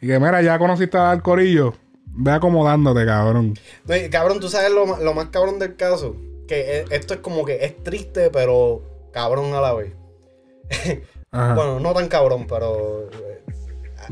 Y 0.00 0.06
que 0.06 0.18
mira, 0.18 0.42
ya 0.42 0.58
conociste 0.58 0.98
al 0.98 1.22
corillo. 1.22 1.74
Ve 2.06 2.32
acomodándote, 2.32 3.04
cabrón. 3.06 3.54
No, 3.86 3.96
y, 3.96 4.10
cabrón, 4.10 4.40
tú 4.40 4.48
sabes 4.48 4.70
lo, 4.72 4.98
lo 4.98 5.14
más 5.14 5.26
cabrón 5.26 5.58
del 5.58 5.76
caso. 5.76 6.16
Que 6.48 6.78
e- 6.80 6.84
esto 6.90 7.14
es 7.14 7.20
como 7.20 7.44
que 7.44 7.64
es 7.64 7.82
triste, 7.82 8.30
pero 8.30 8.82
cabrón 9.12 9.54
a 9.54 9.60
la 9.60 9.74
vez. 9.74 9.92
Ajá. 11.30 11.54
Bueno, 11.54 11.78
no 11.80 11.94
tan 11.94 12.08
cabrón, 12.08 12.46
pero 12.48 13.08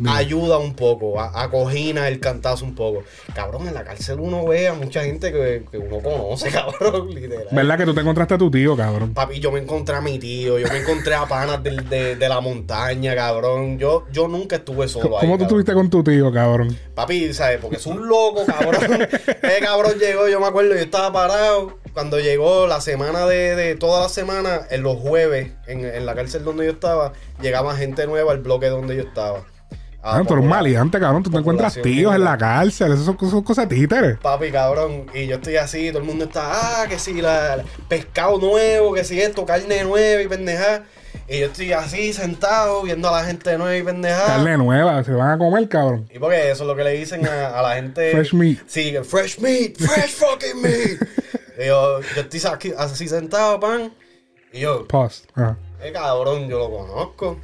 eh, 0.06 0.08
ayuda 0.10 0.58
un 0.58 0.74
poco, 0.74 1.20
a- 1.20 1.42
acogina 1.42 2.08
el 2.08 2.20
cantazo 2.20 2.64
un 2.64 2.74
poco. 2.74 3.02
Cabrón, 3.34 3.68
en 3.68 3.74
la 3.74 3.84
cárcel 3.84 4.20
uno 4.20 4.44
ve 4.46 4.68
a 4.68 4.74
mucha 4.74 5.02
gente 5.04 5.32
que, 5.32 5.64
que 5.70 5.78
uno 5.78 5.98
conoce, 6.00 6.50
cabrón, 6.52 7.14
literal. 7.14 7.46
¿Verdad 7.50 7.78
que 7.78 7.84
tú 7.84 7.94
te 7.94 8.00
encontraste 8.00 8.34
a 8.34 8.38
tu 8.38 8.50
tío, 8.50 8.76
cabrón? 8.76 9.14
Papi, 9.14 9.40
yo 9.40 9.50
me 9.52 9.60
encontré 9.60 9.96
a 9.96 10.00
mi 10.00 10.18
tío, 10.18 10.58
yo 10.58 10.68
me 10.68 10.78
encontré 10.78 11.14
a 11.14 11.26
panas 11.26 11.62
de, 11.62 12.16
de 12.16 12.28
la 12.28 12.40
montaña, 12.40 13.14
cabrón. 13.14 13.78
Yo, 13.78 14.04
yo 14.12 14.28
nunca 14.28 14.56
estuve 14.56 14.88
solo 14.88 15.16
ahí. 15.18 15.20
¿Cómo 15.26 15.36
tú 15.38 15.44
estuviste 15.44 15.72
con 15.74 15.90
tu 15.90 16.02
tío, 16.04 16.32
cabrón? 16.32 16.76
Papi, 16.94 17.32
¿sabes? 17.34 17.58
Porque 17.60 17.76
es 17.76 17.86
un 17.86 18.08
loco, 18.08 18.44
cabrón. 18.46 19.02
Ese 19.42 19.60
cabrón 19.60 19.94
llegó, 19.98 20.28
yo 20.28 20.40
me 20.40 20.46
acuerdo, 20.46 20.74
yo 20.74 20.80
estaba 20.80 21.12
parado. 21.12 21.78
Cuando 21.92 22.20
llegó 22.20 22.66
la 22.68 22.80
semana 22.80 23.26
de, 23.26 23.56
de 23.56 23.74
toda 23.74 24.02
la 24.02 24.08
semana, 24.08 24.60
en 24.70 24.82
los 24.82 24.98
jueves, 24.98 25.52
en, 25.66 25.84
en 25.84 26.06
la 26.06 26.14
cárcel 26.14 26.44
donde 26.44 26.64
yo 26.66 26.70
estaba, 26.72 27.12
llegaba 27.42 27.74
gente 27.74 28.06
nueva 28.06 28.30
al 28.32 28.38
bloque 28.38 28.66
donde 28.66 28.94
yo 28.96 29.02
estaba. 29.02 29.42
Ah, 30.02 30.22
tú 30.26 30.32
eres 30.34 30.44
un 30.44 30.48
maleante, 30.48 30.98
cabrón. 31.00 31.22
Tú 31.22 31.30
te 31.30 31.38
encuentras 31.38 31.74
tíos 31.82 32.14
en 32.14 32.24
la 32.24 32.38
cárcel. 32.38 32.92
Esas 32.92 33.04
son, 33.04 33.18
son 33.30 33.42
cosas 33.42 33.68
títeres. 33.68 34.16
Papi, 34.18 34.50
cabrón, 34.50 35.06
y 35.12 35.26
yo 35.26 35.36
estoy 35.36 35.56
así, 35.56 35.88
todo 35.90 35.98
el 35.98 36.04
mundo 36.04 36.24
está, 36.26 36.82
ah, 36.82 36.86
que 36.88 36.98
si 36.98 37.20
la, 37.20 37.56
la- 37.56 37.64
pescado 37.88 38.38
nuevo, 38.38 38.94
que 38.94 39.04
si 39.04 39.20
esto, 39.20 39.44
carne 39.44 39.82
nueva 39.84 40.22
y 40.22 40.28
pendejada. 40.28 40.84
Y 41.28 41.40
yo 41.40 41.46
estoy 41.46 41.72
así 41.72 42.12
sentado 42.14 42.82
viendo 42.82 43.08
a 43.08 43.20
la 43.20 43.24
gente 43.26 43.58
nueva 43.58 43.76
y 43.76 43.82
pendejada. 43.82 44.26
Carne 44.36 44.56
nueva. 44.56 45.04
Se 45.04 45.12
van 45.12 45.32
a 45.32 45.38
comer, 45.38 45.68
cabrón. 45.68 46.08
Y 46.14 46.18
porque 46.18 46.50
eso 46.50 46.62
es 46.62 46.66
lo 46.68 46.74
que 46.76 46.84
le 46.84 46.92
dicen 46.92 47.26
a, 47.26 47.58
a 47.58 47.60
la 47.60 47.74
gente. 47.74 48.12
Fresh 48.12 48.32
meat. 48.32 48.58
Sí, 48.66 48.94
fresh 49.04 49.38
meat, 49.40 49.76
fresh 49.76 50.12
fucking 50.14 50.62
meat. 50.62 51.02
Y 51.60 51.66
yo, 51.66 52.00
yo 52.00 52.20
estoy 52.22 52.72
así 52.78 53.08
sentado, 53.08 53.58
pan. 53.60 53.92
Y 54.52 54.60
yo, 54.60 54.86
Pause. 54.88 55.24
Ajá. 55.34 55.58
eh, 55.82 55.92
cabrón, 55.92 56.48
yo 56.48 56.58
lo 56.60 56.70
conozco. 56.70 57.38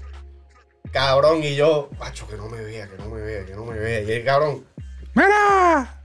Cabrón, 0.94 1.42
y 1.42 1.56
yo, 1.56 1.90
macho, 1.98 2.28
que 2.28 2.36
no 2.36 2.48
me 2.48 2.62
vea, 2.62 2.88
que 2.88 2.96
no 2.96 3.06
me 3.06 3.20
vea, 3.20 3.44
que 3.44 3.52
no 3.56 3.64
me 3.64 3.76
vea. 3.76 4.02
Y 4.02 4.12
el 4.12 4.24
cabrón, 4.24 4.64
¡Mira! 5.12 6.00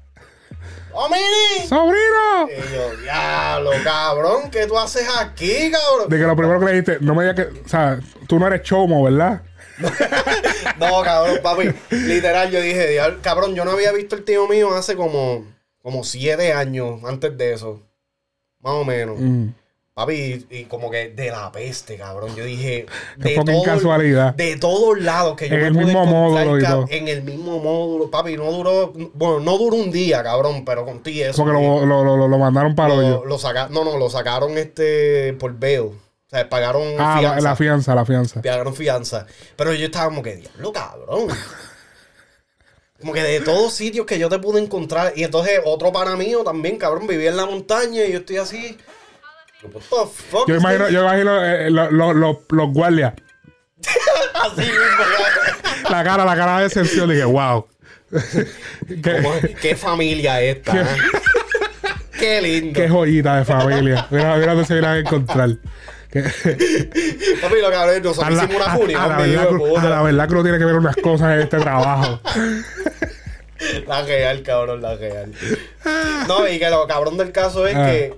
¡Oh, 0.91 1.07
mini! 1.07 1.67
¡Sobrino! 1.67 2.49
Y 2.49 2.73
yo, 2.73 2.97
diablo, 2.97 3.69
cabrón, 3.83 4.49
¿qué 4.49 4.65
tú 4.65 4.79
haces 4.79 5.07
aquí, 5.19 5.69
cabrón? 5.69 6.09
De 6.09 6.17
que 6.17 6.23
lo 6.23 6.35
primero 6.35 6.59
que 6.59 6.65
le 6.65 6.71
dijiste, 6.71 6.97
no 7.01 7.13
me 7.13 7.23
digas 7.23 7.35
que. 7.35 7.61
O 7.61 7.69
sea, 7.69 7.99
tú 8.27 8.39
no 8.39 8.47
eres 8.47 8.63
chomo, 8.63 9.03
¿verdad? 9.03 9.43
No, 10.79 11.03
cabrón, 11.03 11.37
papi. 11.43 11.69
Literal, 11.91 12.49
yo 12.49 12.59
dije, 12.59 12.87
diablo, 12.87 13.19
cabrón, 13.21 13.53
yo 13.53 13.65
no 13.65 13.71
había 13.71 13.91
visto 13.91 14.15
el 14.15 14.23
tío 14.23 14.47
mío 14.47 14.73
hace 14.73 14.95
como, 14.95 15.45
como 15.83 16.03
siete 16.03 16.51
años 16.53 17.03
antes 17.03 17.37
de 17.37 17.53
eso. 17.53 17.83
Más 18.59 18.73
o 18.73 18.85
menos. 18.85 19.17
Mm. 19.19 19.49
Papi, 19.93 20.13
y, 20.13 20.47
y 20.59 20.63
como 20.65 20.89
que 20.89 21.09
de 21.09 21.29
la 21.29 21.51
peste, 21.51 21.97
cabrón. 21.97 22.33
Yo 22.35 22.45
dije. 22.45 22.85
Qué 23.21 23.35
fucking 23.35 23.63
casualidad. 23.63 24.33
De 24.33 24.55
todos 24.55 24.97
lados 25.01 25.35
que 25.35 25.49
yo 25.49 25.55
En 25.55 25.61
me 25.61 25.67
el 25.67 25.73
pude 25.73 25.85
mismo 25.85 26.05
módulo 26.05 26.57
y 26.57 26.63
todo. 26.63 26.85
En 26.89 27.07
el 27.09 27.21
mismo 27.23 27.59
módulo. 27.59 28.09
Papi, 28.09 28.37
no 28.37 28.49
duró. 28.51 28.93
Bueno, 29.13 29.41
no 29.41 29.57
duró 29.57 29.75
un 29.75 29.91
día, 29.91 30.23
cabrón, 30.23 30.63
pero 30.63 30.85
contigo 30.85 31.25
eso. 31.25 31.43
Porque 31.43 31.51
lo, 31.51 31.85
lo, 31.85 32.03
lo, 32.17 32.27
lo 32.29 32.37
mandaron 32.37 32.75
para 32.75 32.93
hoyo. 32.93 33.25
lo 33.25 33.37
saca- 33.37 33.67
no, 33.69 33.83
no, 33.83 33.97
lo 33.97 34.09
sacaron 34.09 34.57
este 34.57 35.33
por 35.33 35.53
bail. 35.59 35.79
O 35.81 35.95
sea, 36.29 36.47
pagaron 36.47 36.83
Ah, 36.99 37.15
la, 37.15 37.19
fianza. 37.19 37.41
la 37.49 37.55
fianza, 37.55 37.95
la 37.95 38.05
fianza. 38.05 38.41
Pagaron 38.41 38.75
fianza. 38.75 39.25
Pero 39.57 39.73
yo 39.73 39.85
estaba 39.87 40.05
como 40.05 40.21
que, 40.21 40.35
diablo, 40.37 40.71
cabrón. 40.71 41.27
Como 42.99 43.13
que 43.13 43.23
de 43.23 43.39
todos 43.39 43.73
sitios 43.73 44.05
que 44.05 44.19
yo 44.19 44.27
te 44.27 44.39
pude 44.39 44.61
encontrar. 44.61 45.13
Y 45.15 45.23
entonces 45.23 45.61
otro 45.63 45.91
pana 45.93 46.17
mío 46.17 46.43
también, 46.43 46.77
cabrón, 46.77 47.07
vivía 47.07 47.29
en 47.29 47.37
la 47.37 47.45
montaña 47.45 48.03
y 48.03 48.11
yo 48.11 48.19
estoy 48.19 48.35
así. 48.37 48.77
Fuck 49.61 50.47
Yo 50.47 50.55
imagino, 50.55 50.89
yo 50.89 51.01
imagino 51.01 51.45
eh, 51.45 51.69
lo- 51.69 51.91
lo- 51.91 52.13
lo- 52.13 52.41
los 52.49 52.73
guardias. 52.73 53.13
Así 54.33 54.61
mismo. 54.61 55.89
La 55.89 56.03
cara, 56.03 56.23
la 56.25 56.35
cara 56.35 56.57
de 56.57 56.63
decepción. 56.63 57.09
Dije, 57.09 57.25
wow. 57.25 57.67
qué, 59.03 59.21
Como, 59.21 59.33
¿Qué 59.61 59.75
familia 59.75 60.41
esta? 60.41 60.71
Qué- 60.71 60.79
eh? 60.81 60.85
Qué 62.19 62.41
lindo. 62.41 62.77
qué 62.79 62.89
joyita 62.89 63.37
de 63.37 63.45
familia. 63.45 64.05
Mira, 64.09 64.35
mira 64.35 64.47
dónde 64.53 64.65
se 64.65 64.73
vienen 64.73 64.89
a 64.91 64.97
encontrar. 64.97 65.49
Que- 66.11 66.21
Papi, 66.23 67.55
lo 67.61 67.69
nosotros 67.69 68.19
a, 68.19 68.29
la, 68.29 68.43
hicimos 68.43 68.55
una 68.61 68.73
a- 68.73 68.77
furia. 68.77 69.03
a 69.03 69.07
la 69.07 69.17
verdad, 69.17 69.47
a 69.77 69.89
la 69.89 70.01
verdad 70.01 70.27
que 70.27 70.33
uno 70.33 70.43
tiene 70.43 70.57
que 70.57 70.65
ver 70.65 70.75
unas 70.75 70.95
cosas 70.97 71.33
en 71.35 71.39
este 71.41 71.57
trabajo. 71.59 72.19
La 73.87 74.01
real, 74.01 74.41
cabrón, 74.43 74.81
la 74.81 74.95
real. 74.95 75.31
No, 76.27 76.45
y 76.47 76.59
que 76.59 76.69
lo 76.69 76.87
cabrón 76.87 77.15
del 77.17 77.31
caso 77.31 77.65
es 77.67 77.75
Ah. 77.75 77.85
que 77.85 78.13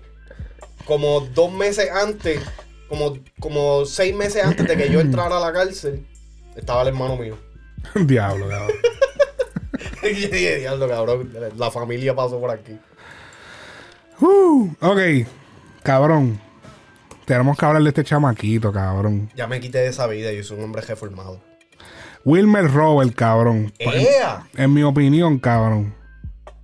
como 0.92 1.22
dos 1.22 1.50
meses 1.54 1.90
antes, 1.90 2.42
como, 2.90 3.18
como 3.40 3.86
seis 3.86 4.14
meses 4.14 4.44
antes 4.44 4.68
de 4.68 4.76
que 4.76 4.92
yo 4.92 5.00
entrara 5.00 5.38
a 5.38 5.40
la 5.40 5.54
cárcel, 5.54 6.06
estaba 6.54 6.82
el 6.82 6.90
hermano 6.90 7.16
mío. 7.16 7.38
Diablo, 7.96 8.50
cabrón. 8.50 8.78
diablo, 10.32 10.90
cabrón, 10.90 11.34
la 11.56 11.72
familia 11.72 12.14
pasó 12.14 12.42
por 12.42 12.52
aquí. 12.52 12.78
Uh, 14.20 14.70
ok, 14.82 15.00
cabrón. 15.82 16.38
Tenemos 17.24 17.58
que 17.58 17.66
hablar 17.66 17.84
de 17.84 17.88
este 17.88 18.04
chamaquito, 18.04 18.74
cabrón. 18.74 19.32
Ya 19.34 19.48
me 19.48 19.62
quité 19.62 19.78
de 19.78 19.88
esa 19.88 20.08
vida, 20.08 20.34
yo 20.34 20.44
soy 20.44 20.58
un 20.58 20.66
hombre 20.66 20.82
reformado. 20.82 21.40
Wilmer 22.26 22.70
Robert, 22.70 23.16
cabrón. 23.16 23.72
¡Ea! 23.80 24.46
En 24.58 24.74
mi 24.74 24.84
opinión, 24.84 25.40
cabrón. 25.40 26.01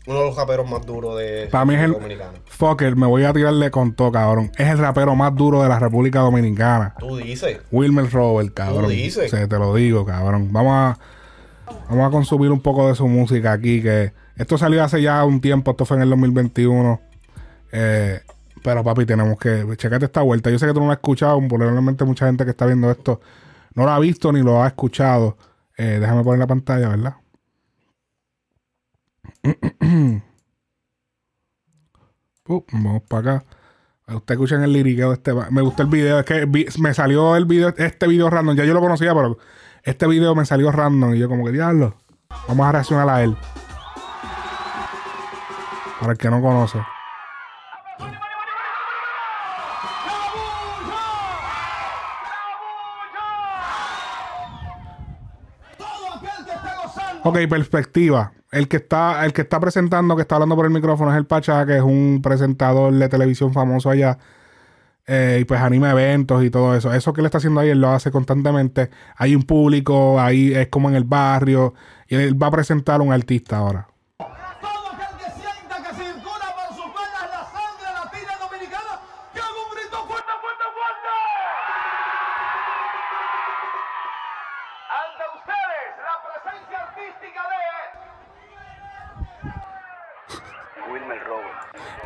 Uno 0.07 0.19
de 0.19 0.25
los 0.25 0.35
raperos 0.35 0.69
más 0.69 0.85
duros 0.85 1.17
de 1.17 1.49
Para 1.51 1.65
mí 1.65 1.75
es 1.75 1.81
el. 1.81 1.91
Dominicano. 1.91 2.31
Fucker, 2.45 2.95
me 2.95 3.05
voy 3.05 3.25
a 3.25 3.33
tirarle 3.33 3.69
con 3.69 3.93
todo, 3.93 4.11
cabrón. 4.11 4.51
Es 4.57 4.69
el 4.69 4.77
rapero 4.77 5.15
más 5.15 5.35
duro 5.35 5.61
de 5.61 5.69
la 5.69 5.79
República 5.79 6.19
Dominicana. 6.21 6.95
Tú 6.97 7.17
dices. 7.17 7.59
Wilmer 7.71 8.09
Robert, 8.09 8.53
cabrón. 8.53 8.85
Tú 8.85 8.89
dices. 8.89 9.29
Sí, 9.29 9.37
te 9.47 9.59
lo 9.59 9.75
digo, 9.75 10.05
cabrón. 10.05 10.51
Vamos 10.53 10.73
a. 10.73 10.97
Vamos 11.89 12.07
a 12.07 12.09
consumir 12.09 12.51
un 12.51 12.61
poco 12.61 12.87
de 12.87 12.95
su 12.95 13.07
música 13.07 13.51
aquí. 13.51 13.81
Que 13.81 14.13
esto 14.37 14.57
salió 14.57 14.83
hace 14.83 15.01
ya 15.01 15.23
un 15.25 15.41
tiempo. 15.41 15.71
Esto 15.71 15.85
fue 15.85 15.97
en 15.97 16.03
el 16.03 16.09
2021. 16.09 17.01
Eh, 17.73 18.21
pero 18.63 18.83
papi, 18.83 19.05
tenemos 19.05 19.37
que. 19.37 19.65
Checate 19.75 20.05
esta 20.05 20.21
vuelta. 20.21 20.49
Yo 20.49 20.57
sé 20.57 20.67
que 20.67 20.73
tú 20.73 20.79
no 20.79 20.85
lo 20.85 20.91
has 20.93 20.97
escuchado. 20.97 21.39
Probablemente 21.47 22.05
mucha 22.05 22.27
gente 22.27 22.45
que 22.45 22.51
está 22.51 22.65
viendo 22.65 22.89
esto 22.89 23.19
no 23.77 23.83
lo 23.83 23.91
ha 23.91 23.99
visto 23.99 24.31
ni 24.31 24.41
lo 24.41 24.63
ha 24.63 24.67
escuchado. 24.67 25.37
Eh, 25.77 25.99
déjame 25.99 26.23
poner 26.23 26.39
la 26.39 26.47
pantalla, 26.47 26.89
¿verdad? 26.89 27.17
Uh, 32.49 32.63
vamos 32.71 33.03
para 33.03 33.37
acá. 33.37 33.45
Usted 34.07 34.35
escuchan 34.35 34.63
el 34.63 34.71
liriqueo 34.73 35.09
de 35.09 35.15
este. 35.15 35.33
Me 35.51 35.61
gustó 35.61 35.83
el 35.83 35.89
video. 35.89 36.19
Es 36.19 36.25
que 36.25 36.47
me 36.79 36.93
salió 36.93 37.35
el 37.35 37.45
video, 37.45 37.73
este 37.77 38.07
video 38.07 38.29
random. 38.29 38.55
Ya 38.55 38.65
yo 38.65 38.73
lo 38.73 38.79
conocía, 38.79 39.13
pero 39.13 39.37
este 39.83 40.07
video 40.07 40.33
me 40.33 40.45
salió 40.45 40.71
random. 40.71 41.13
Y 41.15 41.19
yo, 41.19 41.27
como 41.27 41.45
que 41.45 41.51
diablo. 41.51 41.97
Vamos 42.47 42.67
a 42.67 42.71
reaccionar 42.71 43.09
a 43.09 43.23
él. 43.23 43.35
Para 45.99 46.13
el 46.13 46.17
que 46.17 46.29
no 46.29 46.41
conoce. 46.41 46.79
Ok, 57.23 57.39
perspectiva. 57.49 58.31
El 58.51 58.67
que 58.67 58.77
está, 58.77 59.25
el 59.25 59.33
que 59.33 59.41
está 59.41 59.59
presentando, 59.59 60.15
que 60.15 60.21
está 60.21 60.35
hablando 60.35 60.55
por 60.55 60.65
el 60.65 60.71
micrófono 60.71 61.11
es 61.11 61.17
el 61.17 61.25
Pachá, 61.25 61.65
que 61.65 61.77
es 61.77 61.83
un 61.83 62.21
presentador 62.23 62.93
de 62.93 63.09
televisión 63.09 63.53
famoso 63.53 63.89
allá. 63.89 64.17
Eh, 65.09 65.39
y 65.41 65.45
pues 65.45 65.61
anima 65.61 65.91
eventos 65.91 66.43
y 66.43 66.49
todo 66.49 66.75
eso. 66.75 66.93
Eso 66.93 67.13
que 67.13 67.21
él 67.21 67.25
está 67.25 67.37
haciendo 67.37 67.61
ahí, 67.61 67.69
él 67.69 67.79
lo 67.81 67.89
hace 67.89 68.11
constantemente. 68.11 68.89
Hay 69.17 69.35
un 69.35 69.43
público, 69.43 70.19
ahí 70.19 70.53
es 70.53 70.67
como 70.67 70.89
en 70.89 70.95
el 70.95 71.05
barrio. 71.05 71.73
Y 72.07 72.15
él 72.15 72.41
va 72.41 72.47
a 72.47 72.51
presentar 72.51 72.99
a 73.01 73.03
un 73.03 73.13
artista 73.13 73.57
ahora. 73.57 73.87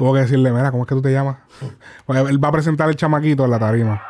Tuvo 0.01 0.15
que 0.15 0.21
decirle, 0.21 0.51
mira, 0.51 0.71
¿cómo 0.71 0.81
es 0.81 0.89
que 0.89 0.95
tú 0.95 1.01
te 1.03 1.11
llamas? 1.11 1.37
Porque 2.07 2.21
él 2.21 2.43
va 2.43 2.47
a 2.47 2.51
presentar 2.51 2.89
el 2.89 2.95
chamaquito 2.95 3.45
en 3.45 3.51
la 3.51 3.59
tarima. 3.59 4.01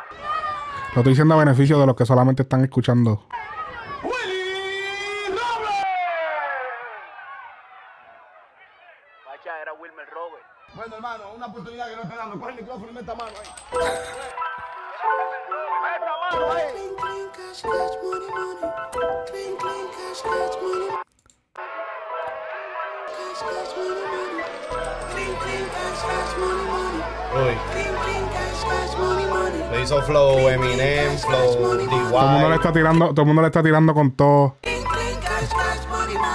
Lo 0.94 1.00
estoy 1.00 1.10
diciendo 1.12 1.34
a 1.34 1.36
beneficio 1.36 1.78
de 1.78 1.84
los 1.84 1.94
que 1.94 2.06
solamente 2.06 2.44
están 2.44 2.64
escuchando. 2.64 3.26
Uy. 27.34 27.56
Lo 29.70 29.80
hizo 29.80 30.02
Flow 30.02 30.48
Eminem, 30.50 31.18
Flow 31.18 31.54
Todo 31.54 32.20
el 32.20 32.30
mundo 32.30 32.48
le 32.50 32.56
está 32.56 32.72
tirando, 32.72 33.08
todo 33.08 33.20
el 33.22 33.26
mundo 33.26 33.42
le 33.42 33.48
está 33.48 33.62
tirando 33.62 33.94
con 33.94 34.12
todo. 34.12 34.56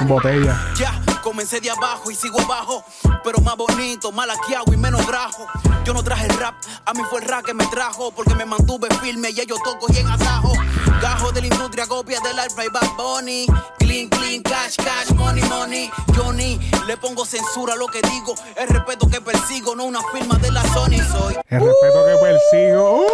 Botella. 0.01 0.59
Ya, 0.75 1.01
comencé 1.21 1.59
de 1.59 1.69
abajo 1.69 2.09
y 2.09 2.15
sigo 2.15 2.39
abajo. 2.39 2.83
Pero 3.23 3.39
más 3.41 3.55
bonito, 3.57 4.11
más 4.11 4.27
laqueado 4.27 4.73
y 4.73 4.77
menos 4.77 5.05
grajo. 5.05 5.45
Yo 5.83 5.93
no 5.93 6.03
traje 6.03 6.27
rap, 6.29 6.55
a 6.85 6.93
mí 6.93 7.01
fue 7.09 7.21
el 7.21 7.27
rap 7.27 7.45
que 7.45 7.53
me 7.53 7.65
trajo. 7.67 8.11
Porque 8.11 8.33
me 8.35 8.45
mantuve 8.45 8.89
firme 9.01 9.29
y 9.29 9.45
yo 9.45 9.55
toco 9.63 9.87
y 9.93 9.97
en 9.97 10.07
atajo. 10.07 10.53
El 21.49 21.61
respeto 21.61 22.05
que 22.05 22.15
persigo, 22.21 23.05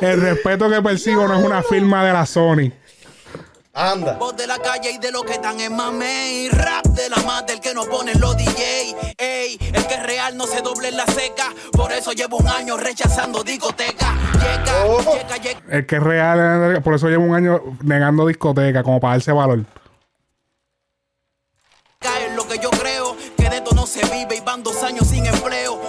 el 0.00 0.20
respeto 0.20 0.70
que 0.70 0.82
persigo 0.82 1.28
no 1.28 1.38
es 1.38 1.44
una 1.44 1.62
firma 1.62 2.04
de 2.04 2.12
la 2.12 2.26
Sony. 2.26 2.72
Anda. 3.78 4.14
voz 4.14 4.36
de 4.36 4.44
la 4.48 4.58
calle 4.58 4.90
y 4.90 4.98
de 4.98 5.12
lo 5.12 5.22
que 5.22 5.34
están 5.34 5.60
en 5.60 5.74
mamey. 5.76 6.48
Rap 6.48 6.84
de 6.86 7.08
la 7.08 7.16
más 7.18 7.46
del 7.46 7.60
que 7.60 7.72
no 7.74 7.84
ponen 7.84 8.20
los 8.20 8.36
DJ. 8.36 8.96
Ey, 9.16 9.56
el 9.72 9.86
que 9.86 9.94
es 9.94 10.02
real 10.02 10.36
no 10.36 10.48
se 10.48 10.60
doble 10.62 10.88
en 10.88 10.96
la 10.96 11.06
seca. 11.06 11.52
Por 11.72 11.92
eso 11.92 12.10
llevo 12.12 12.38
un 12.38 12.48
año 12.48 12.76
rechazando 12.76 13.44
discoteca. 13.44 14.16
Llega, 14.34 14.84
Oh. 14.84 15.14
llega, 15.14 15.36
llega. 15.36 15.60
El 15.70 15.86
que 15.86 15.96
es 15.96 16.02
real, 16.02 16.82
por 16.82 16.94
eso 16.94 17.08
llevo 17.08 17.24
un 17.24 17.36
año 17.36 17.62
negando 17.82 18.26
discoteca, 18.26 18.82
como 18.82 18.98
para 18.98 19.14
darse 19.14 19.30
valor. 19.30 19.64
en 22.26 22.36
lo 22.36 22.46
que 22.48 22.58
yo 22.58 22.70
creo 22.70 23.16
que 23.36 23.48
de 23.48 23.56
esto 23.58 23.74
no 23.74 23.86
se 23.86 24.00
vive 24.06 24.36
y 24.36 24.40
van 24.40 24.62
dos 24.62 24.82
años 24.82 25.06
sin 25.08 25.24
empleo. 25.26 25.80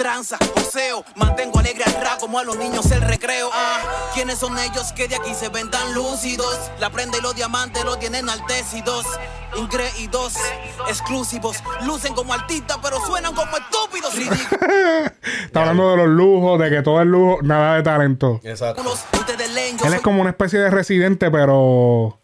Tranza, 0.00 0.38
oseo. 0.56 1.04
Mantengo 1.14 1.58
alegre 1.58 1.84
al 1.84 1.92
rap 1.92 2.18
como 2.20 2.38
a 2.38 2.42
los 2.42 2.56
niños 2.56 2.90
el 2.90 3.02
recreo. 3.02 3.50
Ah, 3.52 3.80
¿quiénes 4.14 4.38
son 4.38 4.58
ellos 4.58 4.94
que 4.94 5.06
de 5.08 5.16
aquí 5.16 5.34
se 5.34 5.50
ven 5.50 5.70
tan 5.70 5.92
lúcidos? 5.92 6.70
La 6.78 6.88
prenda 6.88 7.18
y 7.18 7.20
los 7.20 7.34
diamantes 7.34 7.84
los 7.84 7.98
tienen 7.98 8.30
altecidos. 8.30 9.04
Ingreídos, 9.58 10.38
exclusivos. 10.88 11.58
Lucen 11.84 12.14
como 12.14 12.32
artistas, 12.32 12.78
pero 12.82 12.98
suenan 13.00 13.34
como 13.34 13.50
estúpidos. 13.58 14.14
Ridículos, 14.14 15.12
Está 15.44 15.60
hablando 15.60 15.90
de 15.90 15.96
los 15.98 16.08
lujos, 16.08 16.58
de 16.58 16.70
que 16.70 16.80
todo 16.80 17.02
es 17.02 17.06
lujo, 17.06 17.42
nada 17.42 17.74
de 17.74 17.82
talento. 17.82 18.40
Exacto. 18.42 18.82
Él 19.84 19.92
es 19.92 20.00
como 20.00 20.22
una 20.22 20.30
especie 20.30 20.60
de 20.60 20.70
residente, 20.70 21.30
pero. 21.30 22.18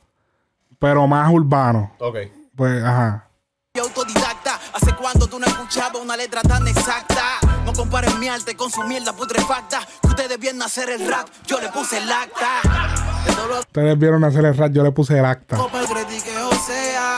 Pero 0.79 1.07
más 1.07 1.31
urbano. 1.31 1.93
Ok. 1.99 2.17
Pues, 2.57 2.83
ajá. 2.83 3.29
autodidacta. 3.79 4.16
¿Hace 5.27 5.31
cuánto 5.31 5.49
tú 5.49 5.59
no 5.59 5.65
escuchabas 5.65 6.03
una 6.03 6.17
letra 6.17 6.41
tan 6.43 6.69
exacta? 6.69 7.41
No 7.65 7.73
comparen 7.73 8.17
mi 8.21 8.29
arte 8.29 8.55
con 8.55 8.71
su 8.71 8.83
mierda 8.85 9.13
putrefacta. 9.13 9.81
Que 10.01 10.07
ustedes 10.07 10.39
vienen 10.39 10.63
a 10.63 10.67
hacer 10.67 10.89
el 10.89 11.05
rap, 11.09 11.27
yo 11.49 11.61
le 11.61 11.69
puse 11.71 11.99
el 11.99 12.13
acta. 12.13 12.61
Ustedes 13.59 13.99
vieron 13.99 14.23
hacer 14.23 14.45
el 14.45 14.57
rap, 14.57 14.71
yo 14.71 14.85
le 14.85 14.93
puse 14.93 15.19
el 15.19 15.25
acta. 15.25 15.57
Copa 15.57 15.81
el 15.81 15.87
que 15.89 16.39
o 16.39 16.53
sea. 16.65 17.17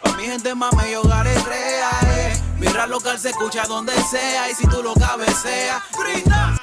Pa' 0.00 0.12
mi 0.12 0.24
gente 0.24 0.54
mame 0.54 0.92
y 0.92 0.94
hogar 0.94 1.26
crea, 1.44 1.90
eh. 2.04 2.40
Mi 2.58 2.68
rap 2.68 2.88
local 2.88 3.18
se 3.18 3.30
escucha 3.30 3.64
donde 3.66 3.94
sea. 3.94 4.48
Y 4.48 4.54
si 4.54 4.68
tú 4.68 4.80
lo 4.80 4.94
cabeceas, 4.94 5.82
grita. 5.98 6.54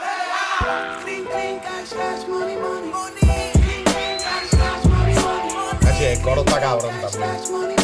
Cachi, 5.82 6.04
el 6.06 6.22
coro 6.22 6.42
está 6.46 6.62
cabrón 6.62 6.96
también. 7.02 7.78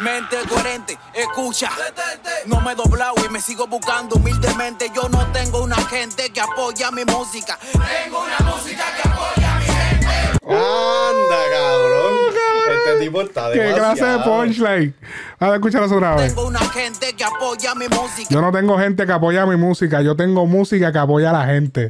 Mente 0.00 0.36
coherente, 0.48 0.98
escucha. 1.12 1.70
No 2.46 2.60
me 2.60 2.72
he 2.72 2.74
doblado 2.74 3.14
y 3.24 3.28
me 3.28 3.40
sigo 3.40 3.66
buscando 3.68 4.16
humildemente. 4.16 4.90
Yo 4.94 5.08
no 5.08 5.24
tengo 5.32 5.62
una 5.62 5.76
gente 5.76 6.30
que 6.30 6.40
apoya 6.40 6.90
mi 6.90 7.04
música. 7.04 7.58
Tengo 7.72 8.22
una 8.22 8.38
música 8.50 8.84
que 8.96 9.08
apoya 9.08 9.58
mi 9.58 9.64
gente. 9.66 10.06
Anda, 10.46 11.38
cabrón. 11.52 12.14
Este 12.76 13.04
tipo 13.04 13.22
está 13.22 13.52
¿Qué 13.52 13.72
clase 13.72 14.04
de 14.04 14.18
punchline? 14.18 14.94
Vamos 15.38 15.52
a 15.52 15.56
escucharlos 15.56 15.92
otra 15.92 16.16
vez. 16.16 16.34
Tengo 16.34 16.48
una 16.48 16.68
gente 16.70 17.14
que 17.14 17.24
apoya 17.24 17.74
mi 17.74 17.88
música. 17.88 18.28
Yo 18.30 18.40
no 18.40 18.50
tengo 18.50 18.78
gente 18.78 19.06
que 19.06 19.12
apoya 19.12 19.46
mi 19.46 19.56
música, 19.56 20.02
yo 20.02 20.16
tengo 20.16 20.46
música 20.46 20.90
que 20.90 20.98
apoya 20.98 21.30
a 21.30 21.32
la 21.32 21.46
gente. 21.46 21.88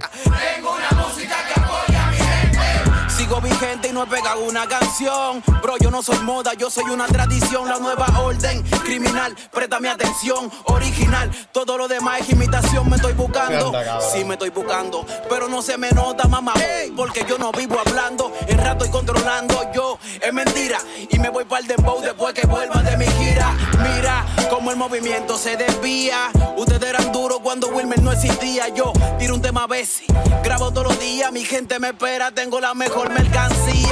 No 3.94 4.02
he 4.02 4.06
pegado 4.06 4.44
una 4.44 4.66
canción. 4.66 5.40
Bro, 5.62 5.76
yo 5.78 5.88
no 5.88 6.02
soy 6.02 6.18
moda, 6.18 6.52
yo 6.54 6.68
soy 6.68 6.84
una 6.90 7.06
tradición. 7.06 7.68
La 7.68 7.78
nueva 7.78 8.06
orden 8.20 8.62
criminal, 8.82 9.36
préstame 9.52 9.88
atención. 9.88 10.50
Original, 10.64 11.30
todo 11.52 11.78
lo 11.78 11.86
demás 11.86 12.22
es 12.22 12.30
imitación. 12.30 12.90
Me 12.90 12.96
estoy 12.96 13.12
buscando. 13.12 13.66
Anda. 13.66 14.00
Sí, 14.00 14.24
me 14.24 14.34
estoy 14.34 14.50
buscando. 14.50 15.06
Pero 15.28 15.48
no 15.48 15.62
se 15.62 15.78
me 15.78 15.92
nota, 15.92 16.26
mamá. 16.26 16.54
Porque 16.96 17.24
yo 17.28 17.38
no 17.38 17.52
vivo 17.52 17.76
hablando. 17.86 18.32
El 18.48 18.58
rato 18.58 18.84
y 18.84 18.90
controlando 18.90 19.70
yo. 19.72 19.98
Es 20.20 20.32
mentira. 20.32 20.78
Y 21.10 21.18
me 21.20 21.28
voy 21.28 21.44
para 21.44 21.62
el 21.62 21.68
dembow 21.68 22.00
después 22.00 22.34
que 22.34 22.46
vuelva 22.48 22.82
de 22.82 22.96
mi 22.96 23.06
gira. 23.06 23.54
Mira 23.78 24.26
cómo 24.50 24.72
el 24.72 24.76
movimiento 24.76 25.38
se 25.38 25.56
desvía. 25.56 26.32
Ustedes 26.56 26.82
eran 26.82 27.12
duros 27.12 27.38
cuando 27.44 27.68
Wilmer 27.68 28.02
no 28.02 28.10
existía. 28.10 28.68
Yo 28.70 28.92
tiro 29.20 29.36
un 29.36 29.42
tema 29.42 29.64
a 29.64 29.66
veces. 29.68 30.06
Grabo 30.42 30.72
todos 30.72 30.88
los 30.88 30.98
días. 30.98 31.30
Mi 31.30 31.44
gente 31.44 31.78
me 31.78 31.90
espera. 31.90 32.32
Tengo 32.32 32.58
la 32.58 32.74
mejor 32.74 33.10
mercancía. 33.10 33.83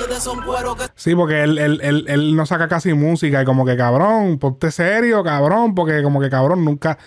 Ustedes 0.00 0.22
son 0.22 0.42
cueros 0.42 0.76
que 0.76 0.84
Sí, 0.94 1.14
porque 1.14 1.42
él, 1.42 1.58
él, 1.58 1.80
él, 1.82 2.04
él 2.08 2.36
no 2.36 2.46
saca 2.46 2.68
casi 2.68 2.92
música 2.94 3.42
y 3.42 3.44
como 3.44 3.64
que 3.64 3.76
cabrón, 3.76 4.38
ponte 4.38 4.70
serio, 4.70 5.22
cabrón, 5.24 5.74
porque 5.74 6.02
como 6.02 6.20
que 6.20 6.30
cabrón 6.30 6.64
nunca, 6.64 6.98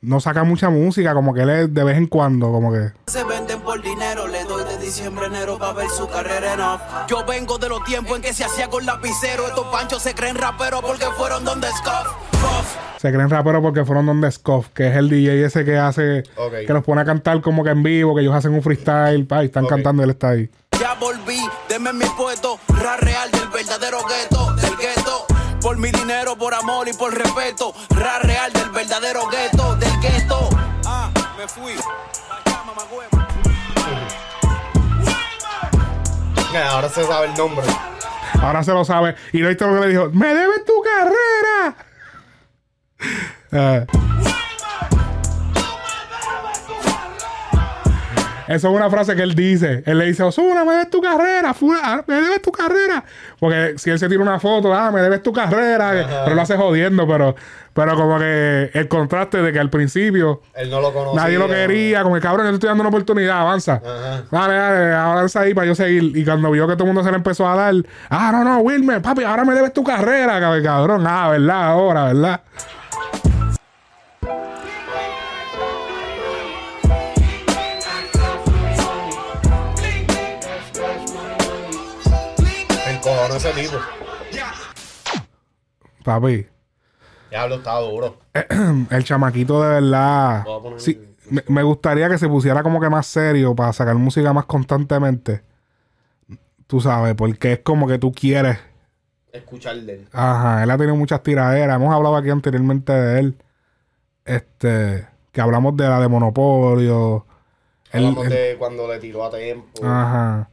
no 0.00 0.20
saca 0.20 0.44
mucha 0.44 0.70
música, 0.70 1.12
como 1.14 1.34
que 1.34 1.42
él 1.42 1.50
es 1.50 1.74
de 1.74 1.84
vez 1.84 1.96
en 1.96 2.06
cuando, 2.06 2.50
como 2.52 2.72
que... 2.72 2.92
se 3.06 3.24
venden 3.24 3.60
por 3.60 3.82
dinero. 3.82 4.28
Le 4.28 4.44
doy 4.44 4.64
de 4.64 4.78
diciembre, 4.78 5.26
enero 5.26 5.58
para 5.58 5.72
ver 5.72 5.88
su 5.90 6.08
carrera 6.08 6.54
en 6.54 6.60
off. 6.60 6.80
Yo 7.08 7.24
vengo 7.26 7.58
de 7.58 7.68
los 7.68 7.84
tiempos 7.84 8.16
en 8.16 8.22
que 8.22 8.32
se 8.32 8.44
hacía 8.44 8.68
con 8.68 8.86
lapicero. 8.86 9.46
Estos 9.48 9.66
panchos 9.66 10.02
se 10.02 10.14
creen 10.14 10.36
raperos 10.36 10.82
porque 10.82 11.06
fueron 11.16 11.44
donde. 11.44 11.66
Puff. 11.68 12.76
Se 12.98 13.12
creen 13.12 13.30
raperos 13.30 13.62
porque 13.62 13.84
fueron 13.84 14.06
donde 14.06 14.30
Scoff, 14.30 14.68
que 14.74 14.88
es 14.88 14.96
el 14.96 15.08
DJ 15.08 15.44
ese 15.44 15.64
que 15.64 15.76
hace, 15.78 16.24
que 16.66 16.72
los 16.72 16.82
pone 16.84 17.00
a 17.00 17.04
cantar 17.04 17.40
como 17.40 17.62
que 17.62 17.70
en 17.70 17.82
vivo, 17.82 18.14
que 18.14 18.22
ellos 18.22 18.34
hacen 18.34 18.52
un 18.54 18.62
freestyle, 18.62 19.24
pa, 19.26 19.42
y 19.42 19.46
están 19.46 19.64
Ok. 19.64 19.70
cantando 19.70 20.02
y 20.02 20.04
él 20.04 20.10
está 20.10 20.30
ahí. 20.30 20.50
Ya 20.78 20.94
volví, 20.94 21.40
deme 21.68 21.92
mi 21.92 22.06
puesto, 22.16 22.60
ra 22.68 22.96
real 22.98 23.30
del 23.32 23.48
verdadero 23.48 23.98
gueto, 24.06 24.54
del 24.54 24.76
gueto. 24.76 25.26
Por 25.60 25.76
mi 25.76 25.90
dinero, 25.90 26.36
por 26.36 26.54
amor 26.54 26.86
y 26.86 26.92
por 26.92 27.12
respeto, 27.12 27.74
ra 27.90 28.20
real 28.20 28.52
del 28.52 28.70
verdadero 28.70 29.26
gueto, 29.28 29.74
del 29.74 30.00
gueto. 30.00 30.48
Ah, 30.86 31.10
me 31.36 31.48
fui. 31.48 31.72
Ahora 36.70 36.88
se 36.88 37.04
sabe 37.04 37.26
el 37.26 37.34
nombre. 37.34 37.66
Ahora 38.40 38.62
se 38.62 38.72
lo 38.72 38.84
sabe. 38.84 39.16
Y 39.32 39.40
no 39.40 39.48
lo 39.48 39.56
que 39.56 39.80
le 39.80 39.88
dijo, 39.88 40.10
¡me 40.12 40.28
debes 40.28 40.64
tu 40.64 40.72
carrera! 40.82 41.76
Eh. 43.52 43.86
Eso 48.48 48.68
es 48.68 48.74
una 48.74 48.88
frase 48.90 49.14
que 49.14 49.22
él 49.22 49.34
dice. 49.34 49.82
Él 49.86 49.98
le 49.98 50.06
dice, 50.06 50.22
Osuna, 50.22 50.64
me 50.64 50.72
debes 50.72 50.90
tu 50.90 51.00
carrera, 51.00 51.52
fula- 51.54 52.02
me 52.06 52.14
debes 52.14 52.42
tu 52.42 52.50
carrera. 52.50 53.04
Porque 53.38 53.74
si 53.76 53.90
él 53.90 53.98
se 53.98 54.08
tira 54.08 54.22
una 54.22 54.40
foto, 54.40 54.72
ah, 54.74 54.90
me 54.90 55.00
debes 55.02 55.22
tu 55.22 55.32
carrera, 55.32 56.22
pero 56.24 56.34
lo 56.34 56.42
hace 56.42 56.56
jodiendo, 56.56 57.06
pero, 57.06 57.36
pero 57.74 57.94
como 57.94 58.18
que 58.18 58.70
el 58.72 58.88
contraste 58.88 59.42
de 59.42 59.52
que 59.52 59.58
al 59.60 59.70
principio 59.70 60.40
Él 60.54 60.70
no 60.70 60.80
lo 60.80 60.92
conocía. 60.92 61.20
nadie 61.22 61.38
lo 61.38 61.46
quería, 61.46 62.02
como 62.02 62.14
que 62.16 62.20
cabrón, 62.22 62.46
yo 62.46 62.50
te 62.52 62.54
estoy 62.56 62.68
dando 62.68 62.80
una 62.82 62.88
oportunidad, 62.88 63.40
avanza. 63.40 63.74
Ajá. 63.84 64.22
Dale, 64.30 64.54
dale, 64.54 64.94
avanza 64.94 65.40
ahí 65.40 65.52
para 65.54 65.66
yo 65.66 65.74
seguir. 65.74 66.16
Y 66.16 66.24
cuando 66.24 66.50
vio 66.50 66.66
que 66.66 66.72
todo 66.74 66.84
el 66.84 66.88
mundo 66.94 67.04
se 67.04 67.10
le 67.10 67.16
empezó 67.18 67.46
a 67.46 67.54
dar, 67.54 67.74
ah, 68.10 68.30
no, 68.32 68.44
no, 68.44 68.58
Wilmer, 68.60 69.02
papi, 69.02 69.24
ahora 69.24 69.44
me 69.44 69.54
debes 69.54 69.72
tu 69.74 69.84
carrera, 69.84 70.40
cab- 70.40 70.62
cabrón. 70.64 71.04
Ah, 71.06 71.28
verdad, 71.30 71.64
ahora, 71.64 72.04
verdad. 72.06 72.40
Encojonó 83.28 83.36
ese 83.50 83.60
tipo. 83.62 83.76
Papi, 86.04 86.46
Diablo, 87.30 87.56
estaba 87.56 87.80
duro. 87.80 88.16
el 88.90 89.04
chamaquito 89.04 89.62
de 89.62 89.68
verdad. 89.80 90.44
Poner- 90.44 90.80
Sí, 90.80 91.00
me, 91.30 91.42
me 91.48 91.62
gustaría 91.62 92.08
que 92.08 92.18
se 92.18 92.28
pusiera 92.28 92.62
como 92.62 92.80
que 92.80 92.88
más 92.88 93.06
serio 93.06 93.54
para 93.54 93.72
sacar 93.72 93.94
música 93.96 94.32
más 94.32 94.46
constantemente. 94.46 95.42
Tú 96.66 96.80
sabes, 96.80 97.14
porque 97.14 97.52
es 97.54 97.58
como 97.60 97.86
que 97.86 97.98
tú 97.98 98.12
quieres. 98.12 98.58
Escuchar 99.32 99.76
de 99.76 99.94
él. 99.94 100.08
Ajá, 100.12 100.62
él 100.62 100.70
ha 100.70 100.76
tenido 100.78 100.96
muchas 100.96 101.22
tiraderas. 101.22 101.76
Hemos 101.76 101.94
hablado 101.94 102.16
aquí 102.16 102.30
anteriormente 102.30 102.92
de 102.92 103.20
él. 103.20 103.36
Este, 104.24 105.06
que 105.32 105.40
hablamos 105.40 105.76
de 105.76 105.88
la 105.88 106.00
de 106.00 106.08
Monopolio. 106.08 107.26
Hablamos 107.92 108.28
de 108.28 108.56
cuando 108.58 108.86
le 108.88 108.98
tiró 108.98 109.24
a 109.24 109.30
tiempo. 109.30 109.84
Ajá. 109.84 110.48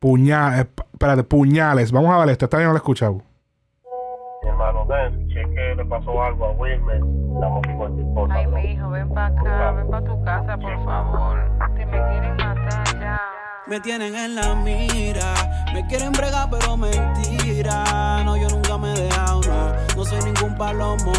Puñales. 0.00 0.66
Espérate, 0.92 1.22
puñales. 1.24 1.92
Vamos 1.92 2.10
a 2.10 2.18
ver 2.20 2.30
esto. 2.30 2.46
Esta 2.46 2.56
bien 2.56 2.68
no 2.68 2.72
lo 2.72 2.76
he 2.76 2.78
escuchado. 2.78 3.22
Mi 4.42 4.48
hermano, 4.48 4.86
ven, 4.86 5.28
si 5.28 5.38
es 5.38 5.46
que 5.48 5.74
le 5.76 5.84
pasó 5.84 6.22
algo 6.22 6.46
a 6.46 6.52
Wilmer, 6.52 7.00
damos 7.38 7.62
igual 7.68 7.96
de 7.96 8.02
importa. 8.02 8.34
Ay, 8.34 8.46
mi 8.46 8.60
hijo, 8.72 8.88
ven 8.88 9.08
para 9.10 9.26
acá, 9.26 9.72
ven 9.72 9.90
para 9.90 10.06
tu 10.06 10.24
casa, 10.24 10.56
por 10.56 10.84
favor. 10.86 11.38
Te 11.76 11.84
me 11.84 11.92
quieren 11.92 12.36
matar 12.36 12.98
ya. 12.98 13.20
Me 13.66 13.80
tienen 13.80 14.14
en 14.16 14.34
la 14.36 14.54
mira, 14.54 15.34
me 15.74 15.86
quieren 15.86 16.12
bregar 16.12 16.48
pero 16.50 16.78
mentira. 16.78 18.24
No, 18.24 18.38
yo 18.38 18.48
nunca 18.48 18.78
me 18.78 18.94
he 18.94 19.02
dejado, 19.02 19.42
no, 19.42 19.96
no 19.96 20.04
soy 20.04 20.18
ningún 20.24 20.56
palomo. 20.56 21.12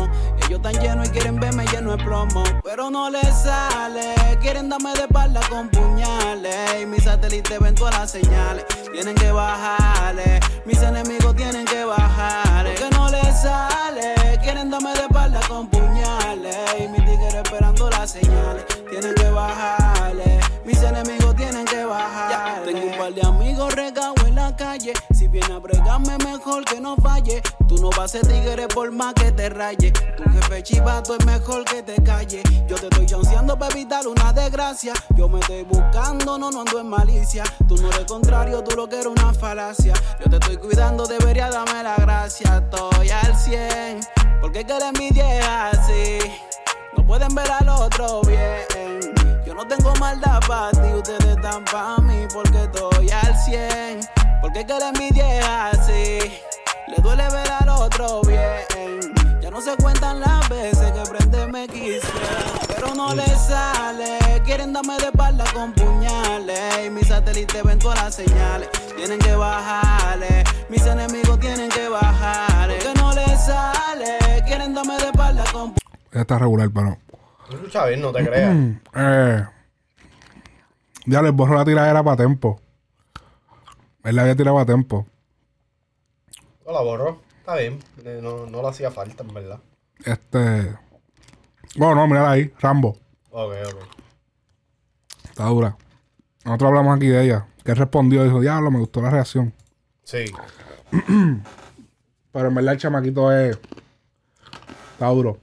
Ellos 0.52 0.66
están 0.66 0.84
llenos 0.84 1.08
y 1.08 1.12
quieren 1.12 1.40
verme 1.40 1.66
lleno 1.68 1.96
de 1.96 2.04
plomo, 2.04 2.44
pero 2.62 2.90
no 2.90 3.10
les 3.10 3.34
sale. 3.42 4.16
Quieren 4.42 4.68
darme 4.68 4.92
de 4.96 5.04
espalda 5.04 5.40
con 5.50 5.70
puñales. 5.70 6.82
Y 6.82 6.86
mis 6.86 7.06
satélites 7.06 7.58
ven 7.58 7.74
todas 7.74 7.98
las 7.98 8.12
señales, 8.12 8.66
tienen 8.92 9.16
que 9.16 9.32
bajarle. 9.32 10.42
Mis 10.66 10.82
enemigos 10.82 11.38
tienen 11.38 11.64
que 11.64 11.86
bajarle, 11.86 12.76
que 12.76 12.90
no 12.90 13.10
les 13.10 13.42
sale. 13.42 14.14
Quieren 14.44 14.70
darme 14.70 14.92
de 14.92 15.04
espalda 15.04 15.40
con 15.48 15.70
puñales. 15.70 16.58
Y 16.78 16.88
mis 16.90 17.06
tigres 17.06 17.34
esperando 17.34 17.90
las 17.90 18.12
señales, 18.12 18.66
tienen 18.90 19.16
que 19.16 19.30
bajarle. 19.30 20.42
Mis 20.66 20.84
enemigos 20.84 21.34
tienen 21.34 21.64
que 21.66 21.86
bajar. 21.86 22.64
Tengo 22.66 22.88
un 22.88 22.98
par 22.98 23.14
de 23.14 23.26
amigos 23.26 23.74
regados 23.74 24.21
Si 25.14 25.28
viene 25.28 25.54
a 25.54 25.60
bregarme, 25.60 26.18
mejor 26.18 26.66
que 26.66 26.82
no 26.82 26.96
falle. 26.96 27.42
Tú 27.68 27.76
no 27.78 27.90
vas 27.92 28.00
a 28.00 28.08
ser 28.08 28.28
tigre 28.28 28.68
por 28.68 28.92
más 28.92 29.14
que 29.14 29.32
te 29.32 29.50
raye. 29.50 29.92
Tu 29.92 30.24
jefe 30.24 30.64
chivato 30.64 31.16
es 31.16 31.26
mejor 31.26 31.64
que 31.64 31.84
te 31.84 32.02
calle. 32.04 32.42
Yo 32.68 32.76
te 32.76 32.88
estoy 32.88 33.06
chanceando 33.06 33.58
para 33.58 33.72
evitar 33.74 34.08
una 34.08 34.34
desgracia. 34.34 34.94
Yo 35.16 35.30
me 35.30 35.40
estoy 35.40 35.64
buscando, 35.64 36.40
no, 36.40 36.50
no 36.50 36.62
ando 36.62 36.80
en 36.80 36.90
malicia. 36.90 37.44
Tú 37.68 37.76
no 37.78 37.90
eres 37.90 38.06
contrario, 38.06 38.64
tú 38.64 38.76
lo 38.76 38.90
que 38.90 38.96
eres 38.96 39.08
una 39.08 39.34
falacia. 39.34 39.94
Yo 40.20 40.30
te 40.30 40.38
estoy 40.38 40.58
cuidando, 40.58 41.06
debería 41.06 41.50
darme 41.50 41.84
la 41.84 41.96
gracia. 41.98 42.58
Estoy 42.58 43.10
al 43.10 43.36
100, 43.38 44.00
porque 44.42 44.66
que 44.66 44.80
la 44.80 44.90
envidia 44.90 45.40
es 45.40 45.48
así. 45.48 46.18
No 46.98 47.06
pueden 47.06 47.34
ver 47.36 47.50
al 47.52 47.70
otro 47.70 48.22
bien. 48.24 49.14
Yo 49.46 49.54
no 49.54 49.68
tengo 49.68 49.94
maldad 50.00 50.40
para 50.48 50.72
ti, 50.72 50.94
ustedes 50.96 51.36
están 51.36 51.64
para 51.66 51.98
mí 52.00 52.26
porque 52.34 52.64
estoy 52.64 53.10
al 53.12 53.36
100. 53.38 54.21
Porque 54.42 54.66
que 54.66 54.74
la 54.80 54.90
envidia 54.90 55.40
es 55.40 55.48
así. 55.48 56.32
Le 56.88 56.96
duele 57.02 57.24
ver 57.30 57.52
al 57.60 57.70
otro 57.70 58.22
bien. 58.24 59.14
Ya 59.40 59.52
no 59.52 59.62
se 59.62 59.76
cuentan 59.78 60.20
las 60.20 60.50
veces 60.50 60.92
que 60.92 61.10
prende 61.10 61.48
me 61.48 61.68
quisiera, 61.68 62.44
pero 62.68 62.96
no 62.96 63.14
les 63.14 63.40
sale. 63.40 64.18
Quieren 64.44 64.74
darme 64.74 64.98
de 64.98 65.06
espalda 65.06 65.46
con 65.54 65.74
puñales. 65.74 66.86
Y 66.86 66.90
mis 66.90 67.08
satélites 67.08 67.64
ven 67.64 67.78
todas 67.78 68.04
las 68.04 68.16
señales. 68.16 68.70
Tienen 68.96 69.20
que 69.20 69.36
bajarle. 69.36 70.44
Mis 70.70 70.86
enemigos 70.86 71.40
tienen 71.40 71.70
que 71.70 71.88
bajarle. 71.88 72.80
Que 72.80 72.94
no 72.96 73.14
les 73.14 73.46
sale. 73.46 74.44
Quieren 74.48 74.74
darme 74.74 74.98
de 74.98 75.06
espalda 75.06 75.44
con 75.52 75.76
Está 76.12 76.40
regular, 76.40 76.70
pero. 76.74 76.98
Tú 77.50 77.80
bien, 77.88 78.02
no 78.02 78.12
te 78.12 78.26
creas. 78.26 78.56
Eh, 78.94 79.46
ya 81.06 81.22
les 81.22 81.32
borro 81.32 81.56
la 81.56 81.66
tiradera 81.66 82.04
para 82.04 82.18
tiempo. 82.18 82.61
Él 84.04 84.16
la 84.16 84.24
había 84.24 84.36
tirado 84.36 84.60
a 84.60 84.66
tiempo. 84.66 85.06
No 86.66 86.74
la 86.74 86.82
borró. 86.82 87.22
Está 87.40 87.56
bien. 87.56 87.80
Eh, 88.04 88.20
No, 88.22 88.46
no 88.48 88.62
le 88.62 88.68
hacía 88.68 88.92
falta, 88.92 89.24
en 89.24 89.34
verdad. 89.34 89.60
Este. 90.06 90.76
Bueno, 91.78 91.96
no, 91.96 92.08
mira 92.08 92.30
ahí. 92.30 92.52
Rambo. 92.60 92.98
Ok, 93.30 93.54
ok. 93.68 93.84
Está 95.30 95.46
dura. 95.46 95.78
Nosotros 96.44 96.68
hablamos 96.70 96.98
aquí 96.98 97.08
de 97.08 97.24
ella. 97.24 97.48
Que 97.64 97.74
respondió. 97.76 98.24
Dijo, 98.24 98.42
diablo, 98.42 98.72
me 98.72 98.80
gustó 98.80 99.02
la 99.02 99.10
reacción. 99.10 99.54
Sí. 100.04 100.26
Pero 102.32 102.48
en 102.48 102.56
verdad 102.56 102.74
el 102.74 102.80
chamaquito 102.80 103.32
es. 103.32 103.58
Está 104.94 105.08
duro. 105.08 105.38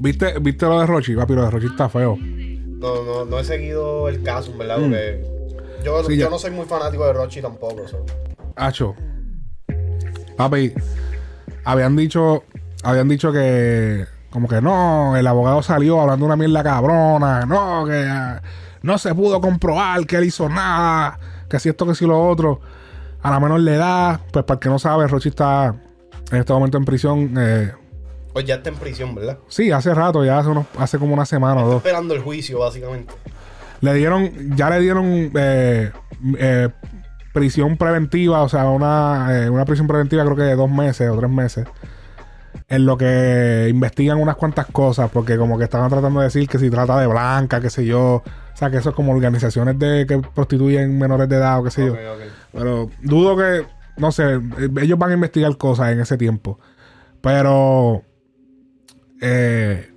¿Viste, 0.00 0.38
¿Viste 0.38 0.64
lo 0.66 0.80
de 0.80 0.86
Rochi? 0.86 1.14
Papi, 1.16 1.32
lo 1.34 1.42
de 1.44 1.50
Rochi 1.50 1.66
está 1.66 1.88
feo. 1.88 2.16
No, 2.16 3.02
no, 3.04 3.24
no 3.24 3.38
he 3.40 3.44
seguido 3.44 4.08
el 4.08 4.22
caso, 4.22 4.52
en 4.52 4.58
verdad, 4.58 4.76
porque 4.78 5.37
yo. 5.84 6.02
Sí, 6.04 6.16
yo 6.16 6.24
ya. 6.24 6.30
no 6.30 6.38
soy 6.38 6.50
muy 6.50 6.66
fanático 6.66 7.04
de 7.06 7.12
Rochi 7.12 7.40
tampoco. 7.42 7.86
so. 7.88 8.04
Hacho. 8.56 8.94
Papi, 10.36 10.72
habían 11.64 11.96
dicho, 11.96 12.44
habían 12.84 13.08
dicho 13.08 13.32
que, 13.32 14.06
como 14.30 14.48
que 14.48 14.60
no, 14.60 15.16
el 15.16 15.26
abogado 15.26 15.62
salió 15.62 16.00
hablando 16.00 16.26
una 16.26 16.36
mierda 16.36 16.62
cabrona, 16.62 17.44
no, 17.44 17.84
que 17.86 18.08
no 18.82 18.98
se 18.98 19.14
pudo 19.14 19.40
comprobar 19.40 20.06
que 20.06 20.16
él 20.16 20.24
hizo 20.24 20.48
nada, 20.48 21.18
que 21.48 21.58
si 21.58 21.68
esto, 21.68 21.86
que 21.86 21.94
si 21.94 22.06
lo 22.06 22.26
otro. 22.28 22.60
A 23.20 23.32
la 23.32 23.40
menor 23.40 23.58
le 23.60 23.76
da, 23.76 24.20
pues 24.32 24.44
para 24.44 24.54
el 24.56 24.60
que 24.60 24.68
no 24.68 24.78
sabe, 24.78 25.08
Rochi 25.08 25.30
está 25.30 25.74
en 26.30 26.38
este 26.38 26.52
momento 26.52 26.78
en 26.78 26.84
prisión. 26.84 27.34
eh, 27.36 27.72
Pues 28.32 28.44
ya 28.44 28.56
está 28.56 28.68
en 28.68 28.76
prisión, 28.76 29.12
¿verdad? 29.16 29.38
sí, 29.48 29.72
hace 29.72 29.92
rato, 29.92 30.24
ya 30.24 30.38
hace, 30.38 30.50
unos, 30.50 30.66
hace 30.78 31.00
como 31.00 31.14
una 31.14 31.26
semana 31.26 31.64
o 31.64 31.66
dos. 31.66 31.76
Esperando 31.78 32.14
el 32.14 32.20
juicio, 32.22 32.60
básicamente. 32.60 33.12
Le 33.80 33.94
dieron, 33.94 34.56
ya 34.56 34.70
le 34.70 34.80
dieron 34.80 35.30
eh, 35.34 35.92
eh, 36.38 36.68
prisión 37.32 37.76
preventiva, 37.76 38.42
o 38.42 38.48
sea, 38.48 38.68
una, 38.68 39.28
eh, 39.44 39.50
una 39.50 39.64
prisión 39.64 39.86
preventiva 39.86 40.24
creo 40.24 40.36
que 40.36 40.42
de 40.42 40.56
dos 40.56 40.70
meses 40.70 41.08
o 41.10 41.16
tres 41.16 41.30
meses. 41.30 41.66
En 42.68 42.84
lo 42.84 42.98
que 42.98 43.68
investigan 43.70 44.18
unas 44.18 44.36
cuantas 44.36 44.66
cosas, 44.66 45.10
porque 45.10 45.38
como 45.38 45.56
que 45.56 45.64
estaban 45.64 45.88
tratando 45.88 46.20
de 46.20 46.26
decir 46.26 46.48
que 46.48 46.58
si 46.58 46.68
trata 46.68 46.98
de 47.00 47.06
blanca, 47.06 47.60
qué 47.60 47.70
sé 47.70 47.86
yo. 47.86 48.16
O 48.16 48.56
sea, 48.56 48.70
que 48.70 48.78
eso 48.78 48.90
es 48.90 48.94
como 48.94 49.12
organizaciones 49.12 49.78
de 49.78 50.04
que 50.06 50.18
prostituyen 50.18 50.98
menores 50.98 51.28
de 51.28 51.36
edad 51.36 51.60
o 51.60 51.64
qué 51.64 51.70
sé 51.70 51.86
yo. 51.86 51.94
Pero 52.52 52.90
dudo 53.00 53.36
que, 53.36 53.64
no 53.96 54.10
sé, 54.12 54.40
ellos 54.80 54.98
van 54.98 55.12
a 55.12 55.14
investigar 55.14 55.56
cosas 55.56 55.92
en 55.92 56.00
ese 56.00 56.18
tiempo. 56.18 56.58
Pero, 57.20 58.02
eh, 59.20 59.87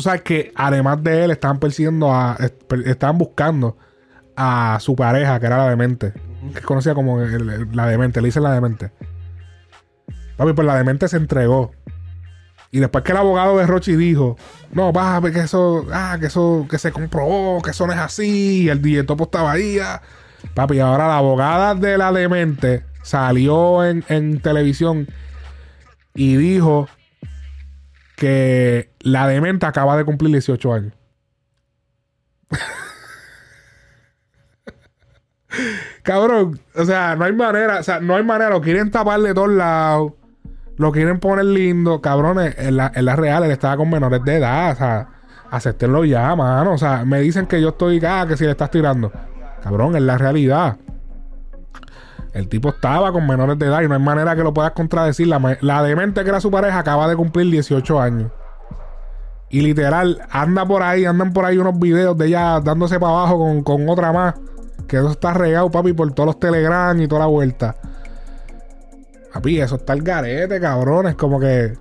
tú 0.00 0.04
sabes 0.04 0.22
que 0.22 0.50
además 0.54 1.02
de 1.02 1.24
él, 1.24 1.30
estaban 1.30 1.58
persiguiendo 1.58 2.10
a, 2.10 2.38
estaban 2.86 3.18
buscando 3.18 3.76
a 4.34 4.78
su 4.80 4.96
pareja, 4.96 5.38
que 5.38 5.44
era 5.44 5.58
la 5.58 5.68
demente. 5.68 6.14
Que 6.54 6.60
es 6.60 6.64
conocida 6.64 6.94
como 6.94 7.20
el- 7.20 7.50
el- 7.50 7.68
la 7.76 7.86
demente, 7.86 8.22
le 8.22 8.28
dicen 8.28 8.42
la 8.42 8.52
demente. 8.54 8.92
Papi, 10.38 10.54
pues 10.54 10.66
la 10.66 10.76
demente 10.76 11.06
se 11.06 11.18
entregó. 11.18 11.72
Y 12.70 12.78
después 12.80 13.04
que 13.04 13.12
el 13.12 13.18
abogado 13.18 13.58
de 13.58 13.66
Rochi 13.66 13.94
dijo, 13.94 14.38
no, 14.72 14.90
papi, 14.90 15.32
que 15.32 15.40
eso, 15.40 15.84
ah, 15.92 16.16
que 16.18 16.26
eso, 16.28 16.66
que 16.70 16.78
se 16.78 16.92
comprobó, 16.92 17.60
que 17.60 17.72
eso 17.72 17.86
no 17.86 17.92
es 17.92 17.98
así, 17.98 18.62
y 18.62 18.68
el 18.70 18.80
DJ 18.80 19.04
Topo 19.04 19.24
estaba 19.24 19.52
ahí. 19.52 19.78
ah. 19.80 20.00
Papi, 20.54 20.80
ahora 20.80 21.08
la 21.08 21.18
abogada 21.18 21.74
de 21.74 21.98
la 21.98 22.10
demente 22.10 22.84
salió 23.02 23.84
en, 23.84 24.02
en 24.08 24.40
televisión 24.40 25.08
y 26.14 26.36
dijo 26.36 26.88
que 28.20 28.92
la 29.00 29.26
demente 29.26 29.64
acaba 29.64 29.96
de 29.96 30.04
cumplir 30.04 30.30
18 30.30 30.74
años. 30.74 30.92
Cabrón, 36.02 36.60
o 36.74 36.84
sea, 36.84 37.16
no 37.16 37.24
hay 37.24 37.32
manera, 37.32 37.80
o 37.80 37.82
sea, 37.82 37.98
no 38.00 38.16
hay 38.16 38.22
manera, 38.22 38.50
lo 38.50 38.60
quieren 38.60 38.90
tapar 38.90 39.20
de 39.20 39.32
todos 39.32 39.48
lados, 39.48 40.12
lo 40.76 40.92
quieren 40.92 41.18
poner 41.18 41.46
lindo, 41.46 42.02
cabrones, 42.02 42.56
en 42.58 42.76
la, 42.76 42.92
en 42.94 43.06
la 43.06 43.16
real, 43.16 43.44
él 43.44 43.52
estaba 43.52 43.78
con 43.78 43.88
menores 43.88 44.22
de 44.22 44.36
edad, 44.36 44.72
o 44.72 44.76
sea, 44.76 45.08
acéptenlo 45.50 46.04
ya, 46.04 46.36
mano, 46.36 46.74
o 46.74 46.78
sea, 46.78 47.06
me 47.06 47.22
dicen 47.22 47.46
que 47.46 47.62
yo 47.62 47.70
estoy, 47.70 48.04
ah, 48.04 48.26
que 48.28 48.36
si 48.36 48.44
le 48.44 48.50
estás 48.50 48.70
tirando, 48.70 49.10
cabrón, 49.62 49.96
es 49.96 50.02
la 50.02 50.18
realidad. 50.18 50.76
El 52.32 52.48
tipo 52.48 52.68
estaba 52.68 53.12
con 53.12 53.26
menores 53.26 53.58
de 53.58 53.66
edad 53.66 53.82
y 53.82 53.88
no 53.88 53.94
hay 53.94 54.00
manera 54.00 54.36
que 54.36 54.42
lo 54.42 54.54
puedas 54.54 54.72
contradecir. 54.72 55.26
La, 55.26 55.58
la 55.60 55.82
demente 55.82 56.22
que 56.22 56.28
era 56.28 56.40
su 56.40 56.50
pareja 56.50 56.78
acaba 56.78 57.08
de 57.08 57.16
cumplir 57.16 57.50
18 57.50 58.00
años. 58.00 58.30
Y 59.48 59.62
literal, 59.62 60.22
anda 60.30 60.64
por 60.64 60.82
ahí, 60.82 61.04
andan 61.04 61.32
por 61.32 61.44
ahí 61.44 61.58
unos 61.58 61.76
videos 61.78 62.16
de 62.16 62.28
ella 62.28 62.60
dándose 62.60 63.00
para 63.00 63.12
abajo 63.12 63.38
con, 63.38 63.62
con 63.64 63.88
otra 63.88 64.12
más. 64.12 64.34
Que 64.86 64.96
eso 64.96 65.10
está 65.10 65.34
regado, 65.34 65.70
papi, 65.70 65.92
por 65.92 66.12
todos 66.12 66.28
los 66.28 66.40
telegrams 66.40 67.02
y 67.02 67.08
toda 67.08 67.20
la 67.20 67.26
vuelta. 67.26 67.76
Papi, 69.32 69.60
eso 69.60 69.76
está 69.76 69.92
el 69.92 70.02
garete, 70.02 70.60
cabrones. 70.60 71.16
Como 71.16 71.40
que, 71.40 71.76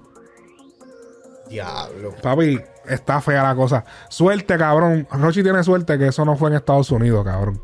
Diablo. 1.47 2.15
papi, 2.21 2.59
está 2.88 3.21
fea 3.21 3.43
la 3.43 3.55
cosa. 3.55 3.84
Suerte, 4.09 4.57
cabrón. 4.57 5.07
Rochi 5.11 5.43
tiene 5.43 5.63
suerte 5.63 5.97
que 5.99 6.07
eso 6.07 6.26
no 6.26 6.35
fue 6.35 6.49
en 6.49 6.55
Estados 6.55 6.89
Unidos, 6.91 7.23
cabrón. 7.23 7.61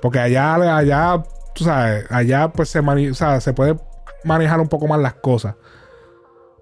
Porque 0.00 0.20
allá, 0.20 0.54
allá, 0.76 1.22
tú 1.58 1.64
sabes, 1.64 2.06
allá 2.10 2.48
pues 2.48 2.68
se, 2.68 2.78
o 2.78 3.14
sea, 3.14 3.40
se 3.40 3.52
puede 3.52 3.76
manejar 4.24 4.60
un 4.60 4.68
poco 4.68 4.86
más 4.86 5.00
las 5.00 5.14
cosas. 5.14 5.56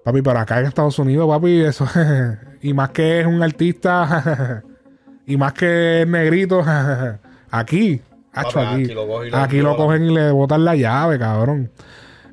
Papi, 0.03 0.21
pero 0.21 0.39
acá 0.39 0.59
en 0.59 0.65
Estados 0.65 0.97
Unidos, 0.99 1.27
papi, 1.27 1.61
eso. 1.61 1.87
y 2.61 2.73
más 2.73 2.89
que 2.89 3.21
es 3.21 3.27
un 3.27 3.43
artista. 3.43 4.63
y 5.27 5.37
más 5.37 5.53
que 5.53 6.01
es 6.01 6.07
negrito. 6.07 6.63
aquí. 7.51 8.01
hacho, 8.33 8.59
aquí. 8.59 8.83
aquí 8.83 8.93
lo 8.93 9.07
cogen 9.07 9.29
y 9.31 9.35
Aquí 9.35 9.61
lo 9.61 9.75
cogen 9.75 10.05
y 10.05 10.13
le 10.15 10.31
botan 10.31 10.65
la 10.65 10.75
llave, 10.75 11.19
cabrón. 11.19 11.71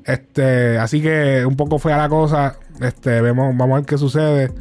Este, 0.03 0.77
así 0.77 1.01
que 1.01 1.45
un 1.45 1.55
poco 1.55 1.77
fea 1.77 1.97
la 1.97 2.09
cosa. 2.09 2.55
Este, 2.81 3.21
vemos, 3.21 3.55
vamos 3.55 3.73
a 3.73 3.79
ver 3.79 3.85
qué 3.85 3.97
sucede. 3.97 4.51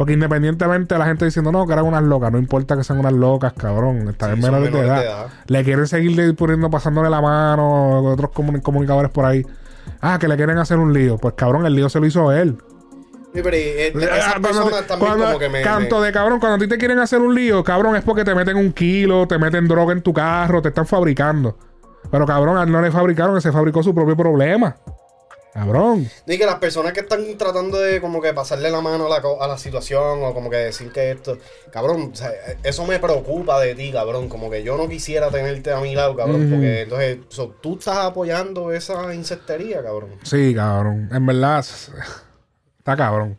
Porque 0.00 0.14
independientemente 0.14 0.94
de 0.94 0.98
la 0.98 1.04
gente 1.04 1.26
diciendo 1.26 1.52
no, 1.52 1.66
que 1.66 1.74
eran 1.74 1.84
unas 1.84 2.02
locas, 2.02 2.32
no 2.32 2.38
importa 2.38 2.74
que 2.74 2.82
sean 2.84 3.00
unas 3.00 3.12
locas, 3.12 3.52
cabrón. 3.52 4.08
Están 4.08 4.30
en 4.30 4.36
Sí, 4.36 4.42
menores 4.44 4.72
de 4.72 4.80
edad. 4.80 5.26
Le 5.46 5.62
quieren 5.62 5.86
seguir 5.86 6.34
poniendo, 6.36 6.70
pasándole 6.70 7.10
la 7.10 7.20
mano, 7.20 8.02
otros 8.04 8.30
comuni- 8.30 8.62
comunicadores 8.62 9.10
por 9.10 9.26
ahí. 9.26 9.44
Ah, 10.00 10.16
que 10.18 10.26
le 10.26 10.36
quieren 10.36 10.56
hacer 10.56 10.78
un 10.78 10.94
lío. 10.94 11.18
Pues 11.18 11.34
cabrón, 11.34 11.66
el 11.66 11.74
lío 11.74 11.90
se 11.90 12.00
lo 12.00 12.06
hizo 12.06 12.32
él. 12.32 12.56
Sí, 13.34 13.40
pero 13.44 13.50
eh, 13.54 13.92
Ah, 13.94 14.16
esas 14.16 14.32
cuando 14.40 14.48
personas 14.64 14.86
también 14.86 15.06
cuando- 15.10 15.26
como 15.26 15.38
que 15.38 15.48
me... 15.50 15.60
canto 15.60 16.00
me- 16.00 16.06
de 16.06 16.12
cabrón, 16.12 16.40
cuando 16.40 16.56
a 16.56 16.58
ti 16.60 16.66
te 16.66 16.78
quieren 16.78 16.98
hacer 16.98 17.20
un 17.20 17.34
lío, 17.34 17.62
cabrón, 17.62 17.94
es 17.94 18.02
porque 18.02 18.24
te 18.24 18.34
meten 18.34 18.56
un 18.56 18.72
kilo, 18.72 19.28
te 19.28 19.38
meten 19.38 19.68
droga 19.68 19.92
en 19.92 20.00
tu 20.00 20.14
carro, 20.14 20.62
te 20.62 20.68
están 20.70 20.86
fabricando. 20.86 21.58
Pero 22.10 22.24
cabrón, 22.24 22.56
a 22.56 22.62
él 22.62 22.72
no 22.72 22.80
le 22.80 22.90
fabricaron, 22.90 23.38
se 23.42 23.52
fabricó 23.52 23.82
su 23.82 23.94
propio 23.94 24.16
problema. 24.16 24.76
Cabrón. 25.52 26.08
Ni 26.26 26.38
que 26.38 26.46
las 26.46 26.56
personas 26.56 26.92
que 26.92 27.00
están 27.00 27.24
tratando 27.36 27.78
de 27.78 28.00
como 28.00 28.22
que 28.22 28.32
pasarle 28.32 28.70
la 28.70 28.80
mano 28.80 29.06
a 29.06 29.08
la, 29.08 29.22
a 29.40 29.48
la 29.48 29.58
situación 29.58 30.22
o 30.22 30.32
como 30.32 30.48
que 30.48 30.56
decir 30.56 30.92
que 30.92 31.10
esto, 31.10 31.38
cabrón, 31.72 32.10
o 32.12 32.16
sea, 32.16 32.30
eso 32.62 32.86
me 32.86 33.00
preocupa 33.00 33.58
de 33.60 33.74
ti, 33.74 33.90
cabrón, 33.90 34.28
como 34.28 34.48
que 34.48 34.62
yo 34.62 34.76
no 34.76 34.88
quisiera 34.88 35.28
tenerte 35.30 35.72
a 35.72 35.80
mi 35.80 35.94
lado, 35.94 36.14
cabrón, 36.14 36.48
porque 36.50 36.82
entonces 36.82 37.18
so, 37.28 37.48
tú 37.60 37.78
estás 37.78 37.98
apoyando 37.98 38.70
esa 38.72 39.12
insectería, 39.12 39.82
cabrón. 39.82 40.10
Sí, 40.22 40.54
cabrón. 40.54 41.08
En 41.12 41.26
verdad, 41.26 41.64
está 42.78 42.96
cabrón. 42.96 43.36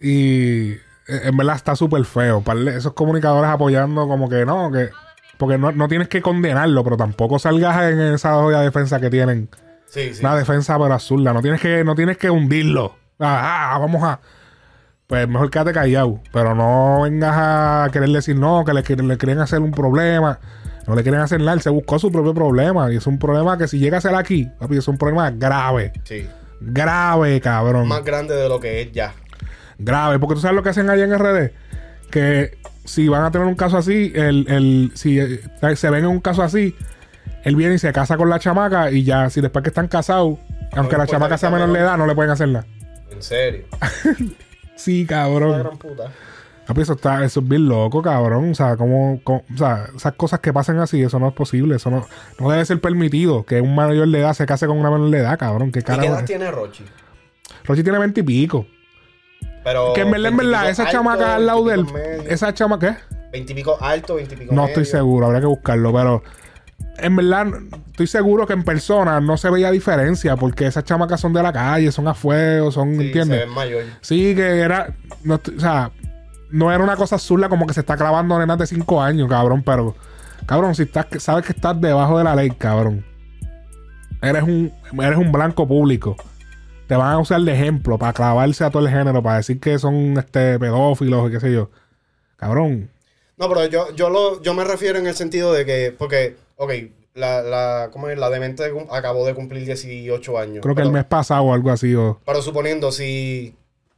Y 0.00 0.72
eh, 0.72 0.80
en 1.24 1.36
verdad 1.36 1.56
está 1.56 1.76
súper 1.76 2.04
feo. 2.04 2.44
Esos 2.68 2.92
comunicadores 2.92 3.50
apoyando 3.50 4.06
como 4.06 4.28
que 4.28 4.44
no, 4.44 4.70
que... 4.70 4.90
Porque 5.38 5.58
no, 5.58 5.70
no 5.72 5.88
tienes 5.88 6.08
que 6.08 6.22
condenarlo, 6.22 6.82
pero 6.82 6.96
tampoco 6.96 7.38
salgas 7.38 7.90
en 7.90 8.00
esa 8.00 8.38
olla 8.38 8.60
de 8.60 8.64
defensa 8.66 9.00
que 9.00 9.10
tienen. 9.10 9.50
Sí, 9.88 10.14
sí. 10.14 10.20
Una 10.20 10.36
defensa 10.36 10.76
azul. 10.76 11.22
No 11.24 11.40
tienes 11.42 11.60
que, 11.60 11.84
no 11.84 11.94
tienes 11.94 12.16
que 12.18 12.30
hundirlo. 12.30 12.96
Ah, 13.18 13.74
ah, 13.74 13.78
vamos 13.78 14.02
a. 14.02 14.20
Pues 15.06 15.28
mejor 15.28 15.50
quédate 15.50 15.72
callado. 15.72 16.20
Pero 16.32 16.54
no 16.54 17.02
vengas 17.02 17.34
a 17.36 17.88
querer 17.92 18.08
decir 18.10 18.36
no, 18.36 18.64
que 18.64 18.72
le, 18.74 18.82
quieren- 18.82 19.08
le 19.08 19.16
quieren 19.16 19.38
hacer 19.38 19.60
un 19.60 19.70
problema. 19.70 20.38
No 20.86 20.94
le 20.94 21.02
quieren 21.02 21.20
hacer 21.20 21.40
nada. 21.40 21.54
Él 21.54 21.60
se 21.62 21.70
buscó 21.70 21.98
su 21.98 22.10
propio 22.12 22.34
problema. 22.34 22.92
Y 22.92 22.96
es 22.96 23.06
un 23.06 23.18
problema 23.18 23.56
que 23.56 23.68
si 23.68 23.78
llega 23.78 23.98
a 23.98 24.00
ser 24.00 24.14
aquí, 24.14 24.48
papi, 24.58 24.76
es 24.76 24.88
un 24.88 24.98
problema 24.98 25.30
grave. 25.30 25.92
Sí. 26.04 26.26
Grave, 26.60 27.40
cabrón. 27.40 27.88
Más 27.88 28.04
grande 28.04 28.34
de 28.34 28.48
lo 28.48 28.58
que 28.60 28.82
es 28.82 28.92
ya. 28.92 29.12
Grave. 29.78 30.18
Porque 30.18 30.34
tú 30.34 30.40
sabes 30.40 30.56
lo 30.56 30.62
que 30.62 30.70
hacen 30.70 30.90
allá 30.90 31.04
en 31.04 31.18
RD. 31.18 31.50
Que 32.10 32.58
si 32.84 33.08
van 33.08 33.24
a 33.24 33.30
tener 33.30 33.46
un 33.46 33.54
caso 33.56 33.76
así, 33.76 34.12
el, 34.14 34.46
el, 34.48 34.92
si 34.94 35.18
eh, 35.18 35.40
se 35.74 35.90
ven 35.90 36.04
en 36.04 36.10
un 36.10 36.20
caso 36.20 36.42
así, 36.42 36.76
él 37.46 37.56
viene 37.56 37.74
y 37.76 37.78
se 37.78 37.92
casa 37.92 38.16
con 38.16 38.28
la 38.28 38.38
chamaca 38.38 38.90
y 38.90 39.04
ya, 39.04 39.30
si 39.30 39.40
después 39.40 39.62
que 39.62 39.68
están 39.70 39.88
casados, 39.88 40.38
aunque 40.72 40.96
la 40.96 41.06
chamaca 41.06 41.38
sea 41.38 41.50
menor 41.50 41.72
de 41.72 41.78
edad, 41.80 41.96
no 41.96 42.06
le 42.06 42.14
pueden 42.14 42.30
hacer 42.32 42.48
nada. 42.48 42.66
En 43.10 43.22
serio. 43.22 43.64
Sí, 44.76 45.06
cabrón. 45.06 45.58
gran 45.58 45.78
puta. 45.78 46.12
Papi, 46.66 46.82
eso, 46.82 46.92
está, 46.92 47.24
eso 47.24 47.40
es 47.40 47.48
bien 47.48 47.66
loco, 47.66 48.02
cabrón. 48.02 48.50
O 48.50 48.54
sea, 48.54 48.76
como, 48.76 49.20
como- 49.24 49.42
o 49.54 49.56
sea, 49.56 49.86
esas 49.96 50.12
cosas 50.14 50.40
que 50.40 50.52
pasan 50.52 50.78
así, 50.80 51.00
eso 51.00 51.18
no 51.18 51.28
es 51.28 51.34
posible. 51.34 51.76
Eso 51.76 51.90
no, 51.90 52.04
no 52.38 52.50
debe 52.50 52.62
ser 52.66 52.78
permitido 52.80 53.44
que 53.46 53.60
un 53.62 53.74
mayor 53.74 54.06
de 54.08 54.18
edad 54.18 54.34
se 54.34 54.44
case 54.44 54.66
con 54.66 54.76
una 54.78 54.90
menor 54.90 55.10
de 55.10 55.18
edad, 55.18 55.38
cabrón. 55.38 55.72
¿Qué 55.72 55.78
¿Y 55.78 55.82
qué 55.82 55.86
carajo? 55.86 56.08
edad 56.08 56.20
es? 56.20 56.26
tiene 56.26 56.50
Rochi? 56.50 56.84
Rochi 57.64 57.82
tiene 57.82 57.98
veinte 57.98 58.20
y 58.20 58.24
pico. 58.24 58.66
Pero 59.64 59.94
que 59.94 60.02
en 60.02 60.10
verdad, 60.10 60.30
en 60.32 60.36
verdad, 60.36 60.68
esa 60.68 60.86
chamaca 60.90 61.36
al 61.36 61.46
lado 61.46 61.64
de 61.64 61.74
él. 61.74 61.86
Esa 62.28 62.52
chamaca, 62.52 62.98
¿qué? 63.10 63.16
Veintipico 63.32 63.78
alto, 63.80 64.16
veintipico 64.16 64.52
No 64.54 64.62
medio. 64.62 64.68
estoy 64.68 64.84
seguro, 64.84 65.26
habría 65.26 65.40
que 65.40 65.46
buscarlo, 65.46 65.92
pero 65.92 66.22
en 66.98 67.16
verdad 67.16 67.46
estoy 67.90 68.06
seguro 68.06 68.46
que 68.46 68.52
en 68.54 68.62
persona 68.64 69.20
no 69.20 69.36
se 69.36 69.50
veía 69.50 69.70
diferencia 69.70 70.36
porque 70.36 70.66
esas 70.66 70.84
chamacas 70.84 71.20
son 71.20 71.32
de 71.32 71.42
la 71.42 71.52
calle, 71.52 71.92
son 71.92 72.08
a 72.08 72.14
fuego, 72.14 72.70
son, 72.72 72.96
Sí, 72.96 73.06
¿entiendes? 73.06 73.40
se 73.40 73.44
ven 73.46 73.54
mayor. 73.54 73.84
Sí, 74.00 74.34
que 74.34 74.60
era, 74.60 74.94
no, 75.22 75.34
o 75.34 75.60
sea, 75.60 75.90
no 76.50 76.72
era 76.72 76.82
una 76.82 76.96
cosa 76.96 77.16
azul 77.16 77.46
como 77.48 77.66
que 77.66 77.74
se 77.74 77.80
está 77.80 77.96
clavando 77.96 78.38
nenas 78.38 78.58
de 78.58 78.66
5 78.66 79.02
años, 79.02 79.28
cabrón, 79.28 79.62
pero 79.62 79.94
cabrón, 80.46 80.74
si 80.74 80.82
estás, 80.84 81.06
sabes 81.18 81.44
que 81.44 81.52
estás 81.52 81.78
debajo 81.80 82.18
de 82.18 82.24
la 82.24 82.34
ley, 82.34 82.50
cabrón. 82.50 83.04
Eres 84.22 84.42
un, 84.44 84.72
eres 85.00 85.18
un 85.18 85.30
blanco 85.30 85.68
público. 85.68 86.16
Te 86.86 86.94
van 86.96 87.12
a 87.12 87.18
usar 87.18 87.40
de 87.40 87.52
ejemplo 87.52 87.98
para 87.98 88.12
clavarse 88.12 88.64
a 88.64 88.70
todo 88.70 88.86
el 88.86 88.92
género, 88.92 89.22
para 89.22 89.36
decir 89.38 89.60
que 89.60 89.78
son 89.78 90.16
este 90.18 90.58
pedófilos 90.58 91.28
y 91.28 91.32
qué 91.32 91.40
sé 91.40 91.52
yo. 91.52 91.70
Cabrón, 92.36 92.90
No, 93.36 93.48
pero 93.48 93.66
yo, 93.66 93.94
yo, 93.94 94.08
lo, 94.08 94.40
yo 94.42 94.54
me 94.54 94.64
refiero 94.64 94.98
en 94.98 95.06
el 95.06 95.14
sentido 95.14 95.52
de 95.52 95.66
que, 95.66 95.94
porque, 95.96 96.36
ok, 96.56 96.72
la, 97.14 97.40
la, 97.42 97.88
¿cómo 97.92 98.08
es? 98.08 98.18
La 98.18 98.28
demente 98.30 98.64
acabó 98.90 99.26
de 99.26 99.34
cumplir 99.34 99.64
18 99.64 100.38
años. 100.38 100.58
creo 100.62 100.74
que 100.74 100.80
pero, 100.80 100.88
el 100.88 100.92
mes 100.92 101.04
pasado 101.04 101.44
o 101.44 101.54
algo 101.54 101.70
así. 101.70 101.94
O, 101.94 102.20
pero 102.26 102.42
suponiendo, 102.42 102.92
si, 102.92 103.54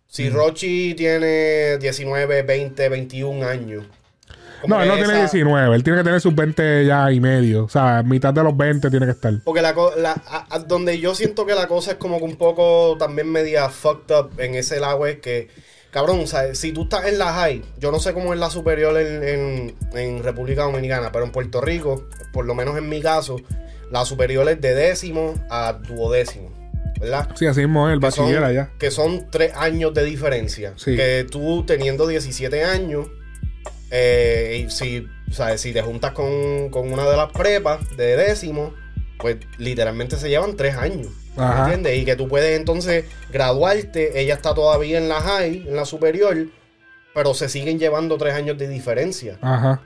si 0.07 0.31
Mm. 0.31 0.35
Rochi 0.35 0.95
tiene 0.95 1.79
19, 1.79 2.43
20, 2.43 2.89
21 2.89 3.47
años. 3.47 3.85
no, 4.67 4.81
él 4.83 4.89
no 4.89 4.95
tiene 4.95 5.13
esa- 5.13 5.21
19, 5.21 5.75
él 5.77 5.83
tiene 5.85 5.99
que 6.01 6.05
tener 6.05 6.21
sus 6.21 6.35
20 6.35 6.85
ya 6.87 7.11
y 7.13 7.21
medio. 7.21 7.65
O 7.65 7.69
sea, 7.69 8.03
mitad 8.05 8.33
de 8.35 8.43
los 8.43 8.57
20 8.57 8.91
tiene 8.91 9.07
que 9.07 9.13
estar. 9.13 9.33
Porque 9.45 9.63
la, 9.63 9.73
la 9.97 10.13
a- 10.27 10.47
a- 10.51 10.59
donde 10.61 10.99
yo 10.99 11.15
siento 11.15 11.45
que 11.47 11.55
la 11.55 11.67
cosa 11.69 11.93
es 11.93 11.97
como 11.97 12.19
que 12.19 12.25
un 12.25 12.37
poco 12.37 12.97
también 12.99 13.31
media 13.31 13.69
fucked 13.69 14.15
up 14.17 14.31
en 14.41 14.55
ese 14.55 14.81
lado 14.81 15.07
es 15.07 15.19
que, 15.21 15.49
cabrón, 15.99 16.25
si 16.55 16.73
tú 16.73 16.83
estás 16.85 17.07
en 17.07 17.19
la 17.19 17.33
high, 17.33 17.63
yo 17.79 17.91
no 17.93 17.99
sé 17.99 18.13
cómo 18.15 18.33
es 18.33 18.41
la 18.41 18.51
superior 18.51 18.97
en, 18.99 19.23
en- 19.23 19.75
en 19.95 20.23
República 20.23 20.63
Dominicana, 20.63 21.11
pero 21.13 21.25
en 21.25 21.33
Puerto 21.33 21.61
Rico, 21.61 22.07
por 22.33 22.47
lo 22.47 22.55
menos 22.55 22.77
en 22.79 22.89
mi 22.89 23.01
caso, 23.01 23.37
la 23.91 24.05
superior 24.05 24.49
es 24.49 24.61
de 24.61 24.75
décimo 24.75 25.35
a 25.51 25.73
duodécimo, 25.73 26.53
¿verdad? 27.01 27.29
Sí, 27.35 27.47
así 27.47 27.61
mismo 27.61 27.89
es, 27.89 27.95
el 27.95 28.01
bachiller 28.01 28.45
allá. 28.45 28.71
Que 28.79 28.91
son 28.91 29.31
tres 29.31 29.53
años 29.57 29.95
de 29.95 30.05
diferencia. 30.05 30.73
Sí. 30.77 30.95
Que 30.97 31.27
tú 31.31 31.65
teniendo 31.67 32.07
17 32.07 32.65
años, 32.65 33.09
eh, 33.91 34.65
y 34.67 34.71
si, 34.71 35.07
o 35.31 35.33
sea, 35.33 35.57
si 35.59 35.73
te 35.73 35.81
juntas 35.83 36.13
con, 36.13 36.69
con 36.71 36.93
una 36.93 37.09
de 37.09 37.17
las 37.17 37.33
prepas 37.33 37.81
de 37.97 38.17
décimo, 38.17 38.75
pues 39.19 39.37
literalmente 39.59 40.17
se 40.17 40.29
llevan 40.29 40.57
tres 40.57 40.77
años. 40.77 41.09
¿me 41.37 41.45
Ajá. 41.45 41.65
¿Entiendes? 41.65 41.99
Y 41.99 42.05
que 42.05 42.17
tú 42.17 42.27
puedes 42.29 42.59
entonces 42.59 43.05
graduarte, 43.31 44.21
ella 44.21 44.35
está 44.35 44.55
todavía 44.55 44.99
en 44.99 45.09
la 45.09 45.21
high, 45.21 45.65
en 45.69 45.77
la 45.77 45.85
superior, 45.85 46.37
pero 47.15 47.35
se 47.35 47.49
siguen 47.49 47.79
llevando 47.79 48.17
tres 48.19 48.35
años 48.35 48.59
de 48.59 48.69
diferencia. 48.69 49.39
Ajá. 49.41 49.83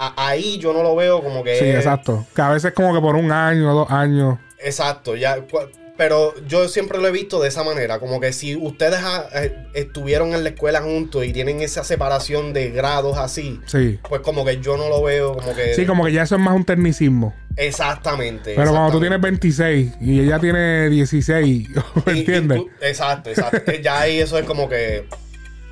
a- 0.00 0.28
ahí 0.28 0.58
yo 0.58 0.72
no 0.72 0.84
lo 0.84 0.94
veo 0.94 1.20
como 1.22 1.42
que. 1.42 1.56
Sí, 1.58 1.64
exacto. 1.70 2.24
Que 2.34 2.40
a 2.42 2.50
veces 2.50 2.72
como 2.72 2.94
que 2.94 3.00
por 3.00 3.16
un 3.16 3.32
año, 3.32 3.74
dos 3.74 3.90
años. 3.90 4.38
Exacto, 4.60 5.16
ya. 5.16 5.38
Pero 5.98 6.32
yo 6.46 6.68
siempre 6.68 6.96
lo 6.98 7.08
he 7.08 7.10
visto 7.10 7.42
de 7.42 7.48
esa 7.48 7.64
manera. 7.64 7.98
Como 7.98 8.20
que 8.20 8.32
si 8.32 8.54
ustedes 8.56 9.00
ah, 9.02 9.26
eh, 9.34 9.66
estuvieron 9.74 10.32
en 10.32 10.44
la 10.44 10.50
escuela 10.50 10.80
juntos 10.80 11.24
y 11.26 11.32
tienen 11.32 11.60
esa 11.60 11.82
separación 11.84 12.52
de 12.52 12.70
grados 12.70 13.18
así, 13.18 13.60
Sí. 13.66 13.98
pues 14.08 14.20
como 14.22 14.44
que 14.44 14.60
yo 14.60 14.76
no 14.76 14.88
lo 14.88 15.02
veo 15.02 15.34
como 15.34 15.54
que. 15.56 15.74
Sí, 15.74 15.84
como 15.86 16.04
que 16.06 16.12
ya 16.12 16.22
eso 16.22 16.36
es 16.36 16.40
más 16.40 16.54
un 16.54 16.64
tecnicismo. 16.64 17.34
Exactamente. 17.56 18.54
Pero 18.54 18.70
cuando 18.70 18.92
tú 18.92 19.00
tienes 19.00 19.20
26 19.20 19.94
y 20.00 20.20
ella 20.20 20.38
tiene 20.38 20.88
16, 20.88 21.68
¿me 22.06 22.12
Y- 22.12 22.16
y 22.16 22.18
entiendes? 22.20 22.58
tú- 22.58 22.70
exacto, 22.80 23.30
exacto. 23.30 23.72
Ya 23.82 24.00
ahí 24.00 24.20
eso 24.20 24.38
es 24.38 24.44
como 24.44 24.68
que. 24.68 25.04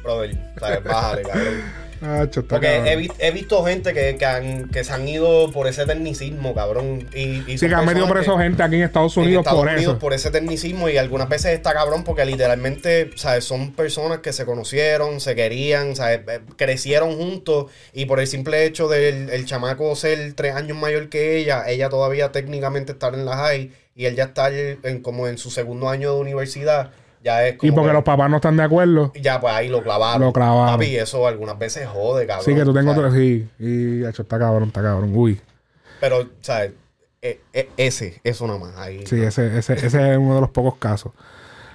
Brother, 0.03 0.37
¿sabes? 0.59 0.85
Bájale, 0.85 1.23
cabrón. 1.23 1.86
Ah, 2.03 2.27
Porque 2.49 2.93
he, 2.93 2.97
vi- 2.97 3.11
he 3.19 3.31
visto 3.31 3.65
gente 3.65 3.95
que, 3.95 4.17
que, 4.17 4.25
han- 4.27 4.69
que 4.69 4.85
se 4.85 4.93
han 4.93 5.09
ido 5.09 5.51
por 5.51 5.67
ese 5.67 5.87
tecnicismo, 5.87 6.55
cabrón. 6.55 7.09
Y, 7.15 7.43
y 7.51 7.57
Sí, 7.59 7.69
que 7.69 7.75
han 7.75 7.87
metido 7.87 8.07
preso 8.09 8.37
gente 8.39 8.63
aquí 8.63 8.77
en 8.77 8.83
Estados 8.83 9.17
en 9.17 9.23
Unidos 9.25 9.41
Estados 9.41 9.61
por 9.61 9.69
Unidos 9.69 9.93
eso. 9.95 9.99
por 9.99 10.13
ese 10.13 10.31
tecnicismo 10.31 10.89
y 10.91 10.99
algunas 10.99 11.29
veces 11.29 11.53
está 11.53 11.73
cabrón 11.73 12.05
porque 12.05 12.25
literalmente, 12.27 13.11
¿sabes? 13.17 13.45
Son 13.45 13.73
personas 13.73 14.19
que 14.19 14.33
se 14.35 14.45
conocieron, 14.45 15.21
se 15.21 15.35
querían, 15.35 15.97
¿sabes? 15.97 16.21
Eh, 16.29 16.41
Crecieron 16.57 17.17
juntos 17.17 17.71
y 17.95 18.05
por 18.05 18.21
el 18.21 18.27
simple 18.27 18.65
hecho 18.67 18.89
del 18.89 19.31
el 19.31 19.47
chamaco 19.47 19.97
ser 19.97 20.35
tres 20.35 20.55
años 20.55 20.77
mayor 20.77 21.09
que 21.09 21.39
ella, 21.39 21.65
ella 21.69 21.89
todavía 21.89 22.31
técnicamente 22.31 22.93
estar 22.93 23.15
en 23.15 23.25
la 23.25 23.37
high 23.37 23.73
y 23.95 24.05
él 24.05 24.15
ya 24.17 24.25
está 24.25 24.51
en, 24.51 25.01
como 25.01 25.27
en 25.29 25.39
su 25.39 25.51
segundo 25.51 25.89
año 25.89 26.13
de 26.15 26.21
universidad, 26.21 26.91
ya 27.27 27.47
es 27.47 27.57
como 27.59 27.71
Y 27.73 27.75
porque 27.75 27.89
que- 27.89 27.95
los 27.95 28.05
papás 28.05 28.31
no 28.31 28.37
están 28.37 28.57
de 28.57 28.63
acuerdo. 28.63 29.13
ya 29.21 29.41
pues 29.41 29.53
ahí 29.53 29.69
lo 29.69 29.83
clavaron. 29.83 30.23
Lo 30.23 30.33
clavaron. 30.33 30.75
Papi, 30.77 30.97
eso 30.97 31.27
algunas 31.27 31.59
veces 31.59 31.87
jode, 31.89 32.27
cabrón. 32.27 32.45
Sí, 32.45 32.55
que 32.55 32.63
tú 32.65 32.73
tengo 32.73 32.93
otro. 32.93 33.11
Sí, 33.13 33.49
y 33.59 34.05
hecho, 34.07 34.23
está 34.23 34.39
cabrón, 34.39 34.69
está 34.69 34.81
cabrón. 34.83 35.11
Uy. 35.15 35.41
Pero, 36.01 36.29
¿sabes? 36.41 36.73
E- 37.21 37.41
e- 37.53 37.69
ese, 37.77 38.21
eso 38.23 38.47
nomás. 38.47 38.77
Ahí. 38.77 39.05
Sí, 39.07 39.21
ese, 39.21 39.59
ese, 39.59 39.73
ese 39.75 40.13
es 40.13 40.17
uno 40.19 40.37
de 40.37 40.41
los 40.41 40.51
pocos 40.51 40.77
casos. 40.77 41.13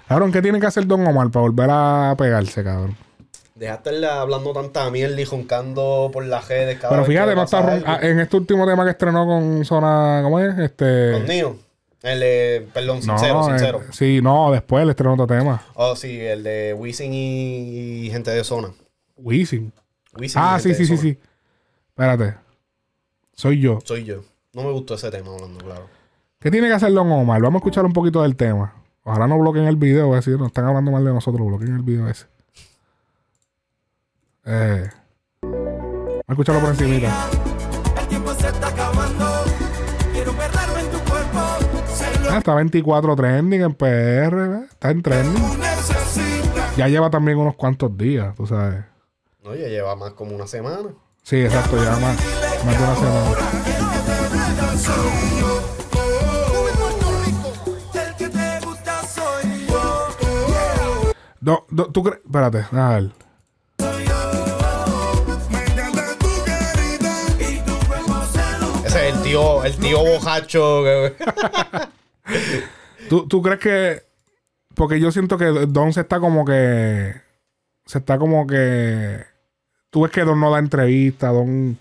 Cabrón, 0.08 0.32
¿qué 0.32 0.42
tiene 0.42 0.60
que 0.60 0.66
hacer 0.68 0.86
Don 0.88 1.06
Omar 1.06 1.30
para 1.32 1.42
volver 1.42 1.70
a 1.72 2.16
pegarse, 2.18 2.64
cabrón? 2.64 2.96
Dejaste 3.56 4.06
hablando 4.06 4.54
tanta 4.54 4.90
mierda 4.90 5.20
y 5.22 5.26
joncando 5.26 6.10
por 6.12 6.26
las 6.26 6.48
redes. 6.48 6.78
cada 6.80 6.92
Pero 6.92 7.06
fíjate, 7.06 7.36
no 7.36 7.44
está 7.44 7.62
ron- 7.62 7.84
ah, 7.86 8.00
en 8.02 8.20
este 8.20 8.38
último 8.38 8.66
tema 8.66 8.84
que 8.86 8.92
estrenó 8.92 9.26
con 9.26 9.64
Zona, 9.66 10.22
¿cómo 10.24 10.40
es? 10.40 10.58
Este 10.58 11.12
Con 11.14 11.26
Nio. 11.28 11.56
El 12.02 12.20
de, 12.20 12.68
perdón, 12.74 12.98
no, 13.06 13.18
sincero, 13.18 13.42
eh, 13.42 13.50
sincero. 13.50 13.82
sí, 13.92 14.22
no, 14.24 14.52
después 14.52 14.84
le 14.86 14.92
estrenó 14.92 15.14
otro 15.14 15.28
tema. 15.28 15.64
Oh, 15.76 15.96
sí, 15.96 16.20
el 16.20 16.42
de 16.42 16.74
Wisin 16.74 17.14
y, 17.14 18.06
y 18.06 18.10
gente 18.10 18.32
de 18.32 18.44
zona. 18.44 18.70
Wisin. 19.18 19.72
Ah, 20.36 20.60
sí, 20.60 20.74
sí, 20.74 20.86
sí, 20.86 20.98
sí. 20.98 21.18
Espérate. 21.90 22.36
Soy 23.34 23.60
yo. 23.60 23.80
Soy 23.86 24.04
yo. 24.04 24.24
No 24.54 24.64
me 24.64 24.72
gustó 24.72 24.96
ese 24.96 25.10
tema 25.12 25.34
hablando, 25.34 25.64
claro. 25.64 25.88
¿Qué 26.40 26.50
tiene 26.50 26.68
que 26.68 26.74
hacer 26.74 26.92
Don 26.92 27.12
Omar? 27.12 27.42
Vamos 27.42 27.56
a 27.56 27.62
escuchar 27.62 27.86
un 27.86 27.94
poquito 27.94 28.24
del 28.24 28.36
tema. 28.36 28.74
Ojalá 29.04 29.28
no 29.28 29.38
bloqueen 29.40 29.66
el 29.66 29.76
video, 29.76 30.08
voy 30.08 30.16
a 30.16 30.18
decir, 30.18 30.38
nos 30.38 30.48
están 30.48 30.66
hablando 30.66 30.92
mal 30.92 31.06
de 31.06 31.14
nosotros, 31.14 31.46
bloqueen 31.48 31.76
el 31.76 31.84
video 31.84 32.08
ese. 32.08 32.26
Eh. 34.46 34.90
Vamos 35.42 36.24
a 36.28 36.32
escucharlo 36.32 36.62
por 36.62 36.72
encimita. 36.72 37.30
Ah, 42.32 42.38
está 42.38 42.56
24 42.56 43.16
trending 43.16 43.62
en 43.62 43.74
PR, 43.74 44.64
está 44.72 44.92
en 44.92 45.02
trending. 45.04 45.44
Ya 46.78 46.88
lleva 46.88 47.10
también 47.10 47.38
unos 47.38 47.56
cuantos 47.56 47.96
días, 47.98 48.34
tú 48.36 48.48
sabes. 48.48 48.86
No, 49.44 49.54
ya 49.54 49.68
lleva 49.68 49.96
más 49.96 50.14
como 50.14 50.34
una 50.36 50.48
semana. 50.48 50.90
Sí, 51.24 51.42
exacto, 51.42 51.76
ya 51.84 51.92
más, 51.98 52.18
más 52.66 52.78
de 52.78 52.84
una 52.84 52.96
semana. 52.96 54.42
Do- 61.40 61.66
do- 61.70 61.92
¿Tú 61.92 62.04
crees? 62.04 62.22
Espérate, 62.24 62.66
a 62.72 62.90
ver. 62.90 63.12
Ese 68.86 69.08
es 69.10 69.16
el 69.16 69.22
tío, 69.24 69.64
el 69.64 69.76
tío 69.78 70.00
bojacho. 70.04 70.84
¿Tú, 73.10 73.28
tú 73.28 73.42
crees 73.42 73.60
que.? 73.60 74.04
Porque 74.76 75.00
yo 75.00 75.12
siento 75.12 75.38
que 75.38 75.46
Don 75.46 75.94
se 75.94 76.02
está 76.02 76.20
como 76.20 76.46
que. 76.46 77.14
Se 77.86 77.98
está 77.98 78.18
como 78.18 78.48
que. 78.48 79.24
Tú 79.90 80.04
ves 80.04 80.12
que 80.12 80.24
Don 80.24 80.40
no 80.40 80.52
da 80.52 80.60
entrevista, 80.60 81.30
Don. 81.30 81.78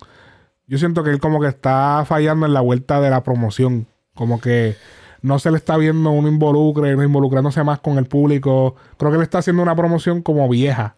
Yo 0.66 0.78
siento 0.78 1.02
que 1.02 1.10
él 1.10 1.20
como 1.20 1.40
que 1.40 1.48
está 1.48 2.05
fallando 2.06 2.47
en 2.47 2.55
la 2.55 2.60
vuelta 2.60 3.01
de 3.01 3.10
la 3.10 3.22
promoción. 3.22 3.86
Como 4.14 4.40
que 4.40 4.77
no 5.22 5.39
se 5.39 5.51
le 5.51 5.56
está 5.56 5.77
viendo 5.77 6.10
un 6.10 6.27
involucre, 6.27 6.94
no 6.97 7.02
involucrándose 7.02 7.62
más 7.64 7.81
con 7.81 7.98
el 7.98 8.06
público. 8.06 8.77
Creo 8.97 9.10
que 9.10 9.16
él 9.16 9.22
está 9.22 9.39
haciendo 9.39 9.62
una 9.62 9.77
promoción 9.77 10.22
como 10.22 10.48
vieja. 10.48 10.97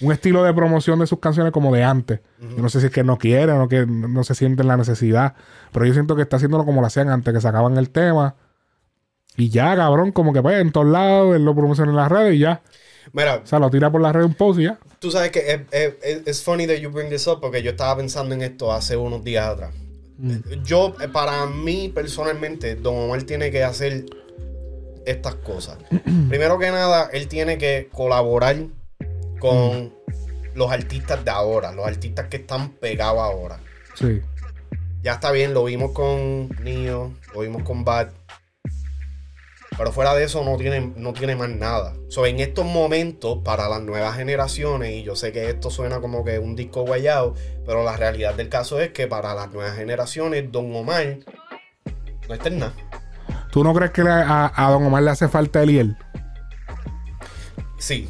Un 0.00 0.12
estilo 0.12 0.42
de 0.42 0.54
promoción 0.54 0.98
de 0.98 1.06
sus 1.06 1.18
canciones 1.18 1.52
como 1.52 1.74
de 1.74 1.84
antes. 1.84 2.20
Yo 2.40 2.62
no 2.62 2.70
sé 2.70 2.80
si 2.80 2.86
es 2.86 2.92
que 2.92 3.04
no 3.04 3.18
quiere 3.18 3.52
o 3.52 3.68
que 3.68 3.84
no 3.86 4.24
se 4.24 4.34
siente 4.34 4.64
la 4.64 4.78
necesidad. 4.78 5.34
Pero 5.72 5.84
yo 5.84 5.92
siento 5.92 6.16
que 6.16 6.22
está 6.22 6.36
haciéndolo 6.36 6.64
como 6.64 6.80
lo 6.80 6.86
hacían 6.86 7.10
antes, 7.10 7.34
que 7.34 7.40
sacaban 7.40 7.76
el 7.76 7.90
tema. 7.90 8.34
Y 9.36 9.48
ya, 9.48 9.74
cabrón, 9.76 10.12
como 10.12 10.32
que 10.32 10.42
pues 10.42 10.60
en 10.60 10.72
todos 10.72 10.86
lados, 10.86 11.34
él 11.36 11.44
lo 11.44 11.54
promociona 11.54 11.90
en 11.90 11.96
las 11.96 12.10
redes 12.10 12.34
y 12.34 12.38
ya. 12.40 12.62
Mira, 13.12 13.40
O 13.42 13.46
sea, 13.46 13.58
lo 13.58 13.70
tira 13.70 13.90
por 13.90 14.00
las 14.00 14.12
redes 14.12 14.26
un 14.28 14.34
post 14.34 14.60
y 14.60 14.64
ya. 14.64 14.78
tú 14.98 15.10
sabes 15.10 15.30
que 15.30 15.40
es, 15.52 15.60
es- 16.02 16.22
es- 16.26 16.42
funny 16.42 16.66
that 16.66 16.76
you 16.76 16.90
bring 16.90 17.08
this 17.08 17.26
up 17.26 17.40
porque 17.40 17.62
yo 17.62 17.70
estaba 17.70 17.96
pensando 17.96 18.34
en 18.34 18.42
esto 18.42 18.72
hace 18.72 18.96
unos 18.96 19.24
días 19.24 19.46
atrás. 19.46 19.74
Yo, 20.64 20.94
eh, 21.00 21.08
para 21.08 21.46
mí 21.46 21.90
personalmente, 21.94 22.74
Don 22.76 22.94
Omar 22.94 23.22
tiene 23.22 23.50
que 23.50 23.64
hacer 23.64 24.04
estas 25.06 25.36
cosas. 25.36 25.78
Primero 26.28 26.58
que 26.58 26.70
nada, 26.70 27.08
él 27.12 27.26
tiene 27.26 27.56
que 27.56 27.88
colaborar 27.90 28.56
con 29.38 29.94
los 30.54 30.70
artistas 30.70 31.24
de 31.24 31.30
ahora, 31.30 31.72
los 31.72 31.86
artistas 31.86 32.26
que 32.28 32.36
están 32.36 32.72
pegados 32.72 33.20
ahora. 33.20 33.60
Sí. 33.94 34.20
Ya 35.02 35.12
está 35.14 35.32
bien, 35.32 35.54
lo 35.54 35.64
vimos 35.64 35.92
con 35.92 36.50
Nio, 36.62 37.14
lo 37.34 37.40
vimos 37.40 37.62
con 37.62 37.84
Bad. 37.84 38.08
Pero 39.80 39.92
fuera 39.92 40.14
de 40.14 40.24
eso 40.24 40.44
no 40.44 40.58
tiene, 40.58 40.92
no 40.94 41.14
tiene 41.14 41.36
más 41.36 41.48
nada. 41.48 41.94
So, 42.08 42.26
en 42.26 42.38
estos 42.38 42.66
momentos, 42.66 43.38
para 43.42 43.66
las 43.66 43.80
nuevas 43.80 44.14
generaciones, 44.14 44.90
y 44.90 45.02
yo 45.04 45.16
sé 45.16 45.32
que 45.32 45.48
esto 45.48 45.70
suena 45.70 46.00
como 46.00 46.22
que 46.22 46.38
un 46.38 46.54
disco 46.54 46.82
guayado, 46.82 47.34
pero 47.64 47.82
la 47.82 47.96
realidad 47.96 48.34
del 48.34 48.50
caso 48.50 48.78
es 48.78 48.90
que 48.90 49.06
para 49.06 49.32
las 49.32 49.50
nuevas 49.50 49.74
generaciones, 49.76 50.52
Don 50.52 50.76
Omar 50.76 51.20
no 52.28 52.34
está 52.34 52.48
en 52.48 52.58
nada. 52.58 52.74
¿Tú 53.50 53.64
no 53.64 53.72
crees 53.72 53.90
que 53.92 54.02
a, 54.02 54.52
a 54.54 54.70
Don 54.70 54.84
Omar 54.84 55.02
le 55.02 55.12
hace 55.12 55.28
falta 55.28 55.62
él? 55.62 55.96
Sí. 57.78 58.06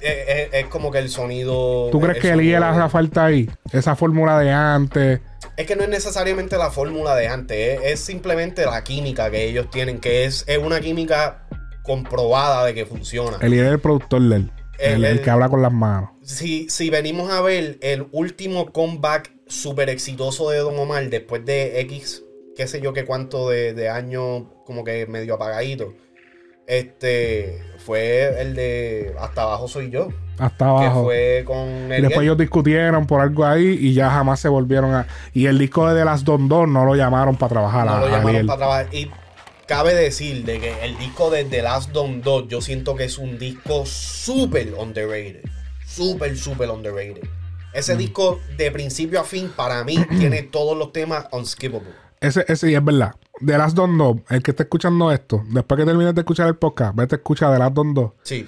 eh, 0.00 0.24
eh, 0.28 0.60
es 0.60 0.66
como 0.68 0.90
que 0.90 1.00
el 1.00 1.10
sonido. 1.10 1.90
¿Tú 1.92 2.00
crees 2.00 2.16
el 2.16 2.22
que 2.22 2.28
sonido- 2.30 2.64
hace 2.64 2.88
falta 2.88 3.26
ahí? 3.26 3.50
Esa 3.72 3.94
fórmula 3.94 4.38
de 4.38 4.50
antes. 4.52 5.20
Es 5.58 5.66
que 5.66 5.76
no 5.76 5.82
es 5.82 5.88
necesariamente 5.90 6.56
la 6.56 6.70
fórmula 6.70 7.14
de 7.16 7.26
antes, 7.28 7.80
es, 7.80 7.92
es 7.92 8.00
simplemente 8.00 8.64
la 8.64 8.82
química 8.84 9.30
que 9.30 9.44
ellos 9.44 9.68
tienen, 9.70 9.98
que 10.00 10.24
es, 10.24 10.44
es 10.46 10.56
una 10.58 10.80
química 10.80 11.46
comprobada 11.82 12.64
de 12.64 12.74
que 12.74 12.86
funciona. 12.86 13.38
Él 13.40 13.52
es 13.54 13.66
el 13.66 13.80
productor 13.80 14.22
de 14.22 14.36
él. 14.36 14.52
El- 14.78 14.94
El, 14.94 15.04
el 15.04 15.18
el- 15.18 15.22
que 15.22 15.30
habla 15.30 15.48
con 15.48 15.60
las 15.60 15.72
manos. 15.72 16.10
Si, 16.22 16.68
si 16.70 16.90
venimos 16.90 17.30
a 17.32 17.40
ver 17.40 17.78
el 17.82 18.06
último 18.12 18.72
comeback 18.72 19.32
súper 19.48 19.88
exitoso 19.90 20.50
de 20.50 20.58
Don 20.58 20.78
Omar 20.78 21.08
después 21.10 21.44
de 21.44 21.80
X, 21.80 22.22
qué 22.56 22.66
sé 22.68 22.80
yo 22.80 22.92
qué 22.92 23.04
cuánto 23.04 23.48
de, 23.48 23.72
de 23.74 23.88
años 23.88 24.44
como 24.64 24.84
que 24.84 25.06
medio 25.06 25.34
apagadito, 25.34 25.94
este 26.68 27.62
fue 27.84 28.40
el 28.40 28.54
de 28.54 29.14
Hasta 29.18 29.42
abajo 29.42 29.66
soy 29.68 29.90
yo. 29.90 30.08
Hasta 30.38 30.56
Que 30.58 30.64
abajo. 30.64 31.04
fue 31.04 31.42
con 31.46 31.66
Y 31.86 32.00
después 32.02 32.20
ellos 32.20 32.38
discutieron 32.38 33.06
por 33.06 33.20
algo 33.20 33.44
ahí 33.44 33.76
y 33.80 33.94
ya 33.94 34.10
jamás 34.10 34.38
se 34.38 34.48
volvieron 34.48 34.94
a. 34.94 35.06
Y 35.32 35.46
el 35.46 35.58
disco 35.58 35.88
de 35.88 35.98
The 35.98 36.04
Last 36.04 36.24
Don 36.24 36.48
Don 36.48 36.72
no 36.72 36.84
lo 36.84 36.94
llamaron 36.94 37.36
para 37.36 37.48
trabajar 37.50 37.86
no 37.86 37.94
a, 37.94 38.00
lo 38.00 38.08
llamaron 38.08 38.46
para 38.46 38.58
trabajar. 38.58 38.86
Y 38.94 39.10
cabe 39.66 39.94
decir 39.94 40.44
de 40.44 40.60
que 40.60 40.84
el 40.84 40.96
disco 40.98 41.30
de 41.30 41.44
The 41.44 41.62
Last 41.62 41.90
Don 41.90 42.20
Dot, 42.22 42.48
yo 42.48 42.60
siento 42.60 42.94
que 42.94 43.04
es 43.04 43.18
un 43.18 43.38
disco 43.38 43.84
súper 43.86 44.74
underrated. 44.78 45.42
Súper, 45.86 46.36
súper 46.36 46.70
underrated. 46.70 47.22
Ese 47.72 47.94
Mm. 47.94 47.98
disco 47.98 48.40
de 48.56 48.70
principio 48.70 49.20
a 49.20 49.24
fin, 49.24 49.50
para 49.56 49.82
mí, 49.84 49.96
tiene 50.18 50.42
todos 50.42 50.76
los 50.76 50.92
temas 50.92 51.26
unskippable. 51.32 51.88
Ese, 52.20 52.44
ese, 52.48 52.70
y 52.70 52.74
es 52.74 52.84
verdad. 52.84 53.12
The 53.44 53.58
Last 53.58 53.76
Don 53.76 53.96
Don, 53.98 54.24
el 54.30 54.42
que 54.42 54.50
esté 54.52 54.64
escuchando 54.64 55.10
esto, 55.12 55.42
después 55.50 55.78
que 55.78 55.84
termines 55.86 56.14
de 56.14 56.20
escuchar 56.20 56.48
el 56.48 56.56
podcast, 56.56 56.94
vete 56.96 57.14
a 57.16 57.18
escuchar 57.18 57.52
The 57.52 57.58
Last 57.58 57.74
Don 57.74 57.94
Don. 57.94 58.12
Sí. 58.22 58.46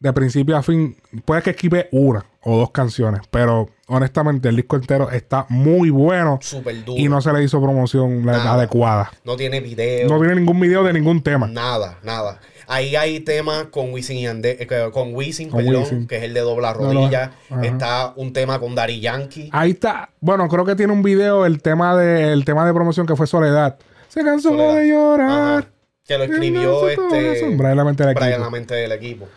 De 0.00 0.12
principio 0.12 0.56
a 0.56 0.62
fin, 0.62 0.96
puede 1.24 1.40
que 1.42 1.50
esquive 1.50 1.88
una 1.92 2.26
o 2.42 2.58
dos 2.58 2.70
canciones, 2.72 3.22
pero 3.30 3.70
honestamente 3.86 4.50
el 4.50 4.56
disco 4.56 4.76
entero 4.76 5.10
está 5.10 5.46
muy 5.48 5.88
bueno 5.88 6.38
Súper 6.42 6.84
duro. 6.84 6.98
y 7.00 7.08
no 7.08 7.22
se 7.22 7.32
le 7.32 7.42
hizo 7.42 7.58
promoción 7.62 8.22
Nada. 8.24 8.52
adecuada. 8.52 9.10
No 9.24 9.34
tiene 9.36 9.60
video. 9.60 10.08
No 10.08 10.18
tiene 10.18 10.34
ningún 10.34 10.60
video 10.60 10.82
de 10.84 10.92
ningún 10.92 11.22
tema. 11.22 11.46
Nada, 11.46 11.98
nada. 12.02 12.38
Ahí 12.66 12.96
hay 12.96 13.20
temas 13.20 13.64
con 13.70 13.92
Wisin 13.92 14.18
y 14.18 14.22
Yandel, 14.24 14.56
eh, 14.60 14.90
con 14.92 15.14
Wisin, 15.14 15.48
Con 15.50 15.64
perdón, 15.64 15.82
Wisin. 15.82 16.06
que 16.06 16.16
es 16.16 16.22
el 16.24 16.34
de 16.34 16.40
dobla 16.40 16.72
No, 16.74 16.80
no, 16.80 16.92
rodilla. 16.92 17.32
Está 17.62 18.12
un 18.16 18.32
tema 18.34 18.58
con 18.58 18.74
Dari 18.74 19.00
Yankee. 19.00 19.48
Ahí 19.52 19.70
está. 19.72 20.10
Bueno, 20.20 20.48
creo 20.48 20.64
que 20.66 20.74
tiene 20.74 20.92
un 20.92 21.02
video 21.02 21.46
el 21.46 21.62
tema 21.62 21.96
de, 21.96 22.32
el 22.32 22.44
tema 22.44 22.66
de 22.66 22.74
promoción 22.74 23.06
que 23.06 23.16
fue 23.16 23.26
Soledad. 23.26 23.78
Se 24.14 24.22
cansó 24.24 24.50
Soledad. 24.50 24.76
de 24.76 24.88
llorar. 24.88 25.68
Que 26.06 26.18
lo 26.18 26.24
escribió 26.24 26.88
este. 26.88 27.56
Brian 27.56 27.76
Lamente 27.76 28.04
del 28.06 28.14
Brian 28.14 28.30
equipo. 28.30 28.44
Lamente 28.44 28.74
del 28.74 28.92
equipo. 28.92 29.28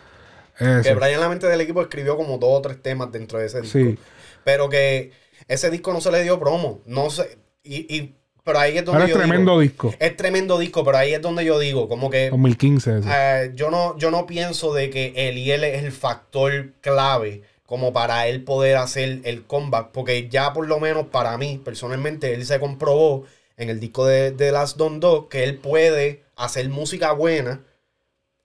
Eso. 0.58 0.82
Que 0.82 0.94
Brian 0.94 1.20
Lamente 1.20 1.46
del 1.46 1.60
equipo 1.60 1.82
escribió 1.82 2.16
como 2.16 2.38
dos 2.38 2.58
o 2.58 2.62
tres 2.62 2.80
temas 2.82 3.10
dentro 3.10 3.38
de 3.38 3.46
ese 3.46 3.60
disco. 3.62 3.78
Sí. 3.78 3.98
Pero 4.44 4.68
que 4.68 5.10
ese 5.48 5.70
disco 5.70 5.92
no 5.92 6.00
se 6.00 6.10
le 6.12 6.22
dio 6.22 6.38
promo. 6.38 6.80
No 6.86 7.10
sé. 7.10 7.38
Y, 7.64 7.94
y- 7.94 8.14
pero 8.44 8.60
ahí 8.60 8.78
es 8.78 8.84
donde 8.84 8.96
Ahora 9.02 9.04
es 9.04 9.10
yo 9.10 9.18
tremendo 9.18 9.52
digo, 9.58 9.60
disco. 9.60 9.94
Es 9.98 10.16
tremendo 10.16 10.58
disco, 10.58 10.82
pero 10.82 10.96
ahí 10.96 11.12
es 11.12 11.20
donde 11.20 11.44
yo 11.44 11.58
digo, 11.58 11.86
como 11.86 12.08
que 12.08 12.30
2015. 12.30 12.98
ese. 13.00 13.08
eh, 13.12 13.52
yo, 13.54 13.70
no, 13.70 13.98
yo 13.98 14.10
no 14.10 14.24
pienso 14.26 14.72
de 14.72 14.88
que 14.88 15.12
Eliel 15.16 15.64
es 15.64 15.82
el 15.84 15.92
factor 15.92 16.70
clave 16.80 17.42
como 17.66 17.92
para 17.92 18.26
él 18.26 18.44
poder 18.44 18.76
hacer 18.78 19.20
el 19.24 19.44
comeback, 19.44 19.88
porque 19.92 20.30
ya 20.30 20.54
por 20.54 20.66
lo 20.66 20.80
menos 20.80 21.08
para 21.08 21.36
mí, 21.36 21.60
personalmente, 21.62 22.32
él 22.32 22.46
se 22.46 22.58
comprobó 22.58 23.26
en 23.58 23.68
el 23.68 23.78
disco 23.80 24.06
de, 24.06 24.30
de 24.30 24.50
Last 24.52 24.76
Don 24.78 25.00
Dog 25.00 25.28
que 25.28 25.44
él 25.44 25.58
puede 25.58 26.22
hacer 26.36 26.68
música 26.70 27.12
buena 27.12 27.60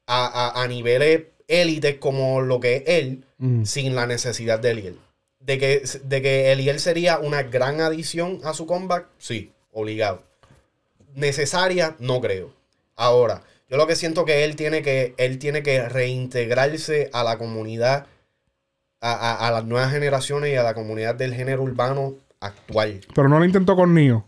a, 0.07 0.25
a- 0.57 0.61
a 0.63 0.67
niveles 0.67 1.23
élites 1.47 1.97
como 1.99 2.41
lo 2.41 2.59
que 2.59 2.75
es 2.77 2.83
él, 2.87 3.25
Mm. 3.37 3.63
sin 3.65 3.95
la 3.95 4.05
necesidad 4.07 4.59
de 4.59 4.71
Eliel. 4.71 4.99
De 5.39 5.57
que, 5.59 5.83
de 6.05 6.21
que 6.21 6.51
Eliel 6.53 6.79
sería 6.79 7.19
una 7.19 7.43
gran 7.43 7.81
adición 7.81 8.39
a 8.43 8.53
su 8.53 8.65
comeback, 8.65 9.07
sí, 9.17 9.51
obligado. 9.71 10.23
Necesaria, 11.15 11.95
no 11.99 12.21
creo. 12.21 12.53
Ahora, 12.95 13.43
yo 13.69 13.77
lo 13.77 13.85
que 13.87 13.95
siento 13.95 14.25
que 14.25 14.43
él 14.45 14.55
tiene 14.55 14.81
que, 14.81 15.13
él 15.17 15.37
tiene 15.39 15.61
que 15.63 15.87
reintegrarse 15.89 17.09
a 17.13 17.23
la 17.23 17.37
comunidad, 17.37 18.07
a, 19.01 19.11
a- 19.13 19.47
a 19.47 19.51
las 19.51 19.65
nuevas 19.65 19.91
generaciones 19.91 20.51
y 20.51 20.55
a 20.55 20.63
la 20.63 20.73
comunidad 20.73 21.15
del 21.15 21.33
género 21.33 21.63
urbano 21.63 22.15
actual. 22.39 23.01
Pero 23.13 23.27
no 23.29 23.39
lo 23.39 23.45
intentó 23.45 23.75
con 23.75 23.93
Nio. 23.93 24.25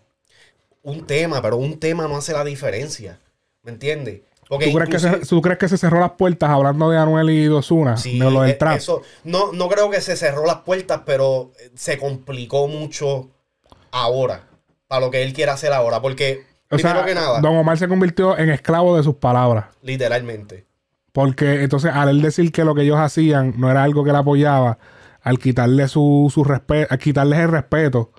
Un 0.85 1.07
tema, 1.07 1.41
pero 1.41 1.57
un 1.57 1.79
tema 1.79 2.07
no 2.07 2.15
hace 2.15 2.31
la 2.31 2.43
diferencia. 2.43 3.19
¿Me 3.63 3.71
entiendes? 3.71 4.21
Porque 4.47 4.67
¿Tú 4.67 4.77
crees, 4.77 4.89
que 4.91 4.99
se, 4.99 5.25
¿Tú 5.25 5.41
crees 5.41 5.57
que 5.57 5.67
se 5.67 5.79
cerró 5.79 5.99
las 5.99 6.11
puertas 6.11 6.51
hablando 6.51 6.91
de 6.91 6.97
Anuel 6.99 7.31
y 7.31 7.45
Dosuna? 7.45 7.97
Sí, 7.97 8.19
de 8.19 8.29
lo 8.29 8.41
del 8.41 8.51
eh, 8.51 8.53
trap. 8.53 8.77
eso, 8.77 9.01
no, 9.23 9.51
no 9.51 9.67
creo 9.67 9.89
que 9.89 9.99
se 9.99 10.15
cerró 10.15 10.45
las 10.45 10.57
puertas, 10.57 11.01
pero 11.03 11.51
eh, 11.59 11.71
se 11.73 11.97
complicó 11.97 12.67
mucho 12.67 13.31
ahora. 13.89 14.43
Para 14.87 15.01
lo 15.01 15.09
que 15.09 15.23
él 15.23 15.33
quiere 15.33 15.51
hacer 15.51 15.73
ahora. 15.73 15.99
Porque, 15.99 16.43
o 16.69 16.75
primero 16.75 16.97
sea, 16.99 17.05
que 17.05 17.15
nada, 17.15 17.41
Don 17.41 17.55
Omar 17.57 17.79
se 17.79 17.87
convirtió 17.87 18.37
en 18.37 18.51
esclavo 18.51 18.95
de 18.95 19.01
sus 19.01 19.15
palabras. 19.15 19.65
literalmente. 19.81 20.67
Porque 21.11 21.63
entonces 21.63 21.91
al 21.91 22.09
él 22.09 22.21
decir 22.21 22.51
que 22.51 22.63
lo 22.63 22.75
que 22.75 22.83
ellos 22.83 22.99
hacían 22.99 23.55
no 23.57 23.71
era 23.71 23.81
algo 23.81 24.03
que 24.03 24.11
él 24.11 24.15
apoyaba, 24.17 24.77
al 25.21 25.39
quitarle 25.39 25.87
su, 25.87 26.31
su 26.31 26.43
respeto, 26.43 26.93
al 26.93 26.99
quitarles 26.99 27.39
el 27.39 27.47
respeto, 27.49 28.11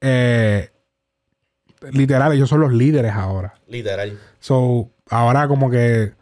eh, 0.00 0.70
literal, 1.92 2.32
ellos 2.32 2.48
son 2.48 2.60
los 2.60 2.72
líderes 2.72 3.12
ahora. 3.12 3.54
Literal. 3.66 4.18
So, 4.40 4.90
ahora 5.08 5.48
como 5.48 5.70
que 5.70 6.12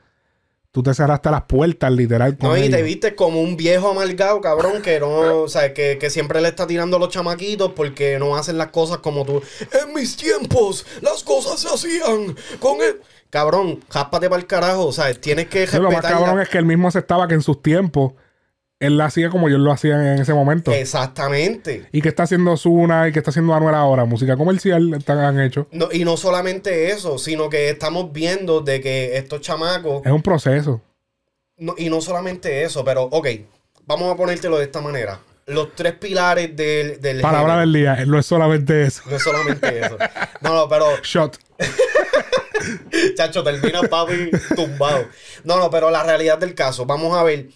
tú 0.70 0.82
te 0.82 0.92
cerraste 0.92 1.30
las 1.30 1.44
puertas, 1.44 1.90
literal. 1.90 2.36
con 2.36 2.50
No, 2.50 2.56
y 2.56 2.68
te 2.68 2.82
viste 2.82 3.14
como 3.14 3.40
un 3.40 3.56
viejo 3.56 3.90
amargado, 3.90 4.40
cabrón, 4.42 4.82
que 4.82 5.00
no, 5.00 5.42
o 5.42 5.48
sea, 5.48 5.72
que, 5.72 5.96
que 5.98 6.10
siempre 6.10 6.40
le 6.40 6.48
está 6.48 6.66
tirando 6.66 6.98
a 6.98 7.00
los 7.00 7.08
chamaquitos 7.08 7.72
porque 7.72 8.18
no 8.18 8.36
hacen 8.36 8.58
las 8.58 8.68
cosas 8.68 8.98
como 8.98 9.24
tú. 9.24 9.42
En 9.82 9.94
mis 9.94 10.16
tiempos, 10.16 10.84
las 11.00 11.22
cosas 11.22 11.60
se 11.60 11.68
hacían 11.68 12.36
con 12.60 12.82
el. 12.82 13.00
Cabrón, 13.30 13.80
jáspate 13.88 14.28
para 14.28 14.40
el 14.40 14.46
carajo, 14.46 14.86
o 14.86 14.92
sea, 14.92 15.12
tienes 15.14 15.48
que 15.48 15.66
Sí, 15.66 15.76
lo 15.78 15.84
más 15.84 15.94
respetar. 15.94 16.18
cabrón 16.20 16.40
es 16.40 16.48
que 16.48 16.58
él 16.58 16.64
mismo 16.64 16.88
aceptaba 16.88 17.26
que 17.26 17.34
en 17.34 17.42
sus 17.42 17.60
tiempos 17.60 18.12
él 18.78 18.98
lo 18.98 19.04
hacía 19.04 19.30
como 19.30 19.48
ellos 19.48 19.60
lo 19.60 19.72
hacían 19.72 20.06
en 20.06 20.18
ese 20.20 20.34
momento. 20.34 20.70
Exactamente. 20.72 21.88
Y 21.92 22.02
que 22.02 22.08
está 22.10 22.24
haciendo 22.24 22.56
Zuna 22.56 23.08
y 23.08 23.12
que 23.12 23.20
está 23.20 23.30
haciendo 23.30 23.54
Anuel 23.54 23.74
ahora, 23.74 24.04
música 24.04 24.36
comercial 24.36 24.94
están, 24.94 25.18
han 25.18 25.40
hecho. 25.40 25.66
No, 25.72 25.88
y 25.92 26.04
no 26.04 26.16
solamente 26.16 26.90
eso, 26.90 27.18
sino 27.18 27.48
que 27.48 27.70
estamos 27.70 28.12
viendo 28.12 28.60
de 28.60 28.80
que 28.80 29.16
estos 29.16 29.40
chamacos. 29.40 30.04
Es 30.04 30.12
un 30.12 30.22
proceso. 30.22 30.82
no- 31.58 31.74
y 31.78 31.88
no 31.88 32.00
solamente 32.02 32.64
eso, 32.64 32.84
pero, 32.84 33.04
ok, 33.04 33.28
vamos 33.86 34.12
a 34.12 34.16
ponértelo 34.16 34.58
de 34.58 34.64
esta 34.64 34.80
manera. 34.82 35.20
Los 35.46 35.74
tres 35.74 35.92
pilares 35.94 36.54
del. 36.56 37.00
del 37.00 37.20
Palabra 37.20 37.54
género. 37.54 37.60
del 37.60 37.72
día, 37.72 38.04
no 38.06 38.18
es 38.18 38.26
solamente 38.26 38.82
eso. 38.82 39.02
No 39.08 39.16
es 39.16 39.22
solamente 39.22 39.78
eso. 39.86 39.96
No, 40.40 40.54
no, 40.54 40.68
pero. 40.68 40.86
Shot. 41.02 41.38
Chacho, 43.16 43.42
termina 43.44 43.82
papi 43.82 44.30
tumbado. 44.54 45.06
No, 45.44 45.56
no, 45.58 45.70
pero 45.70 45.90
la 45.90 46.02
realidad 46.02 46.38
del 46.38 46.54
caso, 46.54 46.84
vamos 46.86 47.16
a 47.16 47.22
ver 47.22 47.46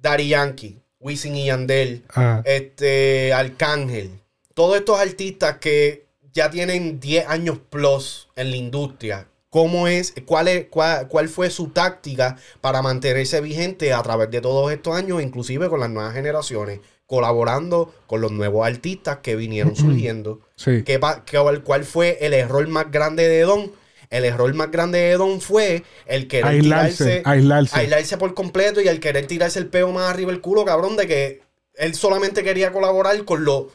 Dari 0.00 0.28
Yankee, 0.28 0.80
Wisin 0.98 1.36
y 1.36 1.46
Yandel, 1.46 2.04
Ajá. 2.08 2.42
este, 2.44 3.32
Arcángel, 3.32 4.10
todos 4.54 4.76
estos 4.76 4.98
artistas 4.98 5.56
que 5.58 6.06
ya 6.32 6.50
tienen 6.50 7.00
10 7.00 7.26
años 7.28 7.58
plus 7.70 8.28
en 8.36 8.50
la 8.50 8.56
industria. 8.56 9.26
¿Cómo 9.48 9.88
es, 9.88 10.14
cuál, 10.26 10.46
es 10.46 10.66
cuál, 10.70 11.08
cuál 11.08 11.28
fue 11.28 11.50
su 11.50 11.70
táctica 11.70 12.36
para 12.60 12.82
mantenerse 12.82 13.40
vigente 13.40 13.92
a 13.92 14.00
través 14.02 14.30
de 14.30 14.40
todos 14.40 14.70
estos 14.72 14.94
años, 14.94 15.20
inclusive 15.20 15.68
con 15.68 15.80
las 15.80 15.90
nuevas 15.90 16.14
generaciones, 16.14 16.78
colaborando 17.06 17.92
con 18.06 18.20
los 18.20 18.30
nuevos 18.30 18.64
artistas 18.64 19.18
que 19.22 19.34
vinieron 19.34 19.74
surgiendo? 19.74 20.40
Sí. 20.54 20.84
¿Qué 20.84 21.00
pa- 21.00 21.24
qué- 21.24 21.60
¿Cuál 21.64 21.84
fue 21.84 22.18
el 22.24 22.32
error 22.32 22.66
más 22.68 22.92
grande 22.92 23.26
de 23.26 23.40
Don? 23.42 23.72
El 24.10 24.24
error 24.24 24.52
más 24.54 24.70
grande 24.72 24.98
de 24.98 25.16
Don 25.16 25.40
fue 25.40 25.84
el 26.04 26.26
querer 26.26 26.46
Aislarse, 26.46 27.04
tirarse, 27.04 27.22
aislarse. 27.24 27.78
aislarse 27.78 28.18
por 28.18 28.34
completo 28.34 28.80
y 28.80 28.88
el 28.88 28.98
querer 28.98 29.26
tirarse 29.26 29.60
el 29.60 29.68
peo 29.68 29.92
más 29.92 30.10
arriba 30.10 30.32
el 30.32 30.40
culo, 30.40 30.64
cabrón, 30.64 30.96
de 30.96 31.06
que 31.06 31.42
él 31.74 31.94
solamente 31.94 32.42
quería 32.42 32.72
colaborar 32.72 33.24
con 33.24 33.44
los 33.44 33.66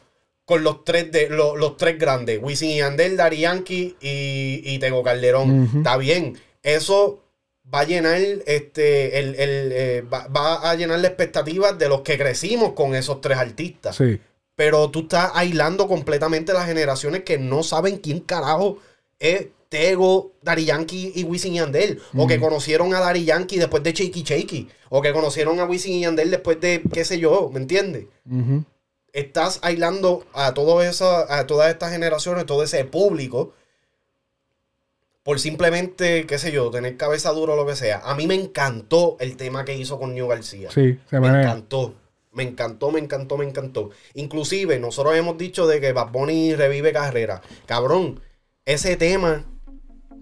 con 0.43 0.63
los 0.63 0.83
tres 0.83 1.11
de 1.11 1.29
los, 1.29 1.57
los 1.57 1.75
tres 1.75 1.97
grandes, 1.97 2.39
Wisin 2.41 2.69
y 2.69 2.77
Yandel, 2.77 3.17
Dari 3.17 3.39
Yankee 3.39 3.95
y, 3.99 4.61
y 4.63 4.77
Tego 4.77 5.01
Calderón. 5.01 5.71
Está 5.77 5.97
bien. 5.97 6.37
Eso 6.61 7.23
va 7.73 7.79
a 7.79 7.85
llenar 7.85 8.21
este 8.45 9.17
el, 9.17 9.35
el, 9.35 9.71
eh, 9.71 10.01
va, 10.01 10.27
va 10.27 10.69
a 10.69 10.75
llenar 10.75 10.99
las 10.99 11.11
expectativas 11.11 11.79
de 11.79 11.89
los 11.89 12.01
que 12.01 12.17
crecimos 12.17 12.73
con 12.73 12.93
esos 12.93 13.21
tres 13.21 13.39
artistas. 13.39 13.95
Sí. 13.95 14.19
Pero 14.55 14.91
tú 14.91 15.01
estás 15.01 15.31
aislando 15.33 15.87
completamente 15.87 16.53
las 16.53 16.67
generaciones 16.67 17.23
que 17.23 17.39
no 17.39 17.63
saben 17.63 17.97
quién 17.97 18.19
carajo 18.19 18.77
es 19.17 19.47
Tego, 19.69 20.33
Dari 20.41 20.65
Yankee 20.65 21.11
y 21.15 21.23
Wisin 21.23 21.53
y 21.53 21.57
Yandel. 21.57 22.01
O 22.15 22.27
que 22.27 22.39
conocieron 22.39 22.93
a 22.93 22.99
Dari 22.99 23.25
Yankee 23.25 23.57
después 23.57 23.83
de 23.83 23.93
Shaky 23.93 24.23
Shaky. 24.23 24.69
O 24.89 25.01
que 25.01 25.13
conocieron 25.13 25.59
a 25.59 25.65
Wisin 25.65 25.93
y 25.93 26.01
Yandel 26.01 26.31
después 26.31 26.59
de 26.61 26.81
qué 26.93 27.05
sé 27.05 27.19
yo, 27.19 27.49
¿me 27.51 27.59
entiendes? 27.59 28.05
Estás 29.13 29.59
aislando 29.61 30.25
a, 30.33 30.53
todo 30.53 30.81
esa, 30.81 31.39
a 31.39 31.47
todas 31.47 31.71
estas 31.71 31.91
generaciones, 31.91 32.45
todo 32.45 32.63
ese 32.63 32.83
público, 32.85 33.53
por 35.23 35.39
simplemente, 35.39 36.27
qué 36.27 36.37
sé 36.37 36.51
yo, 36.51 36.69
tener 36.69 36.97
cabeza 36.97 37.31
dura 37.31 37.53
o 37.53 37.55
lo 37.55 37.65
que 37.65 37.75
sea. 37.75 38.01
A 38.03 38.13
mí 38.13 38.27
me 38.27 38.35
encantó 38.35 39.17
el 39.19 39.37
tema 39.37 39.65
que 39.65 39.75
hizo 39.75 39.97
con 39.97 40.13
New 40.13 40.27
García. 40.27 40.69
Sí, 40.69 40.99
se 41.09 41.19
Me 41.19 41.31
me 41.31 41.41
encantó. 41.41 41.95
Me 42.31 42.43
encantó, 42.43 42.91
me 42.91 42.99
encantó, 42.99 43.37
me 43.37 43.45
encantó. 43.45 43.89
Inclusive, 44.13 44.77
nosotros 44.77 45.15
hemos 45.15 45.37
dicho 45.37 45.65
de 45.67 45.79
que 45.79 45.93
Bad 45.93 46.11
Bunny 46.11 46.53
revive 46.53 46.91
carrera. 46.91 47.41
Cabrón, 47.65 48.19
ese 48.65 48.97
tema 48.97 49.45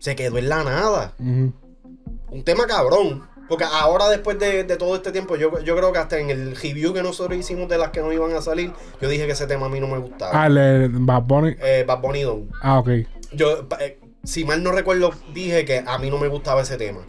se 0.04 0.18
quedó 0.18 0.38
en 0.38 0.50
la 0.50 0.66
nada. 0.66 1.14
Un 1.18 2.44
tema 2.44 2.68
cabrón. 2.68 3.24
Porque 3.48 3.64
ahora, 3.64 4.10
después 4.10 4.38
de, 4.38 4.66
de 4.66 4.76
todo 4.76 4.96
este 4.96 5.14
tiempo, 5.14 5.38
yo, 5.38 5.60
yo 5.62 5.78
creo 5.78 5.94
que 5.94 6.00
hasta 6.00 6.18
en 6.18 6.30
el 6.30 6.58
review 6.58 6.94
que 6.94 7.02
nosotros 7.02 7.38
hicimos 7.38 7.70
de 7.70 7.78
las 7.78 7.92
que 7.92 8.02
no 8.02 8.12
iban 8.12 8.34
a 8.34 8.42
salir, 8.42 8.74
yo 9.02 9.08
dije 9.08 9.26
que 9.26 9.32
ese 9.32 9.48
tema 9.48 9.68
a 9.68 9.70
mí 9.70 9.80
no 9.80 9.88
me 9.88 9.98
gustaba. 10.00 10.44
Ah, 10.44 10.48
el 10.48 10.90
Bad 10.90 11.24
Bunny. 11.24 11.56
Eh, 11.62 11.86
Bad 11.88 12.02
Bunny. 12.02 12.50
Ah, 12.62 12.80
ok. 12.80 12.90
Yo, 13.32 13.68
eh, 13.80 14.00
si 14.24 14.44
mal 14.44 14.62
no 14.62 14.74
recuerdo, 14.74 15.14
dije 15.34 15.64
que 15.64 15.84
a 15.86 15.98
mí 16.00 16.10
no 16.10 16.18
me 16.18 16.28
gustaba 16.28 16.64
ese 16.64 16.76
tema. 16.76 17.00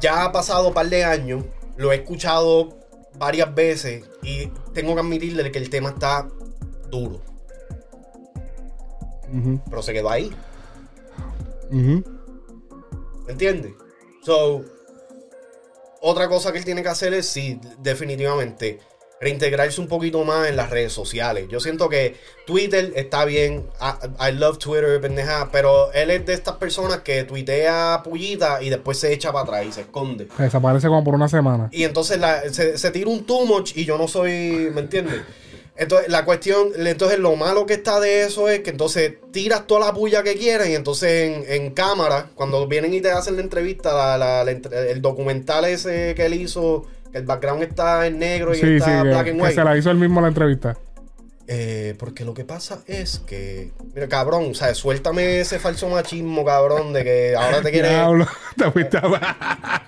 Ya 0.00 0.24
ha 0.24 0.30
pasado 0.30 0.68
un 0.68 0.74
par 0.74 0.86
de 0.86 1.04
años, 1.04 1.44
lo 1.76 1.90
he 1.90 1.96
escuchado 1.96 2.76
varias 3.18 3.52
veces 3.52 4.04
y 4.22 4.46
tengo 4.72 4.94
que 4.94 5.00
admitirle 5.00 5.50
que 5.50 5.58
el 5.58 5.68
tema 5.68 5.90
está 5.90 6.28
duro. 6.90 7.20
Ujú. 9.32 9.60
Pero 9.68 9.82
se 9.82 9.92
quedó 9.92 10.10
ahí, 10.10 10.32
Ujú. 11.70 12.04
¿me 13.26 13.32
entiendes? 13.32 13.72
So, 14.24 14.64
otra 16.00 16.28
cosa 16.28 16.52
que 16.52 16.58
él 16.58 16.64
tiene 16.64 16.82
que 16.82 16.88
hacer 16.88 17.12
es, 17.14 17.26
sí, 17.26 17.60
definitivamente, 17.78 18.78
reintegrarse 19.20 19.80
un 19.80 19.88
poquito 19.88 20.24
más 20.24 20.48
en 20.48 20.54
las 20.56 20.70
redes 20.70 20.92
sociales. 20.92 21.48
Yo 21.50 21.58
siento 21.58 21.88
que 21.88 22.14
Twitter 22.46 22.92
está 22.94 23.24
bien, 23.24 23.66
I, 23.80 24.28
I 24.30 24.32
love 24.32 24.58
Twitter, 24.58 25.00
pendeja, 25.00 25.48
pero 25.50 25.92
él 25.92 26.10
es 26.10 26.24
de 26.24 26.34
estas 26.34 26.54
personas 26.56 27.00
que 27.00 27.24
tuitea 27.24 28.02
pullita 28.04 28.62
y 28.62 28.70
después 28.70 28.96
se 28.98 29.12
echa 29.12 29.32
para 29.32 29.42
atrás 29.44 29.66
y 29.66 29.72
se 29.72 29.80
esconde. 29.82 30.28
Desaparece 30.38 30.86
como 30.86 31.02
por 31.02 31.14
una 31.14 31.28
semana. 31.28 31.68
Y 31.72 31.82
entonces 31.82 32.20
la- 32.20 32.48
se, 32.52 32.78
se 32.78 32.90
tira 32.92 33.10
un 33.10 33.24
too 33.24 33.44
much 33.44 33.76
y 33.76 33.84
yo 33.84 33.98
no 33.98 34.06
soy, 34.06 34.70
¿me 34.72 34.80
entiendes? 34.82 35.20
Entonces, 35.78 36.08
la 36.08 36.24
cuestión, 36.24 36.70
entonces 36.76 37.18
lo 37.20 37.36
malo 37.36 37.64
que 37.64 37.74
está 37.74 38.00
de 38.00 38.24
eso 38.24 38.48
es 38.48 38.60
que 38.60 38.70
entonces 38.70 39.14
tiras 39.32 39.66
toda 39.68 39.86
la 39.86 39.94
puya 39.94 40.24
que 40.24 40.34
quieran 40.34 40.68
y 40.70 40.74
entonces 40.74 41.30
en, 41.30 41.44
en 41.64 41.70
cámara, 41.72 42.30
cuando 42.34 42.66
vienen 42.66 42.92
y 42.94 43.00
te 43.00 43.12
hacen 43.12 43.36
la 43.36 43.42
entrevista, 43.42 43.94
la- 43.94 44.18
la- 44.18 44.44
la 44.44 44.50
entre- 44.50 44.90
el 44.90 45.00
documental 45.00 45.64
ese 45.66 46.14
que 46.16 46.26
él 46.26 46.34
hizo, 46.34 46.84
que 47.12 47.18
el 47.18 47.24
background 47.24 47.62
está 47.62 48.06
en 48.08 48.18
negro 48.18 48.52
y 48.52 48.56
Sí, 48.56 48.66
sí, 48.66 48.74
está 48.76 49.02
que, 49.02 49.08
black 49.08 49.28
and 49.28 49.36
que 49.36 49.42
white. 49.42 49.54
se 49.54 49.64
la 49.64 49.76
hizo 49.76 49.90
él 49.92 49.98
mismo 49.98 50.20
la 50.20 50.28
entrevista. 50.28 50.76
Eh, 51.50 51.94
porque 51.98 52.24
lo 52.26 52.34
que 52.34 52.44
pasa 52.44 52.80
es 52.86 53.20
que, 53.20 53.70
mira, 53.94 54.06
cabrón, 54.08 54.48
o 54.50 54.54
sea, 54.54 54.74
suéltame 54.74 55.40
ese 55.40 55.58
falso 55.58 55.88
machismo, 55.88 56.44
cabrón, 56.44 56.92
de 56.92 57.04
que 57.04 57.36
ahora 57.36 57.62
te 57.62 57.70
quieres... 57.72 57.92
Diablo, 57.92 58.26
te 58.56 58.70
fuiste 58.70 58.98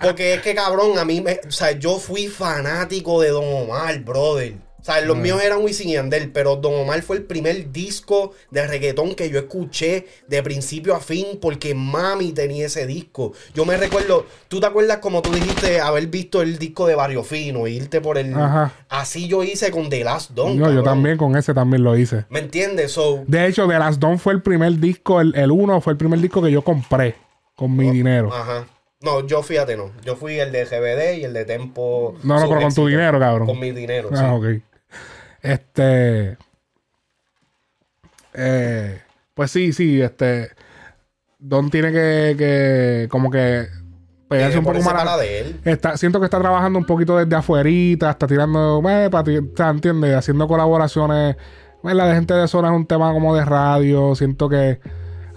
Porque 0.01 0.35
es 0.35 0.41
que, 0.43 0.55
cabrón, 0.55 0.99
a 0.99 1.05
mí, 1.05 1.21
me, 1.21 1.41
o 1.47 1.51
sea, 1.51 1.73
yo 1.73 1.99
fui 1.99 2.29
fanático 2.29 3.21
de 3.21 3.29
Don 3.31 3.45
Omar, 3.45 3.99
brother. 4.01 4.55
O 4.81 4.85
sea, 4.85 5.01
los 5.02 5.16
Ah. 5.16 5.20
míos 5.20 5.43
eran 5.44 5.62
Wisin 5.62 5.89
y 5.90 5.93
Yandel, 5.93 6.31
pero 6.32 6.57
Don 6.57 6.74
Omar 6.74 7.02
fue 7.02 7.16
el 7.19 7.23
primer 7.24 7.70
disco 7.70 8.32
de 8.51 8.66
reggaetón 8.66 9.15
que 9.15 9.28
yo 9.31 9.39
escuché 9.39 10.07
de 10.27 10.43
principio 10.43 10.94
a 10.94 11.01
fin 11.01 11.39
porque 11.40 11.74
mami 11.74 12.32
tenía 12.32 12.66
ese 12.66 12.86
disco. 12.86 13.32
Yo 13.55 13.65
me 13.65 13.77
recuerdo, 13.77 14.27
¿tú 14.48 14.59
te 14.61 14.66
acuerdas 14.66 14.98
como 14.98 15.23
tú 15.23 15.31
dijiste 15.32 15.81
haber 15.81 16.07
visto 16.07 16.40
el 16.43 16.59
disco 16.59 16.86
de 16.86 16.94
Barrio 16.94 17.23
Fino, 17.24 17.66
irte 17.66 18.01
por 18.01 18.16
el... 18.19 18.35
Ajá. 18.35 18.73
Así 18.89 19.28
yo 19.28 19.44
hice 19.44 19.70
con 19.70 19.90
The 19.90 20.02
Last 20.05 20.31
Don, 20.32 20.59
No, 20.59 20.73
yo 20.73 20.82
también 20.82 21.16
con 21.16 21.36
ese 21.36 21.52
también 21.55 21.85
lo 21.85 21.97
hice. 21.97 22.24
¿Me 22.31 22.39
entiendes? 22.40 22.93
So, 22.93 23.23
De 23.27 23.47
hecho, 23.47 23.69
The 23.69 23.78
Last 23.78 24.01
Dawn 24.01 24.19
fue 24.19 24.32
el 24.32 24.43
primer 24.43 24.73
disco, 24.78 25.20
el, 25.20 25.35
el 25.36 25.51
uno 25.51 25.81
fue 25.81 25.93
el 25.93 25.97
primer 25.98 26.20
disco 26.20 26.43
que 26.43 26.51
yo 26.51 26.62
compré 26.62 27.15
con 27.55 27.77
mi 27.77 27.90
dinero. 27.90 28.32
Ajá. 28.32 28.66
No, 29.02 29.27
yo 29.27 29.43
fíjate, 29.43 29.77
no. 29.77 29.93
Yo 30.05 30.15
fui 30.16 30.39
el 30.39 30.52
de 30.52 30.65
GBD 30.66 31.20
y 31.20 31.24
el 31.24 31.32
de 31.32 31.44
Tempo. 31.47 32.16
No, 32.23 32.39
no, 32.39 32.48
pero 32.48 32.61
con 32.61 32.74
tu 32.74 32.86
dinero, 32.86 33.19
cabrón. 33.19 33.47
Con 33.47 33.59
mi 33.59 33.70
dinero, 33.70 34.09
sí. 34.11 34.16
Ah, 34.19 34.35
ok. 34.35 34.44
Este. 35.43 36.37
eh, 38.35 39.01
pues 39.35 39.51
sí, 39.51 39.73
sí, 39.73 40.01
este. 40.01 40.51
Don 41.39 41.71
tiene 41.71 41.91
que, 41.93 42.35
que 42.37 43.09
como 43.11 43.31
que 43.31 43.67
pegarse 44.29 44.59
un 44.59 44.65
poco 44.65 44.81
más. 44.83 45.19
de 45.19 45.41
él. 45.41 45.61
Está, 45.65 45.97
siento 45.97 46.21
que 46.21 46.27
está 46.27 46.39
trabajando 46.39 46.79
un 46.79 46.85
poquito 46.85 47.17
desde 47.17 47.35
afuerita, 47.35 48.11
está 48.11 48.27
tirando, 48.27 48.83
eh, 48.89 49.09
para 49.11 49.71
¿entiendes? 49.71 50.15
Haciendo 50.15 50.47
colaboraciones. 50.47 51.37
La 51.83 52.07
de 52.07 52.15
gente 52.15 52.35
de 52.35 52.47
zona 52.47 52.69
es 52.69 52.75
un 52.75 52.87
tema 52.87 53.12
como 53.12 53.35
de 53.35 53.45
radio. 53.45 54.15
Siento 54.15 54.49
que 54.49 54.81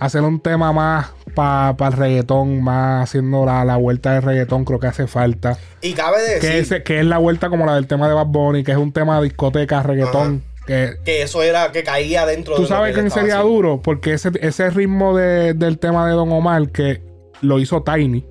hacer 0.05 0.21
un 0.21 0.39
tema 0.39 0.71
más 0.71 1.11
para 1.35 1.75
el 1.87 1.93
reggaetón, 1.93 2.61
más 2.63 3.03
haciendo 3.09 3.45
la, 3.45 3.63
la 3.65 3.77
vuelta 3.77 4.13
del 4.13 4.21
reggaetón, 4.23 4.65
creo 4.65 4.79
que 4.79 4.87
hace 4.87 5.07
falta. 5.07 5.57
Y 5.81 5.93
cabe 5.93 6.21
decir 6.21 6.39
Que, 6.49 6.59
ese- 6.59 6.83
que 6.83 6.99
es 6.99 7.05
la 7.05 7.17
vuelta 7.17 7.49
como 7.49 7.65
la 7.65 7.75
del 7.75 7.87
tema 7.87 8.07
de 8.07 8.13
Bad 8.13 8.27
Bunny, 8.27 8.63
que 8.63 8.71
es 8.71 8.77
un 8.77 8.91
tema 8.91 9.17
de 9.17 9.23
discoteca, 9.25 9.81
reggaetón. 9.83 10.43
Que, 10.65 10.93
que 11.03 11.21
eso 11.23 11.43
era 11.43 11.71
que 11.73 11.83
caía 11.83 12.25
dentro 12.25 12.55
¿Tú 12.55 12.61
de. 12.61 12.67
sabes 12.69 12.93
quién 12.93 13.11
sería 13.11 13.33
haciendo. 13.39 13.53
duro? 13.53 13.81
Porque 13.81 14.13
ese, 14.13 14.31
ese 14.41 14.69
ritmo 14.69 15.15
de- 15.17 15.53
del 15.53 15.77
tema 15.79 16.07
de 16.07 16.13
Don 16.13 16.31
Omar 16.31 16.69
que 16.69 17.01
lo 17.41 17.59
hizo 17.59 17.83
Tiny. 17.83 18.25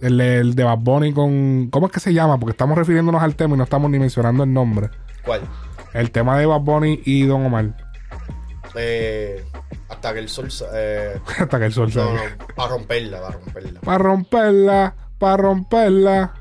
El, 0.00 0.20
el 0.20 0.54
de 0.54 0.62
Bad 0.62 0.78
Bunny 0.78 1.12
con... 1.12 1.66
¿Cómo 1.72 1.86
es 1.86 1.92
que 1.92 1.98
se 1.98 2.14
llama? 2.14 2.38
Porque 2.38 2.52
estamos 2.52 2.78
refiriéndonos 2.78 3.20
al 3.20 3.34
tema 3.34 3.54
y 3.56 3.58
no 3.58 3.64
estamos 3.64 3.90
ni 3.90 3.98
mencionando 3.98 4.44
el 4.44 4.52
nombre. 4.52 4.90
¿Cuál? 5.24 5.40
El 5.92 6.12
tema 6.12 6.38
de 6.38 6.46
Bad 6.46 6.60
Bunny 6.60 7.00
y 7.04 7.24
Don 7.26 7.44
Omar. 7.46 7.74
Eh, 8.76 9.42
hasta 9.88 10.12
que 10.12 10.18
el 10.20 10.28
sol. 10.28 10.48
Eh, 10.74 11.18
Hasta 11.38 11.58
que 11.58 11.66
el 11.66 11.72
sol 11.72 11.90
salga. 11.92 12.12
no, 12.38 12.46
para 12.54 12.70
romperla, 12.70 13.20
para 13.20 13.32
romperla. 13.36 13.80
Para 13.80 13.98
romperla, 13.98 14.94
para 15.18 15.36
romperla. 15.36 16.34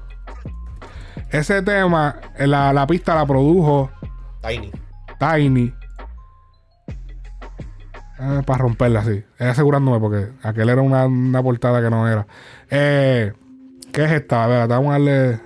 Ese 1.32 1.62
tema, 1.62 2.20
la, 2.38 2.72
la 2.72 2.88
pista 2.88 3.14
la 3.16 3.26
produjo 3.26 3.92
Tiny. 4.42 4.72
Tiny. 5.20 5.74
para 8.46 8.58
romperla, 8.60 9.04
sí. 9.04 9.24
Es 9.38 9.48
asegurándome 9.48 10.00
porque 10.00 10.32
aquel 10.44 10.70
era 10.70 10.82
una, 10.82 11.06
una 11.06 11.44
portada 11.44 11.82
que 11.82 11.90
no 11.90 12.08
era. 12.08 12.26
Eh, 12.70 13.34
¿Qué 13.92 14.06
es 14.06 14.12
esta? 14.12 14.44
A 14.44 14.48
ver, 14.48 14.68
vamos 14.68 14.90
a 14.90 14.92
darle. 14.94 15.40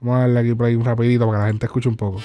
Vamos 0.00 0.16
a 0.16 0.20
darle 0.20 0.40
aquí 0.40 0.54
play 0.54 0.74
un 0.74 0.84
rapidito 0.84 1.26
para 1.26 1.38
que 1.38 1.42
la 1.42 1.48
gente 1.48 1.66
escuche 1.66 1.88
un 1.88 1.96
poco. 1.96 2.20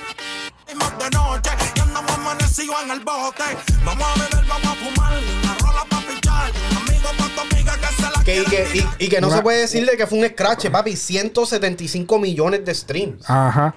En 2.91 2.97
el 2.99 3.05
bote. 3.05 3.43
Vamos 3.85 4.05
a 4.07 4.13
beber, 4.15 4.47
vamos 4.47 4.67
a 4.67 4.75
fumar, 4.75 5.13
una 5.43 5.53
rola 5.59 5.85
pa' 5.89 6.01
pichar. 6.07 6.51
Amigo 6.77 7.09
pa' 7.17 7.29
tu 7.35 7.55
amiga 7.55 7.73
que 7.77 7.87
se 7.95 8.01
la 8.03 8.23
Que, 8.23 8.41
y, 8.41 8.45
que, 8.45 8.77
y, 8.99 9.05
y 9.05 9.09
que 9.09 9.21
no 9.21 9.27
Una- 9.27 9.37
se 9.37 9.41
puede 9.43 9.59
decirle 9.61 9.97
que 9.97 10.07
fue 10.07 10.19
un 10.19 10.27
scratch, 10.27 10.69
papi. 10.69 10.95
175 10.95 12.19
millones 12.19 12.65
de 12.65 12.73
streams. 12.75 13.29
Ajá. 13.29 13.75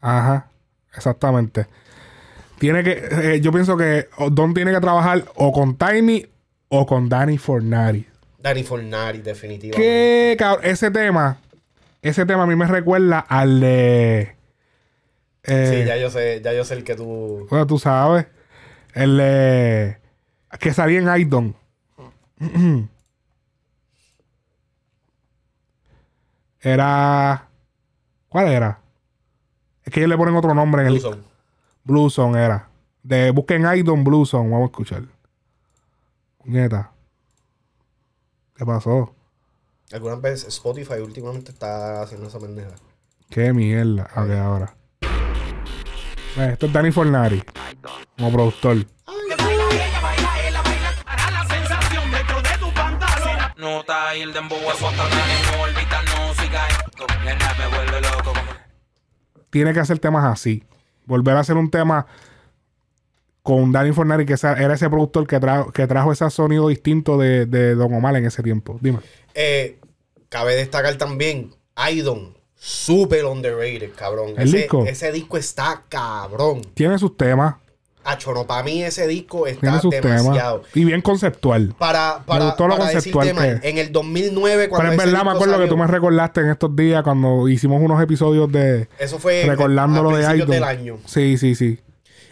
Ajá. 0.00 0.48
Exactamente. 0.94 1.66
Tiene 2.58 2.84
que. 2.84 3.08
eh, 3.10 3.40
yo 3.40 3.50
pienso 3.52 3.76
que 3.76 4.08
Don 4.30 4.54
tiene 4.54 4.72
que 4.72 4.80
trabajar 4.80 5.24
o 5.34 5.52
con 5.52 5.76
Tiny 5.76 6.26
o 6.68 6.86
con 6.86 7.08
Danny 7.08 7.38
Fornari. 7.38 8.06
Danny 8.38 8.62
Fornari, 8.62 9.18
definitivamente. 9.22 9.76
Que 9.80 10.36
cabrón, 10.38 10.64
ese 10.66 10.90
tema. 10.90 11.38
Ese 12.02 12.26
tema 12.26 12.42
a 12.42 12.46
mí 12.46 12.56
me 12.56 12.66
recuerda 12.66 13.20
al 13.20 13.60
de. 13.60 14.36
Eh, 15.44 15.80
Sí, 15.82 15.86
ya 15.86 15.96
yo 15.96 16.10
sé, 16.10 16.40
ya 16.42 16.52
yo 16.52 16.64
sé 16.64 16.74
el 16.74 16.84
que 16.84 16.94
tú. 16.94 17.46
Bueno, 17.50 17.66
tú 17.66 17.78
sabes. 17.78 18.26
El 18.94 19.16
de. 19.16 19.98
Que 20.60 20.72
salía 20.72 20.98
en 20.98 21.20
Idon. 21.20 21.56
Era. 26.60 27.48
¿Cuál 28.28 28.48
era? 28.48 28.80
Es 29.84 29.92
que 29.92 30.00
ellos 30.00 30.08
le 30.10 30.16
ponen 30.16 30.36
otro 30.36 30.54
nombre 30.54 30.82
en 30.82 30.88
el. 30.88 30.94
Blue 30.94 31.02
Zone. 31.02 31.22
Blue 31.84 32.10
Zone 32.10 32.42
era. 32.42 32.68
De, 33.02 33.30
busquen 33.32 33.66
Idon 33.66 34.04
Blue 34.04 34.24
Zone. 34.24 34.48
Vamos 34.48 34.68
a 34.68 34.70
escuchar. 34.70 35.02
Nieta. 36.44 36.92
¿Qué 38.54 38.64
pasó? 38.64 39.14
Algunas 39.92 40.20
veces 40.20 40.48
Spotify 40.48 41.00
últimamente 41.02 41.50
está 41.50 42.02
haciendo 42.02 42.28
esa 42.28 42.38
pendeja. 42.38 42.74
Qué 43.28 43.52
mierda. 43.52 44.08
Ok, 44.16 44.30
ahora. 44.30 44.76
Eh, 46.38 46.50
Esto 46.52 46.66
es 46.66 46.72
Danny 46.72 46.90
Fornari. 46.92 47.42
Como 48.16 48.32
productor. 48.32 48.76
Nota 53.56 54.16
y 54.16 54.22
el 54.22 54.32
dembow 54.32 54.58
a 54.70 54.74
su 54.74 54.86
hasta 54.86 55.04
en 55.04 55.60
órbita, 55.60 56.02
no 56.02 56.34
siga 56.34 56.66
esto. 56.68 57.06
Nena, 57.24 57.54
me 57.58 57.66
vuelve 57.76 58.00
loco 58.00 58.22
como 58.32 58.52
tiene 59.50 59.72
que 59.74 59.80
hacer 59.80 59.98
temas 59.98 60.24
así. 60.24 60.64
Volver 61.04 61.36
a 61.36 61.40
hacer 61.40 61.56
un 61.56 61.70
tema 61.70 62.06
con 63.42 63.70
Danny 63.72 63.92
Fornari, 63.92 64.24
que 64.24 64.34
era 64.42 64.74
ese 64.74 64.88
productor 64.88 65.26
que, 65.26 65.38
tra- 65.40 65.70
que 65.72 65.86
trajo 65.86 66.10
ese 66.12 66.28
sonido 66.30 66.68
distinto 66.68 67.18
de, 67.18 67.44
de 67.46 67.74
Don 67.74 67.92
Omar 67.92 68.16
en 68.16 68.24
ese 68.24 68.42
tiempo. 68.42 68.78
Dime. 68.80 69.00
Eh, 69.34 69.78
cabe 70.28 70.54
destacar 70.56 70.94
también 70.94 71.54
Idon. 71.90 72.36
Super 72.64 73.24
underrated, 73.24 73.90
cabrón. 73.96 74.34
¿El 74.36 74.46
ese, 74.46 74.56
disco? 74.58 74.84
ese 74.86 75.10
disco 75.10 75.36
está 75.36 75.82
cabrón. 75.88 76.62
Tiene 76.74 76.96
sus 76.96 77.16
temas. 77.16 77.56
Acho, 78.04 78.32
no, 78.32 78.46
para 78.46 78.62
mí 78.62 78.84
ese 78.84 79.08
disco 79.08 79.48
está 79.48 79.80
demasiado. 79.80 80.60
temas. 80.60 80.76
Y 80.76 80.84
bien 80.84 81.00
conceptual. 81.02 81.74
Para, 81.76 82.18
Me 82.20 82.24
para, 82.24 82.44
gustó 82.46 82.68
lo 82.68 82.76
para 82.76 82.92
conceptual 82.92 83.26
decirte, 83.28 83.60
que- 83.62 83.68
en 83.68 83.78
el 83.78 83.90
2009 83.90 84.68
cuando 84.68 84.90
Pero 84.90 85.02
ese 85.02 85.10
verdad, 85.10 85.24
me 85.24 85.30
acuerdo 85.32 85.54
que 85.54 85.58
salió, 85.58 85.68
tú 85.70 85.76
me 85.76 85.86
recordaste 85.88 86.40
en 86.42 86.50
estos 86.50 86.76
días 86.76 87.02
cuando 87.02 87.48
hicimos 87.48 87.82
unos 87.82 88.00
episodios 88.00 88.50
de 88.52 88.88
Eso 88.96 89.18
fue 89.18 89.42
recordando 89.44 89.98
a 89.98 90.02
lo 90.04 90.10
de 90.16 90.44
del 90.46 90.62
año. 90.64 90.98
Sí, 91.06 91.36
sí, 91.38 91.56
sí. 91.56 91.80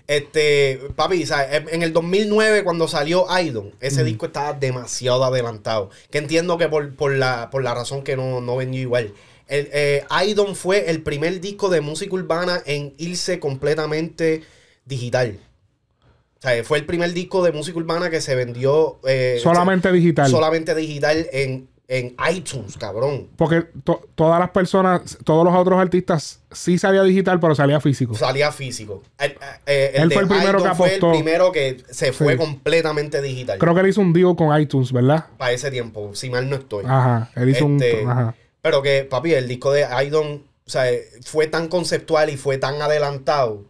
Este, 0.07 0.81
papi, 0.97 1.27
¿sabes? 1.27 1.63
en 1.73 1.83
el 1.83 1.93
2009 1.93 2.63
cuando 2.65 2.87
salió 2.89 3.27
Idol, 3.41 3.75
ese 3.81 4.03
Mm. 4.03 4.07
disco 4.07 4.27
estaba 4.27 4.53
demasiado 4.53 5.25
adelantado. 5.25 5.91
Que 6.11 6.19
entiendo 6.19 6.57
que 6.59 6.69
por, 6.69 6.95
por, 6.95 7.13
la, 7.13 7.49
por 7.51 7.63
la 7.65 7.75
razón 7.75 8.03
que 8.03 8.17
no, 8.17 8.41
no 8.41 8.57
vendió 8.57 8.81
igual. 8.81 9.13
El, 9.51 9.69
eh, 9.73 10.05
Idol 10.27 10.55
fue 10.57 10.89
el 10.91 11.03
primer 11.03 11.41
disco 11.41 11.69
de 11.69 11.81
música 11.81 12.15
urbana 12.15 12.63
en 12.67 12.95
irse 12.99 13.39
completamente 13.41 14.43
digital. 14.87 15.39
O 16.39 16.43
sea, 16.43 16.65
fue 16.65 16.79
el 16.79 16.87
primer 16.87 17.13
disco 17.13 17.43
de 17.45 17.53
música 17.53 17.79
urbana 17.79 18.09
que 18.11 18.21
se 18.21 18.35
vendió 18.35 18.99
eh, 19.07 19.39
Solamente 19.43 19.93
digital. 19.93 20.31
solamente 20.31 20.75
digital 20.75 21.27
en, 21.33 21.69
en 21.87 22.17
iTunes, 22.33 22.79
cabrón. 22.79 23.29
Porque 23.37 23.67
to- 23.85 24.09
todas 24.15 24.39
las 24.41 24.51
personas, 24.51 25.19
todos 25.25 25.45
los 25.45 25.55
otros 25.55 25.79
artistas 25.79 26.41
sí 26.53 26.79
salía 26.79 27.03
digital, 27.03 27.41
pero 27.41 27.55
salía 27.55 27.79
físico. 27.81 28.15
Salía 28.15 28.53
físico. 28.53 29.03
El, 29.19 29.37
eh, 29.67 29.93
Él 29.97 30.11
fue 30.13 30.23
el 30.23 30.29
primero 30.29 30.61
Idol 30.61 30.71
que 30.71 30.75
fue 30.77 30.89
apostó. 30.89 31.07
el 31.13 31.17
primero 31.23 31.53
que 31.53 31.77
se 31.91 32.13
fue 32.13 32.35
Sí. 32.35 32.39
completamente 32.39 33.21
digital. 33.21 33.59
Creo 33.59 33.75
que 33.75 33.81
él 33.81 33.89
hizo 33.89 34.01
un 34.01 34.13
deal 34.15 34.35
con 34.37 34.59
iTunes, 34.59 34.93
¿verdad? 34.93 35.27
para 35.37 35.53
ese 35.53 35.71
tiempo, 35.71 36.15
si 36.15 36.31
mal 36.31 36.49
no 36.49 36.57
estoy. 36.57 36.85
Ajá. 36.87 37.31
Él 37.35 37.51
hizo 37.51 37.67
Este, 37.67 38.03
un. 38.05 38.11
Ajá. 38.11 38.35
Pero 38.63 38.83
que, 38.83 39.05
papi, 39.05 39.33
el 39.35 39.49
disco 39.49 39.73
de 39.73 39.87
Idon, 40.05 40.45
o 40.67 40.71
sea, 40.71 40.85
fue 41.25 41.47
tan 41.47 41.69
conceptual 41.69 42.31
y 42.31 42.37
fue 42.37 42.59
tan 42.59 42.81
adelantado 42.83 43.65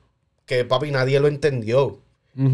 que, 0.46 0.64
papi, 0.64 0.90
nadie 0.90 1.20
lo 1.20 1.28
entendió. 1.28 1.98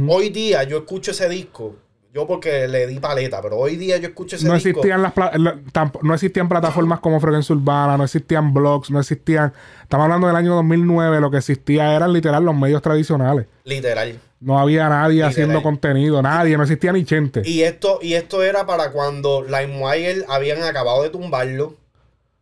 Hoy 0.09 0.31
día 0.31 0.65
yo 0.65 0.79
escucho 0.79 1.13
ese 1.13 1.29
disco. 1.29 1.77
Yo 2.13 2.27
porque 2.27 2.67
le 2.67 2.87
di 2.87 2.99
paleta, 2.99 3.43
pero 3.43 3.59
hoy 3.59 3.77
día 3.77 3.99
yo 3.99 4.09
escucho 4.09 4.37
ese 4.37 4.47
no 4.49 4.55
disco. 4.55 4.71
existían 4.71 5.03
las 5.03 5.13
la- 5.17 5.61
no 6.03 6.15
existían 6.15 6.49
plataformas 6.49 6.99
como 7.01 7.21
Frecuencia 7.21 7.55
Urbana, 7.55 7.99
no 7.99 8.05
existían 8.05 8.55
blogs, 8.55 8.91
no 8.91 8.99
existían. 8.99 9.53
Estamos 9.83 10.05
hablando 10.05 10.27
del 10.27 10.35
año 10.37 10.55
2009, 10.55 11.21
lo 11.21 11.31
que 11.31 11.37
existía 11.37 11.95
eran 11.95 12.15
literal 12.15 12.43
los 12.43 12.57
medios 12.57 12.81
tradicionales. 12.81 13.47
Literal. 13.65 14.19
No 14.41 14.59
había 14.59 14.89
nadie 14.89 15.17
Literal. 15.17 15.31
haciendo 15.31 15.63
contenido, 15.63 16.23
nadie, 16.23 16.57
no 16.57 16.63
existía 16.63 16.91
ni 16.93 17.05
Chente. 17.05 17.43
Y 17.45 17.63
esto, 17.63 17.99
y 18.01 18.15
esto 18.15 18.43
era 18.43 18.65
para 18.65 18.93
cuando 18.93 19.43
LimeWire 19.45 20.25
habían 20.29 20.63
acabado 20.63 21.03
de 21.03 21.11
tumbarlo. 21.11 21.75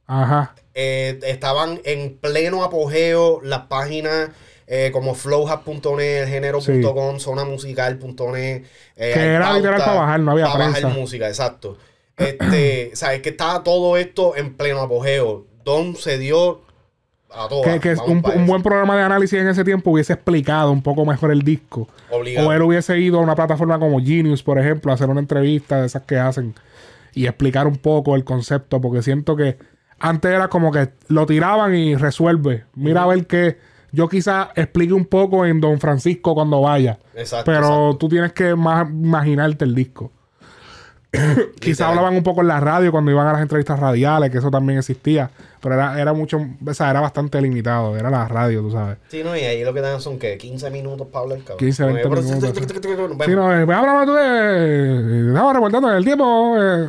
Ajá. 0.07 0.55
Eh, 0.75 1.19
estaban 1.25 1.81
en 1.85 2.17
pleno 2.19 2.65
apogeo 2.65 3.41
las 3.43 3.61
páginas 3.67 4.31
eh, 4.67 4.91
como 4.93 5.15
flowhub.net, 5.15 6.27
género.com, 6.27 7.19
zonamusical.net. 7.19 8.65
Eh, 8.97 9.11
Que 9.15 9.21
era 9.21 9.53
literal 9.55 9.81
para 9.81 9.95
bajar, 9.95 10.21
no 10.21 10.33
había 10.33 10.47
para 10.47 10.57
prensa. 10.71 10.81
bajar 10.87 10.99
música, 11.01 11.29
exacto. 11.29 11.77
Este, 12.17 12.91
sabes 12.95 13.23
que 13.23 13.31
estaba 13.31 13.63
todo 13.63 13.97
esto 13.97 14.37
en 14.37 14.55
pleno 14.55 14.81
apogeo. 14.81 15.47
Don 15.65 15.97
se 15.97 16.19
dio 16.19 16.63
a 17.31 17.49
todo. 17.49 17.63
Que, 17.63 17.81
que 17.81 17.95
un, 18.07 18.23
un 18.35 18.47
buen 18.47 18.63
programa 18.63 18.97
de 18.97 19.03
análisis 19.03 19.39
en 19.39 19.49
ese 19.49 19.65
tiempo 19.65 19.91
hubiese 19.91 20.13
explicado 20.13 20.71
un 20.71 20.83
poco 20.83 21.05
mejor 21.05 21.31
el 21.31 21.43
disco. 21.43 21.89
Obligado. 22.11 22.49
O 22.49 22.53
él 22.53 22.63
hubiese 22.63 22.99
ido 22.99 23.19
a 23.19 23.23
una 23.23 23.35
plataforma 23.35 23.79
como 23.79 24.01
Genius, 24.01 24.43
por 24.43 24.59
ejemplo, 24.59 24.91
a 24.93 24.95
hacer 24.95 25.09
una 25.09 25.21
entrevista 25.21 25.81
de 25.81 25.87
esas 25.87 26.03
que 26.03 26.17
hacen 26.19 26.55
y 27.15 27.27
explicar 27.27 27.67
un 27.67 27.77
poco 27.77 28.17
el 28.17 28.25
concepto, 28.25 28.81
porque 28.81 29.03
siento 29.03 29.37
que 29.37 29.57
antes 29.99 30.31
era 30.31 30.49
como 30.49 30.71
que 30.73 30.91
lo 31.09 31.27
tiraban 31.27 31.75
y 31.75 31.97
resuelve. 31.97 32.65
Mira 32.75 33.05
a 33.05 33.07
ver 33.07 33.27
que 33.27 33.59
yo 33.93 34.09
quizá 34.09 34.51
explique 34.57 34.93
un 34.93 35.07
poco 35.07 35.47
en 35.47 35.61
Don 35.61 35.79
Francisco 35.81 36.35
cuando 36.35 36.61
vaya. 36.61 36.99
Exacto, 37.15 37.45
pero 37.47 37.59
exacto. 37.59 37.97
tú 37.99 38.09
tienes 38.09 38.33
que 38.33 38.55
más 38.55 38.89
imaginarte 38.91 39.65
el 39.65 39.75
disco. 39.75 40.11
Quizá 41.13 41.85
Literal. 41.85 41.91
hablaban 41.91 42.17
un 42.17 42.25
poco 42.25 42.41
en 42.41 42.49
la 42.49 42.59
radio 42.59 42.91
cuando 42.91 43.13
iban 43.13 43.25
a 43.29 43.33
las 43.33 43.43
entrevistas 43.43 43.79
radiales, 43.79 44.31
que 44.31 44.39
eso 44.39 44.51
también 44.51 44.81
existía. 44.81 45.31
Pero 45.61 45.77
era, 45.77 46.01
era 46.01 46.13
mucho, 46.13 46.41
o 46.67 46.75
sea, 46.75 46.91
era 46.91 47.01
bastante 47.01 47.41
limitado. 47.41 47.97
Era 47.97 48.11
la 48.11 48.27
radio, 48.27 48.61
tú 48.63 48.73
sabes. 48.73 48.99
Sí, 49.09 49.23
no, 49.23 49.37
y 49.37 49.41
ahí 49.41 49.63
lo 49.63 49.73
que 49.73 49.81
dan 49.81 50.01
son 50.01 50.19
que 50.19 50.37
15 50.37 50.71
minutos 50.71 51.07
para 51.07 51.23
hablar, 51.23 51.39
cabrón. 51.39 51.59
15, 51.59 51.85
20 51.85 52.03
Pero- 52.03 52.23
minutos. 52.23 52.51
Sí, 53.25 53.31
no, 53.33 53.55
eh, 53.57 53.65
pues 53.65 53.79
háblame 53.79 54.07
tú 54.07 54.13
de. 54.15 55.29
Estamos 55.29 55.55
reportando 55.55 55.91
en 55.91 55.97
el 55.99 56.05
tiempo. 56.05 56.57
Eh. 56.61 56.89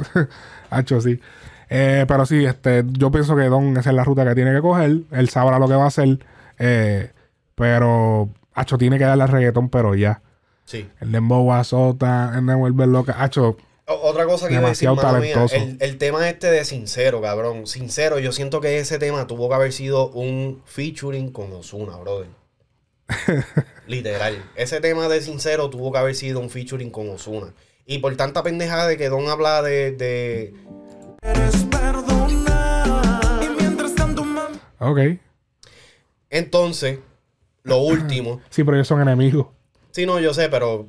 Hacho, 0.72 1.00
sí. 1.00 1.20
Eh, 1.78 2.06
pero 2.08 2.26
sí, 2.26 2.46
este, 2.46 2.86
yo 2.88 3.12
pienso 3.12 3.36
que 3.36 3.44
Don 3.50 3.76
esa 3.76 3.90
es 3.90 3.96
la 3.98 4.06
ruta 4.06 4.24
que 4.26 4.34
tiene 4.34 4.54
que 4.54 4.62
coger. 4.62 5.00
Él 5.12 5.30
sabrá 5.30 5.60
lo 5.60 5.68
que 5.68 5.74
va 5.74 5.84
a 5.84 5.88
hacer. 5.88 6.20
eh, 6.58 7.12
pero, 7.54 8.30
Hacho, 8.54 8.78
tiene 8.78 8.98
que 8.98 9.04
darle 9.04 9.24
al 9.24 9.30
reggaetón, 9.30 9.68
pero 9.70 9.94
ya. 9.94 10.22
Sí. 10.64 10.90
El 11.02 11.12
dembow 11.12 11.52
azota, 11.52 12.34
el 12.38 12.56
vuelve 12.56 12.88
loca. 12.88 13.22
Hacho, 13.22 13.58
Otra 13.88 14.26
cosa 14.26 14.48
que 14.48 14.54
iba 14.54 14.68
a 14.68 14.70
decir, 14.70 14.90
mano 14.90 15.02
mía, 15.20 15.34
talentoso. 15.34 15.56
el, 15.56 15.78
el 15.82 15.98
tema 15.98 16.30
este 16.30 16.48
de 16.50 16.64
Sincero, 16.64 17.22
cabrón. 17.22 17.68
Sincero, 17.68 18.20
yo 18.20 18.32
siento 18.32 18.62
que 18.62 18.80
ese 18.80 18.98
tema 18.98 19.28
tuvo 19.28 19.50
que 19.50 19.56
haber 19.56 19.74
sido 19.74 20.10
un 20.12 20.62
featuring 20.66 21.30
con 21.34 21.52
Osuna, 21.52 21.98
brother. 21.98 22.28
Literal. 23.88 24.44
Ese 24.56 24.80
tema 24.80 25.10
de 25.10 25.22
Sincero 25.22 25.70
tuvo 25.70 25.92
que 25.92 25.98
haber 25.98 26.16
sido 26.16 26.40
un 26.40 26.50
featuring 26.50 26.90
con 26.90 27.10
Osuna. 27.10 27.54
Y 27.86 27.98
por 28.00 28.16
tanta 28.16 28.44
pendejada 28.44 28.88
de 28.88 28.96
que 28.96 29.10
Don 29.10 29.28
habla 29.28 29.62
de... 29.62 29.92
de 29.92 30.54
ok. 34.92 35.00
Entonces, 36.30 37.00
lo 37.64 37.78
último... 37.78 38.42
Sí, 38.50 38.64
pero 38.64 38.78
ellos 38.78 38.88
son 38.88 39.02
enemigos. 39.02 39.48
Sí, 39.92 40.06
no, 40.06 40.20
yo 40.20 40.34
sé, 40.34 40.50
pero 40.50 40.88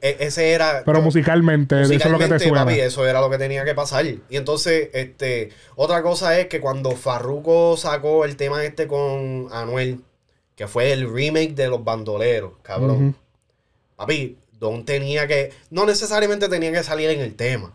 eh, 0.00 0.16
ese 0.18 0.50
era... 0.50 0.82
Pero 0.84 1.00
musicalmente, 1.00 1.80
eso 1.80 1.92
es 1.92 2.04
lo 2.06 2.18
que 2.18 2.24
te 2.26 2.34
Musicalmente, 2.34 2.48
suena. 2.48 2.64
papi, 2.64 2.80
eso 2.80 3.06
era 3.06 3.20
lo 3.20 3.30
que 3.30 3.38
tenía 3.38 3.64
que 3.64 3.74
pasar. 3.74 4.04
Y 4.04 4.20
entonces, 4.30 4.90
este, 4.94 5.50
otra 5.76 6.02
cosa 6.02 6.38
es 6.40 6.48
que 6.48 6.60
cuando 6.60 6.90
Farruko 6.92 7.76
sacó 7.76 8.24
el 8.24 8.34
tema 8.36 8.64
este 8.64 8.88
con 8.88 9.46
Anuel, 9.52 10.00
que 10.56 10.66
fue 10.66 10.90
el 10.92 11.08
remake 11.08 11.54
de 11.54 11.68
Los 11.68 11.84
Bandoleros, 11.84 12.54
cabrón. 12.62 13.14
Papi, 13.94 14.36
Don 14.58 14.84
tenía 14.84 15.28
que, 15.28 15.52
no 15.70 15.86
necesariamente 15.86 16.48
tenía 16.48 16.72
que 16.72 16.82
salir 16.82 17.10
en 17.10 17.20
el 17.20 17.36
tema, 17.36 17.72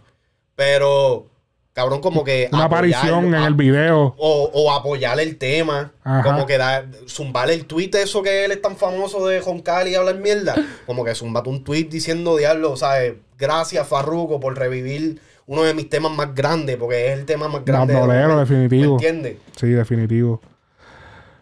pero, 0.57 1.27
cabrón, 1.73 2.01
como 2.01 2.23
que... 2.23 2.49
Una 2.51 2.65
aparición 2.65 3.33
en 3.33 3.43
el 3.43 3.53
video. 3.55 4.15
o, 4.17 4.51
o 4.53 4.71
apoyar 4.71 5.19
el 5.19 5.37
tema. 5.37 5.91
Ajá. 6.03 6.23
Como 6.23 6.45
que 6.45 6.57
da, 6.57 6.85
zumbar 7.07 7.49
el 7.49 7.65
tweet 7.65 7.91
eso 7.93 8.21
que 8.23 8.45
él 8.45 8.51
es 8.51 8.61
tan 8.61 8.77
famoso 8.77 9.27
de 9.27 9.41
Joncal 9.41 9.87
y 9.87 9.95
hablar 9.95 10.15
mierda. 10.15 10.55
Como 10.85 11.03
que 11.03 11.15
zumbate 11.15 11.49
un 11.49 11.63
tweet 11.63 11.85
diciendo, 11.85 12.37
diablo, 12.37 12.75
¿sabes? 12.77 13.15
Gracias, 13.37 13.87
Farruko, 13.87 14.39
por 14.39 14.57
revivir 14.57 15.19
uno 15.45 15.63
de 15.63 15.73
mis 15.73 15.89
temas 15.89 16.11
más 16.13 16.33
grandes, 16.33 16.77
porque 16.77 17.11
es 17.11 17.19
el 17.19 17.25
tema 17.25 17.47
más 17.47 17.65
grande. 17.65 17.93
de 17.93 17.99
Bandolero, 17.99 18.31
Anuel. 18.33 18.47
definitivo. 18.47 18.97
¿Me 18.99 19.07
entiendes? 19.07 19.37
Sí, 19.57 19.67
definitivo. 19.67 20.41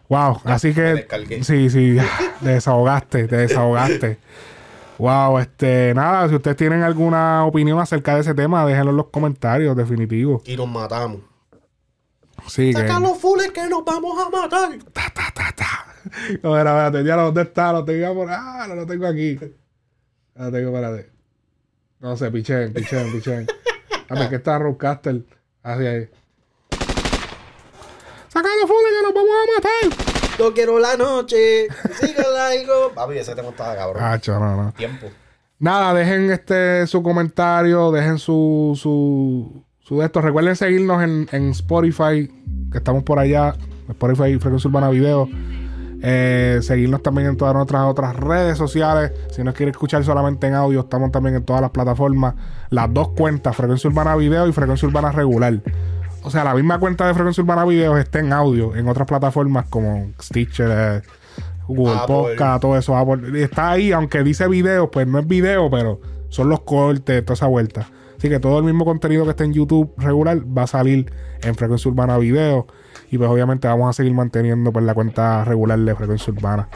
Wow, 0.08 0.40
así 0.44 0.74
que 0.74 1.06
sí, 1.42 1.70
sí, 1.70 1.96
te 2.42 2.48
desahogaste, 2.50 3.28
te 3.28 3.36
desahogaste. 3.36 4.18
Wow, 5.02 5.40
este, 5.40 5.92
nada, 5.94 6.28
si 6.28 6.36
ustedes 6.36 6.56
tienen 6.56 6.84
alguna 6.84 7.44
opinión 7.44 7.80
acerca 7.80 8.14
de 8.14 8.20
ese 8.20 8.34
tema, 8.34 8.64
déjenlo 8.64 8.92
en 8.92 8.98
los 8.98 9.06
comentarios, 9.08 9.76
definitivo. 9.76 10.40
Y 10.46 10.56
nos 10.56 10.68
matamos. 10.68 11.22
Sí, 12.46 12.72
que... 12.72 12.82
Saca 12.82 13.00
los 13.00 13.18
fules 13.18 13.50
que 13.50 13.66
nos 13.66 13.84
vamos 13.84 14.16
a 14.24 14.30
matar. 14.30 14.70
No, 16.40 16.56
espera, 16.56 16.86
espérate, 16.86 17.04
ya 17.04 17.16
¿dónde 17.16 17.42
está? 17.42 17.72
Lo 17.72 17.84
tengo 17.84 18.14
por... 18.14 18.28
Ah, 18.30 18.66
no 18.68 18.76
lo 18.76 18.86
tengo 18.86 19.08
aquí. 19.08 19.40
Lo 20.36 20.52
tengo, 20.52 20.68
espérate. 20.68 21.10
No 21.98 22.16
sé, 22.16 22.30
pichen, 22.30 22.72
pichen, 22.72 23.10
pichen. 23.10 23.48
A 24.08 24.14
ver, 24.14 24.28
que 24.28 24.36
está 24.36 24.56
Roadcaster. 24.60 25.24
Así 25.64 25.84
ahí. 25.84 26.08
¡Saca 28.28 28.48
los 28.60 28.70
fules 28.70 28.92
que 28.96 29.02
nos 29.02 29.14
vamos 29.14 29.32
a 29.34 29.46
matar! 29.56 30.11
Yo 30.38 30.52
quiero 30.54 30.78
la 30.78 30.96
noche. 30.96 31.68
Siga 32.00 32.24
algo. 32.48 32.92
Papi, 32.94 33.18
ese 33.18 33.34
tema 33.34 33.50
estaba 33.50 33.74
cabrón. 33.76 34.02
Ah, 34.04 34.18
cho, 34.18 34.38
no, 34.38 34.56
no. 34.56 34.72
Tiempo. 34.72 35.06
Nada, 35.58 35.94
dejen 35.94 36.30
este 36.30 36.86
su 36.88 37.02
comentario, 37.02 37.92
dejen 37.92 38.18
su, 38.18 38.76
su, 38.80 39.64
su 39.80 39.98
de 39.98 40.06
esto. 40.06 40.20
Recuerden 40.20 40.56
seguirnos 40.56 41.02
en, 41.02 41.28
en 41.30 41.50
Spotify, 41.50 42.28
que 42.72 42.78
estamos 42.78 43.04
por 43.04 43.20
allá, 43.20 43.54
Spotify 43.88 44.38
Frecuencia 44.38 44.68
Urbana 44.68 44.90
Video. 44.90 45.28
Eh, 46.04 46.58
seguirnos 46.62 47.00
también 47.00 47.28
en 47.28 47.36
todas 47.36 47.54
nuestras 47.54 47.84
otras 47.84 48.16
redes 48.16 48.58
sociales. 48.58 49.12
Si 49.30 49.44
nos 49.44 49.54
quiere 49.54 49.70
escuchar 49.70 50.02
solamente 50.02 50.48
en 50.48 50.54
audio, 50.54 50.80
estamos 50.80 51.12
también 51.12 51.36
en 51.36 51.44
todas 51.44 51.62
las 51.62 51.70
plataformas. 51.70 52.34
Las 52.70 52.92
dos 52.92 53.10
cuentas, 53.10 53.54
Frecuencia 53.54 53.88
Urbana 53.88 54.16
Video 54.16 54.48
y 54.48 54.52
Frecuencia 54.52 54.88
Urbana 54.88 55.12
Regular. 55.12 55.60
O 56.24 56.30
sea, 56.30 56.44
la 56.44 56.54
misma 56.54 56.78
cuenta 56.78 57.06
de 57.06 57.14
Frecuencia 57.14 57.42
Urbana 57.42 57.64
Video 57.64 57.98
está 57.98 58.20
en 58.20 58.32
audio 58.32 58.76
en 58.76 58.88
otras 58.88 59.06
plataformas 59.08 59.66
como 59.68 60.12
Stitcher, 60.20 60.70
eh, 60.70 61.02
Google 61.66 61.94
Apple. 61.94 62.14
Podcast, 62.14 62.62
todo 62.62 62.76
eso. 62.76 62.96
Apple. 62.96 63.42
Está 63.42 63.72
ahí, 63.72 63.92
aunque 63.92 64.22
dice 64.22 64.46
video, 64.48 64.90
pues 64.90 65.06
no 65.06 65.18
es 65.18 65.26
video, 65.26 65.70
pero 65.70 66.00
son 66.28 66.48
los 66.48 66.60
cortes, 66.60 67.24
toda 67.24 67.34
esa 67.34 67.46
vuelta. 67.46 67.88
Así 68.16 68.28
que 68.28 68.38
todo 68.38 68.58
el 68.58 68.64
mismo 68.64 68.84
contenido 68.84 69.24
que 69.24 69.30
está 69.30 69.44
en 69.44 69.52
YouTube 69.52 69.92
regular 69.96 70.38
va 70.56 70.62
a 70.62 70.66
salir 70.68 71.12
en 71.42 71.54
Frecuencia 71.56 71.90
Urbana 71.90 72.18
Video. 72.18 72.68
Y 73.10 73.18
pues 73.18 73.28
obviamente 73.30 73.68
vamos 73.68 73.90
a 73.90 73.92
seguir 73.92 74.14
manteniendo 74.14 74.72
pues, 74.72 74.84
la 74.84 74.94
cuenta 74.94 75.44
regular 75.44 75.78
de 75.78 75.94
Frecuencia 75.94 76.32
Urbana. 76.32 76.68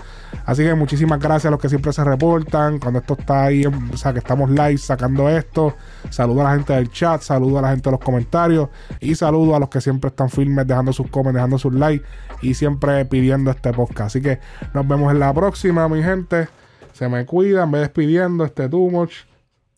Así 0.44 0.62
que 0.62 0.74
muchísimas 0.74 1.18
gracias 1.18 1.46
a 1.46 1.50
los 1.50 1.60
que 1.60 1.68
siempre 1.68 1.92
se 1.92 2.04
reportan. 2.04 2.78
Cuando 2.78 3.00
esto 3.00 3.16
está 3.18 3.44
ahí, 3.44 3.64
o 3.66 3.96
sea, 3.96 4.12
que 4.12 4.18
estamos 4.18 4.50
live 4.50 4.78
sacando 4.78 5.28
esto. 5.28 5.74
Saludo 6.10 6.42
a 6.42 6.44
la 6.44 6.54
gente 6.54 6.72
del 6.74 6.90
chat, 6.90 7.22
saludo 7.22 7.58
a 7.58 7.62
la 7.62 7.70
gente 7.70 7.88
de 7.88 7.92
los 7.92 8.00
comentarios. 8.00 8.68
Y 9.00 9.14
saludo 9.14 9.56
a 9.56 9.60
los 9.60 9.68
que 9.68 9.80
siempre 9.80 10.08
están 10.08 10.30
firmes 10.30 10.66
dejando 10.66 10.92
sus 10.92 11.08
comments, 11.08 11.34
dejando 11.34 11.58
sus 11.58 11.72
likes. 11.72 12.04
Y 12.42 12.54
siempre 12.54 13.04
pidiendo 13.06 13.50
este 13.50 13.72
podcast. 13.72 14.08
Así 14.08 14.20
que 14.20 14.38
nos 14.74 14.86
vemos 14.86 15.10
en 15.12 15.20
la 15.20 15.32
próxima, 15.32 15.88
mi 15.88 16.02
gente. 16.02 16.48
Se 16.92 17.08
me 17.08 17.26
cuidan, 17.26 17.70
me 17.70 17.78
despidiendo 17.78 18.44
este 18.44 18.68
too 18.68 18.90
much. 18.90 19.24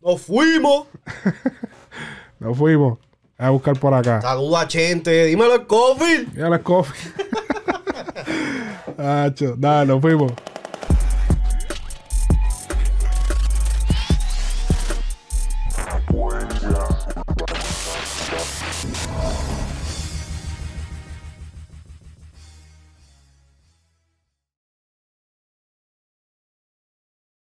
¡Nos 0.00 0.22
fuimos! 0.22 0.86
Nos 2.38 2.56
fuimos. 2.56 2.98
A 3.40 3.50
buscar 3.50 3.78
por 3.78 3.94
acá. 3.94 4.20
Saluda 4.20 4.62
a 4.62 4.66
Chente. 4.66 5.26
Dímelo 5.26 5.54
el 5.54 5.66
coffee. 5.66 6.26
Ya 6.34 6.50
les 6.50 6.60
coffee. 6.60 7.12
Acho, 8.98 9.54
dale, 9.56 9.86
nos 9.86 10.00
fuimos. 10.00 10.32